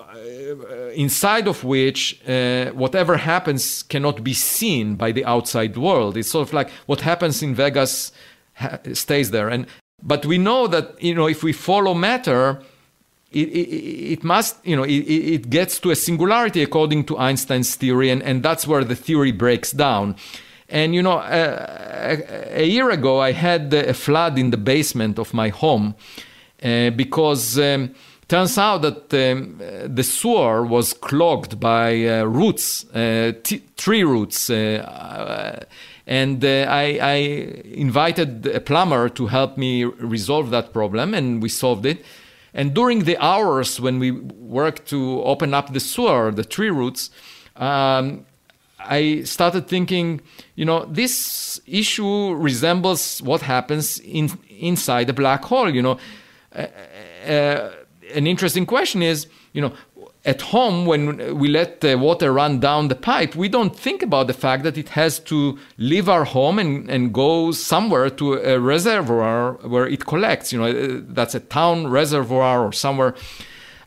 inside 0.95 1.47
of 1.47 1.63
which 1.63 2.21
uh, 2.29 2.71
whatever 2.73 3.17
happens 3.17 3.83
cannot 3.85 4.25
be 4.25 4.35
seen 4.35 4.97
by 4.97 5.13
the 5.13 5.25
outside 5.25 5.77
world. 5.77 6.17
It's 6.17 6.31
sort 6.31 6.49
of 6.49 6.55
like 6.55 6.71
what 6.87 7.03
happens 7.03 7.43
in 7.43 7.55
Vegas 7.55 8.13
ha- 8.55 8.79
stays 8.93 9.31
there. 9.31 9.49
And 9.49 9.67
but 10.03 10.27
we 10.27 10.39
know 10.39 10.67
that 10.67 11.01
you 11.03 11.15
know 11.15 11.27
if 11.29 11.43
we 11.43 11.53
follow 11.53 11.95
matter, 11.95 12.61
it, 13.31 13.49
it, 13.49 14.13
it 14.13 14.25
must 14.25 14.57
you 14.67 14.77
know 14.77 14.85
it, 14.85 14.91
it 14.91 15.51
gets 15.51 15.79
to 15.81 15.91
a 15.91 15.97
singularity 15.97 16.63
according 16.63 17.05
to 17.05 17.19
Einstein's 17.19 17.75
theory, 17.77 18.11
and, 18.11 18.23
and 18.23 18.43
that's 18.43 18.67
where 18.67 18.85
the 18.85 18.97
theory 18.97 19.33
breaks 19.33 19.73
down. 19.73 20.17
And 20.69 20.95
you 20.95 21.03
know, 21.03 21.19
uh, 21.19 22.19
a, 22.19 22.63
a, 22.63 22.65
year 22.65 22.91
ago, 22.91 23.21
I 23.21 23.33
had 23.33 23.73
a 23.73 23.95
flood 23.95 24.39
in 24.39 24.51
the 24.51 24.57
basement 24.57 25.19
of 25.19 25.33
my 25.33 25.49
home 25.49 25.95
uh, 26.63 26.91
because 26.91 27.59
um, 27.59 27.95
turns 28.27 28.59
out 28.59 28.83
that 28.83 29.15
um, 29.15 29.61
the 29.87 30.03
sewer 30.03 30.65
was 30.65 30.93
clogged 30.93 31.61
by 31.61 32.07
uh, 32.07 32.25
roots, 32.25 32.85
uh, 32.95 33.33
t- 33.43 33.63
tree 33.77 34.03
roots. 34.03 34.51
Uh, 34.51 35.65
and 36.07 36.45
uh, 36.45 36.67
I, 36.69 36.99
I, 37.03 37.15
invited 37.65 38.47
a 38.47 38.61
plumber 38.61 39.09
to 39.11 39.27
help 39.27 39.57
me 39.57 39.85
resolve 39.85 40.51
that 40.51 40.73
problem, 40.73 41.15
and 41.15 41.43
we 41.43 41.49
solved 41.49 41.85
it. 41.85 42.05
And 42.55 42.75
during 42.75 43.05
the 43.05 43.19
hours 43.19 43.81
when 43.81 43.99
we 43.99 44.13
worked 44.13 44.89
to 44.91 45.23
open 45.23 45.53
up 45.53 45.73
the 45.73 45.81
sewer, 45.81 46.31
the 46.31 46.45
tree 46.45 46.71
roots, 46.71 47.11
um, 47.57 48.25
I 48.89 49.23
started 49.23 49.69
thinking, 49.69 50.21
you 50.55 50.65
know, 50.65 50.85
this 50.87 51.61
issue 51.67 52.35
resembles 52.35 53.21
what 53.23 53.43
happens 53.43 53.99
in, 54.01 54.31
inside 54.49 55.11
a 55.11 55.13
black 55.13 55.45
hole. 55.45 55.75
You 55.75 55.83
know, 55.83 55.99
uh, 56.55 56.67
uh, 57.27 57.71
an 58.15 58.27
interesting 58.27 58.67
question 58.67 59.03
is, 59.03 59.27
you 59.53 59.61
know, 59.61 59.73
at 60.25 60.43
home 60.43 60.87
when 60.87 61.39
we 61.39 61.49
let 61.49 61.81
the 61.81 61.97
water 61.97 62.33
run 62.33 62.59
down 62.59 62.89
the 62.89 62.97
pipe, 62.97 63.37
we 63.37 63.49
don't 63.49 63.77
think 63.79 64.03
about 64.03 64.27
the 64.27 64.35
fact 64.35 64.65
that 64.65 64.77
it 64.77 64.89
has 64.91 65.21
to 65.21 65.57
leave 65.79 66.09
our 66.09 66.25
home 66.25 66.59
and, 66.59 66.91
and 66.91 67.15
go 67.15 67.53
somewhere 67.53 68.11
to 68.11 68.35
a 68.35 68.59
reservoir 68.59 69.53
where 69.63 69.87
it 69.87 70.05
collects. 70.05 70.53
You 70.53 70.59
know, 70.59 70.67
uh, 70.67 71.01
that's 71.07 71.37
a 71.37 71.41
town 71.41 71.87
reservoir 71.87 72.67
or 72.67 72.73
somewhere. 72.73 73.15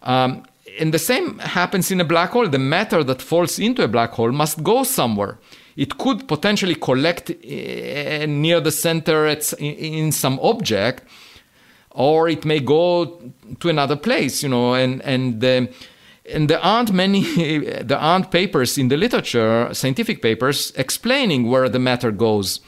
Um, 0.02 0.46
and 0.80 0.94
the 0.94 1.00
same 1.00 1.40
happens 1.40 1.92
in 1.92 2.02
a 2.02 2.06
black 2.06 2.32
hole. 2.32 2.48
The 2.48 2.60
matter 2.60 3.04
that 3.04 3.22
falls 3.22 3.60
into 3.60 3.84
a 3.84 3.88
black 3.88 4.12
hole 4.12 4.32
must 4.32 4.64
go 4.64 4.84
somewhere. 4.84 5.38
It 5.76 5.98
could 5.98 6.28
potentially 6.28 6.76
collect 6.76 7.32
eh, 7.44 8.26
near 8.26 8.60
the 8.60 8.72
center 8.72 9.28
in 9.60 10.12
some 10.12 10.40
object, 10.42 11.04
or 11.92 12.30
it 12.30 12.46
may 12.46 12.60
go 12.60 13.22
to 13.60 13.70
another 13.70 13.96
place. 13.96 14.44
You 14.44 14.50
know, 14.50 14.74
and 14.74 15.02
and 15.04 15.44
and 15.44 16.50
there 16.50 16.64
aren't 16.64 16.92
many 16.92 17.22
there 17.84 17.98
aren't 17.98 18.32
papers 18.32 18.78
in 18.78 18.88
the 18.88 18.98
literature, 18.98 19.70
scientific 19.74 20.22
papers, 20.22 20.72
explaining 20.76 21.50
where 21.50 21.70
the 21.70 21.80
matter 21.80 22.12
goes. 22.12 22.60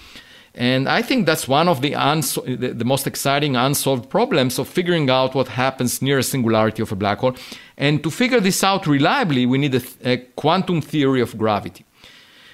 And 0.53 0.89
I 0.89 1.01
think 1.01 1.25
that's 1.25 1.47
one 1.47 1.69
of 1.69 1.81
the, 1.81 1.93
unso- 1.93 2.43
the, 2.59 2.73
the, 2.73 2.83
most 2.83 3.07
exciting 3.07 3.55
unsolved 3.55 4.09
problems 4.09 4.59
of 4.59 4.67
figuring 4.67 5.09
out 5.09 5.33
what 5.33 5.47
happens 5.47 6.01
near 6.01 6.17
a 6.17 6.23
singularity 6.23 6.81
of 6.81 6.91
a 6.91 6.95
black 6.95 7.19
hole. 7.19 7.35
And 7.81 8.03
to 8.03 8.11
figure 8.11 8.39
this 8.39 8.63
out 8.63 8.85
reliably, 8.85 9.47
we 9.47 9.57
need 9.57 9.73
a, 9.73 9.79
th- 9.79 9.95
a 10.05 10.17
quantum 10.35 10.81
theory 10.81 11.19
of 11.19 11.35
gravity. 11.35 11.83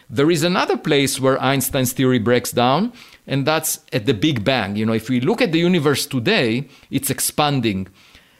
There 0.09 0.31
is 0.31 0.41
another 0.41 0.77
place 0.77 1.19
where 1.19 1.37
Einstein's 1.41 1.91
theory 1.91 2.17
breaks 2.17 2.53
down, 2.53 2.93
and 3.27 3.45
that's 3.45 3.81
at 3.91 4.05
the 4.05 4.13
Big 4.13 4.45
Bang. 4.45 4.77
You 4.77 4.85
know, 4.85 4.93
if 4.93 5.09
we 5.09 5.19
look 5.19 5.41
at 5.41 5.51
the 5.51 5.59
universe 5.59 6.05
today, 6.05 6.69
it's 6.89 7.09
expanding. 7.09 7.89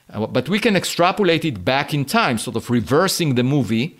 Uh, 0.09 0.27
but 0.27 0.47
we 0.47 0.59
can 0.59 0.77
extrapolate 0.77 1.43
it 1.43 1.65
back 1.65 1.93
in 1.93 2.05
time, 2.05 2.37
sort 2.37 2.55
of 2.55 2.69
reversing 2.69 3.35
the 3.35 3.43
movie, 3.43 3.99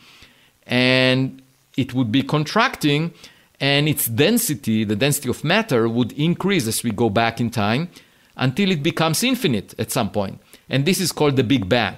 and 0.65 1.41
it 1.76 1.93
would 1.93 2.09
be 2.09 2.23
contracting 2.23 3.14
and 3.59 3.89
its 3.89 4.05
density, 4.05 4.85
the 4.85 4.95
density 4.95 5.30
of 5.30 5.43
matter, 5.43 5.89
would 5.89 6.14
increase 6.14 6.68
as 6.68 6.84
we 6.84 6.91
go 6.91 7.09
back 7.09 7.41
in 7.41 7.49
time 7.49 7.89
until 8.38 8.72
it 8.72 8.81
becomes 8.81 9.23
infinite 9.23 9.73
at 9.77 9.91
some 9.91 10.09
point. 10.09 10.39
And 10.69 10.85
this 10.85 11.01
is 11.01 11.11
called 11.11 11.35
the 11.35 11.43
Big 11.43 11.68
Bang. 11.68 11.95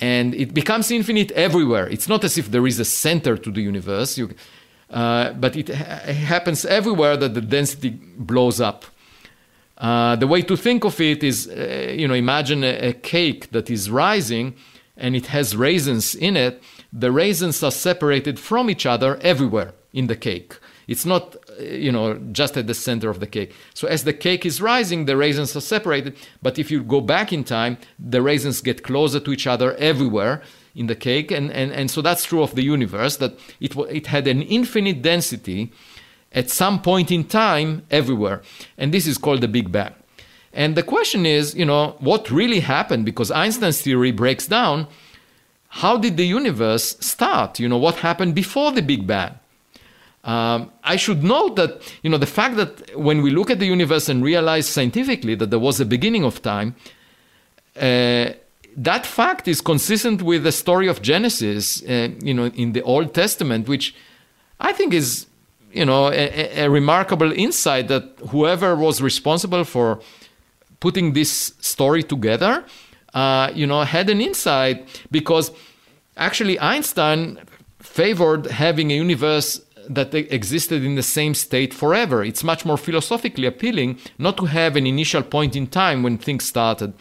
And 0.00 0.34
it 0.34 0.54
becomes 0.54 0.90
infinite 0.90 1.30
everywhere. 1.32 1.88
It's 1.88 2.08
not 2.08 2.24
as 2.24 2.38
if 2.38 2.50
there 2.50 2.66
is 2.66 2.78
a 2.78 2.84
center 2.84 3.36
to 3.36 3.50
the 3.50 3.60
universe. 3.60 4.16
You, 4.16 4.30
uh, 4.90 5.32
but 5.32 5.56
it, 5.56 5.68
ha- 5.68 6.12
happens 6.12 6.64
everywhere 6.64 7.16
that 7.16 7.34
the 7.34 7.40
density 7.40 7.90
blows 7.90 8.60
up. 8.60 8.84
Uh, 9.76 10.16
the 10.16 10.26
way 10.26 10.42
to 10.42 10.56
think 10.56 10.84
of 10.84 11.00
it 11.00 11.22
is, 11.22 11.48
uh, 11.48 11.94
you 11.96 12.08
know, 12.08 12.14
imagine 12.14 12.64
a, 12.64 12.88
a, 12.88 12.92
cake 12.92 13.50
that 13.52 13.70
is 13.70 13.88
rising 13.88 14.56
and 14.96 15.14
it 15.14 15.26
has 15.26 15.54
raisins 15.54 16.16
in 16.16 16.36
it. 16.36 16.60
The 16.92 17.12
raisins 17.12 17.62
are 17.62 17.70
separated 17.70 18.40
from 18.40 18.70
each 18.70 18.86
other 18.86 19.18
everywhere 19.22 19.74
in 19.92 20.08
the 20.08 20.16
cake. 20.16 20.58
It's 20.88 21.06
not, 21.06 21.36
Uh, 21.58 21.62
you 21.62 21.92
know, 21.92 22.14
just 22.32 22.56
at 22.56 22.66
the 22.66 22.74
center 22.74 23.10
of 23.10 23.20
the 23.20 23.26
cake. 23.26 23.52
So 23.74 23.88
as 23.88 24.04
the 24.04 24.12
cake 24.12 24.46
is 24.46 24.60
rising, 24.60 25.06
the 25.06 25.16
raisins 25.16 25.56
are 25.56 25.60
separated. 25.60 26.16
But 26.42 26.58
if 26.58 26.70
you 26.70 26.82
go 26.82 27.00
back 27.00 27.32
in 27.32 27.44
time, 27.44 27.78
the 27.98 28.22
raisins 28.22 28.60
get 28.60 28.82
closer 28.82 29.20
to 29.20 29.32
each 29.32 29.46
other 29.46 29.74
everywhere 29.74 30.42
in 30.74 30.86
the 30.86 30.94
cake. 30.94 31.30
And, 31.30 31.50
and, 31.50 31.72
and 31.72 31.90
so 31.90 32.02
that's 32.02 32.24
true 32.24 32.42
of 32.42 32.54
the 32.54 32.62
universe, 32.62 33.16
that 33.16 33.38
it, 33.60 33.76
it 33.76 34.06
had 34.06 34.26
an 34.26 34.42
infinite 34.42 35.02
density 35.02 35.72
at 36.32 36.50
some 36.50 36.80
point 36.82 37.10
in 37.10 37.24
time 37.24 37.82
everywhere. 37.90 38.42
And 38.76 38.92
this 38.92 39.06
is 39.06 39.18
called 39.18 39.40
the 39.40 39.48
Big 39.48 39.72
Bang. 39.72 39.94
And 40.52 40.76
the 40.76 40.82
question 40.82 41.26
is, 41.26 41.54
you 41.54 41.64
know, 41.64 41.96
what 42.00 42.30
really 42.30 42.60
happened? 42.60 43.04
Because 43.04 43.30
Einstein's 43.30 43.80
theory 43.80 44.12
breaks 44.12 44.46
down 44.46 44.86
how 45.68 45.98
did 45.98 46.16
the 46.16 46.26
universe 46.26 46.96
start? 47.00 47.60
You 47.60 47.68
know, 47.68 47.76
what 47.76 47.96
happened 47.96 48.34
before 48.34 48.72
the 48.72 48.82
Big 48.82 49.06
Bang? 49.06 49.38
Um, 50.28 50.70
I 50.84 50.96
should 50.96 51.24
note 51.24 51.56
that 51.56 51.80
you 52.02 52.10
know 52.10 52.18
the 52.18 52.26
fact 52.26 52.56
that 52.56 52.94
when 52.94 53.22
we 53.22 53.30
look 53.30 53.48
at 53.50 53.60
the 53.60 53.66
universe 53.66 54.10
and 54.10 54.22
realize 54.22 54.68
scientifically 54.68 55.34
that 55.36 55.48
there 55.48 55.58
was 55.58 55.80
a 55.80 55.86
beginning 55.86 56.22
of 56.22 56.42
time, 56.42 56.76
uh, 57.74 58.32
that 58.76 59.06
fact 59.06 59.48
is 59.48 59.62
consistent 59.62 60.20
with 60.20 60.42
the 60.42 60.52
story 60.52 60.86
of 60.86 61.00
Genesis, 61.00 61.82
uh, 61.82 62.10
you 62.22 62.34
know, 62.34 62.48
in 62.48 62.72
the 62.72 62.82
Old 62.82 63.14
Testament, 63.14 63.68
which 63.68 63.94
I 64.60 64.74
think 64.74 64.92
is, 64.92 65.26
you 65.72 65.86
know, 65.86 66.08
a, 66.08 66.64
a, 66.64 66.68
remarkable 66.68 67.32
insight 67.32 67.88
that 67.88 68.04
whoever 68.28 68.76
was 68.76 69.00
responsible 69.00 69.64
for 69.64 69.98
putting 70.78 71.14
this 71.14 71.54
story 71.60 72.02
together, 72.02 72.66
uh, 73.14 73.50
you 73.54 73.66
know, 73.66 73.80
had 73.80 74.10
an 74.10 74.20
insight 74.20 74.86
because 75.10 75.52
actually 76.18 76.60
Einstein 76.60 77.38
favored 77.80 78.46
having 78.46 78.90
a 78.90 78.94
universe 78.94 79.62
that 79.88 80.10
they 80.10 80.20
existed 80.20 80.84
in 80.84 80.94
the 80.94 81.02
same 81.02 81.34
state 81.34 81.72
forever. 81.72 82.24
It's 82.24 82.44
much 82.44 82.64
more 82.64 82.76
philosophically 82.76 83.46
appealing 83.46 83.98
not 84.18 84.36
to 84.36 84.46
have 84.46 84.76
an 84.76 84.86
initial 84.86 85.22
point 85.22 85.56
in 85.56 85.66
time 85.66 86.02
when 86.02 86.18
things 86.18 86.44
started. 86.44 86.92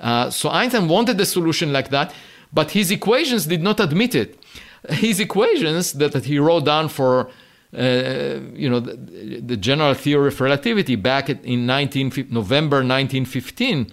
Uh, 0.00 0.30
so 0.30 0.48
Einstein 0.50 0.88
wanted 0.88 1.20
a 1.20 1.26
solution 1.26 1.72
like 1.72 1.90
that, 1.90 2.12
but 2.52 2.72
his 2.72 2.90
equations 2.90 3.46
did 3.46 3.62
not 3.62 3.80
admit 3.80 4.14
it. 4.14 4.38
His 4.90 5.18
equations 5.18 5.94
that, 5.94 6.12
that 6.12 6.26
he 6.26 6.38
wrote 6.38 6.66
down 6.66 6.90
for 6.90 7.30
uh, 7.76 8.38
you 8.54 8.68
know 8.68 8.80
the, 8.80 9.40
the, 9.40 9.56
general 9.56 9.94
theory 9.94 10.28
of 10.28 10.40
relativity 10.40 10.94
back 10.94 11.28
in 11.30 11.66
19, 11.66 12.28
November 12.30 12.76
1915 12.76 13.90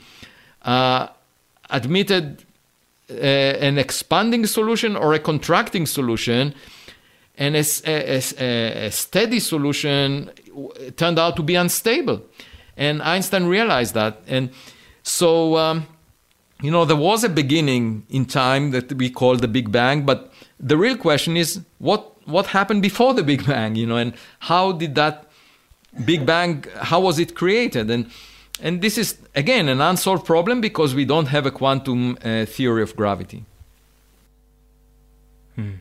uh, 0.64 1.08
admitted 1.70 2.44
uh, 3.10 3.14
an 3.14 3.78
expanding 3.78 4.46
solution 4.46 4.96
or 4.96 5.14
a 5.14 5.20
contracting 5.20 5.86
solution 5.86 6.54
and 7.42 7.56
a, 7.56 7.64
a, 7.86 8.86
a, 8.88 8.92
steady 8.92 9.40
solution 9.40 10.30
turned 10.96 11.20
out 11.24 11.34
to 11.36 11.44
be 11.44 11.56
unstable 11.56 12.20
and 12.78 13.02
einstein 13.02 13.46
realized 13.58 13.94
that 13.94 14.14
and 14.28 14.50
so 15.04 15.58
um, 15.58 15.88
you 16.62 16.70
know, 16.70 16.86
there 16.86 16.96
was 16.96 17.24
a 17.24 17.30
beginning 17.30 18.06
in 18.10 18.26
time 18.26 18.72
that 18.72 18.94
we 18.94 19.10
call 19.10 19.36
the 19.36 19.48
Big 19.48 19.72
Bang, 19.72 20.06
but 20.06 20.32
the 20.60 20.78
real 20.78 20.96
question 20.96 21.36
is 21.36 21.60
what 21.80 22.08
what 22.26 22.48
happened 22.48 22.82
before 22.84 23.14
the 23.14 23.24
Big 23.24 23.46
Bang, 23.46 23.76
you 23.76 23.88
know, 23.88 23.98
and 23.98 24.14
how 24.40 24.72
did 24.72 24.94
that 24.96 25.26
Big 26.06 26.26
Bang 26.26 26.66
how 26.82 27.00
was 27.00 27.18
it 27.18 27.36
created? 27.36 27.90
And 27.90 28.12
and 28.62 28.82
this 28.82 28.98
is 28.98 29.18
again 29.34 29.70
an 29.70 29.82
unsolved 29.82 30.26
problem 30.26 30.62
because 30.62 30.94
we 30.94 31.04
don't 31.04 31.28
have 31.28 31.48
a 31.48 31.52
quantum 31.52 32.18
uh, 32.24 32.46
theory 32.46 32.84
of 32.84 32.96
gravity. 32.96 33.44
Hmm. 35.56 35.72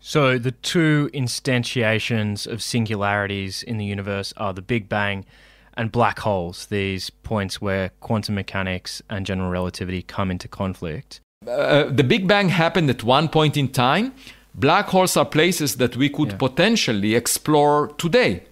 So 0.00 0.38
the 0.38 0.52
two 0.52 1.10
instantiations 1.12 2.46
of 2.46 2.62
singularities 2.62 3.62
in 3.62 3.76
the 3.76 3.84
universe 3.84 4.32
are 4.38 4.54
the 4.54 4.62
Big 4.62 4.88
Bang 4.88 5.26
and 5.74 5.92
black 5.92 6.20
holes, 6.20 6.66
these 6.66 7.10
points 7.10 7.60
where 7.60 7.90
quantum 8.00 8.34
mechanics 8.34 9.02
and 9.10 9.26
general 9.26 9.50
relativity 9.50 10.02
come 10.02 10.30
into 10.30 10.48
conflict. 10.48 11.20
Uh, 11.46 11.84
the 11.84 12.04
Big 12.04 12.26
Bang 12.26 12.48
happened 12.48 12.90
at 12.90 13.04
one 13.04 13.28
point 13.28 13.56
in 13.56 13.68
time. 13.68 14.14
Black 14.54 14.86
holes 14.86 15.16
are 15.16 15.24
places 15.24 15.76
that 15.76 15.96
we 15.96 16.08
could 16.08 16.30
yeah. 16.30 16.36
potentially 16.36 17.14
explore 17.14 17.88
today. 17.98 18.44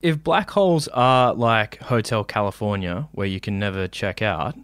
If 0.00 0.22
black 0.22 0.50
holes 0.50 0.88
are 0.88 1.34
like 1.34 1.78
Hotel 1.82 2.24
California, 2.24 3.08
where 3.12 3.26
you 3.26 3.40
can 3.40 3.58
never 3.58 3.88
check 3.88 4.22
out, 4.22 4.56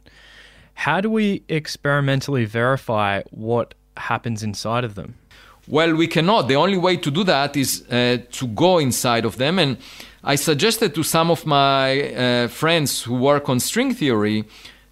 how 0.75 1.01
do 1.01 1.11
we 1.11 1.43
experimentally 1.49 2.45
verify 2.45 3.23
what 3.31 3.75
happens 3.97 4.43
inside 4.43 4.85
of 4.85 4.95
them? 4.95 5.15
Well, 5.69 5.95
we 5.95 6.07
cannot. 6.07 6.49
The 6.49 6.57
only 6.57 6.79
way 6.79 6.97
to 6.97 7.11
do 7.11 7.25
that 7.25 7.57
is 7.57 7.85
uh, 7.91 8.19
to 8.31 8.47
go 8.49 8.79
inside 8.79 9.25
of 9.25 9.37
them 9.37 9.59
and 9.59 9.77
I 10.23 10.35
suggested 10.35 10.95
to 10.97 11.03
some 11.03 11.31
of 11.31 11.47
my 11.47 12.13
uh, 12.13 12.49
friends 12.49 13.05
who 13.05 13.15
work 13.15 13.49
on 13.49 13.59
string 13.59 13.95
theory 13.95 14.45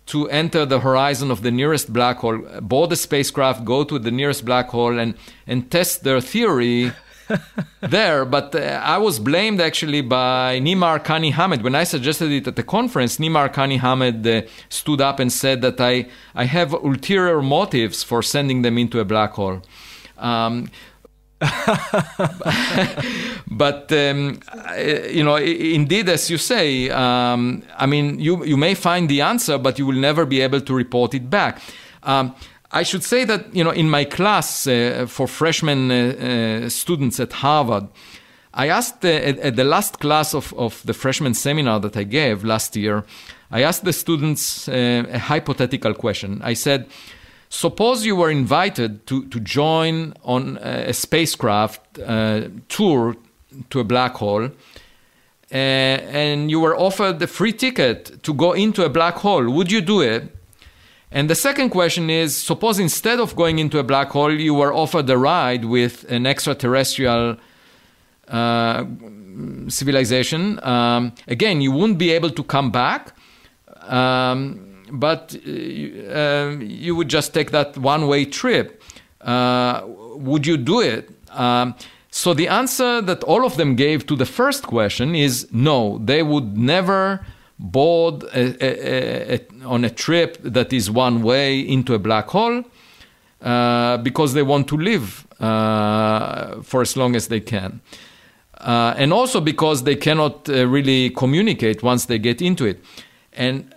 to 0.06 0.26
enter 0.30 0.64
the 0.64 0.80
horizon 0.80 1.30
of 1.30 1.42
the 1.42 1.50
nearest 1.50 1.92
black 1.92 2.16
hole, 2.18 2.38
board 2.62 2.92
a 2.92 2.96
spacecraft, 2.96 3.62
go 3.66 3.84
to 3.84 3.98
the 3.98 4.10
nearest 4.10 4.46
black 4.46 4.70
hole, 4.70 4.98
and, 4.98 5.14
and 5.46 5.70
test 5.70 6.02
their 6.02 6.22
theory 6.22 6.92
there. 7.82 8.24
But 8.24 8.54
uh, 8.54 8.80
I 8.82 8.96
was 8.96 9.18
blamed 9.18 9.60
actually 9.60 10.00
by 10.00 10.60
Nima 10.60 10.98
Arkani 10.98 11.32
Hamed. 11.32 11.60
When 11.60 11.74
I 11.74 11.84
suggested 11.84 12.32
it 12.32 12.46
at 12.46 12.56
the 12.56 12.62
conference, 12.62 13.18
Nima 13.18 13.50
Arkani 13.50 13.78
Hamed 13.80 14.26
uh, 14.26 14.48
stood 14.70 15.02
up 15.02 15.20
and 15.20 15.30
said 15.30 15.60
that 15.60 15.78
I, 15.78 16.06
I 16.34 16.44
have 16.44 16.72
ulterior 16.72 17.42
motives 17.42 18.02
for 18.02 18.22
sending 18.22 18.62
them 18.62 18.78
into 18.78 18.98
a 18.98 19.04
black 19.04 19.32
hole. 19.32 19.60
Um, 20.18 20.70
but 23.50 23.92
um, 23.92 24.40
you 25.08 25.22
know, 25.22 25.36
indeed, 25.36 26.08
as 26.08 26.28
you 26.30 26.38
say, 26.38 26.90
um, 26.90 27.62
I 27.76 27.86
mean, 27.86 28.18
you 28.18 28.44
you 28.44 28.56
may 28.56 28.74
find 28.74 29.08
the 29.08 29.20
answer, 29.20 29.56
but 29.58 29.78
you 29.78 29.86
will 29.86 30.00
never 30.00 30.26
be 30.26 30.40
able 30.40 30.60
to 30.60 30.74
report 30.74 31.14
it 31.14 31.30
back. 31.30 31.60
Um, 32.02 32.34
I 32.72 32.82
should 32.82 33.04
say 33.04 33.24
that 33.24 33.54
you 33.54 33.62
know, 33.62 33.70
in 33.70 33.88
my 33.88 34.04
class 34.04 34.66
uh, 34.66 35.06
for 35.08 35.28
freshman 35.28 35.90
uh, 35.90 35.94
uh, 35.94 36.68
students 36.68 37.20
at 37.20 37.32
Harvard, 37.32 37.88
I 38.52 38.68
asked 38.68 39.04
uh, 39.04 39.08
at, 39.08 39.38
at, 39.38 39.56
the 39.56 39.64
last 39.64 40.00
class 40.00 40.34
of, 40.34 40.52
of 40.54 40.82
the 40.84 40.94
freshman 40.94 41.34
seminar 41.34 41.80
that 41.80 41.96
I 41.96 42.02
gave 42.02 42.44
last 42.44 42.74
year, 42.76 43.04
I 43.50 43.62
asked 43.62 43.84
the 43.84 43.92
students 43.92 44.68
uh, 44.68 45.04
a 45.08 45.18
hypothetical 45.18 45.94
question. 45.94 46.40
I 46.42 46.54
said 46.54 46.88
Suppose 47.48 48.04
you 48.04 48.14
were 48.14 48.30
invited 48.30 49.06
to, 49.06 49.24
to 49.26 49.40
join 49.40 50.14
on 50.22 50.58
a 50.58 50.92
spacecraft 50.92 51.98
uh, 51.98 52.48
tour 52.68 53.16
to 53.70 53.80
a 53.80 53.84
black 53.84 54.14
hole, 54.14 54.44
uh, 54.44 55.54
and 55.54 56.50
you 56.50 56.60
were 56.60 56.76
offered 56.76 57.22
a 57.22 57.26
free 57.26 57.52
ticket 57.52 58.22
to 58.22 58.34
go 58.34 58.52
into 58.52 58.84
a 58.84 58.88
black 58.88 59.14
hole. 59.14 59.50
Would 59.50 59.72
you 59.72 59.80
do 59.80 60.02
it? 60.02 60.34
And 61.10 61.30
the 61.30 61.34
second 61.34 61.70
question 61.70 62.10
is 62.10 62.36
suppose 62.36 62.78
instead 62.78 63.18
of 63.18 63.34
going 63.34 63.58
into 63.58 63.78
a 63.78 63.82
black 63.82 64.10
hole, 64.10 64.32
you 64.32 64.52
were 64.52 64.74
offered 64.74 65.08
a 65.08 65.16
ride 65.16 65.64
with 65.64 66.04
an 66.10 66.26
extraterrestrial 66.26 67.38
uh, 68.28 68.84
civilization. 69.68 70.62
Um, 70.62 71.14
again, 71.26 71.62
you 71.62 71.72
wouldn't 71.72 71.98
be 71.98 72.10
able 72.10 72.30
to 72.30 72.44
come 72.44 72.70
back. 72.70 73.14
Um, 73.82 74.67
but 74.92 75.36
uh, 75.36 76.18
um, 76.18 76.62
you 76.62 76.94
would 76.96 77.08
just 77.08 77.34
take 77.34 77.50
that 77.50 77.76
one 77.76 78.06
way 78.06 78.24
trip. 78.24 78.82
Uh, 79.20 79.82
would 79.86 80.46
you 80.46 80.56
do 80.56 80.80
it? 80.80 81.10
Um, 81.30 81.74
so 82.10 82.34
the 82.34 82.48
answer 82.48 83.00
that 83.02 83.22
all 83.24 83.44
of 83.44 83.56
them 83.56 83.76
gave 83.76 84.06
to 84.06 84.16
the 84.16 84.26
first 84.26 84.66
question 84.66 85.14
is 85.14 85.48
no, 85.52 85.98
they 85.98 86.22
would 86.22 86.56
never 86.56 87.24
board 87.58 88.22
a, 88.34 88.64
a, 88.64 89.34
a, 89.34 89.64
on 89.64 89.84
a 89.84 89.90
trip 89.90 90.38
that 90.42 90.72
is 90.72 90.90
one 90.90 91.22
way 91.22 91.60
into 91.60 91.94
a 91.94 91.98
black 91.98 92.28
hole 92.28 92.64
uh, 93.42 93.98
because 93.98 94.34
they 94.34 94.42
want 94.42 94.68
to 94.68 94.76
live 94.76 95.26
uh, 95.40 96.60
for 96.62 96.82
as 96.82 96.96
long 96.96 97.14
as 97.14 97.28
they 97.28 97.40
can. 97.40 97.80
Uh, 98.58 98.94
and 98.96 99.12
also 99.12 99.40
because 99.40 99.84
they 99.84 99.94
cannot 99.94 100.48
uh, 100.48 100.66
really 100.66 101.10
communicate 101.10 101.82
once 101.82 102.06
they 102.06 102.18
get 102.18 102.42
into 102.42 102.64
it. 102.64 102.82
And 103.32 103.72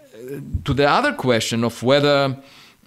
to 0.65 0.73
the 0.73 0.89
other 0.89 1.13
question 1.13 1.63
of 1.63 1.81
whether 1.83 2.37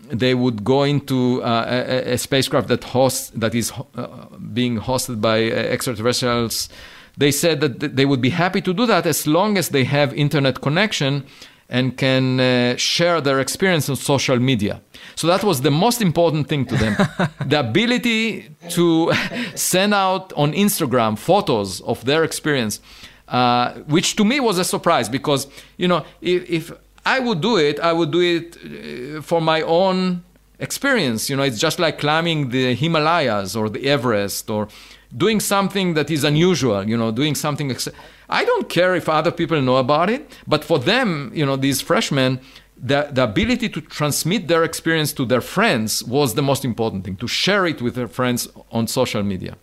they 0.09 0.35
would 0.35 0.65
go 0.65 0.83
into 0.83 1.43
uh, 1.43 1.65
a, 1.67 2.13
a, 2.13 2.19
spacecraft 2.19 2.69
that 2.69 2.85
hosts 2.85 3.31
that 3.31 3.55
is 3.55 3.73
uh, 3.73 4.27
being 4.53 4.79
hosted 4.79 5.21
by 5.21 5.51
uh, 5.51 5.55
extraterrestrials 5.55 6.69
they 7.17 7.31
said 7.31 7.61
that 7.61 7.97
they 7.97 8.05
would 8.05 8.21
be 8.21 8.31
happy 8.31 8.61
to 8.61 8.75
do 8.75 8.87
that 8.87 9.07
as 9.07 9.27
long 9.27 9.57
as 9.57 9.69
they 9.69 9.85
have 9.85 10.13
internet 10.15 10.61
connection 10.61 11.25
and 11.69 11.97
can 11.97 12.41
uh, 12.41 12.77
share 12.77 13.21
their 13.21 13.41
experience 13.41 13.89
on 13.89 13.97
social 13.97 14.39
media. 14.39 14.81
So 15.15 15.27
that 15.29 15.43
was 15.45 15.63
the 15.63 15.71
most 15.71 16.03
important 16.03 16.49
thing 16.49 16.67
to 16.67 16.77
them 16.77 16.97
the 17.47 17.61
ability 17.61 18.51
to 18.71 19.13
send 19.55 19.95
out 19.95 20.33
on 20.35 20.53
Instagram 20.53 21.19
photos 21.19 21.81
of 21.83 22.05
their 22.05 22.25
experience, 22.25 22.81
uh, 23.29 23.73
which 23.87 24.17
to 24.17 24.25
me 24.25 24.41
was 24.41 24.59
a 24.59 24.65
surprise 24.65 25.09
because, 25.09 25.47
you 25.79 25.89
know, 25.89 26.05
if, 26.21 26.51
if 26.51 26.73
I 27.07 27.19
would 27.19 27.41
do 27.41 27.57
it, 27.57 27.79
I 27.81 27.93
would 27.93 28.11
do 28.11 28.21
it 28.21 28.57
uh, 28.57 29.23
for 29.23 29.41
my 29.41 29.63
own 29.63 30.25
experience. 30.59 31.29
You 31.29 31.37
know, 31.37 31.43
it's 31.43 31.59
just 31.59 31.79
like 31.79 31.99
climbing 31.99 32.51
the 32.51 32.75
Himalayas 32.75 33.55
or 33.57 33.69
the 33.69 33.87
Everest 33.87 34.49
or 34.51 34.69
doing 35.17 35.41
something 35.41 35.95
that 35.95 36.11
is 36.11 36.25
unusual, 36.25 36.89
you 36.89 36.97
know, 36.97 37.11
doing 37.13 37.35
something. 37.35 37.71
Ex- 37.71 37.89
I 38.29 38.45
don't 38.45 38.69
care 38.69 38.95
if 38.95 39.09
other 39.09 39.31
people 39.31 39.61
know 39.61 39.77
about 39.77 40.11
it, 40.11 40.31
but 40.47 40.65
for 40.65 40.79
them, 40.79 41.31
you 41.35 41.45
know, 41.45 41.57
these 41.57 41.81
freshmen, 41.81 42.41
the, 42.77 43.09
the 43.13 43.25
ability 43.25 43.69
to 43.69 43.81
transmit 43.81 44.49
their 44.49 44.65
experience 44.65 45.13
to 45.13 45.25
their 45.25 45.41
friends 45.41 46.03
was 46.05 46.35
the 46.35 46.43
most 46.43 46.65
important 46.65 47.05
thing, 47.05 47.17
to 47.17 47.29
share 47.29 47.67
it 47.67 47.83
with 47.83 47.95
their 47.95 48.09
friends 48.09 48.49
on 48.73 48.87
social 48.87 49.23
media. 49.23 49.57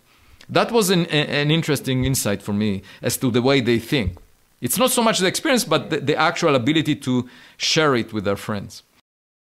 That 0.47 0.71
was 0.71 0.89
an, 0.89 1.05
an 1.07 1.49
interesting 1.49 2.05
insight 2.05 2.41
for 2.41 2.53
me 2.53 2.83
as 3.01 3.17
to 3.17 3.31
the 3.31 3.41
way 3.41 3.61
they 3.61 3.79
think. 3.79 4.17
It's 4.61 4.77
not 4.77 4.91
so 4.91 5.01
much 5.01 5.19
the 5.19 5.25
experience, 5.25 5.65
but 5.65 5.89
the, 5.89 5.99
the 5.99 6.15
actual 6.15 6.55
ability 6.55 6.95
to 6.97 7.27
share 7.57 7.95
it 7.95 8.13
with 8.13 8.23
their 8.23 8.35
friends. 8.37 8.83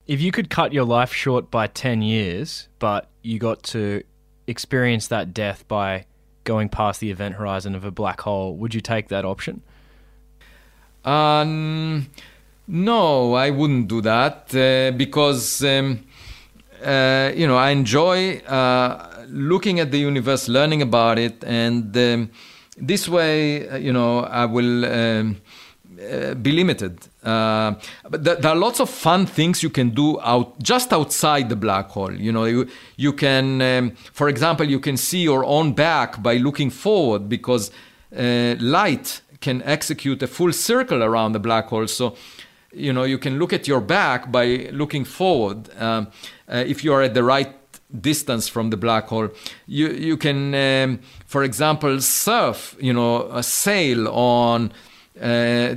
If 0.07 0.19
you 0.19 0.31
could 0.31 0.49
cut 0.49 0.73
your 0.73 0.83
life 0.83 1.13
short 1.13 1.49
by 1.49 1.67
10 1.67 2.01
years, 2.01 2.67
but 2.79 3.09
you 3.21 3.39
got 3.39 3.63
to 3.63 4.03
experience 4.47 5.07
that 5.07 5.33
death 5.33 5.65
by 5.67 6.05
going 6.43 6.67
past 6.67 6.99
the 6.99 7.09
event 7.09 7.35
horizon 7.35 7.75
of 7.75 7.85
a 7.85 7.91
black 7.91 8.21
hole, 8.21 8.55
would 8.57 8.73
you 8.73 8.81
take 8.81 9.07
that 9.09 9.23
option? 9.23 9.61
Um, 11.05 12.09
no, 12.67 13.33
I 13.33 13.49
wouldn't 13.49 13.87
do 13.87 14.01
that 14.01 14.53
uh, 14.55 14.95
because 14.95 15.63
um, 15.63 16.05
uh, 16.83 17.31
you 17.35 17.47
know 17.47 17.57
I 17.57 17.71
enjoy 17.71 18.37
uh, 18.39 19.25
looking 19.27 19.79
at 19.79 19.91
the 19.91 19.99
universe, 19.99 20.47
learning 20.47 20.81
about 20.81 21.19
it, 21.19 21.43
and 21.43 21.95
um, 21.97 22.29
this 22.77 23.07
way, 23.07 23.69
uh, 23.69 23.77
you 23.77 23.93
know, 23.93 24.19
I 24.21 24.45
will 24.45 24.85
um, 24.85 25.41
uh, 25.99 26.33
be 26.33 26.51
limited. 26.51 27.07
Uh, 27.23 27.75
but 28.09 28.23
th- 28.23 28.39
there 28.39 28.51
are 28.51 28.55
lots 28.55 28.79
of 28.79 28.89
fun 28.89 29.25
things 29.25 29.63
you 29.63 29.69
can 29.69 29.91
do 29.91 30.19
out 30.21 30.61
just 30.61 30.91
outside 30.91 31.49
the 31.49 31.55
black 31.55 31.89
hole. 31.89 32.13
You 32.13 32.31
know, 32.31 32.45
you, 32.45 32.67
you 32.97 33.13
can, 33.13 33.61
um, 33.61 33.91
for 34.11 34.27
example, 34.29 34.67
you 34.67 34.79
can 34.79 34.97
see 34.97 35.23
your 35.23 35.45
own 35.45 35.73
back 35.73 36.21
by 36.21 36.37
looking 36.37 36.69
forward 36.69 37.29
because 37.29 37.71
light 38.11 39.21
can 39.41 39.61
execute 39.63 40.21
a 40.23 40.27
full 40.27 40.53
circle 40.53 41.03
around 41.03 41.33
the 41.33 41.39
black 41.39 41.67
hole. 41.67 41.87
So 41.87 42.15
you 42.73 42.91
know 42.91 43.03
you 43.03 43.17
can 43.17 43.37
look 43.37 43.53
at 43.53 43.67
your 43.67 43.81
back 43.81 44.31
by 44.31 44.69
looking 44.71 45.05
forward 45.05 45.69
um, 45.79 46.07
uh, 46.47 46.63
if 46.65 46.83
you 46.83 46.93
are 46.93 47.03
at 47.03 47.13
the 47.13 47.23
right 47.23 47.62
distance 47.99 48.47
from 48.47 48.69
the 48.69 48.77
black 48.77 49.07
hole. 49.07 49.29
You 49.67 49.89
you 49.89 50.17
can 50.17 50.53
um, 50.55 50.99
for 51.25 51.43
example 51.43 52.01
surf 52.01 52.75
you 52.79 52.93
know 52.93 53.29
a 53.31 53.43
sail 53.43 54.07
on 54.09 54.71
uh, 55.21 55.75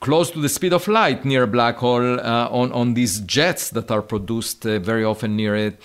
close 0.00 0.30
to 0.30 0.40
the 0.40 0.48
speed 0.48 0.72
of 0.72 0.86
light 0.88 1.24
near 1.24 1.42
a 1.42 1.48
black 1.48 1.76
hole 1.76 2.20
uh, 2.20 2.48
on 2.50 2.72
on 2.72 2.94
these 2.94 3.20
jets 3.20 3.70
that 3.70 3.90
are 3.90 4.02
produced 4.02 4.64
uh, 4.66 4.78
very 4.78 5.04
often 5.04 5.36
near 5.36 5.56
it. 5.56 5.80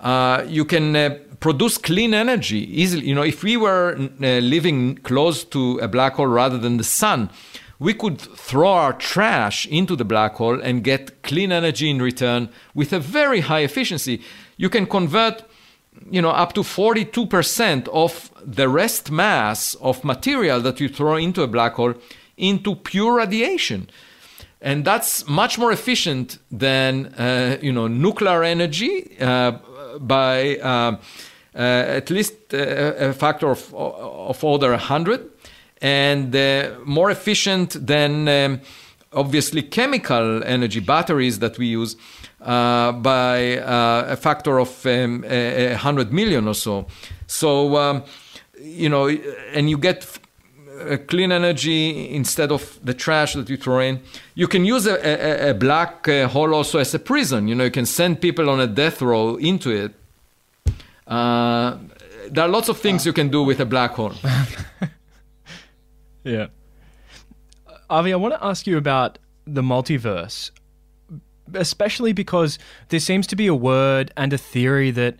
Uh, 0.00 0.44
you 0.46 0.64
can 0.64 0.94
uh, 0.94 1.18
produce 1.40 1.78
clean 1.78 2.14
energy 2.14 2.80
easily. 2.80 3.06
You 3.06 3.14
know 3.14 3.24
if 3.24 3.42
we 3.42 3.56
were 3.56 3.96
living 4.20 4.96
close 4.98 5.44
to 5.44 5.78
a 5.78 5.88
black 5.88 6.14
hole 6.14 6.26
rather 6.26 6.58
than 6.58 6.76
the 6.76 6.84
sun 6.84 7.30
we 7.78 7.94
could 7.94 8.20
throw 8.20 8.72
our 8.72 8.92
trash 8.92 9.66
into 9.66 9.94
the 9.94 10.04
black 10.04 10.34
hole 10.34 10.60
and 10.60 10.82
get 10.82 11.22
clean 11.22 11.52
energy 11.52 11.88
in 11.90 12.02
return 12.02 12.48
with 12.74 12.92
a 12.92 12.98
very 12.98 13.40
high 13.40 13.60
efficiency. 13.60 14.20
You 14.58 14.68
can 14.68 14.86
convert 14.86 15.44
you 16.10 16.22
know 16.22 16.30
up 16.30 16.52
to 16.54 16.62
42% 16.62 17.88
of 17.88 18.30
the 18.44 18.68
rest 18.68 19.10
mass 19.10 19.74
of 19.80 20.04
material 20.04 20.60
that 20.60 20.80
you 20.80 20.88
throw 20.88 21.16
into 21.16 21.42
a 21.42 21.46
black 21.46 21.74
hole 21.74 21.94
into 22.36 22.74
pure 22.76 23.16
radiation. 23.16 23.88
And 24.60 24.84
that's 24.84 25.26
much 25.28 25.58
more 25.58 25.72
efficient 25.72 26.38
than 26.50 27.06
uh, 27.06 27.58
you 27.62 27.72
know 27.72 27.88
nuclear 27.88 28.42
energy 28.42 29.16
uh, 29.20 29.52
by 30.00 30.56
uh, 30.58 30.96
uh 31.54 31.98
at 31.98 32.10
least 32.10 32.34
uh, 32.52 33.10
a 33.10 33.12
factor 33.12 33.50
of, 33.50 33.74
of 33.74 34.44
order 34.44 34.70
100 34.70 35.30
and 35.80 36.34
uh, 36.34 36.70
more 36.84 37.10
efficient 37.10 37.86
than 37.86 38.28
um, 38.28 38.60
obviously 39.12 39.62
chemical 39.62 40.42
energy 40.44 40.80
batteries 40.80 41.38
that 41.38 41.56
we 41.58 41.66
use 41.66 41.96
uh, 42.40 42.92
by 42.92 43.58
uh, 43.58 44.06
a 44.08 44.16
factor 44.16 44.58
of 44.58 44.86
um, 44.86 45.24
a, 45.26 45.74
hundred 45.74 46.12
million 46.12 46.46
or 46.48 46.54
so. 46.54 46.86
So 47.26 47.76
um, 47.76 48.04
you 48.60 48.88
know, 48.88 49.08
and 49.08 49.70
you 49.70 49.78
get 49.78 50.18
clean 51.08 51.32
energy 51.32 52.14
instead 52.14 52.52
of 52.52 52.78
the 52.84 52.94
trash 52.94 53.34
that 53.34 53.50
you 53.50 53.56
throw 53.56 53.80
in. 53.80 54.00
You 54.34 54.46
can 54.46 54.64
use 54.64 54.86
a, 54.86 54.94
a, 54.94 55.50
a 55.50 55.54
black 55.54 56.06
uh, 56.06 56.28
hole 56.28 56.54
also 56.54 56.78
as 56.78 56.94
a 56.94 57.00
prison. 57.00 57.48
You 57.48 57.56
know, 57.56 57.64
you 57.64 57.70
can 57.70 57.86
send 57.86 58.20
people 58.20 58.48
on 58.48 58.60
a 58.60 58.66
death 58.66 59.02
row 59.02 59.36
into 59.36 59.70
it. 59.70 59.92
Uh, 61.06 61.78
there 62.30 62.44
are 62.44 62.48
lots 62.48 62.68
of 62.68 62.78
things 62.78 63.04
you 63.04 63.12
can 63.12 63.28
do 63.28 63.42
with 63.42 63.58
a 63.58 63.66
black 63.66 63.92
hole. 63.92 64.12
Yeah. 66.28 66.48
Avi, 67.88 68.12
I 68.12 68.16
want 68.16 68.34
to 68.34 68.44
ask 68.44 68.66
you 68.66 68.76
about 68.76 69.18
the 69.46 69.62
multiverse, 69.62 70.50
especially 71.54 72.12
because 72.12 72.58
there 72.88 73.00
seems 73.00 73.26
to 73.28 73.36
be 73.36 73.46
a 73.46 73.54
word 73.54 74.12
and 74.16 74.32
a 74.32 74.38
theory 74.38 74.90
that 74.92 75.16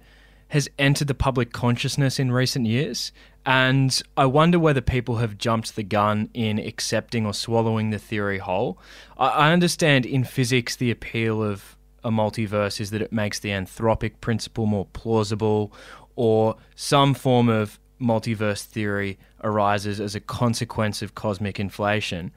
has 0.48 0.68
entered 0.78 1.08
the 1.08 1.14
public 1.14 1.52
consciousness 1.52 2.18
in 2.18 2.32
recent 2.32 2.66
years. 2.66 3.12
And 3.44 4.00
I 4.16 4.26
wonder 4.26 4.58
whether 4.58 4.80
people 4.80 5.16
have 5.16 5.38
jumped 5.38 5.76
the 5.76 5.82
gun 5.82 6.30
in 6.34 6.58
accepting 6.58 7.26
or 7.26 7.34
swallowing 7.34 7.90
the 7.90 7.98
theory 7.98 8.38
whole. 8.38 8.78
I 9.16 9.52
understand 9.52 10.06
in 10.06 10.24
physics 10.24 10.76
the 10.76 10.90
appeal 10.90 11.42
of 11.42 11.76
a 12.04 12.10
multiverse 12.10 12.80
is 12.80 12.90
that 12.90 13.02
it 13.02 13.12
makes 13.12 13.38
the 13.38 13.50
anthropic 13.50 14.20
principle 14.20 14.66
more 14.66 14.86
plausible, 14.92 15.72
or 16.16 16.56
some 16.74 17.14
form 17.14 17.48
of 17.48 17.78
multiverse 18.00 18.64
theory 18.64 19.18
arises 19.42 20.00
as 20.00 20.14
a 20.14 20.20
consequence 20.20 21.02
of 21.02 21.14
cosmic 21.14 21.58
inflation. 21.58 22.32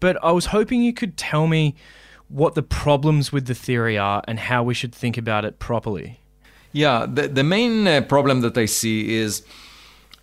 But 0.00 0.22
I 0.22 0.32
was 0.32 0.46
hoping 0.46 0.82
you 0.82 0.92
could 0.92 1.16
tell 1.16 1.46
me 1.46 1.74
what 2.28 2.54
the 2.54 2.62
problems 2.62 3.32
with 3.32 3.46
the 3.46 3.54
theory 3.54 3.96
are 3.98 4.22
and 4.26 4.38
how 4.38 4.62
we 4.62 4.74
should 4.74 4.94
think 4.94 5.16
about 5.16 5.44
it 5.44 5.58
properly. 5.58 6.20
Yeah, 6.72 7.06
the, 7.08 7.28
the 7.28 7.44
main 7.44 7.86
uh, 7.86 8.00
problem 8.02 8.40
that 8.42 8.58
I 8.58 8.66
see 8.66 9.16
is 9.16 9.42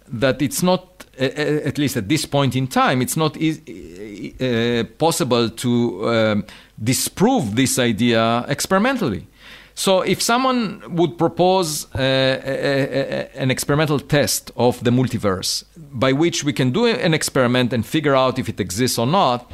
that 0.07 0.41
it's 0.41 0.61
not, 0.61 1.05
uh, 1.19 1.23
at 1.23 1.77
least 1.77 1.97
at 1.97 2.09
this 2.09 2.25
point 2.25 2.55
in 2.55 2.67
time, 2.67 3.01
it's 3.01 3.17
not 3.17 3.37
e- 3.37 4.35
uh, 4.39 4.83
possible 4.97 5.49
to 5.49 6.09
um, 6.09 6.45
disprove 6.83 7.55
this 7.55 7.79
idea 7.79 8.45
experimentally. 8.47 9.27
So, 9.75 10.01
if 10.01 10.21
someone 10.21 10.83
would 10.95 11.17
propose 11.17 11.85
uh, 11.95 11.97
a, 11.97 12.03
a, 12.03 13.41
an 13.41 13.49
experimental 13.49 13.99
test 13.99 14.51
of 14.55 14.83
the 14.83 14.91
multiverse 14.91 15.63
by 15.75 16.13
which 16.13 16.43
we 16.43 16.53
can 16.53 16.69
do 16.69 16.85
an 16.85 17.15
experiment 17.15 17.73
and 17.73 17.83
figure 17.83 18.15
out 18.15 18.37
if 18.37 18.47
it 18.47 18.59
exists 18.59 18.99
or 18.99 19.07
not, 19.07 19.51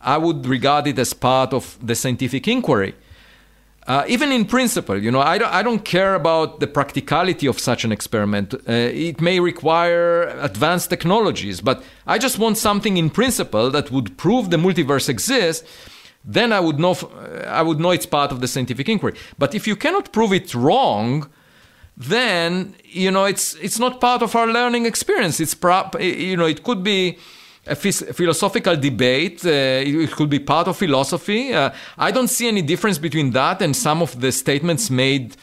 I 0.00 0.16
would 0.18 0.46
regard 0.46 0.86
it 0.86 0.98
as 0.98 1.12
part 1.12 1.52
of 1.52 1.78
the 1.82 1.94
scientific 1.94 2.48
inquiry. 2.48 2.94
Uh, 3.86 4.04
even 4.06 4.30
in 4.30 4.44
principle, 4.44 5.02
you 5.02 5.10
know, 5.10 5.20
I 5.20 5.38
don't, 5.38 5.52
I 5.52 5.62
don't 5.62 5.84
care 5.84 6.14
about 6.14 6.60
the 6.60 6.66
practicality 6.66 7.46
of 7.46 7.58
such 7.58 7.84
an 7.84 7.92
experiment. 7.92 8.54
Uh, 8.54 8.58
it 8.66 9.20
may 9.20 9.40
require 9.40 10.28
advanced 10.40 10.90
technologies, 10.90 11.60
but 11.60 11.82
I 12.06 12.18
just 12.18 12.38
want 12.38 12.58
something 12.58 12.98
in 12.98 13.10
principle 13.10 13.70
that 13.70 13.90
would 13.90 14.16
prove 14.16 14.50
the 14.50 14.58
multiverse 14.58 15.08
exists 15.08 15.66
then 16.24 16.52
I 16.52 16.60
would 16.60 16.78
know 16.78 16.94
I 17.46 17.62
would 17.62 17.80
know 17.80 17.90
it's 17.90 18.06
part 18.06 18.32
of 18.32 18.40
the 18.40 18.48
scientific 18.48 18.88
inquiry. 18.88 19.14
But 19.38 19.54
if 19.54 19.66
you 19.66 19.76
cannot 19.76 20.12
prove 20.12 20.32
it 20.32 20.54
wrong, 20.54 21.28
then 21.96 22.74
you 22.84 23.10
know 23.10 23.24
it's 23.24 23.54
it's 23.54 23.78
not 23.78 24.00
part 24.00 24.22
of 24.22 24.34
our 24.36 24.46
learning 24.46 24.86
experience. 24.86 25.40
It's 25.40 25.54
prop, 25.54 26.00
you 26.00 26.36
know 26.36 26.46
it 26.46 26.62
could 26.62 26.82
be 26.82 27.18
a 27.66 27.76
philosophical 27.76 28.76
debate. 28.76 29.44
Uh, 29.44 29.82
it 29.84 30.10
could 30.12 30.30
be 30.30 30.38
part 30.38 30.68
of 30.68 30.76
philosophy. 30.76 31.52
Uh, 31.52 31.70
I 31.98 32.10
don't 32.10 32.28
see 32.28 32.48
any 32.48 32.62
difference 32.62 32.98
between 32.98 33.30
that 33.32 33.62
and 33.62 33.76
some 33.76 34.02
of 34.02 34.20
the 34.20 34.32
statements 34.32 34.90
made, 34.90 35.36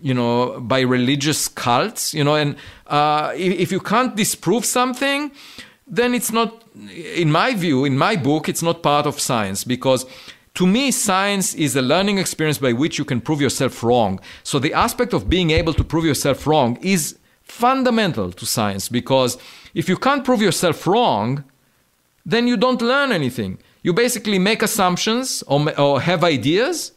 you 0.00 0.14
know, 0.14 0.60
by 0.60 0.80
religious 0.80 1.48
cults. 1.48 2.12
You 2.12 2.24
know, 2.24 2.34
and 2.34 2.56
uh, 2.86 3.32
if, 3.36 3.60
if 3.60 3.72
you 3.72 3.80
can't 3.80 4.16
disprove 4.16 4.64
something, 4.64 5.30
then 5.86 6.14
it's 6.14 6.32
not, 6.32 6.64
in 7.16 7.30
my 7.30 7.54
view, 7.54 7.84
in 7.84 7.96
my 7.98 8.16
book, 8.16 8.48
it's 8.48 8.62
not 8.62 8.82
part 8.82 9.06
of 9.06 9.18
science 9.20 9.64
because 9.64 10.06
to 10.54 10.66
me, 10.66 10.90
science 10.90 11.54
is 11.54 11.76
a 11.76 11.82
learning 11.82 12.18
experience 12.18 12.58
by 12.58 12.72
which 12.72 12.98
you 12.98 13.04
can 13.04 13.20
prove 13.20 13.40
yourself 13.40 13.82
wrong. 13.82 14.20
So 14.42 14.58
the 14.58 14.74
aspect 14.74 15.12
of 15.12 15.28
being 15.28 15.50
able 15.52 15.72
to 15.74 15.84
prove 15.84 16.04
yourself 16.04 16.46
wrong 16.46 16.76
is 16.82 17.18
fundamental 17.42 18.32
to 18.32 18.46
science 18.46 18.88
because 18.88 19.38
if 19.74 19.88
you 19.88 19.96
can't 19.96 20.24
prove 20.24 20.42
yourself 20.42 20.86
wrong, 20.86 21.44
then 22.24 22.46
you 22.46 22.56
don't 22.56 22.82
learn 22.82 23.12
anything. 23.12 23.58
You 23.82 23.92
basically 23.92 24.38
make 24.38 24.62
assumptions 24.62 25.42
or, 25.46 25.78
or 25.80 26.00
have 26.00 26.22
ideas, 26.22 26.92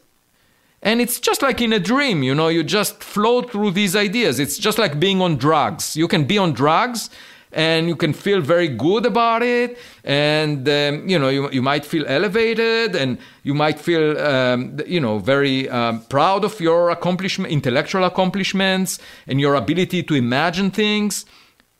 and 0.82 1.00
it's 1.00 1.18
just 1.18 1.40
like 1.40 1.62
in 1.62 1.72
a 1.72 1.80
dream, 1.80 2.22
you 2.22 2.34
know, 2.34 2.48
you 2.48 2.62
just 2.62 3.02
float 3.02 3.50
through 3.50 3.70
these 3.70 3.96
ideas. 3.96 4.38
It's 4.38 4.58
just 4.58 4.78
like 4.78 5.00
being 5.00 5.22
on 5.22 5.36
drugs. 5.36 5.96
You 5.96 6.06
can 6.06 6.24
be 6.24 6.36
on 6.36 6.52
drugs 6.52 7.08
and 7.54 7.88
you 7.88 7.96
can 7.96 8.12
feel 8.12 8.40
very 8.40 8.68
good 8.68 9.06
about 9.06 9.42
it 9.42 9.78
and 10.02 10.68
um, 10.68 11.08
you 11.08 11.18
know 11.18 11.28
you, 11.28 11.48
you 11.50 11.62
might 11.62 11.86
feel 11.86 12.04
elevated 12.06 12.96
and 12.96 13.16
you 13.44 13.54
might 13.54 13.78
feel 13.78 14.18
um, 14.18 14.76
you 14.86 15.00
know 15.00 15.18
very 15.18 15.68
um, 15.70 16.00
proud 16.06 16.44
of 16.44 16.60
your 16.60 16.90
accomplishment 16.90 17.52
intellectual 17.52 18.04
accomplishments 18.04 18.98
and 19.28 19.40
your 19.40 19.54
ability 19.54 20.02
to 20.02 20.14
imagine 20.14 20.70
things 20.70 21.24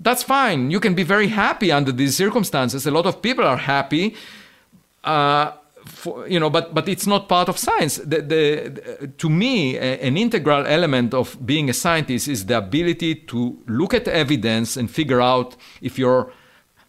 that's 0.00 0.22
fine 0.22 0.70
you 0.70 0.80
can 0.80 0.94
be 0.94 1.02
very 1.02 1.28
happy 1.28 1.72
under 1.72 1.92
these 1.92 2.16
circumstances 2.16 2.86
a 2.86 2.90
lot 2.90 3.06
of 3.06 3.22
people 3.22 3.44
are 3.44 3.56
happy 3.56 4.14
uh, 5.04 5.52
for, 5.84 6.26
you 6.26 6.40
know, 6.40 6.50
but 6.50 6.74
but 6.74 6.88
it's 6.88 7.06
not 7.06 7.28
part 7.28 7.48
of 7.48 7.58
science. 7.58 7.96
The, 7.96 8.22
the, 8.22 9.08
to 9.18 9.28
me, 9.28 9.76
a, 9.76 10.00
an 10.00 10.16
integral 10.16 10.66
element 10.66 11.14
of 11.14 11.36
being 11.44 11.68
a 11.68 11.74
scientist 11.74 12.28
is 12.28 12.46
the 12.46 12.58
ability 12.58 13.14
to 13.26 13.58
look 13.66 13.92
at 13.94 14.08
evidence 14.08 14.76
and 14.76 14.90
figure 14.90 15.20
out 15.20 15.56
if 15.82 15.98
your 15.98 16.32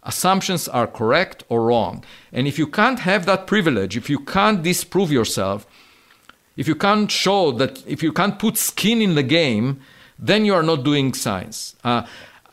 assumptions 0.03 0.67
are 0.67 0.87
correct 0.87 1.43
or 1.49 1.65
wrong. 1.65 2.03
And 2.31 2.47
if 2.47 2.57
you 2.57 2.67
can't 2.67 2.99
have 2.99 3.25
that 3.25 3.47
privilege, 3.47 3.97
if 3.97 4.09
you 4.09 4.19
can't 4.19 4.63
disprove 4.63 5.11
yourself, 5.11 5.65
if 6.55 6.67
you 6.67 6.75
can't 6.75 7.11
show 7.11 7.51
that, 7.53 7.85
if 7.85 8.01
you 8.01 8.13
can't 8.13 8.39
put 8.39 8.57
skin 8.57 9.01
in 9.01 9.15
the 9.15 9.23
game, 9.23 9.81
then 10.17 10.45
you 10.45 10.53
are 10.53 10.63
not 10.63 10.83
doing 10.83 11.13
science. 11.13 11.75
Uh, 11.83 12.05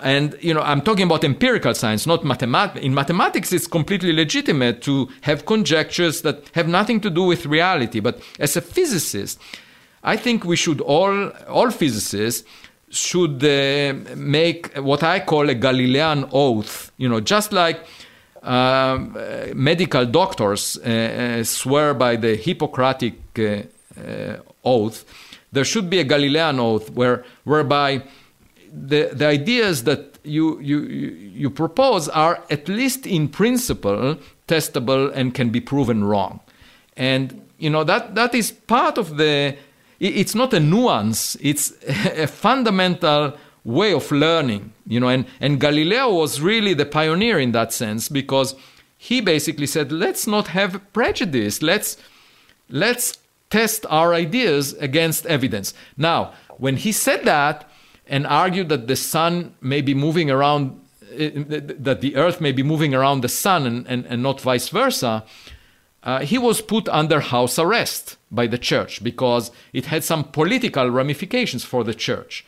and 0.02 0.36
you 0.40 0.52
know, 0.52 0.60
I'm 0.60 0.82
talking 0.82 1.04
about 1.04 1.24
empirical 1.24 1.74
science, 1.74 2.06
not 2.06 2.24
mathematics. 2.24 2.84
In 2.84 2.94
mathematics, 2.94 3.52
it's 3.52 3.66
completely 3.66 4.12
legitimate 4.12 4.82
to 4.82 5.08
have 5.22 5.46
conjectures 5.46 6.22
that 6.22 6.50
have 6.54 6.68
nothing 6.68 7.00
to 7.02 7.10
do 7.10 7.22
with 7.22 7.46
reality. 7.46 8.00
But 8.00 8.20
as 8.38 8.56
a 8.56 8.60
physicist, 8.60 9.40
I 10.02 10.16
think 10.16 10.44
we 10.44 10.56
should 10.56 10.80
all, 10.80 11.28
all 11.48 11.70
physicists, 11.70 12.46
should 12.90 13.42
uh, 13.42 13.94
make 14.16 14.74
what 14.76 15.02
I 15.02 15.20
call 15.20 15.48
a 15.48 15.54
Galilean 15.54 16.28
oath. 16.32 16.92
You 16.98 17.08
know, 17.08 17.20
just 17.20 17.52
like 17.52 17.80
uh, 18.42 18.98
medical 19.54 20.04
doctors 20.04 20.76
uh, 20.84 20.88
uh 20.88 21.44
swear 21.44 21.94
by 21.94 22.16
the 22.16 22.36
Hippocratic 22.36 23.14
uh, 23.38 23.62
uh, 23.98 24.36
oath, 24.64 25.04
there 25.52 25.64
should 25.64 25.88
be 25.88 26.00
a 26.00 26.04
Galilean 26.04 26.58
oath 26.58 26.90
where, 26.90 27.24
whereby 27.44 28.02
the, 28.72 29.10
the 29.12 29.26
ideas 29.26 29.84
that 29.84 30.18
you, 30.24 30.58
you, 30.60 30.80
you 30.80 31.50
propose 31.50 32.08
are, 32.08 32.42
at 32.50 32.68
least 32.68 33.06
in 33.06 33.28
principle, 33.28 34.16
testable 34.48 35.12
and 35.14 35.34
can 35.34 35.50
be 35.50 35.60
proven 35.60 36.04
wrong. 36.04 36.40
And, 36.96 37.46
you 37.58 37.70
know, 37.70 37.84
that, 37.84 38.14
that 38.14 38.34
is 38.34 38.50
part 38.50 38.98
of 38.98 39.16
the, 39.18 39.56
it's 40.00 40.34
not 40.34 40.54
a 40.54 40.60
nuance, 40.60 41.36
it's 41.40 41.72
a 41.88 42.26
fundamental 42.26 43.36
way 43.64 43.92
of 43.92 44.10
learning, 44.10 44.72
you 44.86 44.98
know, 44.98 45.08
and, 45.08 45.26
and 45.40 45.60
Galileo 45.60 46.12
was 46.12 46.40
really 46.40 46.74
the 46.74 46.86
pioneer 46.86 47.38
in 47.38 47.52
that 47.52 47.72
sense 47.72 48.08
because 48.08 48.56
he 48.98 49.20
basically 49.20 49.66
said, 49.66 49.92
let's 49.92 50.26
not 50.26 50.48
have 50.48 50.80
prejudice, 50.92 51.62
let's, 51.62 51.96
let's 52.68 53.18
test 53.50 53.86
our 53.88 54.14
ideas 54.14 54.72
against 54.74 55.26
evidence. 55.26 55.74
Now, 55.96 56.32
when 56.56 56.76
he 56.76 56.90
said 56.90 57.24
that, 57.24 57.68
and 58.12 58.26
argued 58.26 58.68
that 58.68 58.86
the 58.88 58.94
sun 58.94 59.54
may 59.62 59.80
be 59.80 59.94
moving 59.94 60.30
around, 60.30 60.78
eh, 61.16 61.30
that 61.88 62.02
the 62.02 62.14
earth 62.14 62.42
may 62.42 62.52
be 62.52 62.62
moving 62.62 62.94
around 62.94 63.22
the 63.22 63.28
sun 63.28 63.66
and, 63.66 63.86
and, 63.88 64.04
and 64.04 64.22
not 64.22 64.38
vice 64.38 64.68
versa, 64.68 65.24
uh, 66.02 66.20
he 66.20 66.36
was 66.36 66.60
put 66.60 66.88
under 66.90 67.20
house 67.20 67.58
arrest 67.58 68.18
by 68.30 68.46
the 68.46 68.58
church 68.58 69.02
because 69.02 69.50
it 69.72 69.86
had 69.86 70.04
some 70.04 70.24
political 70.24 70.90
ramifications 70.90 71.64
for 71.64 71.82
the 71.84 71.94
church. 71.94 72.44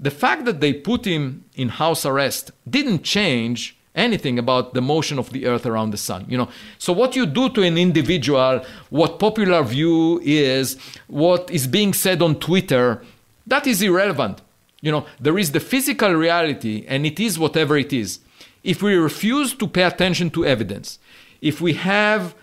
The 0.00 0.10
fact 0.10 0.46
that 0.46 0.60
they 0.60 0.72
put 0.72 1.04
him 1.04 1.44
in 1.54 1.68
house 1.68 2.06
arrest 2.06 2.52
didn't 2.68 3.02
change 3.02 3.76
anything 3.94 4.38
about 4.38 4.72
the 4.72 4.80
motion 4.80 5.18
of 5.18 5.30
the 5.30 5.46
earth 5.46 5.64
around 5.64 5.90
the 5.90 5.96
sun 5.96 6.26
you 6.28 6.36
know 6.36 6.50
so 6.76 6.92
what 6.92 7.16
you 7.16 7.24
do 7.24 7.48
to 7.48 7.62
an 7.62 7.78
individual 7.78 8.62
what 8.90 9.18
popular 9.18 9.62
view 9.62 10.20
is 10.22 10.76
what 11.06 11.50
is 11.50 11.66
being 11.66 11.94
said 11.94 12.20
on 12.20 12.38
twitter 12.38 13.02
that 13.46 13.66
is 13.66 13.80
irrelevant 13.80 14.42
you 14.80 14.92
know, 14.92 15.06
there 15.18 15.38
is 15.38 15.52
the 15.52 15.60
physical 15.60 16.12
reality, 16.12 16.84
and 16.86 17.06
it 17.06 17.18
is 17.18 17.38
whatever 17.38 17.76
it 17.76 17.92
is. 17.92 18.20
If 18.62 18.82
we 18.82 18.94
refuse 18.94 19.54
to 19.54 19.66
pay 19.66 19.82
attention 19.82 20.30
to 20.30 20.44
evidence, 20.44 20.98
if 21.40 21.60
we 21.60 21.74
have 21.74 22.34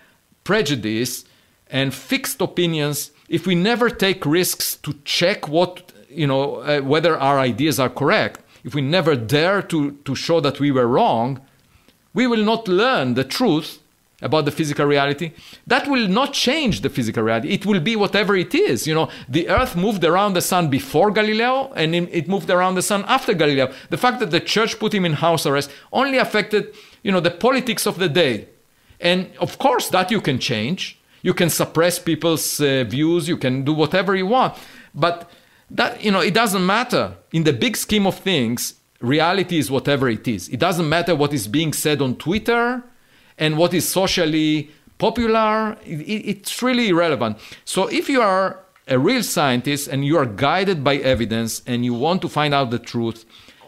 prejudice 0.42 1.24
and 1.68 1.94
fixed 1.94 2.40
opinions, 2.40 3.10
if 3.28 3.46
we 3.46 3.54
never 3.54 3.88
take 3.90 4.26
risks 4.26 4.76
to 4.76 4.94
check 5.04 5.48
what, 5.48 5.92
you 6.08 6.26
know, 6.26 6.56
uh, 6.56 6.80
whether 6.80 7.16
our 7.18 7.38
ideas 7.38 7.78
are 7.80 7.88
correct, 7.88 8.40
if 8.64 8.74
we 8.74 8.80
never 8.80 9.14
dare 9.14 9.62
to, 9.62 9.92
to 10.04 10.14
show 10.14 10.40
that 10.40 10.60
we 10.60 10.70
were 10.70 10.86
wrong, 10.86 11.40
we 12.14 12.26
will 12.26 12.44
not 12.44 12.68
learn 12.68 13.14
the 13.14 13.24
truth 13.24 13.80
about 14.24 14.46
the 14.46 14.50
physical 14.50 14.86
reality, 14.86 15.32
that 15.66 15.86
will 15.86 16.08
not 16.08 16.32
change 16.32 16.80
the 16.80 16.88
physical 16.88 17.22
reality. 17.22 17.50
It 17.50 17.66
will 17.66 17.80
be 17.80 17.94
whatever 17.94 18.34
it 18.34 18.54
is. 18.54 18.86
You 18.86 18.94
know, 18.94 19.10
the 19.28 19.48
Earth 19.48 19.76
moved 19.76 20.02
around 20.02 20.32
the 20.32 20.40
sun 20.40 20.68
before 20.68 21.10
Galileo, 21.10 21.72
and 21.76 21.94
it 21.94 22.26
moved 22.26 22.50
around 22.50 22.74
the 22.74 22.82
sun 22.82 23.04
after 23.06 23.34
Galileo. 23.34 23.72
The 23.90 23.98
fact 23.98 24.18
that 24.20 24.30
the 24.30 24.40
church 24.40 24.78
put 24.78 24.94
him 24.94 25.04
in 25.04 25.12
house 25.12 25.44
arrest 25.46 25.70
only 25.92 26.18
affected, 26.18 26.74
you 27.02 27.12
know, 27.12 27.20
the 27.20 27.30
politics 27.30 27.86
of 27.86 27.98
the 27.98 28.08
day. 28.08 28.48
And 28.98 29.30
of 29.36 29.58
course, 29.58 29.90
that 29.90 30.10
you 30.10 30.20
can 30.20 30.38
change. 30.38 30.98
You 31.22 31.34
can 31.34 31.50
suppress 31.50 31.98
people's 31.98 32.60
uh, 32.60 32.84
views. 32.84 33.28
You 33.28 33.36
can 33.36 33.62
do 33.64 33.74
whatever 33.74 34.16
you 34.16 34.26
want. 34.26 34.54
But 34.94 35.30
that, 35.70 36.02
you 36.02 36.10
know, 36.10 36.20
it 36.20 36.34
doesn't 36.34 36.64
matter. 36.64 37.16
In 37.32 37.44
the 37.44 37.52
big 37.52 37.76
scheme 37.76 38.06
of 38.06 38.18
things, 38.18 38.74
reality 39.00 39.58
is 39.58 39.70
whatever 39.70 40.08
it 40.08 40.26
is. 40.26 40.48
It 40.48 40.60
doesn't 40.60 40.88
matter 40.88 41.14
what 41.14 41.34
is 41.34 41.46
being 41.46 41.74
said 41.74 42.00
on 42.00 42.16
Twitter 42.16 42.82
and 43.38 43.56
what 43.56 43.74
is 43.74 43.88
socially 43.88 44.70
popular, 44.98 45.76
it, 45.84 46.00
it's 46.00 46.62
really 46.62 46.88
irrelevant. 46.88 47.38
So 47.64 47.88
if 47.88 48.08
you 48.08 48.20
are 48.20 48.60
a 48.86 48.98
real 48.98 49.22
scientist 49.22 49.88
and 49.88 50.04
you 50.04 50.16
are 50.18 50.26
guided 50.26 50.84
by 50.84 50.96
evidence 50.96 51.62
and 51.66 51.84
you 51.84 51.94
want 51.94 52.22
to 52.22 52.28
find 52.28 52.54
out 52.54 52.70
the 52.70 52.78
truth, 52.78 53.24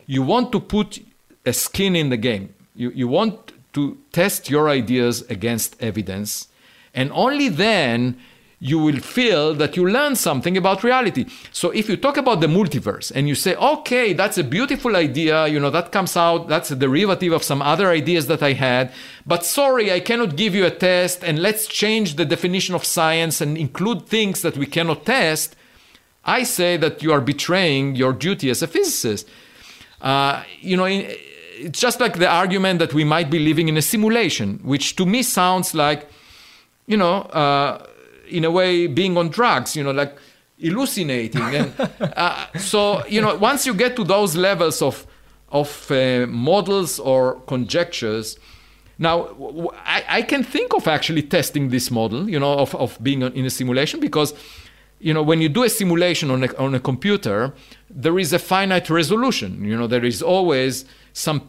you 0.07 0.23
want 0.23 0.53
to 0.53 0.61
put 0.61 1.01
a 1.45 1.53
skin 1.53 1.97
in 1.97 2.11
the 2.11 2.17
game. 2.17 2.55
You, 2.75 2.91
you 2.91 3.09
want 3.09 3.53
to 3.73 3.99
test 4.13 4.51
your 4.51 4.69
ideas 4.69 5.23
against 5.31 5.81
evidence. 5.83 6.49
And 6.95 7.11
only 7.13 7.49
then 7.49 8.19
you 8.59 8.79
will 8.79 8.99
feel 9.01 9.53
that 9.55 9.77
you 9.77 9.87
learned 9.87 10.17
something 10.17 10.57
about 10.57 10.83
reality. 10.83 11.27
So 11.53 11.71
if 11.71 11.91
you 11.91 11.97
talk 11.97 12.17
about 12.17 12.41
the 12.41 12.47
multiverse 12.47 13.13
and 13.15 13.29
you 13.29 13.35
say, 13.35 13.55
okay, 13.55 14.15
that's 14.15 14.39
a 14.39 14.45
beautiful 14.45 14.97
idea, 14.97 15.47
you 15.47 15.61
know, 15.61 15.69
that 15.71 15.93
comes 15.93 16.17
out, 16.17 16.49
that's 16.49 16.71
a 16.71 16.77
derivative 16.77 17.33
of 17.33 17.43
some 17.43 17.61
other 17.61 17.91
ideas 17.91 18.29
that 18.29 18.43
I 18.43 18.55
had, 18.55 18.93
but 19.27 19.45
sorry, 19.45 19.93
I 19.93 20.01
cannot 20.01 20.37
give 20.37 20.55
you 20.55 20.65
a 20.65 20.71
test 20.71 21.23
and 21.23 21.39
let's 21.39 21.67
change 21.67 22.17
the 22.17 22.25
definition 22.25 22.75
of 22.75 22.85
science 22.85 23.43
and 23.43 23.59
include 23.59 24.07
things 24.07 24.41
that 24.41 24.57
we 24.57 24.67
cannot 24.67 25.05
test, 25.05 25.55
I 26.25 26.43
say 26.43 26.79
that 26.79 27.03
you 27.03 27.13
are 27.13 27.21
betraying 27.21 27.95
your 27.95 28.15
duty 28.15 28.49
as 28.49 28.63
a 28.63 28.67
physicist. 28.67 29.29
Uh, 30.01 30.43
you 30.61 30.77
know, 30.79 30.87
it's 30.87 31.81
just 31.81 32.01
like 32.01 32.19
the 32.19 32.29
argument 32.29 32.79
that 32.79 32.95
we 32.95 33.05
might 33.05 33.31
be 33.31 33.39
living 33.39 33.69
in 33.69 33.77
a 33.77 33.83
simulation, 33.83 34.61
which 34.63 34.97
to 34.97 35.05
me 35.05 35.23
sounds 35.23 35.75
like, 35.75 36.09
you 36.87 36.97
know, 36.97 37.23
uh, 37.33 37.87
in 38.29 38.45
a 38.45 38.51
way 38.51 38.87
being 38.87 39.17
on 39.17 39.29
drugs, 39.29 39.77
you 39.77 39.83
know, 39.83 39.93
like 39.93 40.17
hallucinating. 40.61 41.43
And 41.43 41.73
uh, 42.01 42.47
so, 42.59 43.05
you 43.07 43.21
know, 43.21 43.37
once 43.37 43.67
you 43.67 43.75
get 43.75 43.97
to 43.97 44.05
those 44.05 44.37
levels 44.37 44.83
of 44.83 45.07
of 45.49 45.91
uh, 45.93 46.27
models 46.29 46.99
or 46.99 47.41
conjectures, 47.47 48.37
now 48.99 49.29
I, 49.85 50.05
I, 50.09 50.23
can 50.23 50.43
think 50.43 50.75
of 50.75 50.89
actually 50.89 51.23
testing 51.23 51.69
this 51.69 51.91
model, 51.91 52.29
you 52.29 52.41
know, 52.41 52.55
of, 52.55 52.75
of 52.75 52.99
being 53.01 53.23
in 53.23 53.45
a 53.45 53.51
simulation 53.51 54.01
because, 54.01 54.35
you 54.99 55.15
know, 55.15 55.23
when 55.23 55.41
you 55.41 55.49
do 55.49 55.63
a 55.63 55.69
simulation 55.69 56.33
on 56.33 56.45
a, 56.45 56.57
on 56.57 56.75
a 56.75 56.81
computer, 56.81 57.55
there 57.89 58.19
is 58.19 58.33
a 58.33 58.39
finite 58.41 58.91
resolution. 58.91 59.65
You 59.65 59.77
know, 59.77 59.87
there 59.87 60.05
is 60.05 60.21
always 60.21 60.85
some 61.13 61.49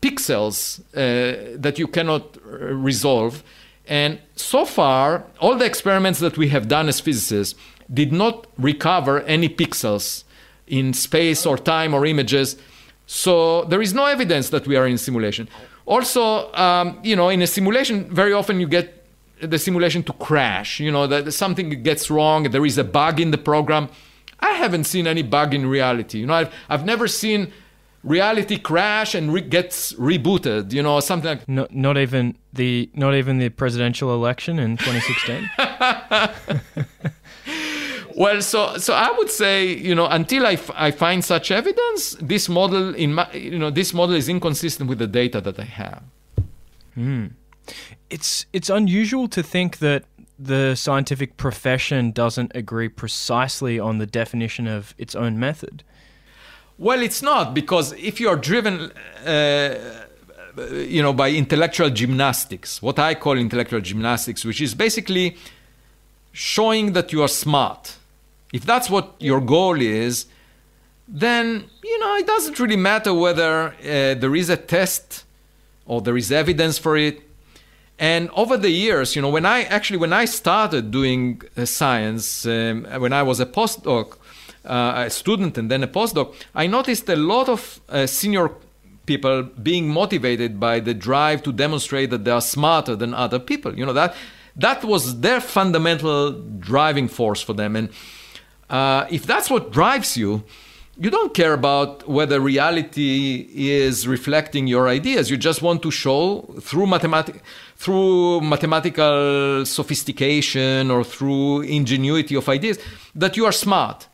pixels 0.00 0.80
uh, 0.94 1.56
that 1.58 1.78
you 1.78 1.86
cannot 1.86 2.36
uh, 2.38 2.74
resolve 2.74 3.42
and 3.86 4.18
so 4.34 4.64
far, 4.64 5.24
all 5.40 5.56
the 5.56 5.64
experiments 5.64 6.18
that 6.20 6.36
we 6.36 6.48
have 6.48 6.68
done 6.68 6.88
as 6.88 7.00
physicists 7.00 7.58
did 7.92 8.12
not 8.12 8.46
recover 8.58 9.20
any 9.22 9.48
pixels 9.48 10.24
in 10.66 10.92
space 10.92 11.46
or 11.46 11.56
time 11.56 11.94
or 11.94 12.04
images. 12.04 12.56
So 13.06 13.64
there 13.64 13.80
is 13.80 13.94
no 13.94 14.06
evidence 14.06 14.50
that 14.50 14.66
we 14.66 14.76
are 14.76 14.86
in 14.86 14.98
simulation. 14.98 15.48
Also, 15.86 16.52
um, 16.54 16.98
you 17.04 17.14
know, 17.14 17.28
in 17.28 17.40
a 17.42 17.46
simulation, 17.46 18.12
very 18.12 18.32
often 18.32 18.58
you 18.58 18.66
get 18.66 19.04
the 19.40 19.58
simulation 19.58 20.02
to 20.02 20.12
crash. 20.14 20.80
You 20.80 20.90
know, 20.90 21.06
that 21.06 21.32
something 21.32 21.82
gets 21.82 22.10
wrong, 22.10 22.50
there 22.50 22.66
is 22.66 22.78
a 22.78 22.84
bug 22.84 23.20
in 23.20 23.30
the 23.30 23.38
program. 23.38 23.88
I 24.40 24.52
haven't 24.52 24.84
seen 24.84 25.06
any 25.06 25.22
bug 25.22 25.54
in 25.54 25.66
reality. 25.66 26.18
You 26.18 26.26
know, 26.26 26.34
I've, 26.34 26.54
I've 26.68 26.84
never 26.84 27.06
seen 27.06 27.52
reality 28.06 28.58
crash 28.58 29.14
and 29.14 29.32
re- 29.32 29.40
gets 29.40 29.92
rebooted, 29.94 30.72
you 30.72 30.82
know, 30.82 31.00
something 31.00 31.30
like 31.30 31.48
Not, 31.48 31.74
not 31.74 31.98
even 31.98 32.36
the 32.52 32.88
not 32.94 33.14
even 33.14 33.38
the 33.38 33.50
presidential 33.50 34.14
election 34.14 34.58
in 34.58 34.76
2016. 34.78 35.50
Well, 38.16 38.40
so 38.40 38.78
so 38.78 38.94
I 38.94 39.12
would 39.18 39.30
say, 39.30 39.76
you 39.76 39.94
know, 39.94 40.06
until 40.06 40.46
I, 40.46 40.52
f- 40.52 40.70
I 40.74 40.90
find 40.90 41.22
such 41.22 41.50
evidence, 41.50 42.16
this 42.18 42.48
model 42.48 42.94
in 42.94 43.12
my, 43.12 43.30
you 43.32 43.58
know, 43.58 43.68
this 43.70 43.92
model 43.92 44.14
is 44.14 44.26
inconsistent 44.26 44.88
with 44.88 44.98
the 44.98 45.06
data 45.06 45.38
that 45.42 45.60
I 45.60 45.64
have. 45.64 46.02
Hmm. 46.94 47.26
It's 48.08 48.46
it's 48.54 48.70
unusual 48.70 49.28
to 49.28 49.42
think 49.42 49.78
that 49.78 50.04
the 50.38 50.74
scientific 50.76 51.36
profession 51.36 52.10
doesn't 52.10 52.52
agree 52.54 52.88
precisely 52.88 53.78
on 53.78 53.98
the 53.98 54.06
definition 54.06 54.66
of 54.66 54.94
its 54.96 55.14
own 55.14 55.38
method. 55.38 55.84
Well, 56.78 57.02
it's 57.02 57.22
not 57.22 57.54
because 57.54 57.92
if 57.92 58.20
you 58.20 58.28
are 58.28 58.36
driven, 58.36 58.92
uh, 59.24 59.74
you 60.72 61.02
know, 61.02 61.12
by 61.12 61.30
intellectual 61.30 61.88
gymnastics, 61.88 62.82
what 62.82 62.98
I 62.98 63.14
call 63.14 63.38
intellectual 63.38 63.80
gymnastics, 63.80 64.44
which 64.44 64.60
is 64.60 64.74
basically 64.74 65.36
showing 66.32 66.92
that 66.92 67.12
you 67.12 67.22
are 67.22 67.28
smart. 67.28 67.96
If 68.52 68.64
that's 68.66 68.90
what 68.90 69.14
your 69.18 69.40
goal 69.40 69.80
is, 69.80 70.26
then 71.08 71.64
you 71.82 71.98
know 71.98 72.16
it 72.16 72.26
doesn't 72.26 72.58
really 72.58 72.76
matter 72.76 73.14
whether 73.14 73.68
uh, 73.68 74.14
there 74.14 74.34
is 74.34 74.50
a 74.50 74.56
test 74.56 75.24
or 75.86 76.00
there 76.02 76.16
is 76.16 76.30
evidence 76.30 76.78
for 76.78 76.96
it. 76.96 77.22
And 77.98 78.28
over 78.30 78.58
the 78.58 78.70
years, 78.70 79.16
you 79.16 79.22
know, 79.22 79.30
when 79.30 79.46
I 79.46 79.62
actually 79.62 79.96
when 79.96 80.12
I 80.12 80.26
started 80.26 80.90
doing 80.90 81.40
uh, 81.56 81.64
science, 81.64 82.44
um, 82.44 82.84
when 82.98 83.14
I 83.14 83.22
was 83.22 83.40
a 83.40 83.46
postdoc, 83.46 84.18
a 84.66 85.10
student 85.10 85.58
and 85.58 85.70
then 85.70 85.82
a 85.82 85.88
postdoc, 85.88 86.34
I 86.54 86.66
noticed 86.66 87.08
a 87.08 87.16
lot 87.16 87.48
of 87.48 87.80
uh, 87.88 88.06
senior 88.06 88.50
people 89.06 89.44
being 89.62 89.88
motivated 89.88 90.58
by 90.58 90.80
the 90.80 90.92
drive 90.92 91.42
to 91.44 91.52
demonstrate 91.52 92.10
that 92.10 92.24
they 92.24 92.30
are 92.30 92.40
smarter 92.40 92.96
than 92.96 93.14
other 93.14 93.38
people. 93.38 93.78
You 93.78 93.86
know 93.86 93.92
that 93.92 94.14
that 94.56 94.84
was 94.84 95.20
their 95.20 95.40
fundamental 95.40 96.32
driving 96.32 97.08
force 97.08 97.42
for 97.42 97.52
them. 97.52 97.76
And 97.76 97.90
uh, 98.70 99.06
if 99.10 99.24
that's 99.26 99.50
what 99.50 99.70
drives 99.70 100.16
you, 100.16 100.44
you 100.98 101.10
don't 101.10 101.34
care 101.34 101.52
about 101.52 102.08
whether 102.08 102.40
reality 102.40 103.46
is 103.54 104.08
reflecting 104.08 104.66
your 104.66 104.88
ideas. 104.88 105.30
You 105.30 105.36
just 105.36 105.60
want 105.60 105.82
to 105.82 105.90
show 105.90 106.42
through 106.62 106.86
mathematic, 106.86 107.42
through 107.76 108.40
mathematical 108.40 109.66
sophistication 109.66 110.90
or 110.90 111.04
through 111.04 111.62
ingenuity 111.62 112.34
of 112.34 112.48
ideas 112.48 112.78
that 113.14 113.36
you 113.36 113.44
are 113.44 113.52
smart. 113.52 114.08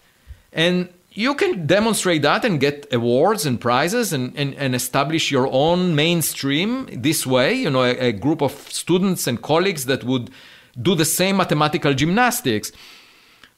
And 0.53 0.89
you 1.15 1.35
can 1.35 1.67
demonstrate 1.67 2.23
that 2.23 2.45
and 2.45 2.59
get 2.59 2.87
awards 2.93 3.45
and 3.45 3.61
prizes 3.61 4.13
and, 4.13 4.33
and, 4.37 4.55
and 4.55 4.75
establish 4.75 5.31
your 5.31 5.47
own 5.53 5.95
mainstream 5.95 6.89
this 6.91 7.27
way, 7.27 7.53
you 7.53 7.71
know, 7.71 7.83
a, 7.83 8.09
a 8.09 8.13
group 8.13 8.41
of 8.43 8.53
students 8.53 9.27
and 9.27 9.43
colleagues 9.43 9.87
that 9.87 10.05
would 10.05 10.31
do 10.81 10.95
the 10.95 11.05
same 11.05 11.37
mathematical 11.37 11.93
gymnastics. 11.93 12.73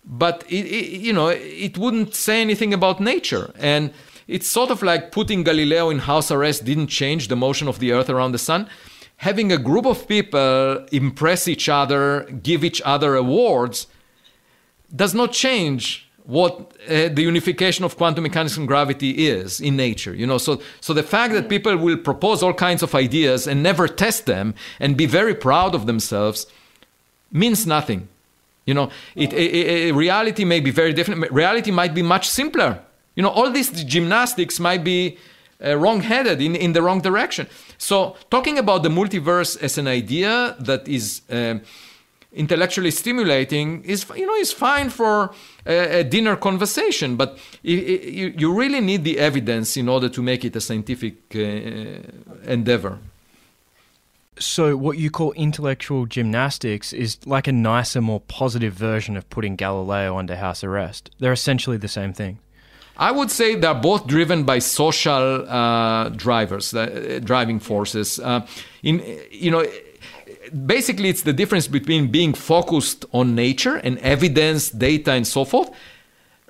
But 0.04 0.44
it, 0.48 0.66
it, 0.66 1.00
you 1.00 1.12
know 1.12 1.28
it 1.28 1.78
wouldn't 1.78 2.14
say 2.14 2.40
anything 2.40 2.74
about 2.74 3.00
nature. 3.00 3.52
And 3.56 3.92
it's 4.26 4.46
sort 4.46 4.70
of 4.70 4.82
like 4.82 5.12
putting 5.12 5.44
galileo 5.44 5.90
in 5.90 6.00
house 6.00 6.30
arrest 6.30 6.64
didn't 6.64 6.88
change 6.88 7.28
the 7.28 7.36
motion 7.36 7.68
of 7.68 7.78
the 7.78 7.92
earth 7.92 8.10
around 8.10 8.32
the 8.32 8.38
sun. 8.38 8.68
Having 9.18 9.52
a 9.52 9.58
group 9.58 9.86
of 9.86 10.08
people 10.08 10.84
impress 10.90 11.46
each 11.46 11.68
other 11.68 12.24
give 12.42 12.64
each 12.64 12.82
other 12.84 13.14
awards 13.14 13.86
does 14.94 15.14
not 15.14 15.32
change 15.32 16.03
what 16.24 16.72
uh, 16.88 17.08
the 17.08 17.22
unification 17.22 17.84
of 17.84 17.96
quantum 17.96 18.22
mechanics 18.22 18.56
and 18.56 18.66
gravity 18.66 19.26
is 19.26 19.60
in 19.60 19.76
nature 19.76 20.14
you 20.14 20.26
know 20.26 20.38
so 20.38 20.60
so 20.80 20.94
the 20.94 21.02
fact 21.02 21.34
that 21.34 21.48
people 21.48 21.76
will 21.76 21.98
propose 21.98 22.42
all 22.42 22.54
kinds 22.54 22.82
of 22.82 22.94
ideas 22.94 23.46
and 23.46 23.62
never 23.62 23.86
test 23.86 24.24
them 24.26 24.54
and 24.80 24.96
be 24.96 25.06
very 25.06 25.34
proud 25.34 25.74
of 25.74 25.86
themselves 25.86 26.46
means 27.30 27.66
nothing 27.66 28.08
you 28.66 28.72
know, 28.72 28.90
it, 29.14 29.32
it, 29.32 29.88
it, 29.88 29.94
reality 29.94 30.44
may 30.44 30.60
be 30.60 30.70
very 30.70 30.92
different. 30.92 31.30
Reality 31.30 31.70
might 31.70 31.94
be 31.94 32.02
much 32.02 32.28
simpler. 32.28 32.80
You 33.14 33.22
know, 33.22 33.28
all 33.28 33.50
these 33.50 33.84
gymnastics 33.84 34.58
might 34.58 34.82
be 34.82 35.18
uh, 35.64 35.76
wrong-headed 35.76 36.40
in, 36.40 36.56
in 36.56 36.72
the 36.72 36.82
wrong 36.82 37.00
direction. 37.00 37.46
So, 37.78 38.16
talking 38.30 38.58
about 38.58 38.82
the 38.82 38.88
multiverse 38.88 39.62
as 39.62 39.76
an 39.78 39.86
idea 39.86 40.56
that 40.60 40.88
is 40.88 41.22
uh, 41.30 41.58
intellectually 42.34 42.90
stimulating 42.90 43.82
is, 43.84 44.06
you 44.14 44.26
know, 44.26 44.34
is 44.34 44.52
fine 44.52 44.90
for 44.90 45.32
a, 45.66 46.00
a 46.00 46.04
dinner 46.04 46.36
conversation, 46.36 47.16
but 47.16 47.38
you, 47.62 48.34
you 48.36 48.52
really 48.52 48.80
need 48.80 49.04
the 49.04 49.18
evidence 49.18 49.76
in 49.76 49.88
order 49.88 50.08
to 50.08 50.22
make 50.22 50.44
it 50.44 50.56
a 50.56 50.60
scientific 50.60 51.14
uh, 51.34 51.40
endeavor. 52.50 52.98
So, 54.38 54.76
what 54.76 54.98
you 54.98 55.10
call 55.10 55.30
intellectual 55.32 56.06
gymnastics 56.06 56.92
is 56.92 57.24
like 57.24 57.46
a 57.46 57.52
nicer, 57.52 58.00
more 58.00 58.20
positive 58.20 58.72
version 58.72 59.16
of 59.16 59.30
putting 59.30 59.54
Galileo 59.54 60.18
under 60.18 60.34
house 60.34 60.64
arrest. 60.64 61.10
They're 61.20 61.32
essentially 61.32 61.76
the 61.76 61.88
same 61.88 62.12
thing. 62.12 62.40
I 62.96 63.10
would 63.10 63.30
say 63.30 63.56
they're 63.56 63.74
both 63.74 64.06
driven 64.06 64.44
by 64.44 64.60
social 64.60 65.48
uh, 65.48 66.08
drivers, 66.10 66.74
uh, 66.74 67.20
driving 67.22 67.58
forces. 67.60 68.18
Uh, 68.20 68.46
in 68.82 69.02
you 69.30 69.50
know, 69.50 69.66
basically, 70.66 71.08
it's 71.08 71.22
the 71.22 71.32
difference 71.32 71.66
between 71.68 72.10
being 72.10 72.34
focused 72.34 73.04
on 73.12 73.34
nature 73.34 73.76
and 73.76 73.98
evidence, 73.98 74.70
data, 74.70 75.12
and 75.12 75.26
so 75.26 75.44
forth, 75.44 75.70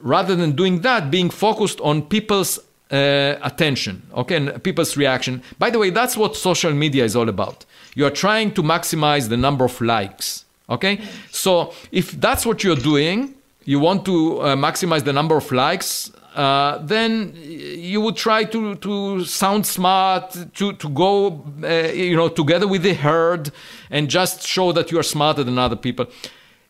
rather 0.01 0.37
than 0.37 0.53
doing 0.53 0.81
that, 0.81 1.11
being 1.11 1.31
focused 1.31 1.81
on 1.81 2.03
people's 2.03 2.59
uh, 2.91 3.37
attention, 3.43 4.03
okay, 4.15 4.37
and 4.37 4.63
people's 4.63 4.97
reaction. 4.97 5.43
By 5.59 5.71
the 5.71 5.79
way, 5.79 5.91
that's 5.91 6.17
what 6.17 6.37
social 6.37 6.73
media 6.73 7.05
is 7.05 7.17
all 7.17 7.29
about. 7.29 7.65
You 7.95 8.07
are 8.07 8.11
trying 8.11 8.53
to 8.55 8.63
maximize 8.63 9.29
the 9.29 9.37
number 9.37 9.65
of 9.65 9.81
likes, 9.81 10.45
okay? 10.69 11.01
So 11.31 11.73
if 11.91 12.13
that's 12.13 12.45
what 12.45 12.63
you're 12.63 12.77
doing, 12.77 13.35
you 13.65 13.81
want 13.81 14.05
to 14.05 14.41
uh, 14.41 14.57
maximize 14.57 15.05
the 15.05 15.13
number 15.13 15.37
of 15.37 15.51
likes, 15.51 16.11
uh, 16.35 16.79
then 16.79 17.33
you 17.37 18.01
would 18.01 18.17
try 18.17 18.45
to, 18.45 18.75
to 18.77 19.25
sound 19.25 19.65
smart, 19.67 20.37
to, 20.55 20.73
to 20.73 20.89
go, 20.89 21.45
uh, 21.63 21.93
you 21.93 22.17
know, 22.17 22.29
together 22.29 22.67
with 22.67 22.83
the 22.83 22.95
herd 22.95 23.51
and 23.91 24.11
just 24.11 24.47
show 24.47 24.73
that 24.73 24.91
you 24.91 24.99
are 24.99 25.05
smarter 25.05 25.45
than 25.45 25.59
other 25.59 25.77
people. 25.77 26.07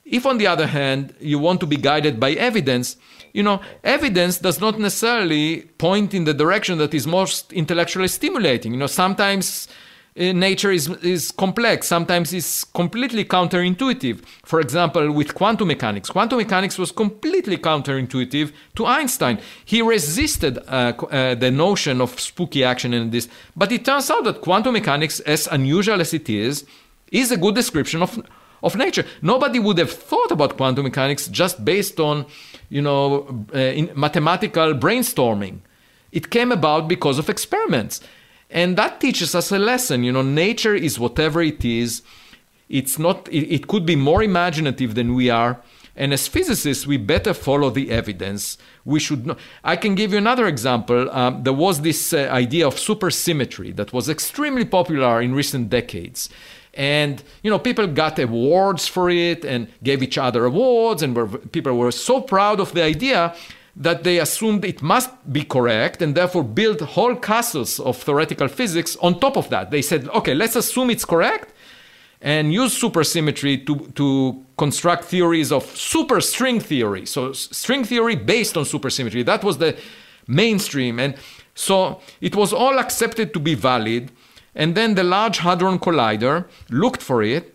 If, 0.05 0.27
on 0.27 0.37
the 0.37 0.47
other 0.47 0.67
hand, 0.67 1.15
you 1.19 1.39
want 1.39 1.61
to 1.61 1.67
be 1.67 1.77
guided 1.79 2.21
by 2.21 2.33
evidence, 2.33 2.99
you 3.33 3.43
know, 3.43 3.61
evidence 3.83 4.39
does 4.39 4.61
not 4.61 4.79
necessarily 4.79 5.63
point 5.79 6.13
in 6.13 6.25
the 6.25 6.35
direction 6.35 6.79
that 6.79 6.93
is 6.93 7.07
most 7.07 7.53
intellectually 7.53 8.09
stimulating. 8.09 8.73
You 8.73 8.79
know, 8.79 8.87
sometimes 8.87 9.67
nature 10.17 10.71
is, 10.71 10.89
is 11.03 11.33
complex, 11.33 11.89
sometimes 11.89 12.33
it's 12.33 12.63
completely 12.65 13.25
counterintuitive. 13.25 14.25
For 14.45 14.61
example, 14.61 15.11
with 15.11 15.35
quantum 15.35 15.69
mechanics, 15.69 16.11
quantum 16.11 16.39
mechanics 16.39 16.79
was 16.79 16.93
completely 16.93 17.59
counterintuitive 17.59 18.53
to 18.77 18.87
Einstein. 18.87 19.41
He 19.65 19.83
resisted 19.83 20.59
uh, 20.69 20.93
uh, 21.11 21.35
the 21.35 21.51
notion 21.51 22.01
of 22.01 22.19
spooky 22.21 22.63
action 22.63 22.95
and 22.95 23.11
this, 23.11 23.29
but 23.57 23.73
it 23.73 23.85
turns 23.85 24.11
out 24.11 24.25
that 24.25 24.41
quantum 24.41 24.75
mechanics, 24.75 25.19
as 25.21 25.49
unusual 25.49 26.01
as 26.01 26.15
it 26.15 26.31
is, 26.31 26.65
is 27.11 27.33
a 27.33 27.37
good 27.37 27.55
description 27.55 28.03
of 28.03 28.25
of 28.63 28.77
nature. 28.77 29.05
Nobody 29.21 29.59
would 29.59 29.77
have 29.77 29.93
thought 29.93 30.31
about 30.31 30.57
quantum 30.57 30.85
mechanics 30.85 31.29
just 31.29 31.63
based 31.67 32.01
on, 32.01 32.25
you 32.71 32.81
know, 32.81 33.45
uh, 33.53 33.95
mathematical 33.95 34.73
brainstorming. 34.73 35.59
It 36.13 36.31
came 36.31 36.51
about 36.51 36.89
because 36.89 37.19
of 37.19 37.29
experiments. 37.29 38.01
And 38.51 38.77
that 38.77 39.01
teaches 39.01 39.35
us 39.35 39.51
a 39.51 39.59
lesson. 39.59 40.05
You 40.05 40.13
know, 40.13 40.23
nature 40.23 40.75
is 40.75 40.99
whatever 40.99 41.43
it 41.43 41.65
is. 41.65 42.03
It's 42.69 42.99
not, 42.99 43.29
it, 43.29 43.55
it 43.55 43.67
could 43.67 43.85
be 43.85 43.97
more 43.97 44.23
imaginative 44.23 44.95
than 44.95 45.15
we 45.15 45.31
are. 45.31 45.61
And 45.97 46.13
as 46.13 46.27
physicists, 46.27 46.87
we 46.87 46.97
better 46.97 47.33
follow 47.33 47.71
the 47.71 47.91
evidence. 47.91 48.59
We 48.85 48.99
should 48.99 49.27
know. 49.27 49.37
I 49.63 49.77
can 49.77 49.95
give 49.95 50.13
you 50.13 50.19
another 50.19 50.47
example. 50.47 51.09
Um, 51.11 51.45
there 51.45 51.53
was 51.53 51.83
this 51.83 52.13
uh, 52.13 52.29
idea 52.31 52.67
of 52.67 52.75
supersymmetry 52.75 53.75
that 53.77 53.93
was 53.93 54.09
extremely 54.09 54.65
popular 54.65 55.21
in 55.21 55.35
recent 55.35 55.71
decades 55.71 56.29
and 56.77 57.23
you 57.43 57.51
know 57.51 57.59
people 57.59 57.87
got 57.87 58.19
awards 58.19 58.87
for 58.87 59.09
it 59.09 59.45
and 59.45 59.69
gave 59.83 60.03
each 60.03 60.19
other 60.19 60.45
awards 60.45 61.03
and 61.03 61.15
were, 61.17 61.27
people 61.27 61.77
were 61.77 61.93
so 61.93 62.21
proud 62.21 62.61
of 62.61 62.73
the 62.75 62.83
idea 62.83 63.35
that 63.77 64.05
they 64.05 64.19
assumed 64.19 64.65
it 64.65 64.83
must 64.83 65.11
be 65.33 65.43
correct 65.43 66.01
and 66.01 66.15
therefore 66.15 66.45
built 66.45 66.81
whole 66.81 67.17
castles 67.17 67.81
of 67.81 67.97
theoretical 67.97 68.49
physics 68.49 68.97
on 69.03 69.19
top 69.19 69.37
of 69.37 69.51
that. 69.51 69.71
They 69.71 69.83
said 69.83 70.09
okay 70.11 70.35
let's 70.35 70.57
assume 70.57 70.91
it's 70.91 71.05
correct 71.05 71.53
and 72.25 72.55
use 72.55 72.81
supersymmetry 72.81 73.67
to, 73.67 73.93
to 73.95 74.45
construct 74.57 75.05
theories 75.05 75.53
of 75.53 75.63
superstring 75.67 76.61
theory. 76.61 77.05
So 77.05 77.33
string 77.33 77.85
theory 77.85 78.17
based 78.17 78.57
on 78.57 78.65
supersymmetry. 78.65 79.27
That 79.27 79.45
was 79.45 79.59
the 79.59 79.77
mainstream. 80.27 80.99
And 80.99 81.17
so 81.55 82.01
it 82.23 82.35
was 82.35 82.51
all 82.53 82.79
accepted 82.79 83.35
to 83.35 83.41
be 83.41 83.55
valid. 83.55 84.11
And 84.55 84.75
then 84.75 84.95
the 84.95 85.05
Large 85.05 85.39
Hadron 85.39 85.79
Collider 85.79 86.47
looked 86.71 87.03
for 87.03 87.23
it 87.23 87.55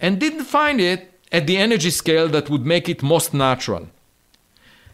and 0.00 0.18
didn't 0.18 0.44
find 0.44 0.80
it 0.80 1.12
at 1.30 1.46
the 1.46 1.58
energy 1.58 1.90
scale 1.90 2.28
that 2.28 2.48
would 2.48 2.64
make 2.64 2.88
it 2.88 3.02
most 3.02 3.34
natural. 3.34 3.90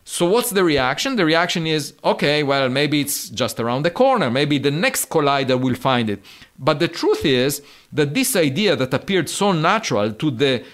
So 0.05 0.29
what's 0.29 0.51
the 0.51 0.65
reaction? 0.65 1.17
The 1.17 1.25
reaction 1.25 1.67
is 1.67 1.95
okay, 2.05 2.43
well, 2.43 2.69
maybe 2.69 3.01
it's 3.01 3.29
just 3.29 3.61
around 3.61 3.85
the 3.85 3.91
corner. 3.91 4.31
Maybe 4.31 4.59
the 4.59 4.71
next 4.71 5.09
collider 5.09 5.61
will 5.61 5.77
find 5.77 6.11
it. 6.11 6.23
But 6.59 6.81
the 6.81 6.89
truth 6.89 7.25
is 7.25 7.63
that 7.93 8.15
this 8.15 8.35
idea 8.35 8.75
that 8.77 8.93
appeared 8.93 9.29
so 9.29 9.53
natural 9.53 10.13
to 10.13 10.31
the 10.31 10.65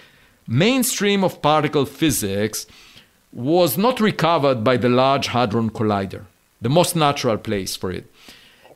mainstream 0.47 1.23
of 1.23 1.41
particle 1.41 1.85
physics 1.85 2.65
was 3.31 3.77
not 3.77 3.99
recovered 3.99 4.63
by 4.63 4.77
the 4.77 4.89
Large 4.89 5.27
Hadron 5.27 5.69
Collider, 5.69 6.25
the 6.61 6.69
most 6.69 6.95
natural 6.95 7.37
place 7.37 7.75
for 7.75 7.91
it. 7.91 8.11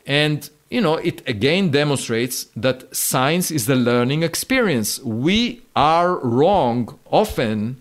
And 0.05 0.49
you 0.69 0.81
know, 0.81 0.95
it 0.95 1.27
again 1.29 1.69
demonstrates 1.69 2.45
that 2.55 2.95
science 2.95 3.51
is 3.51 3.67
the 3.67 3.75
learning 3.75 4.23
experience. 4.23 4.99
We 5.01 5.61
are 5.75 6.17
wrong 6.17 6.97
often 7.11 7.79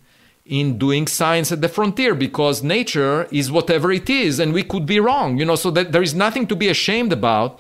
in 0.53 0.77
doing 0.77 1.07
science 1.07 1.51
at 1.51 1.63
the 1.63 1.69
frontier 1.69 2.15
because 2.15 2.63
nature 2.63 3.27
is 3.33 3.51
whatever 3.51 3.91
it 3.91 4.11
is 4.11 4.39
and 4.39 4.53
we 4.53 4.63
could 4.63 4.85
be 4.85 5.01
wrong 5.01 5.39
you 5.39 5.47
know 5.47 5.57
so 5.57 5.71
that 5.71 5.93
there 5.93 6.03
is 6.03 6.15
nothing 6.15 6.47
to 6.47 6.55
be 6.55 6.69
ashamed 6.69 7.11
about. 7.11 7.59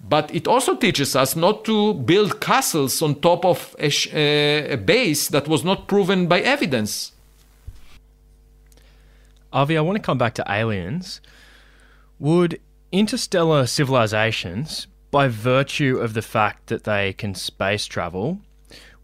But 0.00 0.32
it 0.32 0.46
also 0.46 0.76
teaches 0.76 1.16
us 1.16 1.34
not 1.34 1.64
to 1.64 1.94
build 1.94 2.40
castles 2.40 3.02
on 3.02 3.20
top 3.20 3.44
of 3.44 3.74
a, 3.78 3.88
sh- 3.88 4.12
a 4.14 4.76
base 4.76 5.28
that 5.28 5.48
was 5.48 5.64
not 5.64 5.88
proven 5.88 6.28
by 6.28 6.40
evidence. 6.40 7.12
Avi 9.52 9.76
i 9.76 9.80
want 9.80 9.96
to 9.96 10.02
come 10.02 10.18
back 10.18 10.34
to 10.34 10.44
aliens. 10.48 11.20
Would 12.20 12.60
interstellar 12.92 13.66
civilizations 13.66 14.86
by 15.10 15.26
virtue 15.28 15.98
of 15.98 16.12
the 16.14 16.22
fact 16.22 16.66
that 16.66 16.84
they 16.84 17.14
can 17.14 17.34
space 17.34 17.86
travel 17.86 18.40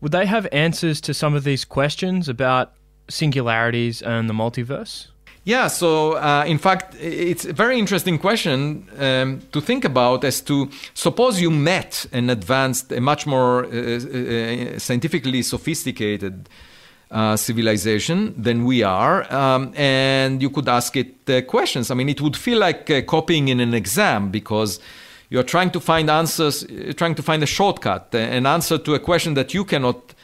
would 0.05 0.13
they 0.13 0.27
have 0.27 0.47
answers 0.53 1.01
to 1.01 1.15
some 1.15 1.35
of 1.35 1.45
these 1.45 1.65
questions 1.65 2.29
about 2.29 2.75
singularities 3.09 4.03
and 4.03 4.29
the 4.29 4.35
multiverse? 4.35 5.07
Yeah, 5.45 5.69
so 5.69 6.19
uh, 6.19 6.45
in 6.47 6.59
fact, 6.59 6.95
it's 7.01 7.47
a 7.47 7.55
very 7.55 7.79
interesting 7.79 8.19
question 8.19 8.87
um, 8.99 9.41
to 9.53 9.63
think 9.63 9.83
about 9.87 10.23
as 10.25 10.43
to 10.43 10.69
suppose 10.93 11.41
you 11.41 11.51
met 11.51 12.05
an 12.13 12.29
advanced, 12.29 12.93
a 12.93 13.01
much 13.01 13.27
more 13.27 13.65
uh, 13.65 13.69
uh, 13.69 14.79
scientifically 14.79 15.41
sophisticated 15.41 16.51
uh, 17.11 17.37
civilization 17.37 18.35
than 18.37 18.67
we 18.67 18.83
are, 18.83 19.33
um, 19.33 19.73
and 19.75 20.43
you 20.43 20.51
could 20.51 20.69
ask 20.69 20.97
it 20.97 21.31
uh, 21.31 21.41
questions. 21.43 21.91
I 21.91 21.95
mean, 21.95 22.11
it 22.11 22.21
would 22.21 22.37
feel 22.37 22.59
like 22.59 22.91
uh, 22.91 23.01
copying 23.03 23.49
in 23.49 23.59
an 23.61 23.73
exam 23.73 24.31
because 24.31 24.81
you're 25.35 25.43
trying 25.43 25.73
to 25.73 25.81
find 25.81 26.09
answers, 26.09 26.65
trying 26.95 27.17
to 27.17 27.23
find 27.23 27.43
a 27.43 27.47
shortcut, 27.47 28.15
an 28.15 28.47
answer 28.47 28.79
to 28.79 28.95
a 28.95 29.01
question 29.01 29.35
that 29.35 29.53
you 29.53 29.65
cannot, 29.65 30.15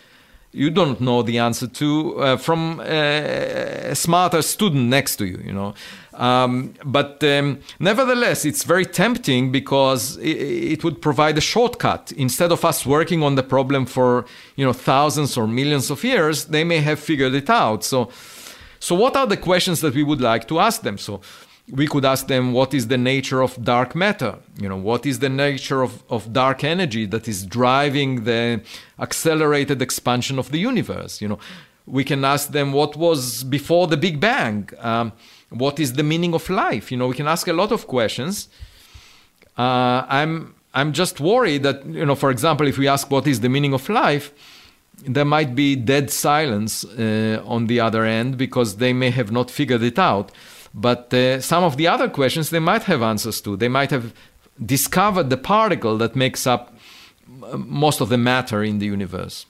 you 0.52 0.70
don't 0.70 1.00
know 1.00 1.20
the 1.22 1.36
answer 1.38 1.66
to 1.66 2.16
uh, 2.20 2.36
from 2.36 2.78
a, 2.78 3.92
smarter 3.96 4.40
student 4.40 4.88
next 4.88 5.16
to 5.16 5.26
you, 5.26 5.40
you 5.44 5.52
know. 5.52 5.74
Um, 6.14 6.74
but 6.84 7.24
um, 7.24 7.58
nevertheless, 7.80 8.44
it's 8.44 8.62
very 8.62 8.86
tempting 8.86 9.50
because 9.50 10.16
it, 10.18 10.74
it, 10.74 10.84
would 10.84 11.02
provide 11.02 11.36
a 11.38 11.40
shortcut. 11.40 12.12
Instead 12.12 12.52
of 12.52 12.64
us 12.64 12.86
working 12.86 13.24
on 13.24 13.34
the 13.34 13.42
problem 13.42 13.86
for 13.86 14.26
you 14.54 14.64
know 14.64 14.72
thousands 14.72 15.36
or 15.36 15.48
millions 15.48 15.90
of 15.90 16.04
years, 16.04 16.44
they 16.44 16.62
may 16.62 16.78
have 16.78 17.00
figured 17.00 17.34
it 17.34 17.50
out. 17.50 17.82
So, 17.82 18.10
so 18.78 18.94
what 18.94 19.16
are 19.16 19.26
the 19.26 19.36
questions 19.36 19.80
that 19.80 19.94
we 19.94 20.04
would 20.04 20.20
like 20.20 20.46
to 20.48 20.60
ask 20.60 20.82
them? 20.82 20.98
So 20.98 21.20
we 21.72 21.86
could 21.86 22.04
ask 22.04 22.26
them 22.26 22.52
what 22.52 22.74
is 22.74 22.88
the 22.88 22.98
nature 22.98 23.42
of 23.42 23.62
dark 23.62 23.94
matter? 23.94 24.36
You 24.58 24.68
know 24.68 24.76
what 24.76 25.06
is 25.06 25.18
the 25.18 25.28
nature 25.28 25.82
of, 25.82 26.02
of 26.10 26.32
dark 26.32 26.64
energy 26.64 27.06
that 27.06 27.28
is 27.28 27.44
driving 27.44 28.24
the 28.24 28.62
accelerated 28.98 29.80
expansion 29.82 30.38
of 30.38 30.50
the 30.50 30.58
universe? 30.58 31.20
You 31.20 31.28
know 31.28 31.38
we 31.86 32.04
can 32.04 32.24
ask 32.24 32.52
them 32.52 32.72
what 32.72 32.96
was 32.96 33.44
before 33.44 33.86
the 33.86 33.96
big 33.96 34.20
bang? 34.20 34.68
Um, 34.78 35.12
what 35.50 35.80
is 35.80 35.94
the 35.94 36.02
meaning 36.02 36.34
of 36.34 36.48
life? 36.48 36.90
You 36.90 36.98
know 36.98 37.08
we 37.08 37.16
can 37.16 37.28
ask 37.28 37.48
a 37.48 37.52
lot 37.52 37.72
of 37.72 37.86
questions. 37.86 38.48
Uh, 39.58 40.06
i'm 40.08 40.54
i'm 40.72 40.92
just 40.92 41.20
worried 41.20 41.64
that 41.64 41.84
you 41.84 42.06
know 42.06 42.14
for 42.14 42.30
example 42.30 42.66
if 42.66 42.78
we 42.78 42.86
ask 42.86 43.10
what 43.10 43.26
is 43.26 43.40
the 43.40 43.48
meaning 43.48 43.74
of 43.74 43.88
life? 43.88 44.32
there 45.06 45.24
might 45.24 45.54
be 45.54 45.76
dead 45.76 46.10
silence 46.10 46.84
uh, 46.84 47.42
on 47.46 47.66
the 47.66 47.80
other 47.80 48.04
end 48.04 48.36
because 48.36 48.76
they 48.76 48.92
may 48.92 49.10
have 49.10 49.32
not 49.32 49.50
figured 49.50 49.82
it 49.82 49.98
out 49.98 50.30
but 50.74 51.12
uh, 51.12 51.40
some 51.40 51.64
of 51.64 51.76
the 51.76 51.88
other 51.88 52.08
questions 52.08 52.50
they 52.50 52.58
might 52.58 52.84
have 52.84 53.02
answers 53.02 53.40
to. 53.42 53.56
They 53.56 53.68
might 53.68 53.90
have 53.90 54.14
discovered 54.64 55.30
the 55.30 55.36
particle 55.36 55.98
that 55.98 56.14
makes 56.14 56.46
up 56.46 56.74
most 57.56 58.00
of 58.00 58.08
the 58.08 58.18
matter 58.18 58.62
in 58.62 58.78
the 58.78 58.86
universe. 58.86 59.46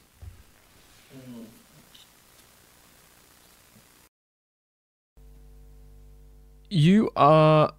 You 6.68 7.10
are 7.16 7.72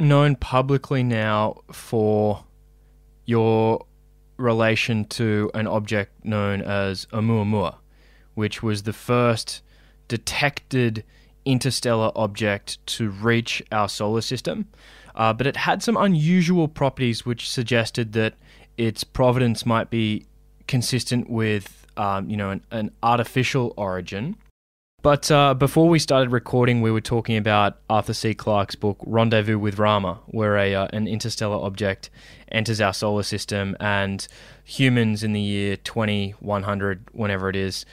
known 0.00 0.36
publicly 0.36 1.02
now 1.02 1.62
for 1.70 2.44
your 3.26 3.84
relation 4.38 5.04
to 5.04 5.50
an 5.54 5.66
object 5.66 6.24
known 6.24 6.62
as 6.62 7.06
Oumuamua, 7.06 7.76
which 8.34 8.62
was 8.62 8.84
the 8.84 8.92
first 8.92 9.62
detected 10.08 11.04
interstellar 11.46 12.12
object 12.14 12.84
to 12.86 13.08
reach 13.08 13.62
our 13.72 13.88
solar 13.88 14.20
system, 14.20 14.66
uh, 15.14 15.32
but 15.32 15.46
it 15.46 15.56
had 15.56 15.82
some 15.82 15.96
unusual 15.96 16.68
properties 16.68 17.24
which 17.24 17.48
suggested 17.48 18.12
that 18.12 18.34
its 18.76 19.04
providence 19.04 19.64
might 19.64 19.88
be 19.88 20.26
consistent 20.66 21.30
with, 21.30 21.86
um, 21.96 22.28
you 22.28 22.36
know, 22.36 22.50
an, 22.50 22.62
an, 22.70 22.90
artificial 23.02 23.72
origin. 23.76 24.36
But 25.02 25.30
uh, 25.30 25.54
before 25.54 25.88
we 25.88 25.98
started 25.98 26.30
recording, 26.30 26.82
we 26.82 26.90
were 26.90 27.00
talking 27.00 27.36
about 27.36 27.78
Arthur 27.88 28.12
C. 28.12 28.34
Clarke's 28.34 28.74
book 28.74 28.98
Rendezvous 29.06 29.58
with 29.58 29.78
Rama, 29.78 30.18
where 30.26 30.56
a, 30.56 30.74
uh, 30.74 30.88
an 30.92 31.06
interstellar 31.06 31.64
object 31.64 32.10
enters 32.50 32.80
our 32.80 32.92
solar 32.92 33.22
system, 33.22 33.76
and 33.78 34.26
humans 34.64 35.22
in 35.22 35.32
the 35.32 35.40
year 35.40 35.76
2100, 35.76 37.08
whenever 37.12 37.48
it 37.48 37.56
is, 37.56 37.86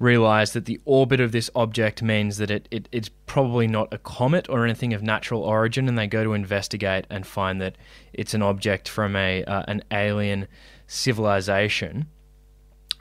realize 0.00 0.54
that 0.54 0.64
the 0.64 0.80
orbit 0.86 1.20
of 1.20 1.30
this 1.30 1.48
object 1.54 2.02
means 2.02 2.38
that 2.38 2.50
it, 2.50 2.66
it, 2.70 2.88
it's 2.90 3.10
probably 3.26 3.68
not 3.68 3.92
a 3.92 3.98
comet 3.98 4.48
or 4.48 4.64
anything 4.64 4.92
of 4.92 5.02
natural 5.02 5.42
origin, 5.42 5.86
and 5.88 5.96
they 5.96 6.08
go 6.08 6.24
to 6.24 6.32
investigate 6.32 7.06
and 7.10 7.24
find 7.24 7.60
that 7.60 7.76
it's 8.12 8.34
an 8.34 8.42
object 8.42 8.88
from 8.88 9.14
a 9.14 9.44
uh, 9.44 9.62
an 9.68 9.84
alien 9.92 10.48
civilization. 10.88 12.06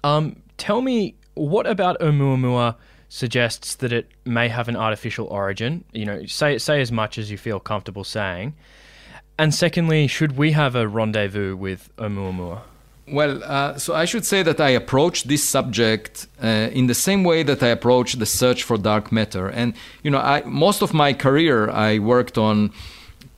Um, 0.03 0.43
tell 0.57 0.81
me, 0.81 1.15
what 1.33 1.65
about 1.65 1.99
Oumuamua 1.99 2.75
suggests 3.07 3.75
that 3.75 3.91
it 3.91 4.11
may 4.25 4.49
have 4.49 4.67
an 4.67 4.75
artificial 4.75 5.25
origin? 5.27 5.85
You 5.93 6.05
know, 6.05 6.25
say 6.25 6.57
say 6.57 6.81
as 6.81 6.91
much 6.91 7.17
as 7.17 7.31
you 7.31 7.37
feel 7.37 7.59
comfortable 7.59 8.03
saying. 8.03 8.55
And 9.37 9.55
secondly, 9.55 10.05
should 10.07 10.37
we 10.37 10.51
have 10.51 10.75
a 10.75 10.85
rendezvous 10.85 11.55
with 11.55 11.89
Oumuamua? 11.95 12.61
Well, 13.11 13.41
uh, 13.43 13.77
so 13.77 13.95
I 13.95 14.05
should 14.05 14.25
say 14.25 14.43
that 14.43 14.59
I 14.59 14.69
approach 14.69 15.23
this 15.23 15.43
subject 15.43 16.27
uh, 16.43 16.69
in 16.71 16.87
the 16.87 16.93
same 16.93 17.23
way 17.23 17.43
that 17.43 17.63
I 17.63 17.67
approach 17.67 18.13
the 18.13 18.25
search 18.25 18.63
for 18.63 18.77
dark 18.77 19.11
matter. 19.11 19.47
And 19.47 19.73
you 20.03 20.11
know, 20.11 20.19
I, 20.19 20.43
most 20.45 20.81
of 20.81 20.93
my 20.93 21.13
career 21.13 21.69
I 21.69 21.99
worked 21.99 22.37
on 22.37 22.71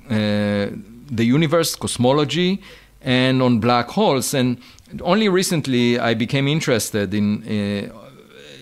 uh, 0.10 0.68
the 1.10 1.24
universe, 1.24 1.76
cosmology, 1.76 2.62
and 3.02 3.42
on 3.42 3.60
black 3.60 3.90
holes. 3.90 4.34
And 4.34 4.58
only 5.02 5.30
recently 5.30 6.00
I 6.00 6.16
became 6.16 6.48
interested 6.48 7.14
in 7.14 7.44
uh, 7.44 7.98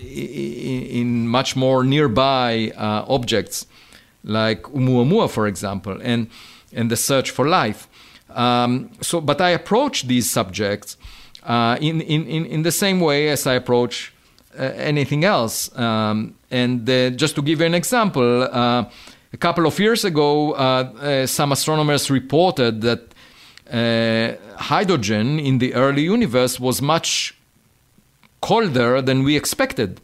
in 0.03 1.27
much 1.27 1.55
more 1.55 1.83
nearby 1.83 2.71
uh, 2.77 3.05
objects, 3.07 3.65
like 4.23 4.63
Oumuamua, 4.63 5.29
for 5.29 5.47
example, 5.47 5.99
and 6.03 6.27
and 6.73 6.91
the 6.91 6.97
search 6.97 7.31
for 7.31 7.47
life. 7.47 7.87
Um, 8.31 8.91
so, 9.01 9.21
but 9.21 9.41
I 9.41 9.49
approach 9.49 10.07
these 10.07 10.29
subjects 10.29 10.97
uh, 11.43 11.77
in, 11.81 12.01
in, 12.01 12.45
in 12.45 12.63
the 12.63 12.71
same 12.71 12.99
way 12.99 13.29
as 13.29 13.47
I 13.47 13.55
approach 13.55 14.13
uh, 14.57 14.63
anything 14.75 15.23
else. 15.23 15.75
Um, 15.77 16.35
and 16.51 16.89
uh, 16.89 17.11
just 17.11 17.35
to 17.35 17.41
give 17.41 17.59
you 17.59 17.65
an 17.65 17.75
example, 17.75 18.43
uh, 18.43 18.85
a 19.31 19.37
couple 19.37 19.65
of 19.65 19.79
years 19.79 20.03
ago, 20.03 20.53
uh, 20.53 20.55
uh, 20.55 21.27
some 21.27 21.51
astronomers 21.51 22.09
reported 22.09 22.81
that 22.81 23.13
hydrogen 24.57 25.39
in 25.39 25.59
the 25.59 25.75
early 25.75 26.01
universe 26.01 26.59
was 26.59 26.81
much 26.81 27.37
colder 28.41 29.01
than 29.01 29.23
we 29.23 29.35
expected. 29.35 30.01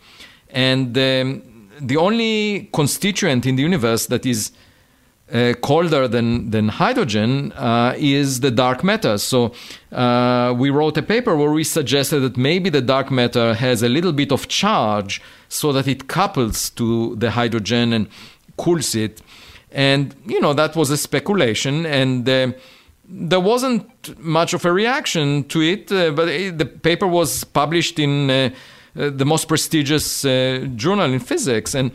And 0.52 0.96
um, 0.96 1.42
the 1.82 1.98
only 1.98 2.70
constituent 2.72 3.46
in 3.46 3.56
the 3.56 3.64
universe 3.64 4.06
that 4.08 4.26
is 4.26 4.52
uh, 5.32 5.54
colder 5.62 6.08
than, 6.08 6.52
than 6.52 6.68
hydrogen 6.68 7.52
uh, 7.54 7.96
is 7.98 8.42
the 8.42 8.52
dark 8.52 8.84
matter. 8.84 9.18
So 9.18 9.54
uh, 9.92 10.54
we 10.56 10.70
wrote 10.70 10.98
a 10.98 11.02
paper 11.02 11.36
where 11.36 11.52
we 11.52 11.64
suggested 11.64 12.20
that 12.20 12.38
maybe 12.38 12.70
the 12.70 12.82
dark 12.82 13.10
matter 13.10 13.56
has 13.56 13.82
a 13.82 13.90
little 13.90 14.14
bit 14.14 14.32
of 14.32 14.48
charge 14.48 15.22
so 15.50 15.72
that 15.72 15.88
it 15.88 16.08
couples 16.08 16.70
to 16.72 17.16
the 17.16 17.32
hydrogen 17.32 17.92
and 17.92 18.08
cools 18.58 18.94
it. 18.94 19.22
And, 19.72 20.16
you 20.28 20.40
know, 20.40 20.54
that 20.54 20.76
was 20.76 20.92
a 20.92 20.98
speculation. 20.98 21.88
And 21.88 22.30
uh, 22.30 22.52
there 23.10 23.40
wasn't 23.40 24.20
much 24.20 24.54
of 24.54 24.64
a 24.64 24.72
reaction 24.72 25.44
to 25.46 25.62
it, 25.62 25.92
uh, 25.92 26.12
but 26.12 26.28
it, 26.28 26.60
the 26.60 26.66
paper 26.66 27.08
was 27.08 27.44
published 27.44 27.98
in 27.98 28.30
uh, 28.30 28.50
the 28.94 29.26
most 29.26 29.48
prestigious 29.48 30.22
journal 30.22 31.12
in 31.12 31.20
physics. 31.20 31.74
And 31.76 31.92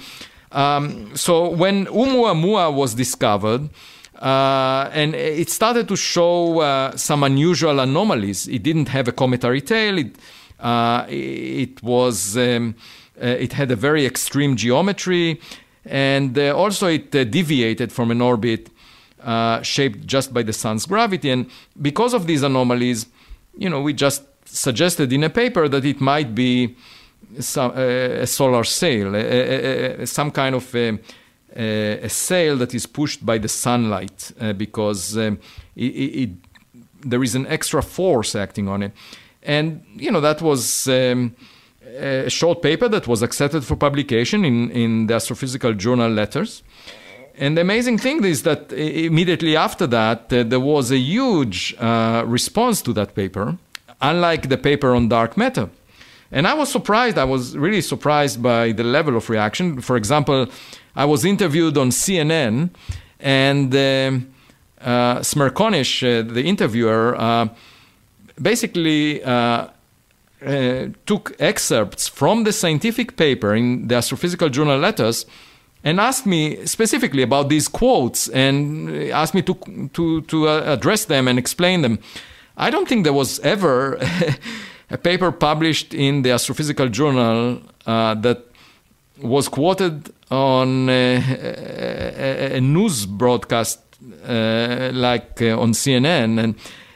Um, 0.53 1.17
so 1.17 1.49
when 1.49 1.87
Oumuamua 1.87 2.75
was 2.75 2.95
discovered, 2.95 3.71
uh, 4.21 4.91
and 4.93 5.15
it 5.15 5.49
started 5.49 5.89
to 5.89 5.97
show 5.97 6.61
uh, 6.61 6.95
some 6.97 7.23
unusual 7.23 7.81
anomalies. 7.81 8.47
It 8.49 8.63
didn't 8.63 8.89
have 8.89 9.09
a 9.09 9.13
cometary 9.13 9.63
tail. 9.63 9.97
It, 9.97 10.17
uh, 10.59 11.07
it 11.09 11.83
was 11.83 12.37
um, 12.37 12.75
uh, 13.21 13.27
it 13.27 13.55
had 13.55 13.71
a 13.71 13.77
very 13.77 14.05
extreme 14.05 14.57
geometry, 14.57 15.41
and 15.87 16.39
uh, 16.39 16.55
also 16.55 16.87
it 16.87 17.15
uh, 17.15 17.25
deviated 17.25 17.93
from 17.93 18.11
an 18.11 18.21
orbit 18.21 18.69
shaped 19.63 20.07
just 20.07 20.35
by 20.35 20.43
the 20.43 20.53
sun's 20.53 20.85
gravity. 20.87 21.31
And 21.31 21.51
because 21.81 22.13
of 22.13 22.27
these 22.27 22.43
anomalies, 22.43 23.07
you 23.57 23.71
know, 23.71 23.81
we 23.81 23.95
just 23.95 24.23
suggested 24.45 25.13
in 25.13 25.25
a 25.25 25.31
paper 25.31 25.69
that 25.69 25.85
it 25.85 26.01
might 26.01 26.35
be 26.35 26.77
some, 27.39 27.73
a 27.77 28.27
solar 28.27 28.65
sail, 28.65 29.15
a, 29.15 30.03
a, 30.03 30.07
some 30.07 30.31
kind 30.31 30.55
of 30.55 30.75
a 30.75 32.09
sail 32.09 32.57
that 32.57 32.75
is 32.75 32.87
pushed 32.87 33.25
by 33.25 33.39
the 33.39 33.49
sunlight 33.49 34.33
uh, 34.41 34.53
because 34.53 35.17
um, 35.17 35.39
it, 35.77 35.85
it, 35.85 36.31
there 37.03 37.23
is 37.23 37.35
an 37.35 37.47
extra 37.47 37.83
force 37.83 38.35
acting 38.35 38.69
on 38.69 38.83
it. 38.83 38.93
And, 39.43 39.83
you 39.97 40.11
know, 40.11 40.21
that 40.21 40.43
was 40.43 40.87
um, 40.89 41.35
a 41.99 42.29
short 42.29 42.63
paper 42.63 42.89
that 42.89 43.07
was 43.07 43.23
accepted 43.23 43.65
for 43.65 43.77
publication 43.77 44.45
in, 44.45 44.71
in 44.71 45.07
the 45.07 45.15
Astrophysical 45.15 45.77
Journal 45.77 46.11
Letters. 46.11 46.63
And 47.37 47.57
the 47.57 47.63
amazing 47.63 47.99
thing 47.99 48.23
is 48.25 48.43
that 48.43 48.71
immediately 48.73 49.57
after 49.57 49.87
that, 49.87 50.33
uh, 50.33 50.43
there 50.43 50.61
was 50.61 50.91
a 50.91 50.99
huge 50.99 51.75
uh, 51.79 52.23
response 52.27 52.83
to 52.83 52.93
that 52.93 53.15
paper, 53.15 53.57
unlike 54.03 54.49
the 54.49 54.59
paper 54.59 54.95
on 54.95 55.09
dark 55.09 55.37
matter. 55.37 55.71
And 56.33 56.47
I 56.47 56.55
was 56.55 56.71
surprised, 56.71 57.19
I 57.19 57.25
was 57.25 57.57
really 57.57 57.81
surprised 57.81 58.43
by 58.43 58.73
the 58.73 58.85
level 58.85 59.17
of 59.17 59.29
reaction. 59.29 59.81
For 59.81 59.97
example, 59.97 60.47
I 60.95 61.05
was 61.05 61.25
interviewed 61.25 61.77
on 61.77 61.91
CNN, 61.91 62.71
and 63.19 63.75
uh, 63.75 64.21
uh, 64.81 65.19
Smerconish, 65.21 66.03
uh, 66.03 66.33
the 66.33 66.43
interviewer, 66.43 67.17
uh, 67.17 67.49
basically 68.41 69.23
uh, 69.25 69.69
uh, 70.47 70.87
took 71.05 71.35
excerpts 71.39 72.09
from 72.09 72.45
the 72.45 72.53
scientific 72.53 73.17
paper 73.17 73.55
in 73.55 73.89
the 73.89 73.97
Astrophysical 73.97 74.51
Journal 74.51 74.79
Letters 74.79 75.27
and 75.83 76.01
asked 76.01 76.27
me 76.27 76.65
specifically 76.67 77.23
about 77.23 77.49
these 77.49 77.67
quotes 77.67 78.29
and 78.29 79.11
asked 79.11 79.35
me 79.35 79.43
to, 79.43 79.91
to, 79.95 80.21
to 80.23 80.49
address 80.49 81.07
them 81.07 81.27
and 81.27 81.39
explain 81.39 81.83
them. 81.83 81.99
I 82.57 82.71
don't 82.71 82.87
think 82.87 83.05
there 83.05 83.13
was 83.13 83.39
ever 83.41 83.99
a 84.91 84.99
paper 84.99 85.33
published 85.33 85.95
in 85.95 86.23
the 86.23 86.31
Astrophysical 86.31 86.91
Journal 86.91 87.63
that 87.85 88.45
was 89.23 89.49
quoted 89.49 90.13
on 90.31 90.89
a, 90.89 91.17
a, 91.17 92.57
a 92.57 92.61
news 92.61 93.07
broadcast 93.07 93.81
uh, 94.27 94.91
like 94.93 95.43
uh, 95.43 95.59
on 95.59 95.73
CNN, 95.73 96.43
and 96.43 96.55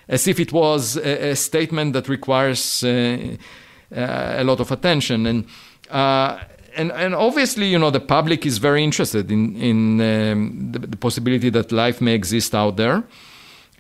as 0.09 0.27
if 0.27 0.41
it 0.41 0.53
was 0.53 0.97
a, 0.97 1.31
a 1.31 1.37
statement 1.37 1.93
that 1.93 2.09
requires 2.09 2.83
uh, 2.83 3.37
uh 3.95 4.35
a 4.39 4.45
lot 4.45 4.61
of 4.61 4.73
attention. 4.73 5.27
And, 5.27 5.47
uh, 5.91 6.39
and 6.77 6.93
and 6.93 7.15
obviously, 7.15 7.67
you 7.67 7.79
know, 7.79 7.91
the 7.91 8.01
public 8.01 8.47
is 8.47 8.59
very 8.59 8.83
interested 8.83 9.31
in 9.31 9.57
in 9.57 10.01
um, 10.01 10.73
the, 10.73 10.79
the 10.79 10.97
possibility 10.97 11.51
that 11.51 11.73
life 11.73 12.01
may 12.01 12.15
exist 12.15 12.55
out 12.55 12.77
there 12.77 13.05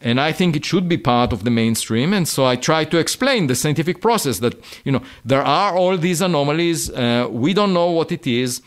and 0.05 0.20
i 0.20 0.31
think 0.31 0.55
it 0.55 0.64
should 0.64 0.89
be 0.89 0.98
part 0.98 1.32
of 1.32 1.43
the 1.43 1.51
mainstream. 1.51 2.12
And 2.12 2.28
so 2.28 2.44
i 2.44 2.55
try 2.55 2.85
to 2.85 2.98
explain 2.98 3.48
the 3.48 3.56
scientific 3.56 4.01
process 4.01 4.39
that 4.39 4.55
you 4.85 4.93
know 4.93 5.02
there 5.24 5.43
are 5.43 5.76
all 5.76 5.97
these 5.97 6.20
anomalies 6.20 6.90
uh, 6.90 7.26
we 7.31 7.55
don't 7.55 7.72
know 7.72 7.90
what 7.90 8.12
it 8.12 8.26
is 8.26 8.62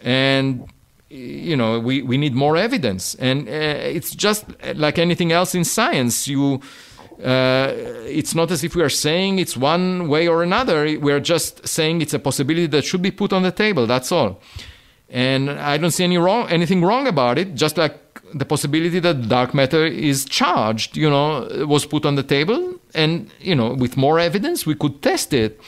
and 0.00 0.68
you 1.08 1.56
know 1.56 1.80
we, 1.80 2.02
we 2.02 2.16
need 2.16 2.34
more 2.34 2.56
evidence. 2.56 3.14
And 3.16 3.48
uh, 3.48 3.96
it's 3.96 4.14
just 4.14 4.44
like 4.74 4.98
anything 4.98 5.32
else 5.32 5.54
in 5.54 5.64
science 5.64 6.28
you 6.28 6.60
uh, 7.22 7.72
it's 8.06 8.34
not 8.34 8.50
as 8.50 8.64
if 8.64 8.74
we 8.74 8.82
are 8.82 8.88
saying 8.88 9.38
it's 9.38 9.56
one 9.56 10.08
way 10.08 10.26
or 10.26 10.42
another. 10.42 10.98
We're 10.98 11.20
just 11.20 11.66
saying 11.66 12.02
it's 12.02 12.12
a 12.12 12.18
possibility 12.18 12.66
that 12.66 12.84
should 12.84 13.02
be 13.02 13.12
put 13.12 13.32
on 13.32 13.42
the 13.42 13.52
table. 13.52 13.86
That's 13.86 14.10
all. 14.10 14.40
And 15.08 15.50
i 15.50 15.76
don't 15.76 15.92
see 15.92 16.02
any 16.02 16.18
wrong 16.18 16.48
anything 16.48 16.84
wrong 16.84 17.06
about 17.06 17.38
it. 17.38 17.54
Just 17.54 17.76
like 17.78 18.03
the 18.34 18.44
possibility 18.44 18.98
that 19.00 19.28
dark 19.28 19.54
matter 19.54 19.86
is 19.86 20.24
charged, 20.24 20.96
you 20.96 21.08
know, 21.08 21.66
was 21.66 21.86
put 21.86 22.04
on 22.04 22.16
the 22.16 22.22
table, 22.22 22.74
and 22.94 23.30
you 23.40 23.54
know, 23.54 23.72
with 23.72 23.96
more 23.96 24.18
evidence, 24.18 24.66
we 24.66 24.74
could 24.74 25.00
test 25.02 25.32
it. 25.32 25.60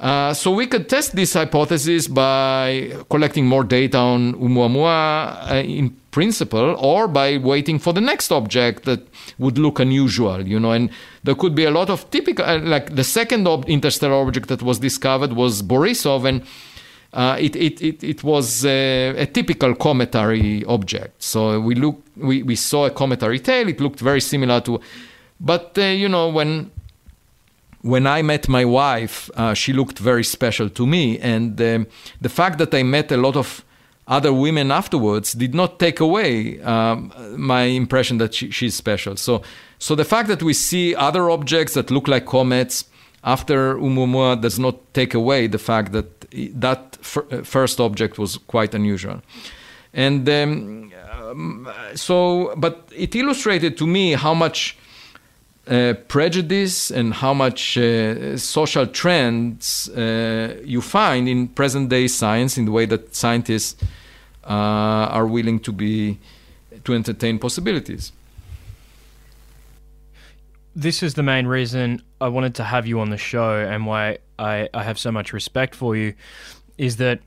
Uh, 0.00 0.34
so 0.34 0.50
we 0.50 0.66
could 0.66 0.88
test 0.88 1.14
this 1.14 1.34
hypothesis 1.34 2.08
by 2.08 2.92
collecting 3.08 3.46
more 3.46 3.62
data 3.62 3.96
on 3.96 4.34
Oumuamua 4.34 5.50
uh, 5.50 5.54
in 5.54 5.90
principle, 6.10 6.76
or 6.78 7.06
by 7.06 7.38
waiting 7.38 7.78
for 7.78 7.92
the 7.92 8.00
next 8.00 8.32
object 8.32 8.84
that 8.84 9.00
would 9.38 9.56
look 9.56 9.78
unusual, 9.78 10.46
you 10.46 10.58
know. 10.58 10.72
And 10.72 10.90
there 11.22 11.34
could 11.34 11.54
be 11.54 11.64
a 11.64 11.70
lot 11.70 11.90
of 11.90 12.10
typical, 12.10 12.44
uh, 12.44 12.58
like 12.58 12.96
the 12.96 13.04
second 13.04 13.46
ob- 13.46 13.68
interstellar 13.68 14.14
object 14.14 14.48
that 14.48 14.62
was 14.62 14.78
discovered 14.78 15.32
was 15.32 15.62
Borisov, 15.62 16.24
and 16.24 16.42
uh, 17.14 17.36
it, 17.38 17.54
it, 17.54 17.80
it, 17.80 18.02
it 18.02 18.24
was 18.24 18.66
a, 18.66 19.10
a, 19.16 19.26
typical 19.26 19.72
cometary 19.76 20.64
object. 20.64 21.22
So 21.22 21.60
we 21.60 21.76
look 21.76 22.02
we, 22.16 22.42
we 22.42 22.56
saw 22.56 22.86
a 22.86 22.90
cometary 22.90 23.38
tail. 23.38 23.68
It 23.68 23.80
looked 23.80 24.00
very 24.00 24.20
similar 24.20 24.60
to, 24.62 24.80
but 25.40 25.78
uh, 25.78 25.82
you 25.82 26.08
know 26.08 26.28
when 26.28 26.72
when 27.82 28.08
I 28.08 28.22
met 28.22 28.48
my 28.48 28.64
wife, 28.64 29.30
uh, 29.36 29.54
she 29.54 29.72
looked 29.72 30.00
very 30.00 30.24
special 30.24 30.68
to 30.70 30.86
me, 30.86 31.18
and 31.20 31.60
um, 31.60 31.86
the 32.20 32.28
fact 32.28 32.58
that 32.58 32.74
I 32.74 32.82
met 32.82 33.12
a 33.12 33.16
lot 33.16 33.36
of 33.36 33.64
other 34.08 34.32
women 34.32 34.72
afterwards 34.72 35.34
did 35.34 35.54
not 35.54 35.78
take 35.78 36.00
away 36.00 36.60
um, 36.62 37.12
my 37.36 37.62
impression 37.62 38.18
that 38.18 38.34
she, 38.34 38.50
she's 38.50 38.74
special. 38.74 39.16
So 39.16 39.42
so 39.78 39.94
the 39.94 40.04
fact 40.04 40.28
that 40.28 40.42
we 40.42 40.52
see 40.52 40.96
other 40.96 41.30
objects 41.30 41.74
that 41.74 41.92
look 41.92 42.08
like 42.08 42.26
comets 42.26 42.86
after 43.24 43.76
Oumuamua 43.76 44.40
does 44.40 44.58
not 44.58 44.76
take 44.92 45.14
away 45.14 45.46
the 45.46 45.58
fact 45.58 45.92
that 45.92 46.08
that 46.60 46.98
uh, 47.16 47.42
first 47.42 47.80
object 47.80 48.18
was 48.18 48.38
quite 48.46 48.74
unusual. 48.74 49.22
And 49.92 50.28
um, 50.28 50.92
um, 51.12 51.72
so, 51.94 52.54
but 52.56 52.88
it 52.94 53.14
illustrated 53.14 53.78
to 53.78 53.86
me 53.86 54.12
how 54.12 54.34
much 54.34 54.76
uh, 55.66 55.94
prejudice 56.08 56.90
and 56.90 57.14
how 57.14 57.32
much 57.32 57.78
uh, 57.78 58.36
social 58.36 58.86
trends 58.86 59.88
uh, 59.90 60.60
you 60.64 60.80
find 60.80 61.28
in 61.28 61.48
present 61.48 61.88
day 61.88 62.06
science 62.06 62.58
in 62.58 62.66
the 62.66 62.72
way 62.72 62.84
that 62.86 63.14
scientists 63.14 63.82
uh, 64.44 65.08
are 65.16 65.26
willing 65.26 65.58
to 65.60 65.72
be 65.72 66.18
to 66.84 66.92
entertain 66.92 67.38
possibilities 67.38 68.12
this 70.76 71.02
is 71.02 71.14
the 71.14 71.22
main 71.22 71.46
reason 71.46 72.02
I 72.24 72.28
wanted 72.28 72.54
to 72.54 72.64
have 72.64 72.86
you 72.86 73.00
on 73.00 73.10
the 73.10 73.18
show 73.18 73.54
and 73.58 73.84
why 73.84 74.16
I, 74.38 74.70
I 74.72 74.82
have 74.82 74.98
so 74.98 75.12
much 75.12 75.34
respect 75.34 75.74
for 75.74 75.94
you 75.94 76.14
is 76.78 76.96
that 76.96 77.20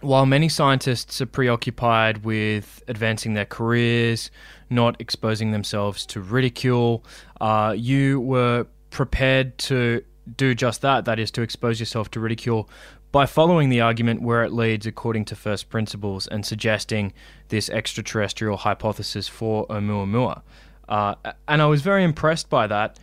while 0.00 0.26
many 0.26 0.48
scientists 0.48 1.20
are 1.20 1.26
preoccupied 1.26 2.24
with 2.24 2.82
advancing 2.88 3.34
their 3.34 3.44
careers, 3.44 4.32
not 4.70 5.00
exposing 5.00 5.52
themselves 5.52 6.04
to 6.06 6.20
ridicule, 6.20 7.04
uh, 7.40 7.76
you 7.76 8.20
were 8.20 8.66
prepared 8.90 9.56
to 9.58 10.02
do 10.36 10.52
just 10.52 10.82
that 10.82 11.04
that 11.04 11.20
is, 11.20 11.30
to 11.30 11.42
expose 11.42 11.78
yourself 11.78 12.10
to 12.10 12.18
ridicule 12.18 12.68
by 13.12 13.24
following 13.24 13.68
the 13.68 13.80
argument 13.80 14.20
where 14.20 14.42
it 14.42 14.52
leads 14.52 14.84
according 14.84 15.26
to 15.26 15.36
first 15.36 15.68
principles 15.68 16.26
and 16.26 16.44
suggesting 16.44 17.12
this 17.50 17.70
extraterrestrial 17.70 18.56
hypothesis 18.56 19.28
for 19.28 19.64
Oumuamua. 19.68 20.42
Uh, 20.88 21.14
and 21.46 21.62
I 21.62 21.66
was 21.66 21.82
very 21.82 22.02
impressed 22.02 22.50
by 22.50 22.66
that. 22.66 22.98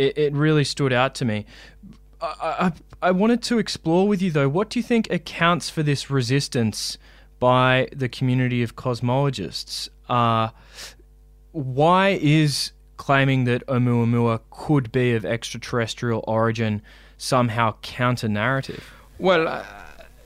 It, 0.00 0.16
it 0.16 0.32
really 0.32 0.64
stood 0.64 0.92
out 0.92 1.14
to 1.16 1.24
me. 1.24 1.44
I, 2.20 2.26
I, 2.40 2.72
I 3.08 3.10
wanted 3.10 3.42
to 3.44 3.58
explore 3.58 4.08
with 4.08 4.22
you, 4.22 4.30
though, 4.30 4.48
what 4.48 4.70
do 4.70 4.78
you 4.78 4.82
think 4.82 5.10
accounts 5.10 5.68
for 5.68 5.82
this 5.82 6.10
resistance 6.10 6.98
by 7.38 7.88
the 7.94 8.08
community 8.08 8.62
of 8.62 8.76
cosmologists? 8.76 9.88
Uh, 10.08 10.48
why 11.52 12.18
is 12.20 12.72
claiming 12.96 13.44
that 13.44 13.66
Oumuamua 13.66 14.40
could 14.50 14.92
be 14.92 15.14
of 15.14 15.24
extraterrestrial 15.24 16.24
origin 16.26 16.82
somehow 17.18 17.74
counter 17.82 18.28
narrative? 18.28 18.82
Well, 19.18 19.48
uh, 19.48 19.64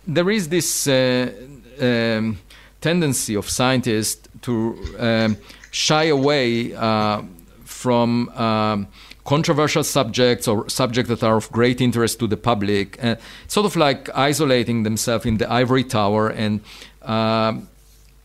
there 0.06 0.30
is 0.30 0.48
this 0.48 0.86
uh, 0.86 1.32
um, 1.80 2.38
tendency 2.80 3.34
of 3.34 3.48
scientists 3.48 4.28
to 4.42 4.78
um, 4.98 5.36
shy 5.70 6.04
away 6.04 6.74
uh, 6.74 7.22
from 7.64 8.28
um, 8.30 8.88
controversial 9.24 9.82
subjects 9.82 10.46
or 10.46 10.68
subjects 10.68 11.08
that 11.08 11.22
are 11.22 11.36
of 11.36 11.50
great 11.50 11.80
interest 11.80 12.18
to 12.18 12.26
the 12.26 12.36
public, 12.36 13.02
uh, 13.02 13.16
sort 13.46 13.66
of 13.66 13.76
like 13.76 14.08
isolating 14.14 14.82
themselves 14.82 15.24
in 15.26 15.38
the 15.38 15.50
ivory 15.50 15.84
tower 15.84 16.28
and 16.28 16.60
uh, 17.02 17.54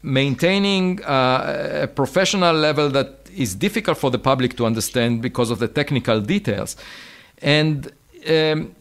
maintaining 0.03 1.03
uh, 1.03 1.81
a 1.84 1.88
professional 1.88 2.53
level 2.53 2.89
that 2.89 3.27
is 3.35 3.55
difficult 3.55 3.97
for 3.97 4.11
the 4.11 4.19
public 4.19 4.57
to 4.57 4.65
understand 4.65 5.21
because 5.21 5.51
of 5.51 5.59
the 5.59 5.67
technical 5.67 6.19
details. 6.19 6.76
And 7.41 7.91
um, 8.27 8.76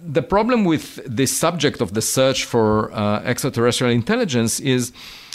the 0.00 0.22
problem 0.22 0.64
with 0.64 0.96
this 1.04 1.36
subject 1.36 1.80
of 1.80 1.94
the 1.94 2.02
search 2.02 2.44
for 2.44 2.92
uh, 2.92 3.20
extraterrestrial 3.22 3.92
intelligence 3.92 4.60
is 4.60 4.92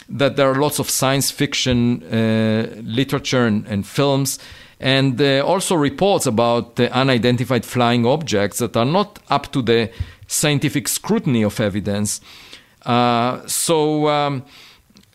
that 0.08 0.36
there 0.36 0.50
are 0.50 0.60
lots 0.60 0.78
of 0.78 0.90
science 0.90 1.30
fiction 1.30 2.02
uh, 2.04 2.68
literature 2.82 3.46
and, 3.46 3.66
and, 3.66 3.86
films, 3.86 4.38
and 4.80 5.20
uh, 5.20 5.44
also 5.46 5.74
reports 5.74 6.26
about 6.26 6.78
unidentified 6.80 7.64
flying 7.64 8.06
objects 8.06 8.58
that 8.58 8.76
are 8.76 8.84
not 8.84 9.18
up 9.30 9.52
to 9.52 9.62
the 9.62 9.90
scientific 10.26 10.88
scrutiny 10.88 11.42
of 11.42 11.60
evidence. 11.60 12.20
Uh, 12.84 13.46
so. 13.46 14.08
Um, 14.08 14.44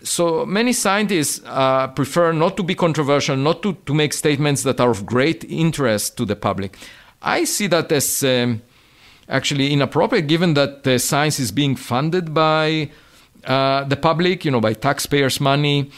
so 0.02 0.46
many 0.46 0.72
scientists 0.72 1.42
uh, 1.46 1.88
prefer 1.88 2.32
not 2.32 2.56
to 2.56 2.64
be 2.64 2.74
controversial, 2.74 3.36
not 3.36 3.62
to, 3.64 3.74
to 3.86 3.94
make 3.94 4.14
statements 4.14 4.64
that 4.64 4.80
are 4.80 4.90
of 4.90 5.06
great 5.06 5.44
interest 5.44 6.16
to 6.16 6.24
the 6.24 6.38
public. 6.38 6.78
I 7.22 7.44
see 7.44 7.68
that 7.68 7.92
as 7.92 8.24
um, 8.24 8.62
actually 9.28 9.74
inappropriate, 9.74 10.28
given 10.28 10.54
that 10.54 11.02
science 11.02 11.38
is 11.40 11.52
being 11.52 11.76
funded 11.76 12.34
by 12.34 12.90
uh, 13.44 13.84
the 13.84 13.98
public, 13.98 14.46
you 14.46 14.52
know, 14.52 14.62
by 14.62 14.74
taxpayers' 14.74 15.40
money. 15.40 15.92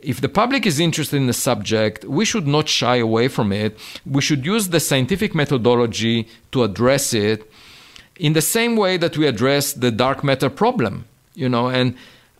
If 0.00 0.20
the 0.20 0.28
public 0.28 0.64
is 0.64 0.78
interested 0.78 1.16
in 1.16 1.26
the 1.26 1.32
subject, 1.32 2.04
we 2.04 2.24
should 2.24 2.46
not 2.46 2.68
shy 2.68 2.96
away 2.96 3.28
from 3.28 3.52
it. 3.52 3.76
We 4.06 4.20
should 4.22 4.46
use 4.46 4.68
the 4.68 4.78
scientific 4.78 5.34
methodology 5.34 6.28
to 6.52 6.62
address 6.62 7.12
it 7.12 7.50
in 8.16 8.32
the 8.32 8.42
same 8.42 8.76
way 8.76 8.96
that 8.96 9.16
we 9.16 9.26
address 9.26 9.72
the 9.72 9.90
dark 9.90 10.22
matter 10.22 10.50
problem, 10.50 11.06
you 11.34 11.48
know, 11.48 11.68
and 11.68 11.96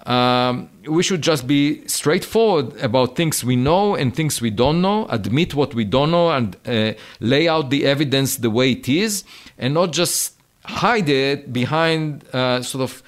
um, 0.06 0.68
we 0.88 1.02
should 1.02 1.22
just 1.22 1.46
be 1.46 1.86
straightforward 1.86 2.76
about 2.80 3.16
things 3.16 3.44
we 3.44 3.56
know 3.56 3.94
and 3.94 4.14
things 4.14 4.40
we 4.40 4.50
don't 4.50 4.80
know, 4.80 5.06
admit 5.08 5.54
what 5.54 5.74
we 5.74 5.84
don't 5.84 6.10
know, 6.10 6.30
and 6.30 6.56
uh, 6.66 6.92
lay 7.20 7.48
out 7.48 7.70
the 7.70 7.84
evidence 7.86 8.36
the 8.36 8.50
way 8.50 8.72
it 8.72 8.88
is, 8.88 9.24
and 9.58 9.74
not 9.74 9.92
just 9.92 10.34
hide 10.64 11.08
it 11.08 11.52
behind 11.52 12.24
uh, 12.32 12.62
sort 12.62 12.82
of 12.82 13.02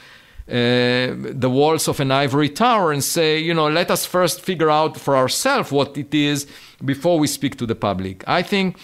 the 0.50 1.50
walls 1.50 1.88
of 1.88 2.00
an 2.00 2.10
ivory 2.10 2.48
tower 2.48 2.92
and 2.92 3.04
say, 3.04 3.38
you 3.38 3.54
know, 3.54 3.68
let 3.68 3.90
us 3.90 4.04
first 4.04 4.40
figure 4.40 4.70
out 4.70 4.96
for 4.96 5.16
ourselves 5.16 5.70
what 5.70 5.96
it 5.96 6.12
is 6.12 6.46
before 6.84 7.18
we 7.18 7.26
speak 7.26 7.56
to 7.58 7.66
the 7.66 7.74
public. 7.74 8.24
I 8.26 8.42
think 8.42 8.76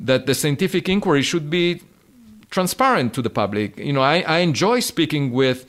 that 0.00 0.26
the 0.26 0.34
scientific 0.34 0.88
inquiry 0.88 1.22
should 1.22 1.50
be 1.50 1.82
transparent 2.50 3.12
to 3.14 3.22
the 3.22 3.30
public. 3.30 3.78
You 3.78 3.92
know, 3.92 4.02
I, 4.02 4.20
I 4.20 4.38
enjoy 4.38 4.80
speaking 4.80 5.32
with 5.32 5.66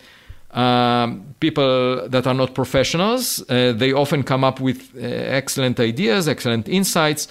um, 0.51 1.35
people 1.39 2.07
that 2.07 2.25
are 2.25 2.33
not 2.33 2.53
professionals. 2.53 3.43
Uh, 3.49 3.73
they 3.73 3.91
often 3.91 4.23
come 4.23 4.43
up 4.43 4.59
with 4.59 4.91
uh, 4.95 5.01
excellent 5.01 5.79
ideas, 5.79 6.27
excellent 6.27 6.67
insights, 6.69 7.27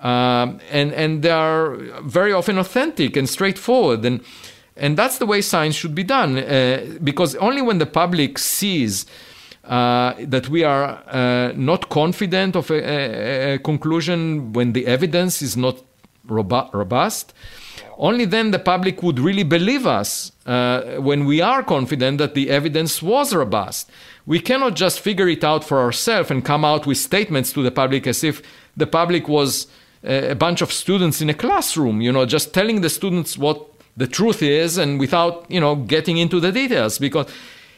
um, 0.00 0.60
and 0.70 0.92
and 0.92 1.22
they 1.22 1.30
are 1.30 1.76
very 2.02 2.32
often 2.32 2.58
authentic 2.58 3.16
and 3.16 3.28
straightforward. 3.28 4.04
And 4.04 4.20
and 4.76 4.96
that's 4.96 5.18
the 5.18 5.26
way 5.26 5.40
science 5.40 5.74
should 5.74 5.94
be 5.94 6.04
done, 6.04 6.38
uh, 6.38 6.98
because 7.02 7.34
only 7.36 7.62
when 7.62 7.78
the 7.78 7.86
public 7.86 8.38
sees. 8.38 9.06
Uh, 9.66 10.12
that 10.18 10.46
we 10.50 10.62
are 10.62 11.02
uh, 11.08 11.50
not 11.56 11.88
confident 11.88 12.54
of 12.54 12.70
a, 12.70 12.74
a, 12.74 13.54
a, 13.54 13.58
conclusion 13.60 14.52
when 14.52 14.74
the 14.74 14.86
evidence 14.86 15.40
is 15.40 15.56
not 15.56 15.82
robu- 16.28 16.70
robust, 16.74 17.32
only 17.96 18.24
then 18.24 18.50
the 18.50 18.58
public 18.58 19.02
would 19.02 19.18
really 19.18 19.42
believe 19.42 19.86
us 19.86 20.32
uh, 20.46 20.96
when 20.98 21.24
we 21.24 21.40
are 21.40 21.62
confident 21.62 22.18
that 22.18 22.34
the 22.34 22.50
evidence 22.50 23.02
was 23.02 23.34
robust. 23.34 23.90
We 24.26 24.40
cannot 24.40 24.74
just 24.74 25.00
figure 25.00 25.28
it 25.28 25.44
out 25.44 25.64
for 25.64 25.80
ourselves 25.80 26.30
and 26.30 26.44
come 26.44 26.64
out 26.64 26.86
with 26.86 26.98
statements 26.98 27.52
to 27.52 27.62
the 27.62 27.70
public 27.70 28.06
as 28.06 28.24
if 28.24 28.42
the 28.76 28.86
public 28.86 29.28
was 29.28 29.66
uh, 30.04 30.28
a 30.30 30.34
bunch 30.34 30.60
of 30.60 30.72
students 30.72 31.20
in 31.20 31.30
a 31.30 31.34
classroom, 31.34 32.00
you 32.00 32.12
know, 32.12 32.26
just 32.26 32.52
telling 32.52 32.80
the 32.80 32.90
students 32.90 33.38
what 33.38 33.73
the 33.96 34.06
truth 34.06 34.42
is 34.42 34.78
and 34.78 34.98
without, 34.98 35.48
you 35.50 35.60
know, 35.60 35.76
getting 35.76 36.18
into 36.18 36.40
the 36.40 36.52
details 36.52 36.98
because 36.98 37.26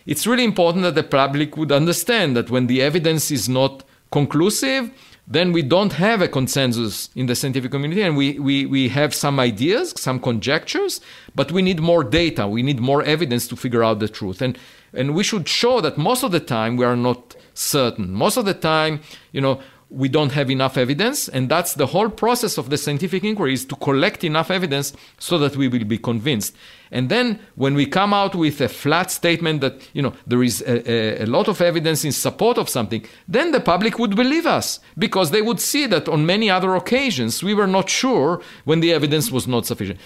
it's 0.07 0.27
really 0.27 0.45
important 0.45 0.85
that 0.85 0.95
the 0.95 1.03
public 1.03 1.57
would 1.57 1.73
understand 1.73 2.37
that 2.37 2.51
when 2.51 2.67
the 2.69 2.81
evidence 2.81 3.31
is 3.31 3.49
not 3.49 3.85
conclusive, 4.11 4.91
then 5.27 5.53
we 5.53 5.61
don't 5.61 5.95
have 5.95 6.23
a 6.23 6.29
consensus 6.29 7.11
in 7.17 7.27
the 7.27 7.35
scientific 7.35 7.73
community 7.73 8.03
and 8.03 8.17
we, 8.17 8.39
we, 8.39 8.65
we 8.65 8.89
have 8.89 9.13
some 9.13 9.41
ideas, 9.41 9.93
some 10.01 10.21
conjectures, 10.21 11.01
but 11.35 11.51
we 11.51 11.63
need 11.63 11.81
more 11.81 12.05
data, 12.05 12.47
we 12.47 12.63
need 12.63 12.79
more 12.79 13.03
evidence 13.03 13.49
to 13.49 13.57
figure 13.57 13.83
out 13.83 13.99
the 13.99 14.09
truth. 14.09 14.41
And, 14.41 14.57
and 14.93 15.15
we 15.15 15.25
should 15.25 15.49
show 15.49 15.81
that 15.81 15.99
most 15.99 16.23
of 16.23 16.31
the 16.31 16.41
time 16.41 16.77
we 16.77 16.85
are 16.85 16.97
not 16.97 17.35
certain. 17.55 18.13
Most 18.13 18.37
of 18.37 18.45
the 18.45 18.55
time, 18.55 19.01
you 19.33 19.41
know, 19.41 19.61
we 19.97 20.09
don't 20.09 20.33
have 20.33 20.51
enough 20.51 20.77
evidence 20.77 21.27
and 21.29 21.49
that's 21.49 21.73
the 21.75 21.87
whole 21.87 22.11
process 22.11 22.59
of 22.59 22.69
the 22.69 22.77
scientific 22.77 23.25
inquiry 23.25 23.55
is 23.55 23.65
to 23.65 23.75
collect 23.77 24.23
enough 24.25 24.51
evidence 24.51 24.93
so 25.19 25.39
that 25.39 25.57
we 25.57 25.69
will 25.69 25.85
be 25.85 25.97
convinced. 25.97 26.55
And 26.91 27.09
then 27.09 27.41
when 27.55 27.75
we 27.75 27.87
come 27.87 28.13
out 28.13 28.35
with 28.35 28.61
a 28.61 28.69
flat 28.69 29.11
statement 29.11 29.63
that 29.63 29.75
you 29.95 30.03
know 30.03 30.13
there 30.27 30.43
is 30.43 30.61
a, 30.61 30.91
a, 30.91 31.25
a, 31.25 31.27
lot 31.27 31.49
of 31.49 31.61
evidence 31.63 32.05
in 32.05 32.13
support 32.13 32.59
of 32.59 32.69
something 32.69 33.05
then 33.27 33.53
the 33.53 33.61
public 33.61 33.99
would 33.99 34.15
believe 34.15 34.47
us 34.47 34.81
because 34.99 35.31
they 35.31 35.41
would 35.41 35.61
see 35.61 35.87
that 35.87 36.09
on 36.09 36.27
many 36.27 36.51
other 36.51 36.75
occasions 36.77 37.43
we 37.43 37.55
were 37.55 37.67
not 37.67 37.89
sure 37.89 38.43
when 38.65 38.81
the 38.81 38.93
evidence 38.93 39.33
was 39.33 39.49
not 39.49 39.65
sufficient. 39.65 39.99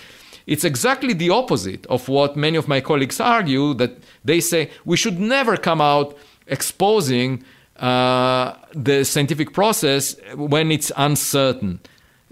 It's 0.47 0.65
exactly 0.65 1.15
the 1.15 1.31
opposite 1.31 1.85
of 1.87 2.09
what 2.09 2.37
many 2.37 2.57
of 2.57 2.69
my 2.69 2.81
colleagues 2.81 3.21
argue 3.21 3.75
that 3.75 3.99
they 4.25 4.41
say 4.41 4.71
we 4.85 4.97
should 4.97 5.19
never 5.19 5.57
come 5.57 5.81
out 5.81 6.17
exposing 6.47 7.45
uh, 7.81 8.55
the 8.75 9.05
scientific 9.05 9.53
process 9.53 10.15
when 10.35 10.71
it's 10.71 10.93
uncertain. 10.97 11.81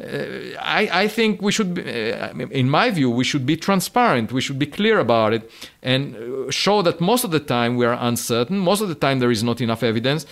Uh, 0.01 0.55
I, 0.61 0.89
I, 0.93 1.09
think 1.09 1.43
we 1.43 1.51
should, 1.51 1.75
be, 1.75 2.13
uh, 2.13 2.33
in 2.51 2.71
my 2.71 2.91
view, 2.91 3.11
we 3.11 3.25
should 3.25 3.45
be 3.45 3.57
transparent. 3.57 4.31
We 4.31 4.41
should 4.41 4.59
be 4.59 4.67
clear 4.67 5.01
about 5.01 5.33
it 5.33 5.51
and 5.83 6.15
uh, 6.17 6.51
show 6.51 6.83
that 6.83 7.01
most 7.01 7.25
of 7.25 7.33
the 7.33 7.41
time 7.41 7.77
we 7.77 7.85
are 7.85 7.97
uncertain. 7.99 8.59
Most 8.59 8.81
of 8.81 8.89
the 8.89 8.95
time 8.95 9.19
there 9.19 9.31
is 9.31 9.43
not 9.43 9.61
enough 9.61 9.83
evidence, 9.83 10.25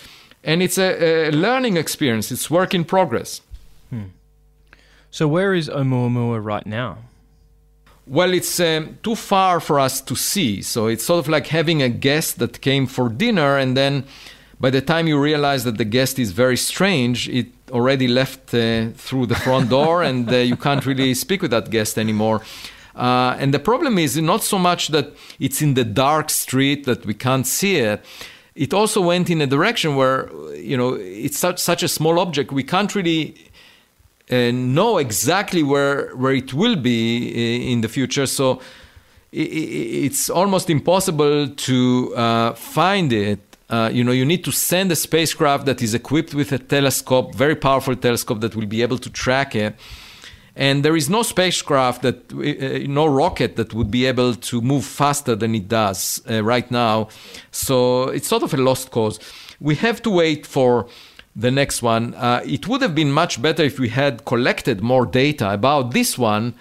and 0.44 0.62
it's 0.62 0.78
a, 0.78 1.28
a 1.28 1.30
learning 1.32 1.76
experience. 1.76 2.30
It's 2.30 2.48
work 2.48 2.74
in 2.74 2.84
progress. 2.84 3.40
Hmm. 3.90 4.10
So 5.10 5.26
where 5.26 5.54
is 5.54 5.68
Oumuamua 5.68 6.44
right 6.44 6.66
now? 6.66 6.98
Well, 8.06 8.34
it's 8.34 8.60
um, 8.60 8.98
too 9.02 9.16
far 9.16 9.58
for 9.58 9.80
us 9.80 10.00
to 10.02 10.14
see. 10.14 10.62
So 10.62 10.86
it's 10.86 11.04
sort 11.04 11.18
of 11.18 11.28
like 11.28 11.48
having 11.48 11.82
a 11.82 11.88
guest 11.88 12.38
that 12.38 12.60
came 12.60 12.86
for 12.86 13.08
dinner 13.08 13.56
and 13.56 13.76
then 13.76 14.04
by 14.58 14.70
the 14.70 14.80
time 14.80 15.06
you 15.06 15.20
realize 15.20 15.64
that 15.64 15.76
the 15.76 15.84
guest 15.84 16.18
is 16.18 16.32
very 16.32 16.56
strange, 16.56 17.28
it 17.28 17.48
already 17.70 18.08
left 18.08 18.54
uh, 18.54 18.88
through 18.94 19.26
the 19.26 19.34
front 19.34 19.68
door 19.70 20.02
and 20.02 20.32
uh, 20.32 20.36
you 20.36 20.56
can't 20.56 20.86
really 20.86 21.14
speak 21.14 21.42
with 21.42 21.50
that 21.50 21.70
guest 21.70 21.98
anymore. 21.98 22.42
Uh, 22.94 23.36
and 23.38 23.52
the 23.52 23.58
problem 23.58 23.98
is 23.98 24.16
not 24.16 24.42
so 24.42 24.58
much 24.58 24.88
that 24.88 25.12
it's 25.38 25.60
in 25.60 25.74
the 25.74 25.84
dark 25.84 26.30
street 26.30 26.86
that 26.86 27.04
we 27.04 27.12
can't 27.12 27.46
see 27.46 27.76
it. 27.76 28.02
It 28.54 28.72
also 28.72 29.02
went 29.02 29.28
in 29.28 29.42
a 29.42 29.46
direction 29.46 29.96
where, 29.96 30.30
you 30.54 30.78
know, 30.78 30.94
it's 30.94 31.38
such, 31.38 31.58
such 31.58 31.82
a 31.82 31.88
small 31.88 32.18
object, 32.18 32.52
we 32.52 32.62
can't 32.62 32.94
really 32.94 33.34
uh, 34.30 34.50
know 34.50 34.96
exactly 34.96 35.62
where, 35.62 36.16
where 36.16 36.32
it 36.32 36.54
will 36.54 36.76
be 36.76 37.28
uh, 37.28 37.70
in 37.70 37.82
the 37.82 37.88
future. 37.88 38.24
So 38.24 38.62
it's 39.30 40.30
almost 40.30 40.70
impossible 40.70 41.48
to 41.48 42.14
uh, 42.16 42.54
find 42.54 43.12
it 43.12 43.55
uh, 43.68 43.90
you 43.92 44.04
know, 44.04 44.12
you 44.12 44.24
need 44.24 44.44
to 44.44 44.52
send 44.52 44.92
a 44.92 44.96
spacecraft 44.96 45.66
that 45.66 45.82
is 45.82 45.94
equipped 45.94 46.34
with 46.34 46.52
a 46.52 46.58
telescope, 46.58 47.34
very 47.34 47.56
powerful 47.56 47.96
telescope 47.96 48.40
that 48.40 48.54
will 48.54 48.66
be 48.66 48.82
able 48.82 48.98
to 48.98 49.10
track 49.10 49.56
it. 49.56 49.74
And 50.54 50.84
there 50.84 50.96
is 50.96 51.10
no 51.10 51.22
spacecraft 51.22 52.02
that, 52.02 52.32
uh, 52.32 52.90
no 52.90 53.06
rocket 53.06 53.56
that 53.56 53.74
would 53.74 53.90
be 53.90 54.06
able 54.06 54.34
to 54.34 54.60
move 54.60 54.84
faster 54.84 55.34
than 55.34 55.54
it 55.54 55.68
does 55.68 56.22
uh, 56.30 56.42
right 56.42 56.70
now. 56.70 57.08
So 57.50 58.04
it's 58.04 58.28
sort 58.28 58.42
of 58.42 58.54
a 58.54 58.56
lost 58.56 58.90
cause. 58.90 59.18
We 59.60 59.74
have 59.76 60.00
to 60.02 60.10
wait 60.10 60.46
for 60.46 60.86
the 61.34 61.50
next 61.50 61.82
one. 61.82 62.14
Uh, 62.14 62.40
it 62.46 62.66
would 62.68 62.80
have 62.80 62.94
been 62.94 63.12
much 63.12 63.42
better 63.42 63.64
if 63.64 63.78
we 63.78 63.90
had 63.90 64.24
collected 64.24 64.80
more 64.80 65.04
data 65.04 65.52
about 65.52 65.92
this 65.92 66.16
one, 66.16 66.54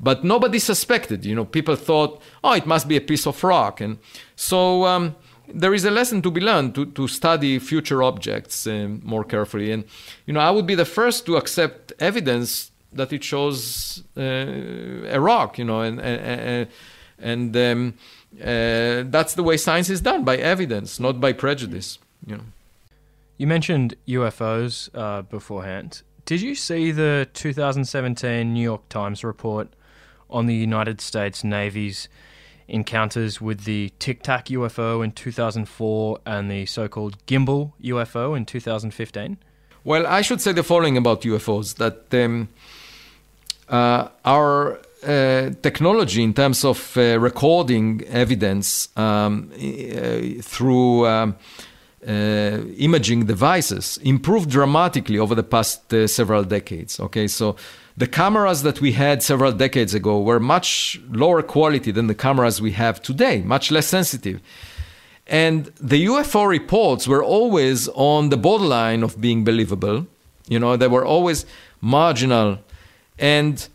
but 0.00 0.24
nobody 0.24 0.58
suspected. 0.58 1.24
You 1.24 1.36
know, 1.36 1.44
people 1.44 1.76
thought, 1.76 2.20
oh, 2.42 2.54
it 2.54 2.66
must 2.66 2.88
be 2.88 2.96
a 2.96 3.00
piece 3.00 3.26
of 3.26 3.44
rock. 3.44 3.80
And 3.80 3.98
so, 4.34 4.84
um, 4.86 5.14
there 5.52 5.74
is 5.74 5.84
a 5.84 5.90
lesson 5.90 6.22
to 6.22 6.30
be 6.30 6.40
learned 6.40 6.74
to, 6.74 6.86
to 6.86 7.08
study 7.08 7.58
future 7.58 8.02
objects 8.02 8.66
uh, 8.66 8.88
more 9.02 9.24
carefully. 9.24 9.72
And, 9.72 9.84
you 10.26 10.32
know, 10.34 10.40
I 10.40 10.50
would 10.50 10.66
be 10.66 10.74
the 10.74 10.84
first 10.84 11.26
to 11.26 11.36
accept 11.36 11.92
evidence 11.98 12.70
that 12.92 13.12
it 13.12 13.22
shows 13.22 14.02
uh, 14.16 14.20
a 14.20 15.20
rock, 15.20 15.58
you 15.58 15.64
know, 15.64 15.80
and, 15.80 16.00
and, 16.00 16.68
and 17.18 17.56
um, 17.56 17.94
uh, 18.40 19.04
that's 19.06 19.34
the 19.34 19.42
way 19.42 19.56
science 19.56 19.90
is 19.90 20.00
done 20.00 20.24
by 20.24 20.36
evidence, 20.36 21.00
not 21.00 21.20
by 21.20 21.32
prejudice, 21.32 21.98
you 22.26 22.36
know. 22.36 22.44
You 23.38 23.46
mentioned 23.46 23.96
UFOs 24.08 24.88
uh, 24.94 25.22
beforehand. 25.22 26.02
Did 26.24 26.40
you 26.40 26.54
see 26.54 26.90
the 26.90 27.28
2017 27.34 28.52
New 28.52 28.62
York 28.62 28.88
Times 28.88 29.22
report 29.22 29.68
on 30.30 30.46
the 30.46 30.54
United 30.54 31.00
States 31.00 31.44
Navy's 31.44 32.08
encounters 32.68 33.40
with 33.40 33.64
the 33.64 33.92
Tic 33.98 34.22
Tac 34.22 34.46
UFO 34.46 35.04
in 35.04 35.12
2004 35.12 36.18
and 36.26 36.50
the 36.50 36.66
so 36.66 36.88
called 36.88 37.16
Gimbal 37.26 37.72
UFO 37.82 38.36
in 38.36 38.44
2015? 38.44 39.38
Well, 39.84 40.06
I 40.06 40.22
should 40.22 40.40
say 40.40 40.52
the 40.52 40.62
following 40.62 40.96
about 40.96 41.22
UFOs 41.22 41.76
that 41.76 42.12
um, 42.24 42.48
uh, 43.68 44.08
our 44.24 44.80
uh, 45.04 45.50
technology 45.62 46.22
in 46.22 46.34
terms 46.34 46.64
of 46.64 46.96
uh, 46.96 47.18
recording 47.20 48.02
evidence 48.08 48.88
um, 48.96 49.50
uh, 49.54 50.42
through 50.42 51.06
um, 51.06 51.36
uh, 52.06 52.10
imaging 52.78 53.26
devices 53.26 53.98
improved 54.02 54.50
dramatically 54.50 55.18
over 55.18 55.34
the 55.34 55.42
past 55.42 55.92
uh, 55.92 56.06
several 56.06 56.44
decades. 56.44 57.00
Okay, 57.00 57.26
so 57.26 57.56
the 57.96 58.06
cameras 58.06 58.62
that 58.62 58.80
we 58.80 58.92
had 58.92 59.22
several 59.22 59.52
decades 59.52 59.94
ago 59.94 60.20
were 60.20 60.38
much 60.38 61.00
lower 61.10 61.42
quality 61.42 61.90
than 61.90 62.08
the 62.08 62.14
cameras 62.14 62.60
we 62.60 62.72
have 62.72 63.00
today, 63.00 63.40
much 63.40 63.70
less 63.70 63.86
sensitive. 63.86 64.40
And 65.26 65.66
the 65.80 66.06
UFO 66.06 66.46
reports 66.46 67.08
were 67.08 67.24
always 67.24 67.88
on 67.94 68.28
the 68.28 68.36
borderline 68.36 69.02
of 69.02 69.20
being 69.20 69.44
believable. 69.44 70.06
You 70.46 70.58
know, 70.58 70.76
they 70.76 70.88
were 70.88 71.04
always 71.04 71.46
marginal. 71.80 72.58
And 73.18 73.66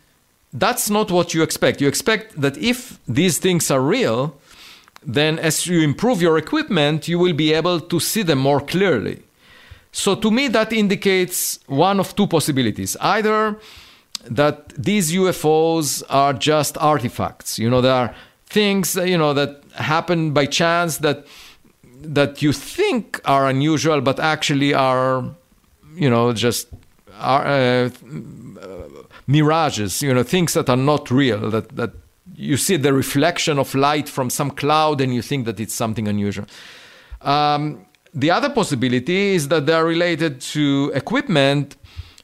that's 0.53 0.89
not 0.89 1.11
what 1.11 1.34
you 1.34 1.41
expect. 1.41 1.81
You 1.81 1.88
expect 1.88 2.39
that 2.39 2.57
if 2.57 2.99
these 3.07 3.39
things 3.39 3.72
are 3.72 3.81
real, 3.81 4.38
then 5.03 5.39
as 5.39 5.65
you 5.65 5.81
improve 5.81 6.22
your 6.22 6.38
equipment, 6.38 7.07
you 7.07 7.18
will 7.18 7.34
be 7.34 7.53
able 7.53 7.80
to 7.80 7.99
see 7.99 8.22
them 8.22 8.39
more 8.39 8.61
clearly. 8.61 9.23
So 9.91 10.15
to 10.15 10.31
me, 10.31 10.48
that 10.49 10.72
indicates 10.72 11.60
one 11.68 11.99
of 11.99 12.15
two 12.15 12.27
possibilities. 12.27 12.95
Either 13.02 13.57
that 14.30 14.69
these 14.69 15.11
UFOs 15.14 16.03
are 16.10 16.34
just 16.34 16.77
artifacts, 16.77 17.60
you 17.60 17.69
know, 17.69 17.81
there 17.81 17.93
are 17.93 18.15
things, 18.45 18.95
you 18.95 19.18
know, 19.18 19.34
that 19.34 19.64
happen 19.76 20.31
by 20.31 20.45
chance 20.45 20.98
that 20.98 21.26
that 22.03 22.41
you 22.41 22.52
think 22.52 23.22
are 23.26 23.48
unusual, 23.48 24.02
but 24.02 24.19
actually 24.19 24.73
are, 24.73 25.23
you 25.95 26.10
know, 26.10 26.34
just 26.34 26.68
are, 27.19 27.45
uh, 27.45 27.89
mirages, 29.27 30.02
you 30.02 30.14
know, 30.14 30.23
things 30.23 30.53
that 30.53 30.69
are 30.69 30.77
not 30.77 31.11
real, 31.11 31.49
that, 31.52 31.76
that 31.76 31.91
you 32.35 32.57
see 32.57 32.76
the 32.76 32.93
reflection 32.93 33.60
of 33.60 33.73
light 33.76 34.10
from 34.10 34.30
some 34.30 34.52
cloud 34.52 34.99
and 35.02 35.14
you 35.14 35.22
think 35.22 35.45
that 35.45 35.60
it's 35.60 35.76
something 35.76 36.07
unusual. 36.07 36.45
Um, 37.22 37.85
the 38.14 38.31
other 38.31 38.49
possibility 38.49 39.35
is 39.35 39.48
that 39.49 39.65
they 39.65 39.73
are 39.73 39.85
related 39.85 40.41
to 40.41 40.91
equipment, 40.95 41.77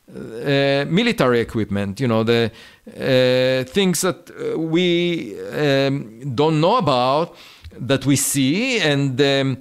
uh, 0.10 0.86
military 0.88 1.42
equipment, 1.42 2.00
you 2.00 2.08
know, 2.08 2.24
the 2.24 2.50
uh, 2.88 3.70
things 3.70 4.02
that 4.02 4.32
uh, 4.32 4.58
we 4.58 5.38
um, 5.52 6.34
don't 6.34 6.62
know 6.62 6.78
about 6.78 7.36
that 7.80 8.06
we 8.06 8.16
see. 8.16 8.80
And 8.80 9.20
um, 9.22 9.58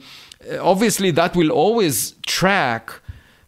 obviously, 0.60 1.10
that 1.12 1.34
will 1.34 1.50
always 1.50 2.12
track 2.26 3.00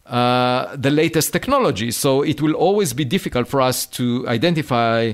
uh, 0.05 0.75
the 0.75 0.89
latest 0.89 1.31
technology. 1.31 1.91
So 1.91 2.21
it 2.21 2.41
will 2.41 2.53
always 2.53 2.93
be 2.93 3.05
difficult 3.05 3.47
for 3.47 3.61
us 3.61 3.85
to 3.85 4.27
identify 4.27 5.13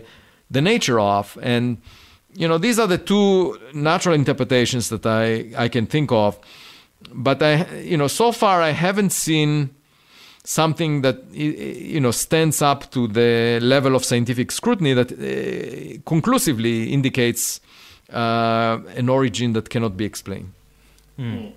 the 0.49 0.61
nature 0.61 0.99
of. 0.99 1.37
And, 1.41 1.77
you 2.33 2.47
know, 2.47 2.57
these 2.57 2.79
are 2.79 2.87
the 2.87 2.97
two 2.97 3.59
natural 3.73 4.15
interpretations 4.15 4.89
that 4.89 5.05
I, 5.05 5.51
I 5.55 5.69
can 5.69 5.85
think 5.85 6.11
of. 6.11 6.39
But 7.13 7.43
I, 7.43 7.81
you 7.81 7.97
know, 7.97 8.07
so 8.07 8.31
far 8.31 8.61
I 8.61 8.71
haven't 8.71 9.11
seen 9.11 9.75
something 10.45 11.01
that 11.01 11.17
you 11.33 11.99
know 11.99 12.11
stands 12.11 12.61
up 12.61 12.89
to 12.91 13.07
the 13.07 13.59
level 13.61 13.95
of 13.95 14.05
scientific 14.05 14.51
scrutiny 14.51 14.93
that 14.93 15.11
uh, 15.11 15.99
conclusively 16.05 16.93
indicates 16.93 17.59
uh, 18.13 18.79
an 18.95 19.09
origin 19.09 19.53
that 19.53 19.69
cannot 19.69 19.97
be 19.97 20.05
explained. 20.05 20.53
Hmm. 21.17 21.47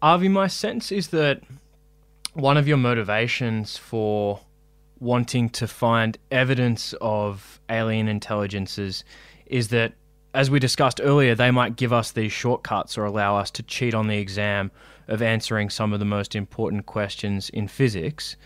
Avi, 0.00 0.28
my 0.28 0.48
sense 0.48 0.90
is 0.90 1.08
that 1.08 1.42
one 2.32 2.56
of 2.56 2.66
your 2.66 2.76
motivations 2.76 3.76
for 3.76 4.40
wanting 4.98 5.50
to 5.50 5.66
find 5.66 6.18
evidence 6.30 6.94
of 7.00 7.60
alien 7.68 8.08
intelligences 8.08 9.04
is 9.46 9.68
that, 9.68 9.92
as 10.32 10.50
we 10.50 10.58
discussed 10.58 11.00
earlier, 11.02 11.34
they 11.34 11.50
might 11.50 11.76
give 11.76 11.92
us 11.92 12.12
these 12.12 12.32
shortcuts 12.32 12.96
or 12.96 13.04
allow 13.04 13.36
us 13.36 13.50
to 13.50 13.62
cheat 13.62 13.94
on 13.94 14.08
the 14.08 14.16
exam 14.18 14.70
of 15.08 15.22
answering 15.22 15.70
some 15.70 15.92
of 15.92 15.98
the 15.98 16.04
most 16.04 16.34
important 16.34 16.86
questions 16.86 17.50
in 17.50 17.68
physics. 17.68 18.36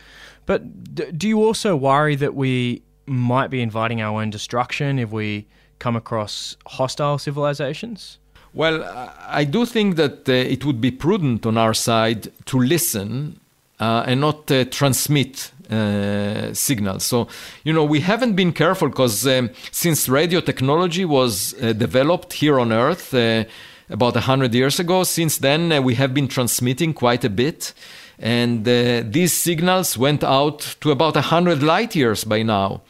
But 0.46 0.94
d- 0.94 1.10
do 1.12 1.28
you 1.28 1.44
also 1.44 1.76
worry 1.76 2.16
that 2.16 2.34
we 2.34 2.82
might 3.06 3.50
be 3.50 3.60
inviting 3.60 4.00
our 4.00 4.20
own 4.20 4.30
destruction 4.30 4.98
if 4.98 5.10
we 5.10 5.46
come 5.78 5.96
across 5.96 6.56
hostile 6.66 7.18
civilizations? 7.18 8.18
Well, 8.54 8.82
I 9.28 9.44
do 9.44 9.66
think 9.66 9.96
that 9.96 10.28
uh, 10.28 10.32
it 10.32 10.64
would 10.64 10.80
be 10.80 10.90
prudent 10.90 11.46
on 11.46 11.56
our 11.56 11.74
side 11.74 12.32
to 12.46 12.58
listen 12.58 13.40
uh, 13.78 14.04
and 14.06 14.20
not 14.20 14.50
uh, 14.50 14.64
transmit 14.64 15.52
uh, 15.70 16.52
signals. 16.54 17.04
So, 17.04 17.28
you 17.62 17.72
know, 17.72 17.84
we 17.84 18.00
haven't 18.00 18.34
been 18.34 18.52
careful 18.52 18.88
because 18.88 19.26
um, 19.26 19.50
since 19.70 20.08
radio 20.08 20.40
technology 20.40 21.04
was 21.04 21.54
uh, 21.62 21.72
developed 21.74 22.32
here 22.32 22.58
on 22.58 22.72
Earth 22.72 23.12
uh, 23.14 23.44
about 23.90 24.14
100 24.14 24.54
years 24.54 24.78
ago, 24.78 25.04
since 25.04 25.38
then 25.38 25.82
we 25.82 25.94
have 25.94 26.14
been 26.14 26.28
transmitting 26.28 26.92
quite 26.94 27.24
a 27.24 27.30
bit. 27.30 27.72
And 28.18 28.64
these 28.64 29.32
signals 29.32 29.96
went 29.96 30.24
out 30.24 30.76
to 30.80 30.90
about 30.90 31.14
100 31.14 31.62
light 31.62 31.94
years 31.94 32.24
by 32.24 32.42
now. 32.42 32.82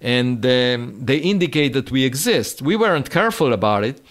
And 0.00 0.44
um, 0.44 0.98
they 1.04 1.16
indicate 1.18 1.72
that 1.74 1.90
we 1.90 2.04
exist. 2.04 2.60
We 2.60 2.76
weren't 2.76 3.08
careful 3.08 3.52
about 3.52 3.84
it 3.84 4.02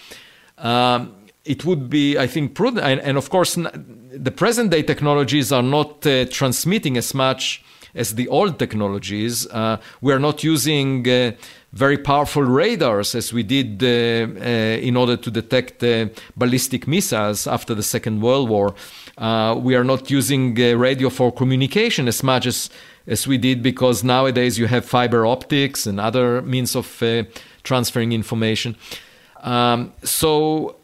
um, 0.57 1.15
it 1.45 1.65
would 1.65 1.89
be, 1.89 2.18
I 2.18 2.27
think, 2.27 2.55
prudent. 2.55 2.85
And, 2.85 2.99
and, 3.01 3.18
of 3.18 3.30
course, 3.30 3.55
the 3.55 4.31
present 4.31 4.72
day 4.72 4.81
technologies 4.81 5.51
are 5.51 5.61
not 5.61 6.05
uh, 6.07 6.26
transmitting 6.26 6.97
as 6.97 7.14
much 7.14 7.64
as 7.95 8.15
the 8.15 8.28
old 8.28 8.60
technologies. 8.60 9.48
Uh, 9.48 9.78
we 10.02 10.14
are 10.14 10.20
not 10.20 10.44
using 10.44 11.07
uh, 11.07 11.32
very 11.72 11.98
powerful 11.98 12.44
radars 12.44 13.15
as 13.15 13.34
we 13.34 13.44
did 13.44 13.84
uh, 13.84 13.88
uh, 13.88 14.88
in 14.88 14.95
order 14.95 15.18
to 15.18 15.32
detect 15.32 15.84
uh, 15.84 16.07
ballistic 16.38 16.88
missiles 16.88 17.48
after 17.48 17.74
the 17.74 17.84
Second 17.84 18.22
World 18.22 18.49
War. 18.49 18.76
we 19.61 19.76
are 19.76 19.84
not 19.84 20.10
using 20.11 20.56
radio 20.56 21.10
for 21.10 21.32
communication 21.32 22.07
as 22.07 22.24
much 22.24 22.45
as, 22.45 22.70
as 23.07 23.28
we 23.28 23.38
did 23.38 23.61
because 23.64 24.03
nowadays 24.03 24.57
you 24.57 24.68
have 24.68 24.86
fiber 24.86 25.26
optics 25.26 25.88
and 25.88 25.99
other 25.99 26.41
means 26.41 26.76
of 26.76 27.03
transferring 27.64 28.11
information. 28.11 28.76
Um, 29.41 29.94
so 30.03 30.76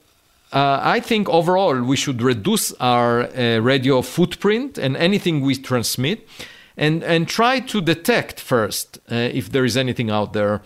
uh, 0.52 0.80
I 0.81 0.99
think 0.99 1.30
overall 1.30 1.81
we 1.81 1.95
should 1.95 2.22
reduce 2.22 2.73
our 2.80 3.23
uh, 3.23 3.60
radio 3.60 4.02
footprint 4.02 4.77
and 4.77 4.98
anything 4.98 5.41
we 5.41 5.56
transmit 5.56 6.27
and, 6.80 7.03
and 7.03 7.27
try 7.27 7.60
to 7.60 7.81
detect 7.81 8.39
first 8.39 8.99
uh, 9.11 9.15
if 9.15 9.51
there 9.51 9.65
is 9.65 9.76
anything 9.76 10.10
out 10.10 10.31
there. 10.34 10.61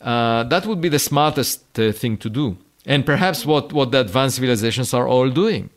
Uh, 0.00 0.42
that 0.44 0.64
would 0.64 0.80
be 0.80 0.88
the 0.88 0.98
smartest 0.98 1.78
uh, 1.78 1.92
thing 1.92 2.16
to 2.16 2.30
do. 2.30 2.56
And 2.86 3.04
perhaps 3.04 3.44
what, 3.44 3.72
what 3.72 3.92
the 3.92 4.00
advanced 4.00 4.36
civilizations 4.36 4.94
are 4.94 5.06
all 5.06 5.28
doing. 5.28 5.68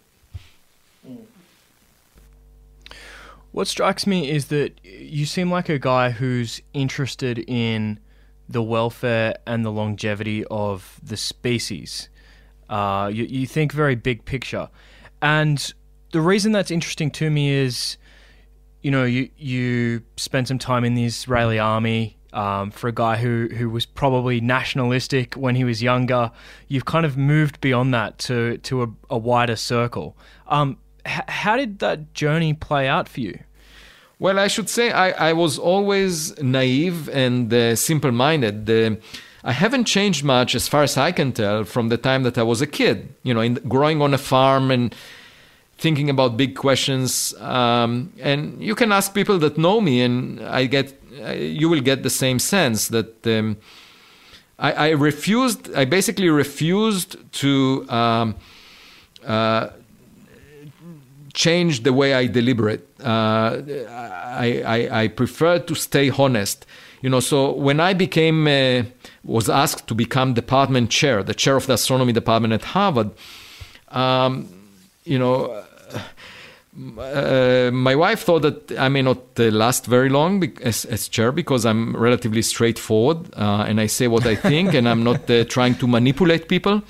What 3.51 3.67
strikes 3.67 4.07
me 4.07 4.31
is 4.31 4.45
that 4.47 4.79
you 4.83 5.25
seem 5.25 5.51
like 5.51 5.67
a 5.67 5.77
guy 5.77 6.11
who's 6.11 6.61
interested 6.73 7.39
in 7.49 7.99
the 8.47 8.63
welfare 8.63 9.35
and 9.45 9.65
the 9.65 9.71
longevity 9.71 10.45
of 10.45 11.01
the 11.03 11.17
species. 11.17 12.07
Uh, 12.69 13.11
you, 13.13 13.25
you 13.25 13.45
think 13.45 13.73
very 13.73 13.95
big 13.95 14.23
picture. 14.23 14.69
And 15.21 15.73
the 16.13 16.21
reason 16.21 16.53
that's 16.53 16.71
interesting 16.71 17.11
to 17.11 17.29
me 17.29 17.49
is, 17.49 17.97
you 18.81 18.91
know, 18.91 19.03
you, 19.03 19.29
you 19.37 20.01
spent 20.17 20.47
some 20.47 20.59
time 20.59 20.83
in 20.83 20.95
the 20.95 21.05
Israeli 21.05 21.59
army. 21.59 22.17
Um, 22.33 22.71
for 22.71 22.87
a 22.87 22.93
guy 22.93 23.17
who, 23.17 23.49
who 23.57 23.69
was 23.69 23.85
probably 23.85 24.39
nationalistic 24.39 25.33
when 25.33 25.55
he 25.55 25.65
was 25.65 25.83
younger, 25.83 26.31
you've 26.69 26.85
kind 26.85 27.05
of 27.05 27.17
moved 27.17 27.59
beyond 27.59 27.93
that 27.93 28.19
to, 28.19 28.57
to 28.59 28.83
a, 28.83 28.87
a 29.09 29.17
wider 29.17 29.57
circle. 29.57 30.15
Um, 30.47 30.77
h- 31.05 31.27
how 31.27 31.57
did 31.57 31.79
that 31.79 32.13
journey 32.13 32.53
play 32.53 32.87
out 32.87 33.09
for 33.09 33.19
you? 33.19 33.37
Well, 34.17 34.39
I 34.39 34.47
should 34.47 34.69
say 34.69 34.91
I, 34.91 35.31
I 35.31 35.33
was 35.33 35.59
always 35.59 36.41
naive 36.41 37.09
and 37.09 37.53
uh, 37.53 37.75
simple 37.75 38.13
minded. 38.13 38.69
Uh, 38.69 38.95
I 39.43 39.51
haven't 39.51 39.85
changed 39.85 40.23
much, 40.23 40.55
as 40.55 40.69
far 40.69 40.83
as 40.83 40.95
I 40.95 41.11
can 41.11 41.33
tell, 41.33 41.65
from 41.65 41.89
the 41.89 41.97
time 41.97 42.23
that 42.23 42.37
I 42.37 42.43
was 42.43 42.61
a 42.61 42.67
kid. 42.67 43.13
You 43.23 43.33
know, 43.33 43.41
in, 43.41 43.55
growing 43.55 44.01
on 44.01 44.13
a 44.13 44.17
farm 44.17 44.71
and 44.71 44.95
thinking 45.81 46.09
about 46.09 46.37
big 46.37 46.55
questions. 46.55 47.33
Um, 47.39 48.13
and 48.21 48.61
you 48.61 48.75
can 48.75 48.91
ask 48.91 49.13
people 49.13 49.37
that 49.39 49.57
know 49.57 49.81
me, 49.81 50.01
and 50.01 50.39
I 50.41 50.65
get 50.67 50.93
you 51.35 51.69
will 51.69 51.81
get 51.81 52.03
the 52.03 52.09
same 52.09 52.39
sense 52.39 52.87
that 52.89 53.27
um, 53.27 53.57
I, 54.57 54.71
I, 54.71 54.89
refused. 54.91 55.73
I 55.75 55.85
basically 55.85 56.29
refused 56.29 57.17
to. 57.41 57.85
Um, 57.89 58.35
uh, 59.25 59.69
change 61.33 61.83
the 61.83 61.93
way 61.93 62.13
I 62.13 62.27
deliberate. 62.27 62.85
Uh, 62.99 63.61
I, 63.87 64.63
I, 64.65 65.03
I, 65.03 65.07
prefer 65.07 65.59
to 65.59 65.75
stay 65.75 66.09
honest. 66.09 66.65
You 67.01 67.09
know, 67.09 67.21
so 67.21 67.51
when 67.53 67.79
I 67.79 67.93
became, 67.93 68.47
uh, 68.47 68.83
was 69.23 69.49
asked 69.49 69.87
to 69.87 69.95
become 69.95 70.33
department 70.33 70.89
chair, 70.89 71.23
the 71.23 71.33
chair 71.33 71.55
of 71.55 71.67
the 71.67 71.73
astronomy 71.73 72.13
department 72.13 72.53
at 72.53 72.63
Harvard, 72.63 73.11
um, 73.89 74.49
you 75.03 75.17
know, 75.17 75.63
uh, 76.97 77.69
my 77.71 77.95
wife 77.95 78.23
thought 78.23 78.41
that 78.41 78.71
I 78.79 78.89
may 78.89 79.01
not 79.01 79.19
uh, 79.39 79.43
last 79.51 79.85
very 79.85 80.09
long 80.09 80.43
as, 80.61 80.85
as, 80.85 81.07
chair 81.07 81.31
because 81.31 81.65
I'm 81.65 81.95
relatively 81.95 82.41
straightforward 82.41 83.33
uh, 83.35 83.65
and 83.67 83.79
I 83.79 83.87
say 83.87 84.07
what 84.07 84.25
I 84.25 84.35
think 84.35 84.73
and 84.73 84.87
I'm 84.87 85.03
not 85.03 85.29
uh, 85.29 85.43
trying 85.45 85.75
to 85.75 85.87
manipulate 85.87 86.47
people. 86.47 86.81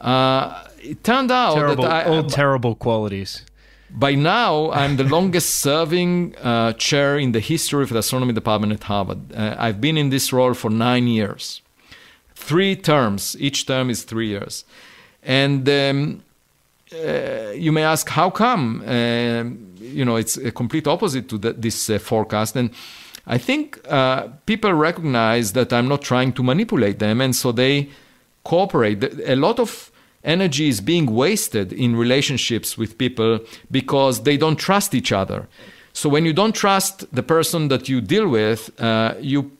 Uh, 0.00 0.64
it 0.80 1.02
turned 1.04 1.30
out 1.30 1.54
terrible, 1.54 1.84
that 1.84 2.06
I, 2.06 2.10
all 2.10 2.24
terrible 2.24 2.74
qualities. 2.74 3.44
By 3.90 4.14
now, 4.14 4.70
I'm 4.70 4.96
the 4.96 5.04
longest 5.04 5.56
serving 5.56 6.36
uh, 6.36 6.74
chair 6.74 7.18
in 7.18 7.32
the 7.32 7.40
history 7.40 7.82
of 7.82 7.88
the 7.88 7.98
astronomy 7.98 8.34
department 8.34 8.72
at 8.72 8.84
Harvard. 8.84 9.34
I've 9.34 9.80
been 9.80 9.96
in 9.96 10.10
this 10.10 10.32
role 10.32 10.54
for 10.54 10.70
nine 10.70 11.06
years, 11.08 11.62
three 12.34 12.76
terms. 12.76 13.34
Each 13.40 13.66
term 13.66 13.90
is 13.90 14.04
three 14.04 14.28
years, 14.28 14.64
and. 15.22 15.68
Um, 15.68 16.22
uh, 16.92 17.52
you 17.52 17.72
may 17.72 17.82
ask 17.82 18.08
how 18.08 18.30
come? 18.30 18.82
Uh, 18.86 19.44
you 19.80 20.04
know 20.04 20.16
it's 20.16 20.36
a 20.36 20.50
complete 20.50 20.86
opposite 20.86 21.28
to 21.28 21.38
the, 21.38 21.52
this 21.52 21.90
uh, 21.90 21.98
forecast. 21.98 22.56
And 22.56 22.70
i 23.26 23.36
think 23.36 23.78
uh, 23.88 24.28
people 24.46 24.72
recognize 24.72 25.52
that 25.52 25.70
i'm 25.70 25.86
not 25.86 26.00
trying 26.00 26.32
to 26.32 26.42
manipulate 26.42 26.98
them 26.98 27.20
and 27.20 27.36
so 27.36 27.52
they 27.52 27.88
cooperate. 28.48 29.04
A 29.26 29.36
lot 29.36 29.58
of 29.60 29.90
energy 30.24 30.68
is 30.68 30.80
being 30.80 31.06
wasted 31.06 31.72
in 31.72 31.94
relationships 31.94 32.78
with 32.78 32.98
people 32.98 33.40
because 33.70 34.22
they 34.22 34.36
don't 34.36 34.56
trust 34.56 34.94
each 34.94 35.12
other. 35.12 35.46
So 35.92 36.08
when 36.08 36.24
you 36.24 36.32
don't 36.32 36.54
trust 36.54 37.04
the 37.14 37.22
person 37.22 37.68
that 37.68 37.88
you 37.88 38.00
deal 38.00 38.28
with 38.28 38.60
uh, 38.80 39.14
you 39.20 39.52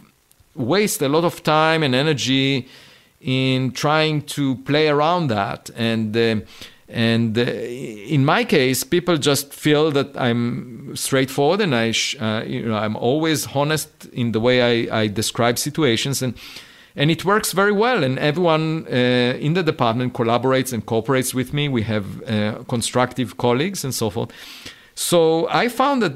waste 0.54 1.02
a 1.02 1.08
lot 1.08 1.24
of 1.24 1.42
time 1.42 1.82
and 1.82 1.94
energy 1.94 2.66
in 3.20 3.72
trying 3.72 4.22
to 4.22 4.56
play 4.56 4.88
around 4.88 5.28
that. 5.28 5.70
And 5.76 6.16
uh, 6.16 6.36
and 6.88 7.36
uh, 7.36 7.42
in 7.42 8.24
my 8.24 8.44
case, 8.44 8.82
people 8.82 9.18
just 9.18 9.52
feel 9.52 9.90
that 9.90 10.16
I'm 10.16 10.96
straightforward 10.96 11.60
and 11.60 11.74
I, 11.74 11.92
sh- 11.92 12.16
uh, 12.18 12.44
you 12.46 12.66
know, 12.66 12.76
I'm 12.76 12.96
always 12.96 13.46
honest 13.54 14.06
in 14.06 14.32
the 14.32 14.40
way 14.40 14.88
I, 14.88 15.00
I, 15.02 15.06
describe 15.08 15.58
situations, 15.58 16.22
and 16.22 16.34
and 16.96 17.10
it 17.10 17.26
works 17.26 17.52
very 17.52 17.72
well. 17.72 18.02
And 18.02 18.18
everyone 18.18 18.86
uh, 18.86 19.36
in 19.38 19.52
the 19.52 19.62
department 19.62 20.14
collaborates 20.14 20.72
and 20.72 20.84
cooperates 20.86 21.34
with 21.34 21.52
me. 21.52 21.68
We 21.68 21.82
have 21.82 22.22
uh, 22.22 22.64
constructive 22.68 23.36
colleagues 23.36 23.84
and 23.84 23.94
so 23.94 24.08
forth. 24.08 24.32
So 24.94 25.46
I 25.50 25.68
found 25.68 26.02
that 26.02 26.12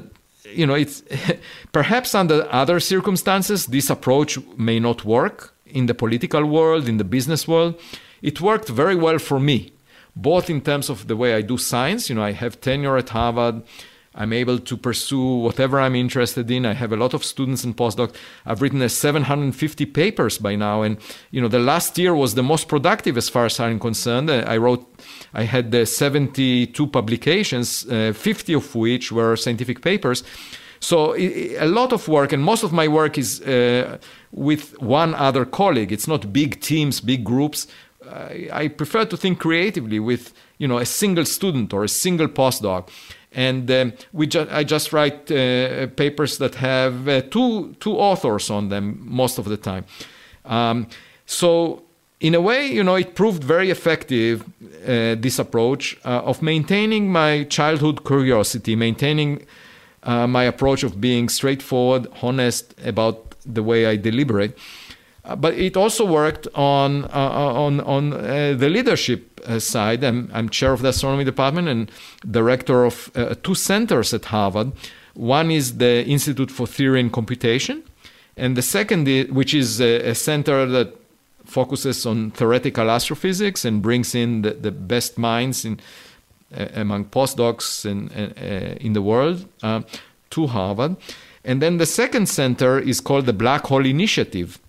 you 0.49 0.65
know 0.65 0.73
it's 0.73 1.03
perhaps 1.71 2.15
under 2.15 2.47
other 2.51 2.79
circumstances 2.79 3.67
this 3.67 3.91
approach 3.91 4.39
may 4.57 4.79
not 4.79 5.05
work 5.05 5.53
in 5.67 5.85
the 5.85 5.93
political 5.93 6.45
world, 6.45 6.89
in 6.89 6.97
the 6.97 7.03
business 7.03 7.47
world. 7.47 7.79
It 8.23 8.41
worked 8.41 8.69
very 8.69 8.95
well 8.95 9.19
for 9.19 9.39
me 9.39 9.73
both 10.15 10.49
in 10.49 10.61
terms 10.61 10.89
of 10.89 11.07
the 11.07 11.15
way 11.15 11.33
I 11.33 11.41
do 11.41 11.57
science. 11.57 12.09
You 12.09 12.15
know, 12.15 12.23
I 12.23 12.31
have 12.31 12.61
tenure 12.61 12.97
at 12.97 13.09
Harvard. 13.09 13.63
I'm 14.15 14.31
able 14.31 14.59
to 14.59 14.77
pursue 14.77 15.37
whatever 15.37 15.79
I'm 15.79 15.95
interested 15.95 16.49
in. 16.51 16.65
I 16.65 16.73
have 16.73 16.91
a 16.91 16.95
lot 16.95 17.13
of 17.13 17.23
students 17.23 17.63
and 17.63 17.75
postdocs. 17.75 18.13
I've 18.45 18.61
written 18.61 18.87
750 18.87 19.85
papers 19.87 20.37
by 20.37 20.55
now, 20.55 20.83
and 20.83 20.97
you 21.31 21.41
know 21.41 21.47
the 21.47 21.59
last 21.59 21.97
year 21.97 22.13
was 22.13 22.35
the 22.35 22.43
most 22.43 22.67
productive 22.67 23.17
as 23.17 23.27
far 23.27 23.45
as 23.45 23.59
I'm 23.59 23.79
concerned. 23.79 24.29
I 24.29 24.57
wrote, 24.57 24.85
I 25.33 25.43
had 25.43 25.73
uh, 25.73 25.85
72 25.85 26.87
publications, 26.87 27.87
uh, 27.89 28.13
50 28.15 28.53
of 28.53 28.75
which 28.75 29.11
were 29.11 29.35
scientific 29.35 29.81
papers. 29.81 30.23
So 30.79 31.15
a 31.15 31.65
lot 31.65 31.93
of 31.93 32.09
work, 32.09 32.33
and 32.33 32.43
most 32.43 32.61
of 32.61 32.73
my 32.73 32.89
work 32.89 33.17
is 33.17 33.41
uh, 33.41 33.99
with 34.31 34.79
one 34.81 35.15
other 35.15 35.45
colleague. 35.45 35.93
It's 35.93 36.09
not 36.09 36.33
big 36.33 36.59
teams, 36.59 36.99
big 36.99 37.23
groups. 37.23 37.67
I, 38.13 38.49
I 38.51 38.67
prefer 38.67 39.05
to 39.05 39.17
think 39.17 39.39
creatively 39.39 39.99
with 39.99 40.33
you 40.57 40.67
know 40.67 40.77
a 40.77 40.85
single 40.85 41.25
student 41.25 41.73
or 41.73 41.83
a 41.83 41.89
single 41.89 42.27
postdoc 42.27 42.89
and 43.31 43.69
um, 43.71 43.93
we 44.11 44.27
ju- 44.27 44.47
I 44.51 44.63
just 44.63 44.93
write 44.93 45.31
uh, 45.31 45.87
papers 45.87 46.37
that 46.37 46.55
have 46.55 47.07
uh, 47.07 47.21
two 47.21 47.75
two 47.79 47.97
authors 47.97 48.49
on 48.49 48.69
them 48.69 48.99
most 49.01 49.37
of 49.39 49.45
the 49.45 49.57
time. 49.57 49.85
Um, 50.45 50.87
so 51.25 51.83
in 52.19 52.35
a 52.35 52.41
way, 52.41 52.67
you 52.67 52.83
know, 52.83 52.95
it 52.95 53.15
proved 53.15 53.43
very 53.43 53.69
effective. 53.69 54.43
Uh, 54.83 55.15
this 55.15 55.39
approach 55.39 55.97
uh, 56.05 56.21
of 56.23 56.41
maintaining 56.41 57.11
my 57.11 57.43
childhood 57.45 58.05
curiosity, 58.05 58.75
maintaining 58.75 59.45
uh, 60.03 60.27
my 60.27 60.43
approach 60.43 60.83
of 60.83 60.99
being 61.01 61.29
straightforward, 61.29 62.07
honest 62.21 62.73
about 62.85 63.35
the 63.45 63.63
way 63.63 63.85
I 63.85 63.95
deliberate. 63.95 64.57
Uh, 65.25 65.35
but 65.35 65.53
it 65.53 65.77
also 65.77 66.05
worked 66.05 66.47
on 66.53 67.05
uh, 67.05 67.07
uh 67.13 67.53
on 67.53 67.79
on 67.81 68.13
uh, 68.13 68.53
the 68.57 68.69
leadership 68.69 69.39
uh, 69.45 69.57
side. 69.57 70.03
I'm, 70.03 70.29
I'm, 70.33 70.49
chair 70.49 70.73
of 70.73 70.81
the 70.81 70.89
astronomy 70.89 71.23
department 71.23 71.69
and 71.69 71.91
director 72.29 72.83
of 72.83 73.09
uh, 73.15 73.35
two 73.41 73.55
centers 73.55 74.13
at 74.13 74.25
Harvard. 74.25 74.73
One 75.13 75.49
is 75.49 75.77
the 75.77 76.05
Institute 76.05 76.51
for 76.51 76.67
Theory 76.67 76.99
and 76.99 77.11
Computation, 77.11 77.83
and 78.35 78.57
the 78.57 78.61
second, 78.61 79.07
which 79.33 79.53
is 79.53 79.79
a, 79.79 80.09
a, 80.09 80.15
center 80.15 80.65
that 80.65 80.93
focuses 81.45 82.05
on 82.05 82.31
theoretical 82.31 82.89
astrophysics 82.89 83.63
and 83.63 83.81
brings 83.81 84.15
in 84.15 84.41
the, 84.41 84.51
the 84.51 84.71
best 84.71 85.17
minds 85.17 85.63
in 85.63 85.79
among 86.75 87.05
postdocs 87.05 87.85
in 87.85 88.09
in 88.79 88.93
the 88.93 89.01
world 89.01 89.45
to 90.31 90.47
Harvard. 90.47 90.97
And 91.45 91.61
then 91.61 91.77
the 91.77 91.85
second 91.85 92.27
center 92.27 92.79
is 92.79 93.01
called 93.01 93.25
the 93.25 93.33
Black 93.33 93.65
Hole 93.67 93.85
Initiative 93.85 94.59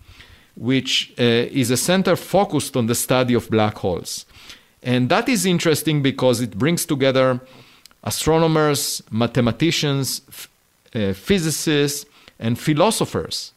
which 0.57 1.13
uh, 1.19 1.23
is 1.23 1.71
a 1.71 1.77
center 1.77 2.17
focused 2.17 2.77
on 2.77 2.87
the 2.87 2.95
study 2.95 3.35
of 3.35 3.51
black 3.51 3.77
holes. 3.79 4.27
And 4.83 5.09
that 5.09 5.29
is 5.29 5.47
interesting 5.47 6.03
because 6.03 6.41
it 6.41 6.59
brings 6.59 6.85
together 6.85 7.41
astronomers, 8.03 9.03
mathematicians, 9.11 10.21
f- 10.29 10.49
uh, 10.95 11.13
physicists, 11.15 12.07
and 12.39 12.59
philosophers 12.59 13.53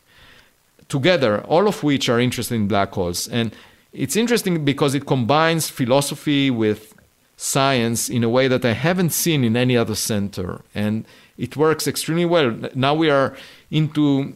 together, 0.87 1.41
all 1.41 1.67
of 1.67 1.83
which 1.83 2.09
are 2.09 2.19
interested 2.19 2.55
in 2.55 2.67
black 2.67 2.93
holes. 2.93 3.27
And 3.27 3.53
it's 3.91 4.15
interesting 4.15 4.63
because 4.63 4.95
it 4.95 5.05
combines 5.05 5.69
philosophy 5.69 6.49
with 6.49 6.93
science 7.35 8.09
in 8.09 8.23
a 8.23 8.29
way 8.29 8.47
that 8.47 8.65
I 8.65 8.73
haven't 8.73 9.11
seen 9.11 9.43
in 9.43 9.55
any 9.55 9.77
other 9.77 9.95
center. 9.95 10.61
And 10.73 11.05
it 11.37 11.55
works 11.55 11.87
extremely 11.87 12.25
well. 12.25 12.55
Now 12.73 12.93
we 12.95 13.09
are 13.09 13.35
into 13.69 14.33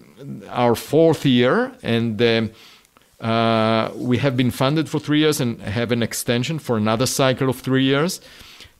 our 0.49 0.75
fourth 0.75 1.25
year, 1.25 1.71
and 1.83 2.21
um, 2.21 2.51
uh, 3.21 3.91
we 3.95 4.17
have 4.17 4.35
been 4.35 4.51
funded 4.51 4.89
for 4.89 4.99
three 4.99 5.19
years 5.19 5.39
and 5.39 5.61
have 5.61 5.91
an 5.91 6.01
extension 6.01 6.59
for 6.59 6.77
another 6.77 7.05
cycle 7.05 7.49
of 7.49 7.59
three 7.59 7.83
years. 7.83 8.19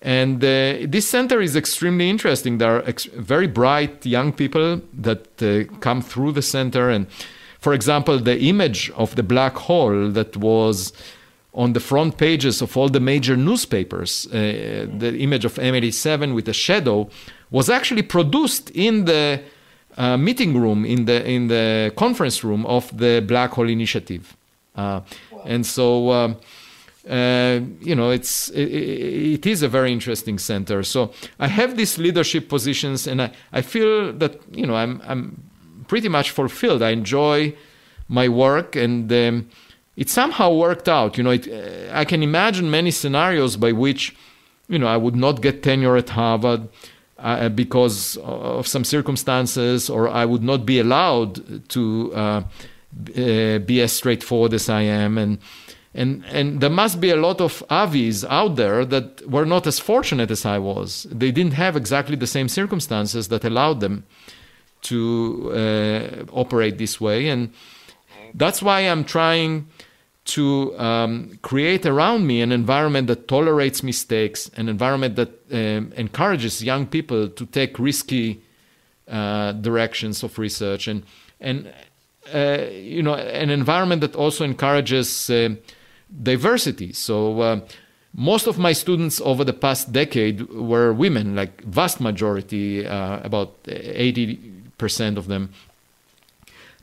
And 0.02 0.44
uh, 0.44 0.88
this 0.88 1.08
center 1.08 1.42
is 1.42 1.56
extremely 1.56 2.10
interesting. 2.10 2.58
There 2.58 2.78
are 2.78 2.84
ex- 2.88 3.06
very 3.06 3.46
bright 3.46 4.04
young 4.04 4.34
people 4.34 4.82
that 4.94 5.42
uh, 5.44 5.72
come 5.80 6.02
through 6.02 6.32
the 6.32 6.42
center. 6.42 6.90
And 6.90 7.06
for 7.60 7.74
example, 7.74 8.18
the 8.18 8.40
image 8.40 8.90
of 8.96 9.16
the 9.16 9.22
black 9.22 9.56
hole 9.56 10.10
that 10.10 10.36
was 10.38 10.92
on 11.54 11.74
the 11.74 11.80
front 11.80 12.18
pages 12.18 12.62
of 12.62 12.76
all 12.76 12.90
the 12.90 13.00
major 13.00 13.38
newspapers, 13.38 14.26
uh, 14.28 14.88
the 14.98 15.18
image 15.20 15.46
of 15.46 15.56
M87 15.56 16.34
with 16.34 16.48
a 16.48 16.54
shadow, 16.54 17.08
was 17.52 17.70
actually 17.70 18.02
produced 18.02 18.72
in 18.72 19.06
the 19.06 19.42
uh, 19.98 20.18
meeting 20.18 20.60
room 20.60 20.86
in 20.86 21.06
the 21.06 21.28
in 21.28 21.48
the 21.48 21.92
conference 21.96 22.44
room 22.44 22.66
of 22.66 22.96
the 22.98 23.24
Black 23.28 23.52
Hole 23.52 23.70
Initiative, 23.70 24.36
uh, 24.76 25.02
wow. 25.32 25.42
and 25.46 25.66
so. 25.66 26.12
Um, 26.12 26.38
uh, 27.10 27.60
you 27.80 27.96
know, 27.96 28.12
it's 28.12 28.50
it, 28.50 28.72
it 28.72 29.46
is 29.48 29.64
a 29.64 29.68
very 29.68 29.92
interesting 29.92 30.38
center. 30.38 30.84
So 30.84 31.12
I 31.40 31.48
have 31.48 31.76
these 31.76 31.98
leadership 31.98 32.48
positions, 32.48 33.08
and 33.08 33.24
I, 33.24 33.32
I 33.52 33.62
feel 33.62 34.14
that 34.14 34.40
you 34.52 34.68
know 34.68 34.76
I'm 34.76 35.02
I'm 35.08 35.44
pretty 35.88 36.10
much 36.10 36.30
fulfilled. 36.30 36.84
I 36.84 36.92
enjoy 36.92 37.56
my 38.08 38.30
work, 38.30 38.76
and 38.76 39.12
um, 39.12 39.50
it 39.98 40.10
somehow 40.10 40.54
worked 40.54 40.88
out. 40.88 41.18
You 41.18 41.24
know, 41.24 41.32
it, 41.32 41.48
uh, 41.48 41.92
I 41.92 42.06
can 42.06 42.22
imagine 42.22 42.70
many 42.70 42.92
scenarios 42.92 43.58
by 43.58 43.72
which 43.72 44.16
you 44.68 44.78
know 44.78 44.88
I 44.88 44.98
would 44.98 45.16
not 45.16 45.42
get 45.42 45.64
tenure 45.64 45.98
at 45.98 46.10
Harvard 46.10 46.70
uh, 47.22 47.50
because 47.50 48.18
of 48.18 48.68
some 48.68 48.84
circumstances, 48.84 49.90
or 49.90 50.10
I 50.10 50.26
would 50.26 50.44
not 50.44 50.66
be 50.66 50.80
allowed 50.80 51.70
to 51.70 52.12
uh, 52.14 52.44
uh, 53.16 53.60
be 53.60 53.82
as 53.82 53.94
straightforward 53.94 54.54
as 54.54 54.70
I 54.70 54.82
am. 54.82 55.18
And, 55.18 55.40
and, 55.94 56.24
and 56.26 56.62
there 56.62 56.70
must 56.70 57.00
be 57.00 57.10
a 57.10 57.16
lot 57.16 57.42
of 57.42 57.64
avis 57.70 58.26
out 58.26 58.56
there 58.56 58.86
that 58.86 59.30
were 59.30 59.46
not 59.46 59.68
as 59.68 59.80
fortunate 59.80 60.32
as 60.32 60.46
I 60.46 60.58
was. 60.58 61.08
They 61.12 61.32
didn't 61.32 61.54
have 61.54 61.76
exactly 61.76 62.16
the 62.16 62.28
same 62.28 62.50
circumstances 62.50 63.28
that 63.28 63.44
allowed 63.44 63.80
them 63.80 64.06
to 64.84 65.52
uh, 65.54 66.26
operate 66.32 66.78
this 66.78 67.00
way. 67.00 67.30
And 67.30 67.54
that's 68.34 68.62
why 68.62 68.82
I'm 68.82 69.04
trying 69.04 69.68
to 70.32 70.78
um, 70.80 71.38
create 71.42 71.86
around 71.86 72.26
me 72.26 72.42
an 72.42 72.52
environment 72.52 73.08
that 73.08 73.28
tolerates 73.28 73.84
mistakes, 73.84 74.50
an 74.56 74.70
environment 74.70 75.16
that 75.16 75.30
um, 75.52 75.92
encourages 75.98 76.64
young 76.64 76.86
people 76.86 77.28
to 77.28 77.46
take 77.46 77.78
risky 77.78 78.42
uh, 79.08 79.52
directions 79.54 80.24
of 80.24 80.40
research, 80.40 80.88
and 80.88 81.04
and 81.40 81.74
uh, 82.34 82.66
you 82.72 83.04
know 83.04 83.16
an 83.16 83.50
environment 83.50 84.02
that 84.02 84.16
also 84.16 84.44
encourages 84.44 85.30
uh, 85.30 85.50
diversity. 86.24 86.94
So. 86.94 87.42
Uh, 87.42 87.60
most 88.14 88.46
of 88.46 88.60
my 88.60 88.74
students 88.74 89.22
over 89.22 89.46
the 89.46 89.54
past 89.54 89.94
decade 89.94 90.50
were 90.50 90.92
women, 90.92 91.34
like 91.34 91.64
vast 91.64 92.02
majority, 92.02 92.86
uh, 92.86 93.22
about 93.24 93.64
80% 93.64 95.16
of 95.16 95.28
them. 95.28 95.54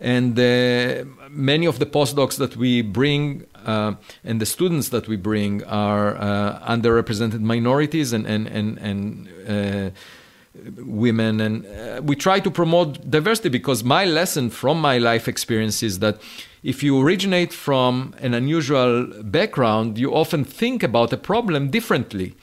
And 0.00 0.38
uh, 0.38 1.04
many 1.28 1.66
of 1.66 1.78
the 1.78 1.86
postdocs 1.86 2.36
that 2.38 2.56
we 2.56 2.82
bring 2.82 3.44
uh, 3.68 3.94
and 4.24 4.40
the 4.40 4.46
students 4.46 4.88
that 4.90 5.08
we 5.08 5.16
bring 5.16 5.64
are 5.64 6.16
uh, 6.16 6.58
underrepresented 6.66 7.40
minorities 7.40 8.12
and, 8.12 8.26
and, 8.26 8.46
and, 8.46 8.78
and 8.78 9.28
uh, 9.46 9.90
women. 10.84 11.40
And 11.40 11.66
uh, 11.66 12.00
we 12.02 12.16
try 12.16 12.40
to 12.40 12.50
promote 12.50 13.10
diversity 13.10 13.48
because 13.48 13.84
my 13.84 14.04
lesson 14.04 14.50
from 14.50 14.80
my 14.80 14.98
life 14.98 15.28
experience 15.28 15.82
is 15.82 15.98
that 15.98 16.20
if 16.62 16.82
you 16.82 17.00
originate 17.00 17.52
from 17.52 18.14
an 18.20 18.34
unusual 18.34 19.06
background, 19.22 19.98
you 19.98 20.14
often 20.14 20.44
think 20.44 20.82
about 20.82 21.12
a 21.12 21.16
problem 21.16 21.70
differently. 21.70 22.34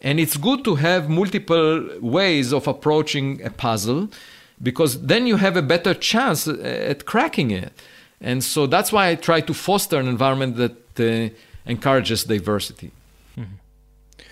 And 0.00 0.20
it's 0.20 0.36
good 0.36 0.62
to 0.64 0.76
have 0.76 1.08
multiple 1.08 1.88
ways 2.00 2.52
of 2.52 2.68
approaching 2.68 3.42
a 3.42 3.50
puzzle 3.50 4.08
because 4.62 5.02
then 5.02 5.26
you 5.26 5.36
have 5.36 5.56
a 5.56 5.62
better 5.62 5.94
chance 5.94 6.48
at 6.48 7.04
cracking 7.04 7.50
it. 7.50 7.72
And 8.20 8.42
so 8.42 8.66
that's 8.66 8.92
why 8.92 9.08
I 9.08 9.14
try 9.14 9.40
to 9.42 9.54
foster 9.54 9.98
an 9.98 10.08
environment 10.08 10.56
that 10.56 11.00
uh, 11.00 11.34
encourages 11.66 12.24
diversity. 12.24 12.90
Mm-hmm. 13.36 14.22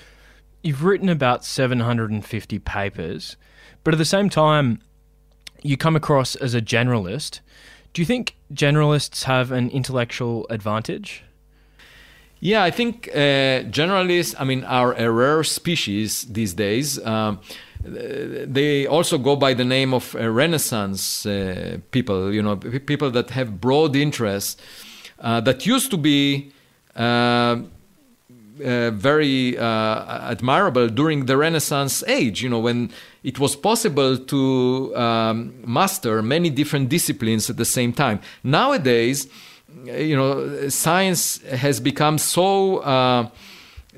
You've 0.62 0.82
written 0.82 1.08
about 1.08 1.44
750 1.44 2.58
papers, 2.60 3.36
but 3.82 3.92
at 3.92 3.98
the 3.98 4.04
same 4.06 4.30
time, 4.30 4.80
you 5.62 5.76
come 5.76 5.96
across 5.96 6.36
as 6.36 6.54
a 6.54 6.62
generalist. 6.62 7.40
Do 7.92 8.00
you 8.00 8.06
think 8.06 8.36
generalists 8.52 9.24
have 9.24 9.52
an 9.52 9.70
intellectual 9.70 10.46
advantage? 10.48 11.22
Yeah, 12.40 12.62
I 12.62 12.70
think 12.70 13.08
uh, 13.08 13.64
generalists, 13.70 14.34
I 14.38 14.44
mean, 14.44 14.64
are 14.64 14.92
a 14.94 15.10
rare 15.10 15.44
species 15.44 16.22
these 16.22 16.52
days. 16.52 17.02
Um, 17.04 17.40
they 17.84 18.86
also 18.86 19.18
go 19.18 19.36
by 19.36 19.54
the 19.54 19.64
name 19.64 19.92
of 19.92 20.14
uh, 20.14 20.30
Renaissance 20.30 21.26
uh, 21.26 21.78
people, 21.90 22.32
you 22.32 22.42
know, 22.42 22.56
people 22.56 23.10
that 23.10 23.30
have 23.30 23.60
broad 23.60 23.94
interests 23.94 24.60
uh, 25.20 25.40
that 25.42 25.66
used 25.66 25.90
to 25.90 25.98
be 25.98 26.50
very 28.56 29.58
admirable 29.58 30.88
during 30.88 31.26
the 31.26 31.36
Renaissance 31.36 32.02
age, 32.06 32.42
you 32.42 32.48
know, 32.48 32.60
when 32.60 32.90
it 33.22 33.38
was 33.38 33.56
possible 33.56 34.16
to 34.16 34.96
um, 34.96 35.54
master 35.66 36.22
many 36.22 36.50
different 36.50 36.88
disciplines 36.88 37.50
at 37.50 37.56
the 37.56 37.64
same 37.64 37.92
time. 37.92 38.20
Nowadays, 38.42 39.28
you 39.84 40.16
know, 40.16 40.68
science 40.68 41.42
has 41.42 41.80
become 41.80 42.16
so 42.18 42.78
uh, 42.78 43.28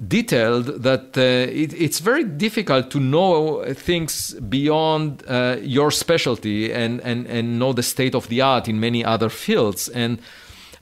detailed 0.08 0.82
that 0.82 1.16
uh, 1.16 1.20
it, 1.20 1.72
it's 1.72 2.00
very 2.00 2.24
difficult 2.24 2.90
to 2.90 3.00
know 3.00 3.64
things 3.74 4.34
beyond 4.34 5.22
uh, 5.26 5.56
your 5.60 5.90
specialty 5.90 6.72
and, 6.72 7.00
and, 7.00 7.26
and 7.26 7.58
know 7.58 7.72
the 7.72 7.82
state 7.82 8.14
of 8.14 8.28
the 8.28 8.40
art 8.40 8.68
in 8.68 8.78
many 8.78 9.04
other 9.04 9.30
fields. 9.30 9.88
And 9.88 10.18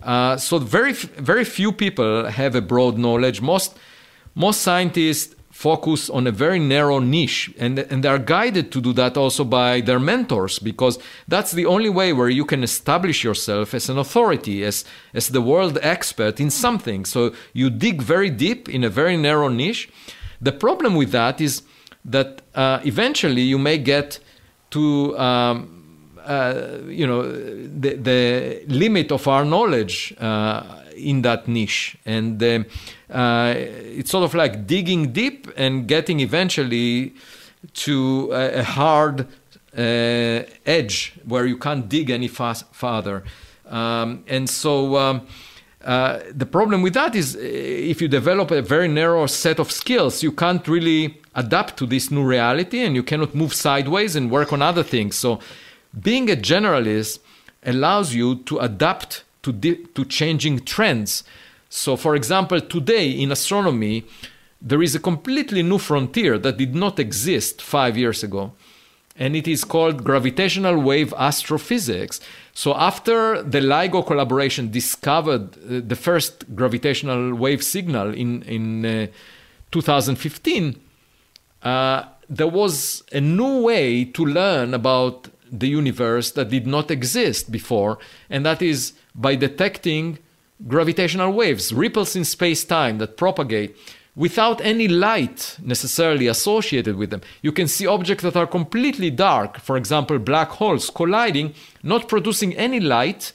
uh, 0.03 0.37
so 0.37 0.59
very 0.59 0.93
very 0.93 1.45
few 1.45 1.73
people 1.73 2.27
have 2.27 2.55
a 2.55 2.61
broad 2.61 2.99
knowledge. 2.99 3.41
Most 3.41 3.79
most 4.35 4.61
scientists 4.61 5.35
focus 5.55 6.11
on 6.11 6.27
a 6.27 6.33
very 6.33 6.59
narrow 6.59 6.99
niche. 6.99 7.55
And, 7.61 7.79
and 7.79 8.03
they 8.03 8.09
are 8.09 8.19
guided 8.19 8.73
to 8.73 8.81
do 8.81 8.93
that 8.95 9.17
also 9.17 9.45
by 9.45 9.81
their 9.81 10.01
mentors 10.01 10.59
because 10.59 10.99
that's 11.29 11.53
the 11.53 11.65
only 11.65 11.89
way 11.89 12.13
where 12.13 12.29
you 12.29 12.45
can 12.45 12.65
establish 12.65 13.23
yourself 13.23 13.73
as 13.73 13.89
an 13.89 13.97
authority 13.97 14.65
as, 14.65 14.85
as 15.15 15.29
the 15.29 15.41
world 15.41 15.79
expert 15.81 16.41
in 16.41 16.51
something. 16.51 17.05
So 17.05 17.33
you 17.53 17.71
dig 17.71 18.03
very 18.03 18.31
deep 18.31 18.69
in 18.69 18.83
a 18.83 18.91
very 18.91 19.17
narrow 19.17 19.47
niche. 19.47 19.89
The 20.41 20.51
problem 20.51 20.97
with 20.97 21.13
that 21.13 21.41
is 21.41 21.63
that 22.05 22.43
uh, 22.57 22.81
eventually 22.85 23.43
you 23.43 23.57
may 23.57 23.79
get 23.79 24.19
to 24.71 25.17
um, 25.17 25.74
uh, 26.25 26.79
you 26.87 27.07
know 27.07 27.23
the, 27.23 27.95
the 27.95 28.63
limit 28.69 29.13
of 29.13 29.27
our 29.29 29.45
knowledge 29.45 30.15
uh, 30.19 30.63
in 30.97 31.23
that 31.23 31.49
niche 31.49 31.97
and 32.07 32.43
uh, 32.43 32.63
uh, 33.11 33.55
it's 33.57 34.11
sort 34.11 34.25
of 34.25 34.35
like 34.35 34.67
digging 34.67 35.13
deep 35.13 35.51
and 35.57 35.87
getting 35.87 36.21
eventually 36.21 37.13
to 37.73 38.31
a, 38.33 38.61
a 38.61 38.63
hard 38.63 39.27
uh, 39.77 40.43
edge 40.67 41.15
where 41.25 41.47
you 41.47 41.57
can't 41.57 41.89
dig 41.89 42.11
any 42.11 42.29
fast, 42.29 42.65
farther 42.73 43.25
um, 43.69 44.25
and 44.29 44.49
so 44.49 44.97
um, 44.97 45.27
uh, 45.85 46.21
the 46.35 46.47
problem 46.47 46.81
with 46.81 46.95
that 46.95 47.15
is 47.15 47.37
if 47.37 48.01
you 48.01 48.09
develop 48.09 48.51
a 48.51 48.63
very 48.63 48.89
narrow 48.89 49.27
set 49.27 49.59
of 49.59 49.71
skills, 49.71 50.23
you 50.23 50.33
can't 50.33 50.67
really 50.67 51.21
adapt 51.35 51.77
to 51.77 51.87
this 51.87 52.11
new 52.11 52.25
reality 52.25 52.81
and 52.81 52.95
you 52.95 53.03
cannot 53.03 53.35
move 53.35 53.53
sideways 53.53 54.17
and 54.17 54.31
work 54.31 54.53
on 54.53 54.63
other 54.63 54.83
things. 54.83 55.15
So 55.15 55.41
being 56.01 56.31
a 56.31 56.37
generalist 56.37 57.21
allows 57.65 58.15
you 58.15 58.37
to 58.37 58.59
adapt 58.59 59.25
to, 59.43 59.53
di- 59.53 59.85
to 59.95 60.05
changing 60.05 60.61
trends. 60.61 61.25
So, 61.69 61.97
for 61.97 62.15
example, 62.15 62.61
today 62.61 63.11
in 63.11 63.33
astronomy, 63.33 64.05
there 64.61 64.83
is 64.83 64.95
a 64.95 65.01
completely 65.01 65.63
new 65.63 65.79
frontier 65.79 66.39
that 66.39 66.57
did 66.57 66.75
not 66.75 66.99
exist 66.99 67.61
five 67.61 67.97
years 67.97 68.23
ago, 68.23 68.53
and 69.17 69.37
it 69.37 69.47
is 69.47 69.65
called 69.65 70.05
gravitational 70.05 70.81
wave 70.81 71.13
astrophysics. 71.15 72.21
So, 72.55 72.75
after 72.75 73.43
the 73.43 73.61
LIGO 73.61 74.07
collaboration 74.07 74.71
discovered 74.71 75.57
uh, 75.57 75.83
the 75.87 75.97
first 75.97 76.55
gravitational 76.55 77.35
wave 77.35 77.63
signal 77.63 78.15
in, 78.15 78.43
in 78.43 78.87
uh, 78.87 79.07
2015, 79.71 80.81
uh, 81.63 82.05
there 82.29 82.49
was 82.49 83.03
a 83.13 83.21
new 83.21 83.63
way 83.63 84.05
to 84.05 84.25
learn 84.25 84.73
about 84.73 85.29
the 85.59 85.69
universe 85.69 86.33
that 86.33 86.51
did 86.51 86.67
not 86.67 86.91
exist 86.91 87.51
before, 87.51 87.99
and 88.29 88.45
that 88.45 88.61
is 88.63 88.93
by 89.15 89.37
detecting 89.37 90.19
gravitational 90.67 91.33
waves, 91.33 91.73
ripples 91.73 92.17
in 92.17 92.25
space 92.25 92.65
time 92.65 92.99
that 92.99 93.17
propagate 93.17 93.77
without 94.17 94.61
any 94.61 94.87
light 94.87 95.57
necessarily 95.63 96.29
associated 96.29 96.97
with 96.97 97.11
them. 97.11 97.21
You 97.43 97.53
can 97.53 97.67
see 97.67 97.87
objects 97.87 98.23
that 98.23 98.37
are 98.37 98.47
completely 98.47 99.11
dark, 99.11 99.59
for 99.59 99.77
example, 99.77 100.19
black 100.19 100.51
holes 100.51 100.91
colliding, 100.91 101.55
not 101.83 102.09
producing 102.09 102.55
any 102.55 102.81
light. 102.81 103.33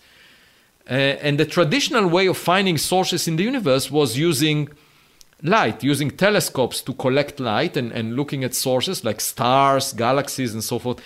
Uh, 0.90 0.94
and 1.22 1.38
the 1.38 1.46
traditional 1.46 2.08
way 2.08 2.28
of 2.28 2.38
finding 2.38 2.78
sources 2.78 3.28
in 3.28 3.36
the 3.36 3.44
universe 3.44 3.92
was 3.92 4.18
using 4.18 4.70
light, 5.44 5.84
using 5.84 6.10
telescopes 6.12 6.82
to 6.82 6.94
collect 6.94 7.40
light 7.40 7.78
and, 7.78 7.92
and 7.92 8.16
looking 8.16 8.44
at 8.44 8.56
sources 8.56 9.04
like 9.04 9.22
stars, 9.22 9.94
galaxies, 9.94 10.54
and 10.54 10.64
so 10.64 10.80
forth. 10.80 11.00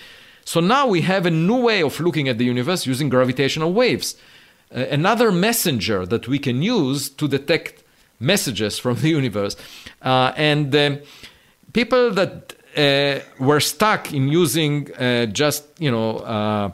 So 0.44 0.60
now 0.60 0.86
we 0.86 1.00
have 1.02 1.26
a 1.26 1.30
new 1.30 1.60
way 1.60 1.82
of 1.82 1.98
looking 2.00 2.28
at 2.28 2.38
the 2.38 2.44
universe 2.44 2.86
using 2.86 3.08
gravitational 3.08 3.72
waves. 3.72 4.16
Uh, 4.74 4.80
another 4.90 5.32
messenger 5.32 6.06
that 6.06 6.28
we 6.28 6.38
can 6.38 6.62
use 6.62 7.08
to 7.08 7.28
detect 7.28 7.82
messages 8.20 8.78
from 8.78 8.96
the 8.96 9.08
universe. 9.20 9.56
Uh, 10.02 10.32
and 10.36 10.74
um, 10.74 10.98
people 11.72 12.10
that 12.12 12.54
uh, 12.76 13.20
were 13.38 13.60
stuck 13.60 14.12
in 14.12 14.28
using 14.28 14.92
uh, 14.94 15.26
just, 15.26 15.64
you 15.78 15.90
know, 15.90 16.18
uh, 16.18 16.70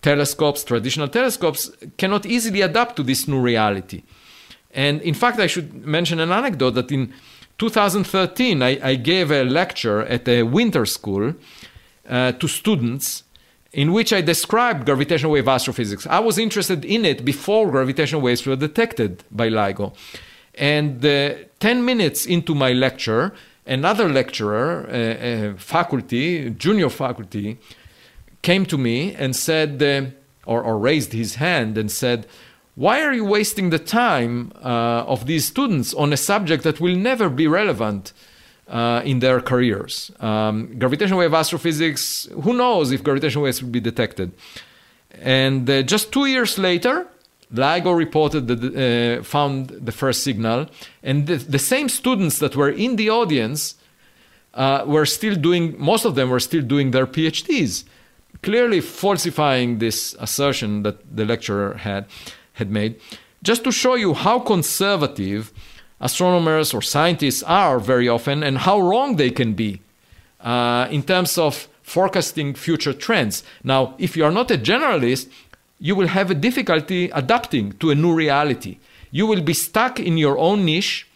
telescopes, 0.00 0.64
traditional 0.64 1.08
telescopes, 1.08 1.70
cannot 1.96 2.26
easily 2.26 2.60
adapt 2.60 2.96
to 2.96 3.02
this 3.02 3.28
new 3.28 3.40
reality. 3.40 4.02
And 4.72 5.00
in 5.02 5.14
fact, 5.14 5.38
I 5.38 5.46
should 5.46 5.86
mention 5.86 6.18
an 6.18 6.32
anecdote 6.32 6.72
that 6.72 6.90
in 6.90 7.12
2013, 7.58 8.62
I, 8.62 8.78
I 8.82 8.94
gave 8.96 9.30
a 9.30 9.44
lecture 9.44 10.00
at 10.00 10.26
a 10.26 10.42
winter 10.42 10.86
school 10.86 11.34
uh, 12.08 12.32
to 12.32 12.48
students 12.48 13.24
in 13.72 13.92
which 13.92 14.12
I 14.12 14.20
described 14.20 14.84
gravitational 14.84 15.32
wave 15.32 15.48
astrophysics. 15.48 16.06
I 16.06 16.18
was 16.18 16.38
interested 16.38 16.84
in 16.84 17.04
it 17.04 17.24
before 17.24 17.70
gravitational 17.70 18.20
waves 18.20 18.46
were 18.46 18.56
detected 18.56 19.24
by 19.30 19.48
LIGO. 19.48 19.94
And 20.54 21.04
uh, 21.04 21.34
10 21.60 21.84
minutes 21.84 22.26
into 22.26 22.54
my 22.54 22.72
lecture, 22.72 23.32
another 23.66 24.08
lecturer, 24.08 24.86
uh, 24.86 24.92
uh, 24.92 25.56
faculty, 25.56 26.50
junior 26.50 26.90
faculty, 26.90 27.58
came 28.42 28.66
to 28.66 28.76
me 28.76 29.14
and 29.14 29.34
said, 29.34 29.82
uh, 29.82 30.10
or, 30.44 30.62
or, 30.62 30.78
raised 30.78 31.12
his 31.12 31.36
hand 31.36 31.78
and 31.78 31.90
said, 31.90 32.26
Why 32.74 33.00
are 33.02 33.12
you 33.14 33.24
wasting 33.24 33.70
the 33.70 33.78
time 33.78 34.52
of 34.60 35.26
these 35.26 35.46
students 35.46 35.94
on 35.94 36.12
a 36.12 36.16
subject 36.16 36.64
that 36.64 36.80
will 36.80 36.96
never 36.96 37.30
be 37.30 37.46
relevant 37.46 38.12
uh, 38.72 39.02
in 39.04 39.18
their 39.18 39.40
careers. 39.40 40.10
Um, 40.18 40.78
gravitational 40.78 41.20
wave 41.20 41.34
astrophysics, 41.34 42.26
who 42.42 42.54
knows 42.54 42.90
if 42.90 43.04
gravitational 43.04 43.44
waves 43.44 43.62
will 43.62 43.70
be 43.70 43.80
detected? 43.80 44.32
And 45.20 45.68
uh, 45.68 45.82
just 45.82 46.10
two 46.10 46.24
years 46.24 46.58
later, 46.58 47.06
LIGO 47.52 47.94
reported 47.94 48.48
that 48.48 48.60
uh, 48.64 49.22
found 49.22 49.68
the 49.68 49.92
first 49.92 50.22
signal, 50.22 50.68
and 51.02 51.26
the, 51.26 51.36
the, 51.36 51.58
same 51.58 51.90
students 51.90 52.38
that 52.38 52.56
were 52.56 52.70
in 52.70 52.96
the 52.96 53.10
audience 53.10 53.74
uh, 54.54 54.84
were 54.86 55.04
still 55.04 55.34
doing. 55.34 55.74
Most 55.78 56.06
of 56.06 56.14
them 56.14 56.30
were 56.30 56.40
still 56.40 56.62
doing 56.62 56.92
their 56.92 57.06
PhDs, 57.06 57.84
clearly 58.42 58.80
falsifying 58.80 59.80
this 59.80 60.16
assertion 60.18 60.82
that 60.84 61.14
the 61.14 61.26
lecturer 61.26 61.74
had 61.74 62.06
had 62.54 62.70
made. 62.70 62.98
Just 63.42 63.64
to 63.64 63.72
show 63.72 63.96
you 63.96 64.14
how 64.14 64.38
conservative 64.38 65.52
astronomers 66.02 66.74
or 66.74 66.82
scientists 66.82 67.42
are 67.44 67.78
very 67.78 68.08
often 68.08 68.42
and 68.42 68.58
how 68.58 68.78
wrong 68.78 69.16
they 69.16 69.30
can 69.30 69.54
be 69.54 69.80
uh, 70.40 70.88
in 70.90 71.02
terms 71.02 71.38
of 71.38 71.68
forecasting 71.82 72.54
future 72.54 72.92
trends. 72.92 73.44
Now, 73.62 73.94
if 73.98 74.16
you 74.16 74.24
are 74.24 74.32
not 74.32 74.50
a 74.50 74.58
generalist, 74.58 75.28
you 75.78 75.94
will 75.94 76.08
have 76.08 76.30
a 76.30 76.34
difficulty 76.34 77.10
adapting 77.10 77.72
to 77.78 77.90
a 77.90 77.94
new 77.94 78.12
reality. 78.12 78.78
You 79.10 79.26
will 79.26 79.42
be 79.42 79.54
stuck 79.54 80.00
in 80.00 80.18
your 80.18 80.36
own 80.38 80.64
niche, 80.64 81.08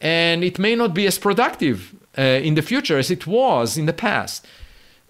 and 0.00 0.44
it 0.44 0.58
may 0.58 0.74
not 0.76 0.94
be 0.94 1.06
as 1.06 1.18
productive 1.18 1.94
uh, 2.16 2.22
in 2.22 2.54
the 2.54 2.62
future 2.62 2.98
as 2.98 3.10
it 3.10 3.26
was 3.26 3.76
in 3.76 3.86
the 3.86 3.92
past. 3.92 4.46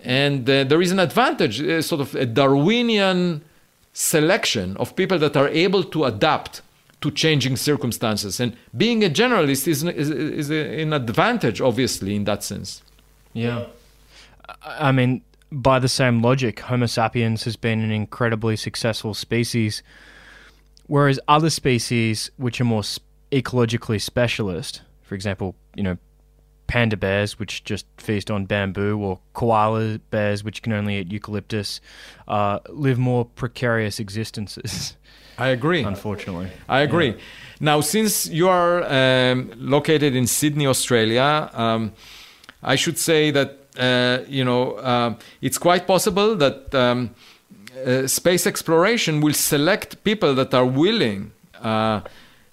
And 0.01 0.48
uh, 0.48 0.64
there 0.64 0.82
is 0.82 0.90
an 0.90 0.98
advantage, 0.98 1.60
uh, 1.60 1.82
sort 1.82 2.01
of 2.01 2.14
a 2.14 2.26
Darwinian 2.26 3.43
selection 3.93 4.76
of 4.78 4.97
people 4.97 5.18
that 5.18 5.36
are 5.36 5.48
able 5.48 5.84
to 5.84 6.05
adapt 6.05 6.62
to 7.02 7.10
changing 7.10 7.56
circumstances. 7.56 8.40
And 8.40 8.56
being 8.76 9.04
a 9.04 9.10
generalist 9.10 9.68
is, 9.68 9.84
is, 9.84 10.10
is 10.10 10.50
an 10.50 10.92
advantage, 10.92 11.60
obviously, 11.60 12.16
in 12.16 12.24
that 12.24 12.42
sense. 12.42 12.82
Yeah. 13.32 13.66
I 14.62 14.92
mean, 14.92 15.22
by 15.50 15.78
the 15.78 15.88
same 15.88 16.22
logic, 16.22 16.60
Homo 16.60 16.86
sapiens 16.86 17.44
has 17.44 17.56
been 17.56 17.80
an 17.80 17.90
incredibly 17.90 18.56
successful 18.56 19.14
species, 19.14 19.82
whereas 20.86 21.20
other 21.28 21.50
species 21.50 22.30
which 22.36 22.60
are 22.60 22.64
more 22.64 22.82
ecologically 23.30 24.00
specialist, 24.00 24.82
for 25.02 25.14
example, 25.14 25.54
you 25.74 25.82
know, 25.82 25.98
panda 26.66 26.96
bears 26.96 27.38
which 27.38 27.64
just 27.64 27.86
feast 27.98 28.30
on 28.30 28.46
bamboo, 28.46 28.98
or 28.98 29.18
koala 29.34 29.98
bears 30.10 30.42
which 30.42 30.62
can 30.62 30.72
only 30.72 30.98
eat 30.98 31.12
eucalyptus, 31.12 31.80
uh, 32.28 32.60
live 32.70 32.98
more 32.98 33.24
precarious 33.24 34.00
existences. 34.00 34.96
I 35.38 35.48
agree. 35.48 35.82
Unfortunately, 35.82 36.48
I 36.68 36.80
agree. 36.80 37.10
Yeah. 37.10 37.20
Now, 37.62 37.80
since 37.80 38.26
you 38.26 38.48
are 38.48 38.82
um, 38.82 39.52
located 39.56 40.16
in 40.16 40.26
Sydney, 40.26 40.66
Australia, 40.66 41.48
um, 41.52 41.92
I 42.60 42.74
should 42.74 42.98
say 42.98 43.30
that 43.30 43.59
uh, 43.78 44.24
you 44.28 44.44
know 44.44 44.72
uh, 44.72 45.14
it's 45.40 45.59
quite 45.59 45.86
possible 45.86 46.34
that 46.36 46.74
um, 46.74 47.14
uh, 47.86 48.06
space 48.06 48.46
exploration 48.46 49.20
will 49.20 49.32
select 49.32 50.02
people 50.04 50.34
that 50.34 50.52
are 50.52 50.66
willing 50.66 51.32
uh, 51.62 52.00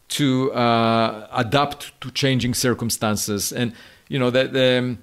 to 0.09 0.51
uh, 0.53 1.27
adapt 1.33 1.99
to 2.01 2.11
changing 2.11 2.53
circumstances, 2.53 3.51
and 3.51 3.73
you 4.07 4.19
know 4.19 4.29
that. 4.29 4.55
Um, 4.55 4.99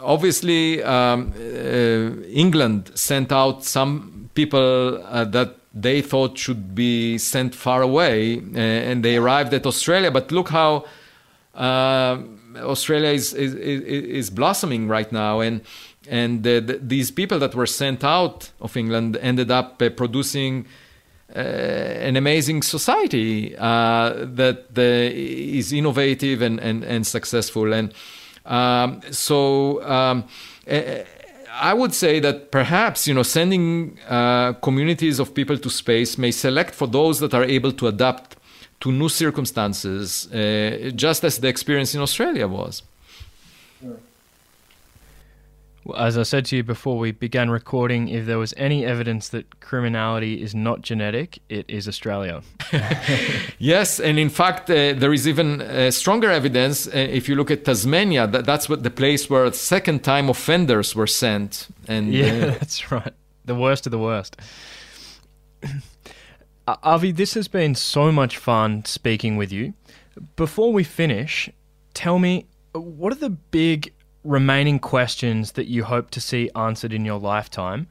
obviously, 0.00 0.80
um, 0.84 1.32
uh, 1.36 2.22
England 2.30 2.92
sent 2.94 3.32
out 3.32 3.64
some 3.64 4.30
people 4.34 4.98
that 5.10 5.57
they 5.74 6.02
thought 6.02 6.38
should 6.38 6.74
be 6.74 7.18
sent 7.18 7.54
far 7.54 7.82
away, 7.82 8.42
and 8.54 9.04
they 9.04 9.16
arrived 9.16 9.52
at 9.54 9.66
Australia. 9.66 10.10
But 10.10 10.32
look 10.32 10.48
how 10.48 10.86
Australia 11.54 13.10
is, 13.10 13.34
is, 13.34 13.54
is 13.54 14.30
blossoming 14.30 14.88
right 14.88 15.12
now, 15.12 15.40
and 15.40 15.62
and 16.08 16.42
the, 16.42 16.60
the, 16.60 16.78
these 16.78 17.10
people 17.10 17.38
that 17.38 17.54
were 17.54 17.66
sent 17.66 18.02
out 18.02 18.50
of 18.60 18.76
England 18.76 19.16
ended 19.20 19.50
up 19.50 19.80
uh, 19.82 19.90
producing 19.90 20.66
uh, 21.34 21.38
an 21.38 22.16
amazing 22.16 22.62
society 22.62 23.54
uh, 23.56 24.14
that 24.16 24.66
uh, 24.76 24.80
is 24.80 25.72
innovative 25.72 26.40
and, 26.40 26.58
and, 26.60 26.82
and 26.84 27.06
successful. 27.06 27.74
And 27.74 27.92
um, 28.46 29.02
so 29.10 29.84
um, 29.84 30.24
I 31.60 31.74
would 31.74 31.94
say 31.94 32.20
that 32.20 32.50
perhaps 32.50 33.06
you 33.08 33.14
know 33.14 33.22
sending 33.22 33.98
uh, 34.08 34.52
communities 34.54 35.18
of 35.18 35.34
people 35.34 35.58
to 35.58 35.70
space 35.70 36.18
may 36.18 36.30
select 36.30 36.74
for 36.74 36.86
those 36.86 37.20
that 37.20 37.34
are 37.34 37.44
able 37.44 37.72
to 37.72 37.86
adapt 37.88 38.36
to 38.80 38.92
new 38.92 39.08
circumstances, 39.08 40.32
uh, 40.32 40.90
just 40.94 41.24
as 41.24 41.38
the 41.38 41.48
experience 41.48 41.94
in 41.94 42.00
Australia 42.00 42.46
was. 42.46 42.82
As 45.96 46.18
I 46.18 46.22
said 46.22 46.44
to 46.46 46.56
you 46.56 46.62
before 46.62 46.98
we 46.98 47.12
began 47.12 47.50
recording, 47.50 48.08
if 48.08 48.26
there 48.26 48.38
was 48.38 48.52
any 48.56 48.84
evidence 48.84 49.28
that 49.30 49.60
criminality 49.60 50.42
is 50.42 50.54
not 50.54 50.82
genetic, 50.82 51.38
it 51.48 51.64
is 51.68 51.88
Australia. 51.88 52.42
yes, 53.58 53.98
and 53.98 54.18
in 54.18 54.28
fact, 54.28 54.68
uh, 54.68 54.92
there 54.92 55.12
is 55.12 55.26
even 55.26 55.62
uh, 55.62 55.90
stronger 55.90 56.30
evidence. 56.30 56.86
Uh, 56.86 56.90
if 56.94 57.28
you 57.28 57.36
look 57.36 57.50
at 57.50 57.64
Tasmania, 57.64 58.26
that, 58.26 58.44
that's 58.44 58.68
what 58.68 58.82
the 58.82 58.90
place 58.90 59.30
where 59.30 59.50
second-time 59.52 60.28
offenders 60.28 60.94
were 60.94 61.06
sent. 61.06 61.68
And 61.86 62.12
yeah, 62.12 62.26
uh, 62.26 62.50
that's 62.58 62.90
right. 62.92 63.14
The 63.44 63.54
worst 63.54 63.86
of 63.86 63.92
the 63.92 63.98
worst. 63.98 64.36
Uh, 66.68 66.76
Avi, 66.82 67.12
this 67.12 67.32
has 67.32 67.48
been 67.48 67.74
so 67.74 68.12
much 68.12 68.36
fun 68.36 68.84
speaking 68.84 69.38
with 69.38 69.50
you. 69.50 69.72
Before 70.36 70.70
we 70.70 70.84
finish, 70.84 71.48
tell 71.94 72.18
me 72.18 72.44
what 72.72 73.10
are 73.10 73.16
the 73.16 73.30
big 73.30 73.94
remaining 74.28 74.78
questions 74.78 75.52
that 75.52 75.66
you 75.66 75.84
hope 75.84 76.10
to 76.10 76.20
see 76.20 76.50
answered 76.54 76.92
in 76.92 77.04
your 77.04 77.18
lifetime? 77.18 77.88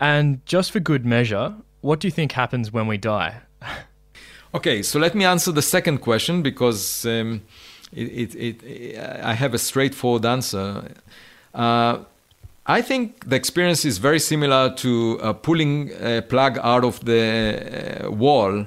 And 0.00 0.44
just 0.46 0.70
for 0.70 0.80
good 0.80 1.04
measure, 1.04 1.54
what 1.80 2.00
do 2.00 2.06
you 2.06 2.12
think 2.12 2.32
happens 2.32 2.72
when 2.72 2.86
we 2.86 2.96
die? 2.96 3.40
okay, 4.54 4.82
so 4.82 4.98
let 4.98 5.14
me 5.14 5.24
answer 5.24 5.52
the 5.52 5.62
second 5.62 5.98
question 5.98 6.42
because 6.42 7.04
um, 7.04 7.42
it, 7.92 8.34
it, 8.34 8.62
it, 8.62 8.98
I 9.22 9.34
have 9.34 9.54
a 9.54 9.58
straightforward 9.58 10.24
answer. 10.24 10.88
Uh, 11.54 11.98
I 12.66 12.82
think 12.82 13.28
the 13.28 13.36
experience 13.36 13.84
is 13.84 13.98
very 13.98 14.20
similar 14.20 14.74
to 14.76 15.18
uh, 15.22 15.32
pulling 15.32 15.90
a 16.00 16.20
plug 16.20 16.58
out 16.62 16.84
of 16.84 17.02
the 17.04 18.04
uh, 18.04 18.10
wall 18.10 18.66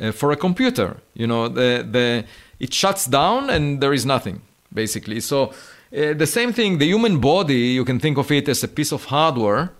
uh, 0.00 0.12
for 0.12 0.32
a 0.32 0.36
computer. 0.36 0.98
You 1.14 1.26
know, 1.26 1.48
the, 1.48 1.86
the, 1.90 2.24
it 2.60 2.74
shuts 2.74 3.06
down 3.06 3.48
and 3.48 3.80
there 3.80 3.94
is 3.94 4.04
nothing, 4.04 4.42
basically. 4.72 5.20
So, 5.20 5.54
uh, 5.90 6.12
the 6.14 6.26
same 6.26 6.52
thing, 6.52 6.78
the 6.78 6.86
human 6.86 7.20
body, 7.20 7.68
you 7.78 7.84
can 7.84 7.98
think 7.98 8.18
of 8.18 8.30
it 8.30 8.48
as 8.48 8.62
a 8.62 8.68
piece 8.68 8.92
of 8.92 9.04
hardware. 9.04 9.72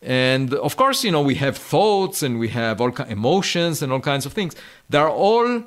And 0.00 0.54
of 0.54 0.76
course, 0.76 1.02
you 1.02 1.10
know, 1.10 1.22
we 1.22 1.34
have 1.36 1.56
thoughts 1.56 2.22
and 2.22 2.38
we 2.38 2.48
have 2.48 2.80
all 2.80 2.92
kinds 2.92 3.10
emotions 3.10 3.82
and 3.82 3.92
all 3.92 4.00
kinds 4.00 4.26
of 4.26 4.32
things. 4.32 4.54
They're 4.88 5.08
all 5.08 5.64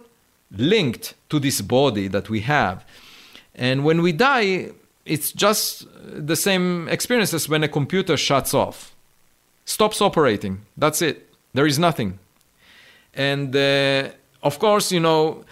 linked 0.52 1.16
to 1.30 1.40
this 1.40 1.62
body 1.62 2.08
that 2.08 2.30
we 2.30 2.42
have. 2.42 2.86
And 3.54 3.84
when 3.84 4.02
we 4.02 4.14
die, 4.14 4.72
it's 5.06 5.34
just 5.34 5.86
the 6.06 6.36
same 6.36 6.88
experience 6.88 7.34
as 7.34 7.50
when 7.50 7.64
a 7.64 7.68
computer 7.68 8.16
shuts 8.16 8.54
off, 8.54 8.96
stops 9.66 10.02
operating. 10.02 10.62
That's 10.78 11.02
it. 11.02 11.28
There 11.54 11.66
is 11.66 11.78
nothing. 11.78 12.20
And 13.14 13.54
uh, 13.54 14.10
of 14.42 14.60
course, 14.60 14.92
you 14.92 15.02
know, 15.02 15.44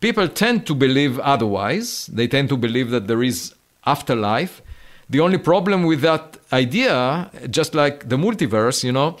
people 0.00 0.28
tend 0.28 0.66
to 0.66 0.74
believe 0.74 1.18
otherwise. 1.18 2.06
They 2.06 2.26
tend 2.26 2.48
to 2.48 2.56
believe 2.56 2.90
that 2.90 3.06
there 3.06 3.22
is 3.22 3.54
afterlife. 3.92 4.62
The 5.10 5.20
only 5.20 5.38
problem 5.38 5.84
with 5.84 6.00
that 6.02 6.36
idea, 6.52 7.30
just 7.50 7.74
like 7.74 8.08
the 8.08 8.16
multiverse, 8.16 8.84
you 8.84 8.92
know, 8.92 9.16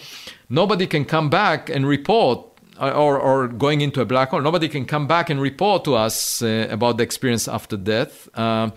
nobody 0.48 0.86
can 0.86 1.04
come 1.04 1.30
back 1.30 1.70
and 1.70 1.86
report 1.86 2.44
uh, 2.80 2.90
or, 2.90 3.18
or 3.18 3.48
going 3.48 3.80
into 3.80 4.00
a 4.00 4.04
black 4.04 4.30
hole. 4.30 4.42
Nobody 4.42 4.68
can 4.68 4.84
come 4.84 5.06
back 5.06 5.30
and 5.30 5.40
report 5.40 5.84
to 5.84 5.94
us 5.94 6.42
uh, 6.42 6.68
about 6.70 6.98
the 6.98 7.02
experience 7.02 7.48
after 7.48 7.76
death. 7.76 8.28
Uh, 8.34 8.70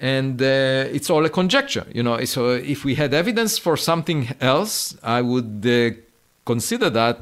and 0.00 0.40
uh, 0.40 0.96
it's 0.96 1.10
all 1.10 1.24
a 1.26 1.28
conjecture 1.28 1.86
you 1.92 2.02
know 2.02 2.24
so 2.24 2.50
if 2.50 2.84
we 2.84 2.94
had 2.94 3.12
evidence 3.12 3.58
for 3.58 3.76
something 3.76 4.28
else 4.40 4.96
i 5.02 5.20
would 5.20 5.66
uh, 5.66 5.90
consider 6.46 6.88
that 6.88 7.20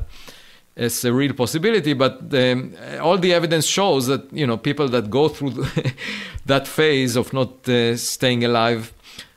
as 0.78 1.04
a 1.04 1.12
real 1.12 1.32
possibility 1.32 1.92
but 1.92 2.32
um, 2.32 2.72
all 3.00 3.18
the 3.18 3.34
evidence 3.34 3.66
shows 3.66 4.06
that 4.06 4.32
you 4.32 4.46
know 4.46 4.56
people 4.56 4.88
that 4.88 5.10
go 5.10 5.28
through 5.28 5.50
that 6.46 6.66
phase 6.66 7.16
of 7.16 7.32
not 7.32 7.68
uh, 7.68 7.96
staying 7.96 8.44
alive 8.44 8.92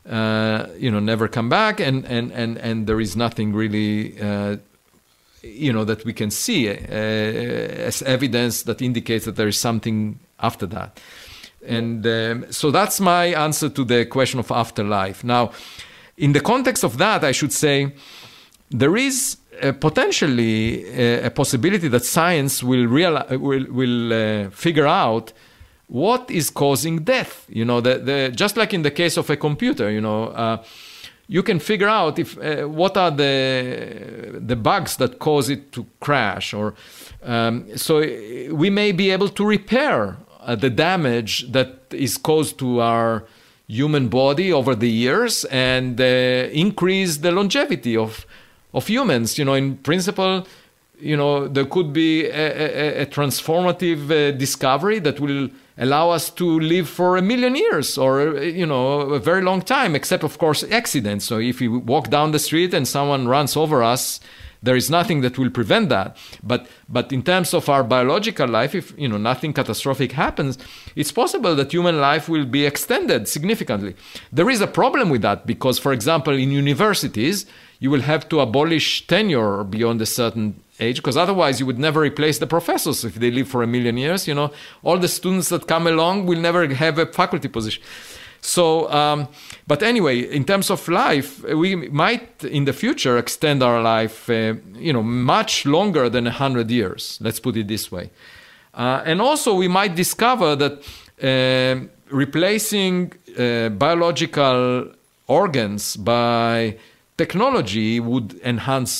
uh, 0.09 0.67
you 0.77 0.91
know 0.91 0.99
never 0.99 1.27
come 1.27 1.49
back 1.49 1.79
and 1.79 2.05
and 2.05 2.31
and 2.31 2.57
and 2.57 2.87
there 2.87 3.01
is 3.01 3.15
nothing 3.15 3.53
really 3.53 4.19
uh, 4.21 4.55
you 5.41 5.73
know 5.73 5.83
that 5.83 6.05
we 6.05 6.13
can 6.13 6.29
see 6.29 6.69
uh, 6.69 6.73
as 6.73 8.01
evidence 8.03 8.63
that 8.63 8.81
indicates 8.81 9.25
that 9.25 9.35
there 9.35 9.47
is 9.47 9.57
something 9.57 10.19
after 10.39 10.65
that 10.65 10.99
and 11.65 12.05
um, 12.07 12.51
so 12.51 12.71
that's 12.71 12.99
my 12.99 13.25
answer 13.27 13.69
to 13.69 13.83
the 13.83 14.05
question 14.05 14.39
of 14.39 14.51
afterlife. 14.51 15.23
Now, 15.23 15.51
in 16.17 16.33
the 16.33 16.39
context 16.39 16.83
of 16.83 16.97
that, 16.97 17.23
I 17.23 17.31
should 17.31 17.53
say 17.53 17.93
there 18.69 18.97
is 18.97 19.37
uh, 19.61 19.71
potentially 19.73 20.85
a, 20.97 21.25
uh, 21.25 21.29
possibility 21.29 21.87
that 21.87 22.03
science 22.05 22.63
will, 22.63 22.85
real, 22.85 23.23
will, 23.31 23.65
will 23.69 24.13
uh, 24.13 24.49
figure 24.49 24.87
out 24.87 25.33
what 25.87 26.31
is 26.31 26.49
causing 26.49 27.03
death. 27.03 27.45
You 27.49 27.65
know, 27.65 27.81
the, 27.81 27.97
the, 27.99 28.31
just 28.33 28.55
like 28.55 28.73
in 28.73 28.83
the 28.83 28.91
case 28.91 29.17
of 29.17 29.29
a 29.29 29.35
computer, 29.35 29.91
you 29.91 30.01
know, 30.01 30.27
uh, 30.27 30.63
you 31.27 31.43
can 31.43 31.59
figure 31.59 31.87
out 31.87 32.19
if 32.19 32.37
uh, 32.37 32.67
what 32.67 32.97
are 32.97 33.11
the 33.11 34.39
the 34.39 34.55
bugs 34.55 34.97
that 34.97 35.19
cause 35.19 35.49
it 35.49 35.71
to 35.71 35.85
crash, 36.01 36.53
or 36.53 36.73
um, 37.23 37.65
so 37.77 37.99
we 38.51 38.69
may 38.69 38.91
be 38.91 39.11
able 39.11 39.29
to 39.29 39.45
repair 39.45 40.17
uh, 40.41 40.55
the 40.55 40.69
damage 40.69 41.49
that 41.51 41.85
is 41.91 42.17
caused 42.17 42.57
to 42.59 42.81
our 42.81 43.23
human 43.67 44.09
body 44.09 44.51
over 44.51 44.75
the 44.75 44.89
years 44.89 45.45
and 45.45 46.01
uh, 46.01 46.03
increase 46.51 47.17
the 47.17 47.31
longevity 47.31 47.95
of 47.95 48.25
of 48.73 48.87
humans. 48.87 49.37
You 49.37 49.45
know, 49.45 49.53
in 49.53 49.77
principle, 49.77 50.45
you 50.99 51.17
know, 51.17 51.47
there 51.47 51.65
could 51.65 51.93
be 51.93 52.25
a, 52.25 52.99
a, 52.99 53.01
a 53.01 53.05
transformative 53.05 54.11
uh, 54.11 54.37
discovery 54.37 54.99
that 54.99 55.19
will 55.19 55.49
allow 55.77 56.11
us 56.11 56.29
to 56.29 56.59
live 56.59 56.87
for 56.87 57.17
a 57.17 57.21
million 57.21 57.55
years 57.55 57.97
or, 57.97 58.37
you 58.43 58.65
know, 58.65 59.01
a 59.01 59.19
very 59.19 59.41
long 59.41 59.61
time, 59.61 59.95
except, 59.95 60.23
of 60.23 60.37
course, 60.37 60.63
accidents. 60.71 61.25
So 61.25 61.39
if 61.39 61.59
we 61.59 61.67
walk 61.67 62.09
down 62.09 62.31
the 62.31 62.39
street 62.39 62.73
and 62.73 62.87
someone 62.87 63.27
runs 63.27 63.57
over 63.57 63.81
us, 63.81 64.19
there 64.63 64.75
is 64.75 64.89
nothing 64.89 65.21
that 65.21 65.39
will 65.39 65.49
prevent 65.49 65.89
that. 65.89 66.17
But 66.43 66.67
but 66.87 67.11
in 67.11 67.23
terms 67.23 67.53
of 67.53 67.67
our 67.67 67.83
biological 67.83 68.47
life, 68.47 68.75
if 68.75 68.93
you 68.97 69.07
know 69.09 69.17
nothing 69.17 69.53
catastrophic 69.53 70.11
happens, 70.11 70.57
it's 70.95 71.11
possible 71.11 71.55
that 71.55 71.73
human 71.73 71.99
life 71.99 72.29
will 72.29 72.45
be 72.45 72.65
extended 72.65 73.27
significantly. 73.27 73.95
There 74.31 74.49
is 74.49 74.61
a 74.61 74.67
problem 74.67 75.09
with 75.09 75.23
that 75.23 75.47
because, 75.47 75.79
for 75.79 75.93
example, 75.93 76.37
in 76.37 76.51
universities, 76.51 77.45
you 77.81 77.91
will 77.91 78.01
have 78.01 78.29
to 78.29 78.39
abolish 78.39 79.05
tenure 79.07 79.65
beyond 79.65 80.01
a 80.01 80.05
certain 80.05 80.55
age 80.79 80.97
because 80.97 81.17
otherwise 81.17 81.59
you 81.59 81.65
would 81.65 81.79
never 81.79 81.99
replace 81.99 82.39
the 82.39 82.47
professors 82.47 83.03
if 83.03 83.15
they 83.15 83.29
live 83.29 83.47
for 83.47 83.61
a 83.63 83.67
million 83.67 83.97
years 83.97 84.27
you 84.27 84.33
know 84.33 84.49
all 84.83 84.97
the 84.97 85.07
students 85.07 85.49
that 85.49 85.67
come 85.67 85.85
along 85.87 86.25
will 86.25 86.39
never 86.39 86.65
have 86.73 86.97
a 86.97 87.05
faculty 87.05 87.49
position 87.49 87.83
so, 88.41 88.91
um, 88.91 89.27
but 89.67 89.83
anyway, 89.83 90.21
in 90.21 90.43
terms 90.45 90.71
of 90.71 90.87
life, 90.87 91.43
we 91.43 91.75
might 91.75 92.43
in 92.43 92.65
the 92.65 92.73
future 92.73 93.17
extend 93.19 93.61
our 93.61 93.81
life, 93.83 94.29
uh, 94.29 94.55
you 94.73 94.91
know, 94.91 95.03
much 95.03 95.65
longer 95.67 96.09
than 96.09 96.25
hundred 96.25 96.71
years. 96.71 97.19
Let's 97.21 97.39
put 97.39 97.55
it 97.55 97.67
this 97.67 97.91
way. 97.91 98.09
Uh, 98.73 99.03
and 99.05 99.21
also, 99.21 99.53
we 99.53 99.67
might 99.67 99.95
discover 99.95 100.55
that 100.55 100.81
uh, 101.21 101.85
replacing 102.09 103.13
uh, 103.37 103.69
biological 103.69 104.91
organs 105.27 105.95
by 105.95 106.77
technology 107.23 107.99
would 107.99 108.29
enhance 108.43 108.95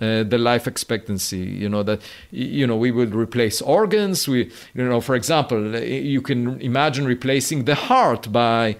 uh, 0.00 0.22
the 0.32 0.38
life 0.50 0.66
expectancy 0.66 1.44
you 1.62 1.68
know 1.68 1.82
that 1.82 2.00
you 2.30 2.66
know 2.66 2.78
we 2.84 2.90
would 2.98 3.14
replace 3.14 3.56
organs 3.80 4.18
we 4.32 4.38
you 4.74 4.84
know 4.90 5.00
for 5.00 5.14
example 5.14 5.58
you 6.12 6.20
can 6.28 6.40
imagine 6.60 7.04
replacing 7.16 7.64
the 7.70 7.74
heart 7.74 8.22
by 8.32 8.76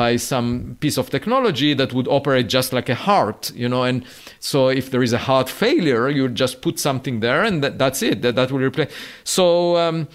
by 0.00 0.16
some 0.16 0.76
piece 0.80 0.98
of 0.98 1.08
technology 1.08 1.70
that 1.80 1.92
would 1.92 2.08
operate 2.08 2.46
just 2.48 2.72
like 2.72 2.88
a 2.88 2.98
heart 3.08 3.52
you 3.62 3.68
know 3.72 3.82
and 3.84 4.04
so 4.40 4.68
if 4.80 4.90
there 4.90 5.02
is 5.08 5.12
a 5.12 5.22
heart 5.28 5.48
failure 5.48 6.04
you 6.08 6.28
just 6.28 6.60
put 6.60 6.78
something 6.78 7.20
there 7.20 7.42
and 7.48 7.62
that, 7.62 7.78
that's 7.78 8.02
it 8.02 8.22
that, 8.22 8.34
that 8.34 8.50
will 8.50 8.64
replace. 8.70 8.92
So 9.24 9.76
um, 9.76 10.08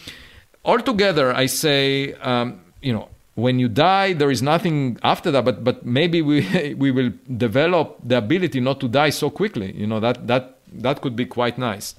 altogether 0.66 1.28
i 1.44 1.48
say 1.48 2.14
um, 2.32 2.48
you 2.82 2.94
know 2.96 3.08
when 3.36 3.60
you 3.60 3.70
die 3.70 4.14
there 4.14 4.30
is 4.30 4.42
nothing 4.42 4.98
after 5.04 5.32
that 5.32 5.46
but 5.46 5.64
but 5.64 5.86
maybe 5.86 6.22
we 6.22 6.74
we 6.78 6.92
will 6.92 7.12
develop 7.38 7.98
the 8.04 8.18
ability 8.18 8.60
not 8.60 8.80
to 8.80 8.88
die 8.88 9.10
so 9.10 9.30
quickly. 9.30 9.74
You 9.74 9.88
know 9.88 10.00
that 10.00 10.28
that 10.28 10.58
that 10.74 11.02
could 11.02 11.16
be 11.16 11.26
quite 11.26 11.58
nice. 11.58 11.96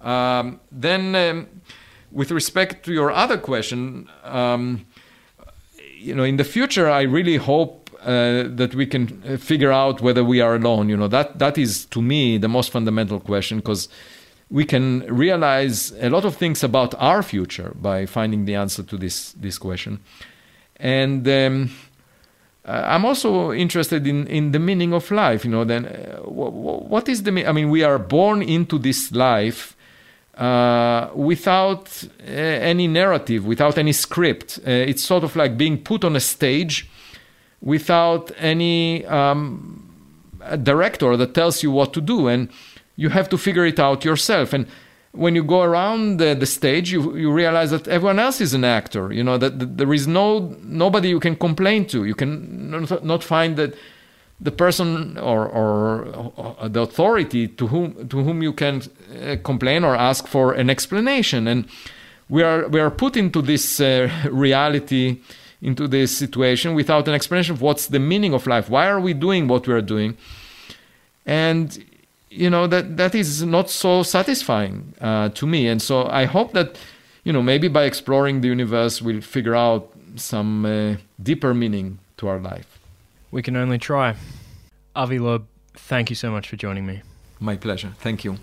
Um, 0.00 0.60
then 0.72 1.14
um, 1.14 1.48
with 2.10 2.30
respect 2.30 2.84
to 2.86 2.92
your 2.92 3.10
other 3.12 3.36
question 3.36 4.08
um, 4.24 4.86
you 5.94 6.14
know 6.14 6.24
in 6.24 6.38
the 6.38 6.44
future 6.44 6.88
i 6.88 7.02
really 7.02 7.36
hope 7.36 7.80
uh, 8.02 8.44
that 8.48 8.74
we 8.74 8.86
can 8.86 9.36
figure 9.36 9.70
out 9.70 10.00
whether 10.00 10.24
we 10.24 10.40
are 10.40 10.54
alone. 10.54 10.88
You 10.88 10.96
know 10.96 11.08
that 11.08 11.38
that 11.38 11.58
is 11.58 11.84
to 11.86 12.00
me 12.00 12.38
the 12.38 12.48
most 12.48 12.70
fundamental 12.70 13.20
question 13.20 13.58
because 13.58 13.90
we 14.48 14.64
can 14.64 15.00
realize 15.00 15.92
a 16.00 16.08
lot 16.08 16.24
of 16.24 16.34
things 16.34 16.64
about 16.64 16.94
our 16.98 17.22
future 17.22 17.72
by 17.74 18.06
finding 18.06 18.46
the 18.46 18.54
answer 18.54 18.82
to 18.82 18.96
this 18.96 19.32
this 19.32 19.58
question 19.58 20.00
and 20.80 21.28
um, 21.28 21.70
I'm 22.64 23.04
also 23.04 23.52
interested 23.52 24.06
in, 24.06 24.26
in 24.26 24.52
the 24.52 24.58
meaning 24.58 24.92
of 24.92 25.10
life. 25.10 25.44
You 25.44 25.50
know, 25.50 25.64
then 25.64 25.86
uh, 25.86 26.18
what 26.28 27.08
is 27.08 27.22
the? 27.22 27.46
I 27.46 27.52
mean, 27.52 27.70
we 27.70 27.82
are 27.82 27.98
born 27.98 28.42
into 28.42 28.78
this 28.78 29.12
life 29.12 29.76
uh, 30.36 31.08
without 31.14 32.04
uh, 32.20 32.30
any 32.30 32.86
narrative, 32.86 33.44
without 33.44 33.78
any 33.78 33.92
script. 33.92 34.58
Uh, 34.66 34.70
it's 34.70 35.02
sort 35.02 35.24
of 35.24 35.36
like 35.36 35.56
being 35.56 35.78
put 35.78 36.04
on 36.04 36.16
a 36.16 36.20
stage 36.20 36.88
without 37.60 38.30
any 38.38 39.04
um, 39.06 39.86
director 40.62 41.16
that 41.16 41.34
tells 41.34 41.62
you 41.62 41.70
what 41.70 41.92
to 41.92 42.00
do, 42.00 42.28
and 42.28 42.48
you 42.96 43.08
have 43.08 43.28
to 43.28 43.38
figure 43.38 43.66
it 43.66 43.78
out 43.78 44.04
yourself. 44.04 44.52
And 44.52 44.66
when 45.12 45.34
you 45.34 45.42
go 45.42 45.62
around 45.62 46.18
the, 46.18 46.34
the, 46.34 46.46
stage, 46.46 46.92
you, 46.92 47.16
you 47.16 47.32
realize 47.32 47.72
that 47.72 47.88
everyone 47.88 48.18
else 48.18 48.40
is 48.40 48.54
an 48.54 48.64
actor. 48.64 49.12
You 49.12 49.24
know 49.24 49.38
that, 49.38 49.58
that 49.58 49.76
there 49.76 49.92
is 49.92 50.06
no 50.06 50.56
nobody 50.62 51.08
you 51.08 51.20
can 51.20 51.36
complain 51.36 51.86
to. 51.86 52.04
You 52.04 52.14
can 52.14 52.70
not, 52.70 53.04
not 53.04 53.24
find 53.24 53.56
that 53.56 53.74
the 54.40 54.52
person 54.52 55.18
or, 55.18 55.46
or, 55.46 56.04
or, 56.36 56.68
the 56.68 56.80
authority 56.80 57.48
to 57.48 57.66
whom 57.66 58.08
to 58.08 58.22
whom 58.22 58.42
you 58.42 58.52
can 58.52 58.82
uh, 59.22 59.36
complain 59.42 59.84
or 59.84 59.94
ask 59.96 60.26
for 60.26 60.52
an 60.52 60.70
explanation. 60.70 61.48
And 61.48 61.66
we 62.28 62.42
are 62.42 62.68
we 62.68 62.80
are 62.80 62.90
put 62.90 63.16
into 63.16 63.42
this 63.42 63.80
uh, 63.80 64.08
reality, 64.30 65.20
into 65.60 65.88
this 65.88 66.16
situation 66.16 66.74
without 66.74 67.08
an 67.08 67.14
explanation 67.14 67.54
of 67.54 67.60
what's 67.60 67.88
the 67.88 67.98
meaning 67.98 68.32
of 68.32 68.46
life. 68.46 68.70
Why 68.70 68.86
are 68.86 69.00
we 69.00 69.12
doing 69.12 69.48
what 69.48 69.66
we 69.66 69.74
are 69.74 69.82
doing? 69.82 70.16
And 71.26 71.84
you 72.30 72.48
know 72.48 72.66
that 72.66 72.96
that 72.96 73.14
is 73.14 73.44
not 73.44 73.68
so 73.68 74.02
satisfying 74.02 74.94
uh, 75.00 75.28
to 75.30 75.46
me. 75.46 75.68
And 75.68 75.82
so 75.82 76.06
i 76.06 76.24
hope 76.24 76.52
that 76.52 76.78
you 77.24 77.32
know 77.32 77.42
maybe 77.42 77.68
by 77.68 77.84
exploring 77.84 78.40
the 78.40 78.48
universe 78.48 79.02
we'll 79.02 79.20
figure 79.20 79.54
out 79.54 79.90
some 80.16 80.64
uh, 80.64 80.96
deeper 81.22 81.52
meaning 81.54 81.98
to 82.16 82.28
our 82.28 82.38
life. 82.38 82.78
We 83.30 83.42
can 83.42 83.56
only 83.56 83.78
try. 83.78 84.14
Avi 84.96 85.18
loeb 85.18 85.46
thank 85.74 86.10
you 86.10 86.16
so 86.16 86.30
much 86.30 86.48
for 86.48 86.56
joining 86.56 86.86
me. 86.86 87.02
My 87.38 87.56
pleasure. 87.56 87.92
Thank 88.00 88.24
you 88.24 88.38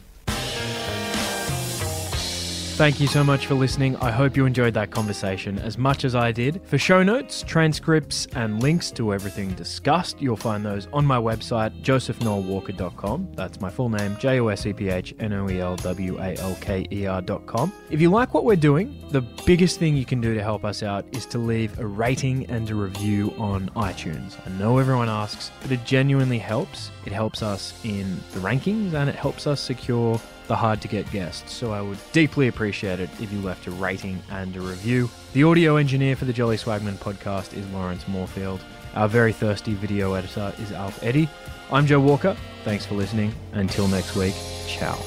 Thank 2.78 3.00
you 3.00 3.08
so 3.08 3.24
much 3.24 3.48
for 3.48 3.56
listening. 3.56 3.96
I 3.96 4.12
hope 4.12 4.38
you 4.38 4.46
enjoyed 4.46 4.76
that 4.76 4.92
conversation 4.92 5.58
as 5.58 5.80
much 5.80 6.06
as 6.06 6.14
I 6.14 6.32
did. 6.32 6.62
For 6.64 6.78
show 6.78 7.02
notes, 7.02 7.42
transcripts, 7.42 8.28
and 8.36 8.62
links 8.62 8.92
to 8.92 9.16
everything 9.16 9.50
discussed, 9.56 10.22
you'll 10.22 10.38
find 10.38 10.64
those 10.64 10.88
on 10.94 11.04
my 11.04 11.18
website, 11.18 11.82
josephnoelwalker.com. 11.82 13.30
That's 13.34 13.60
my 13.60 13.72
full 13.72 13.90
name, 13.90 14.16
J 14.20 14.40
O 14.42 14.50
S 14.50 14.68
E 14.68 14.74
P 14.74 14.90
H 14.90 15.16
N 15.20 15.34
O 15.34 15.50
E 15.50 15.60
L 15.60 15.76
W 15.78 16.20
A 16.20 16.38
L 16.38 16.56
K 16.62 16.86
E 16.92 17.08
R.com. 17.08 17.74
If 17.90 18.00
you 18.00 18.12
like 18.12 18.36
what 18.36 18.46
we're 18.46 18.56
doing, 18.56 19.04
the 19.10 19.22
biggest 19.22 19.80
thing 19.80 19.98
you 19.98 20.06
can 20.06 20.22
do 20.22 20.36
to 20.36 20.44
help 20.44 20.64
us 20.64 20.84
out 20.84 21.04
is 21.14 21.26
to 21.28 21.40
leave 21.40 21.80
a 21.80 21.86
rating 21.88 22.46
and 22.46 22.70
a 22.70 22.76
review 22.76 23.34
on 23.40 23.70
iTunes. 23.70 24.38
I 24.46 24.52
know 24.60 24.78
everyone 24.78 25.10
asks, 25.10 25.50
but 25.64 25.72
it 25.72 25.84
genuinely 25.84 26.38
helps. 26.38 26.92
It 27.08 27.12
helps 27.12 27.42
us 27.42 27.74
in 27.84 28.18
the 28.34 28.40
rankings 28.40 28.94
and 28.94 29.10
it 29.10 29.16
helps 29.16 29.48
us 29.48 29.60
secure 29.60 30.22
the 30.48 30.56
hard 30.56 30.82
to 30.82 30.88
get 30.88 31.10
guests, 31.12 31.54
so 31.54 31.72
I 31.72 31.82
would 31.82 32.00
deeply 32.12 32.48
appreciate 32.48 33.00
it 33.00 33.10
if 33.22 33.32
you 33.32 33.42
left 33.42 33.68
a 33.68 33.72
rating 33.72 34.22
and 34.32 34.56
a 34.56 34.62
review. 34.62 35.10
The 35.34 35.44
audio 35.44 35.76
engineer 35.76 36.16
for 36.16 36.26
the 36.26 36.34
Jolly 36.34 36.58
Swagman 36.58 36.96
podcast 36.96 37.56
is 37.56 37.68
Lawrence 37.68 38.08
Moorfield. 38.08 38.64
Our 38.96 39.08
very 39.08 39.34
thirsty 39.34 39.74
video 39.74 40.14
editor 40.14 40.54
is 40.60 40.72
Alf 40.72 41.04
Eddy. 41.04 41.30
I'm 41.72 41.86
Joe 41.86 42.00
Walker. 42.00 42.36
Thanks 42.64 42.86
for 42.86 42.96
listening. 42.96 43.34
Until 43.52 43.88
next 43.88 44.16
week, 44.16 44.36
ciao. 44.68 44.98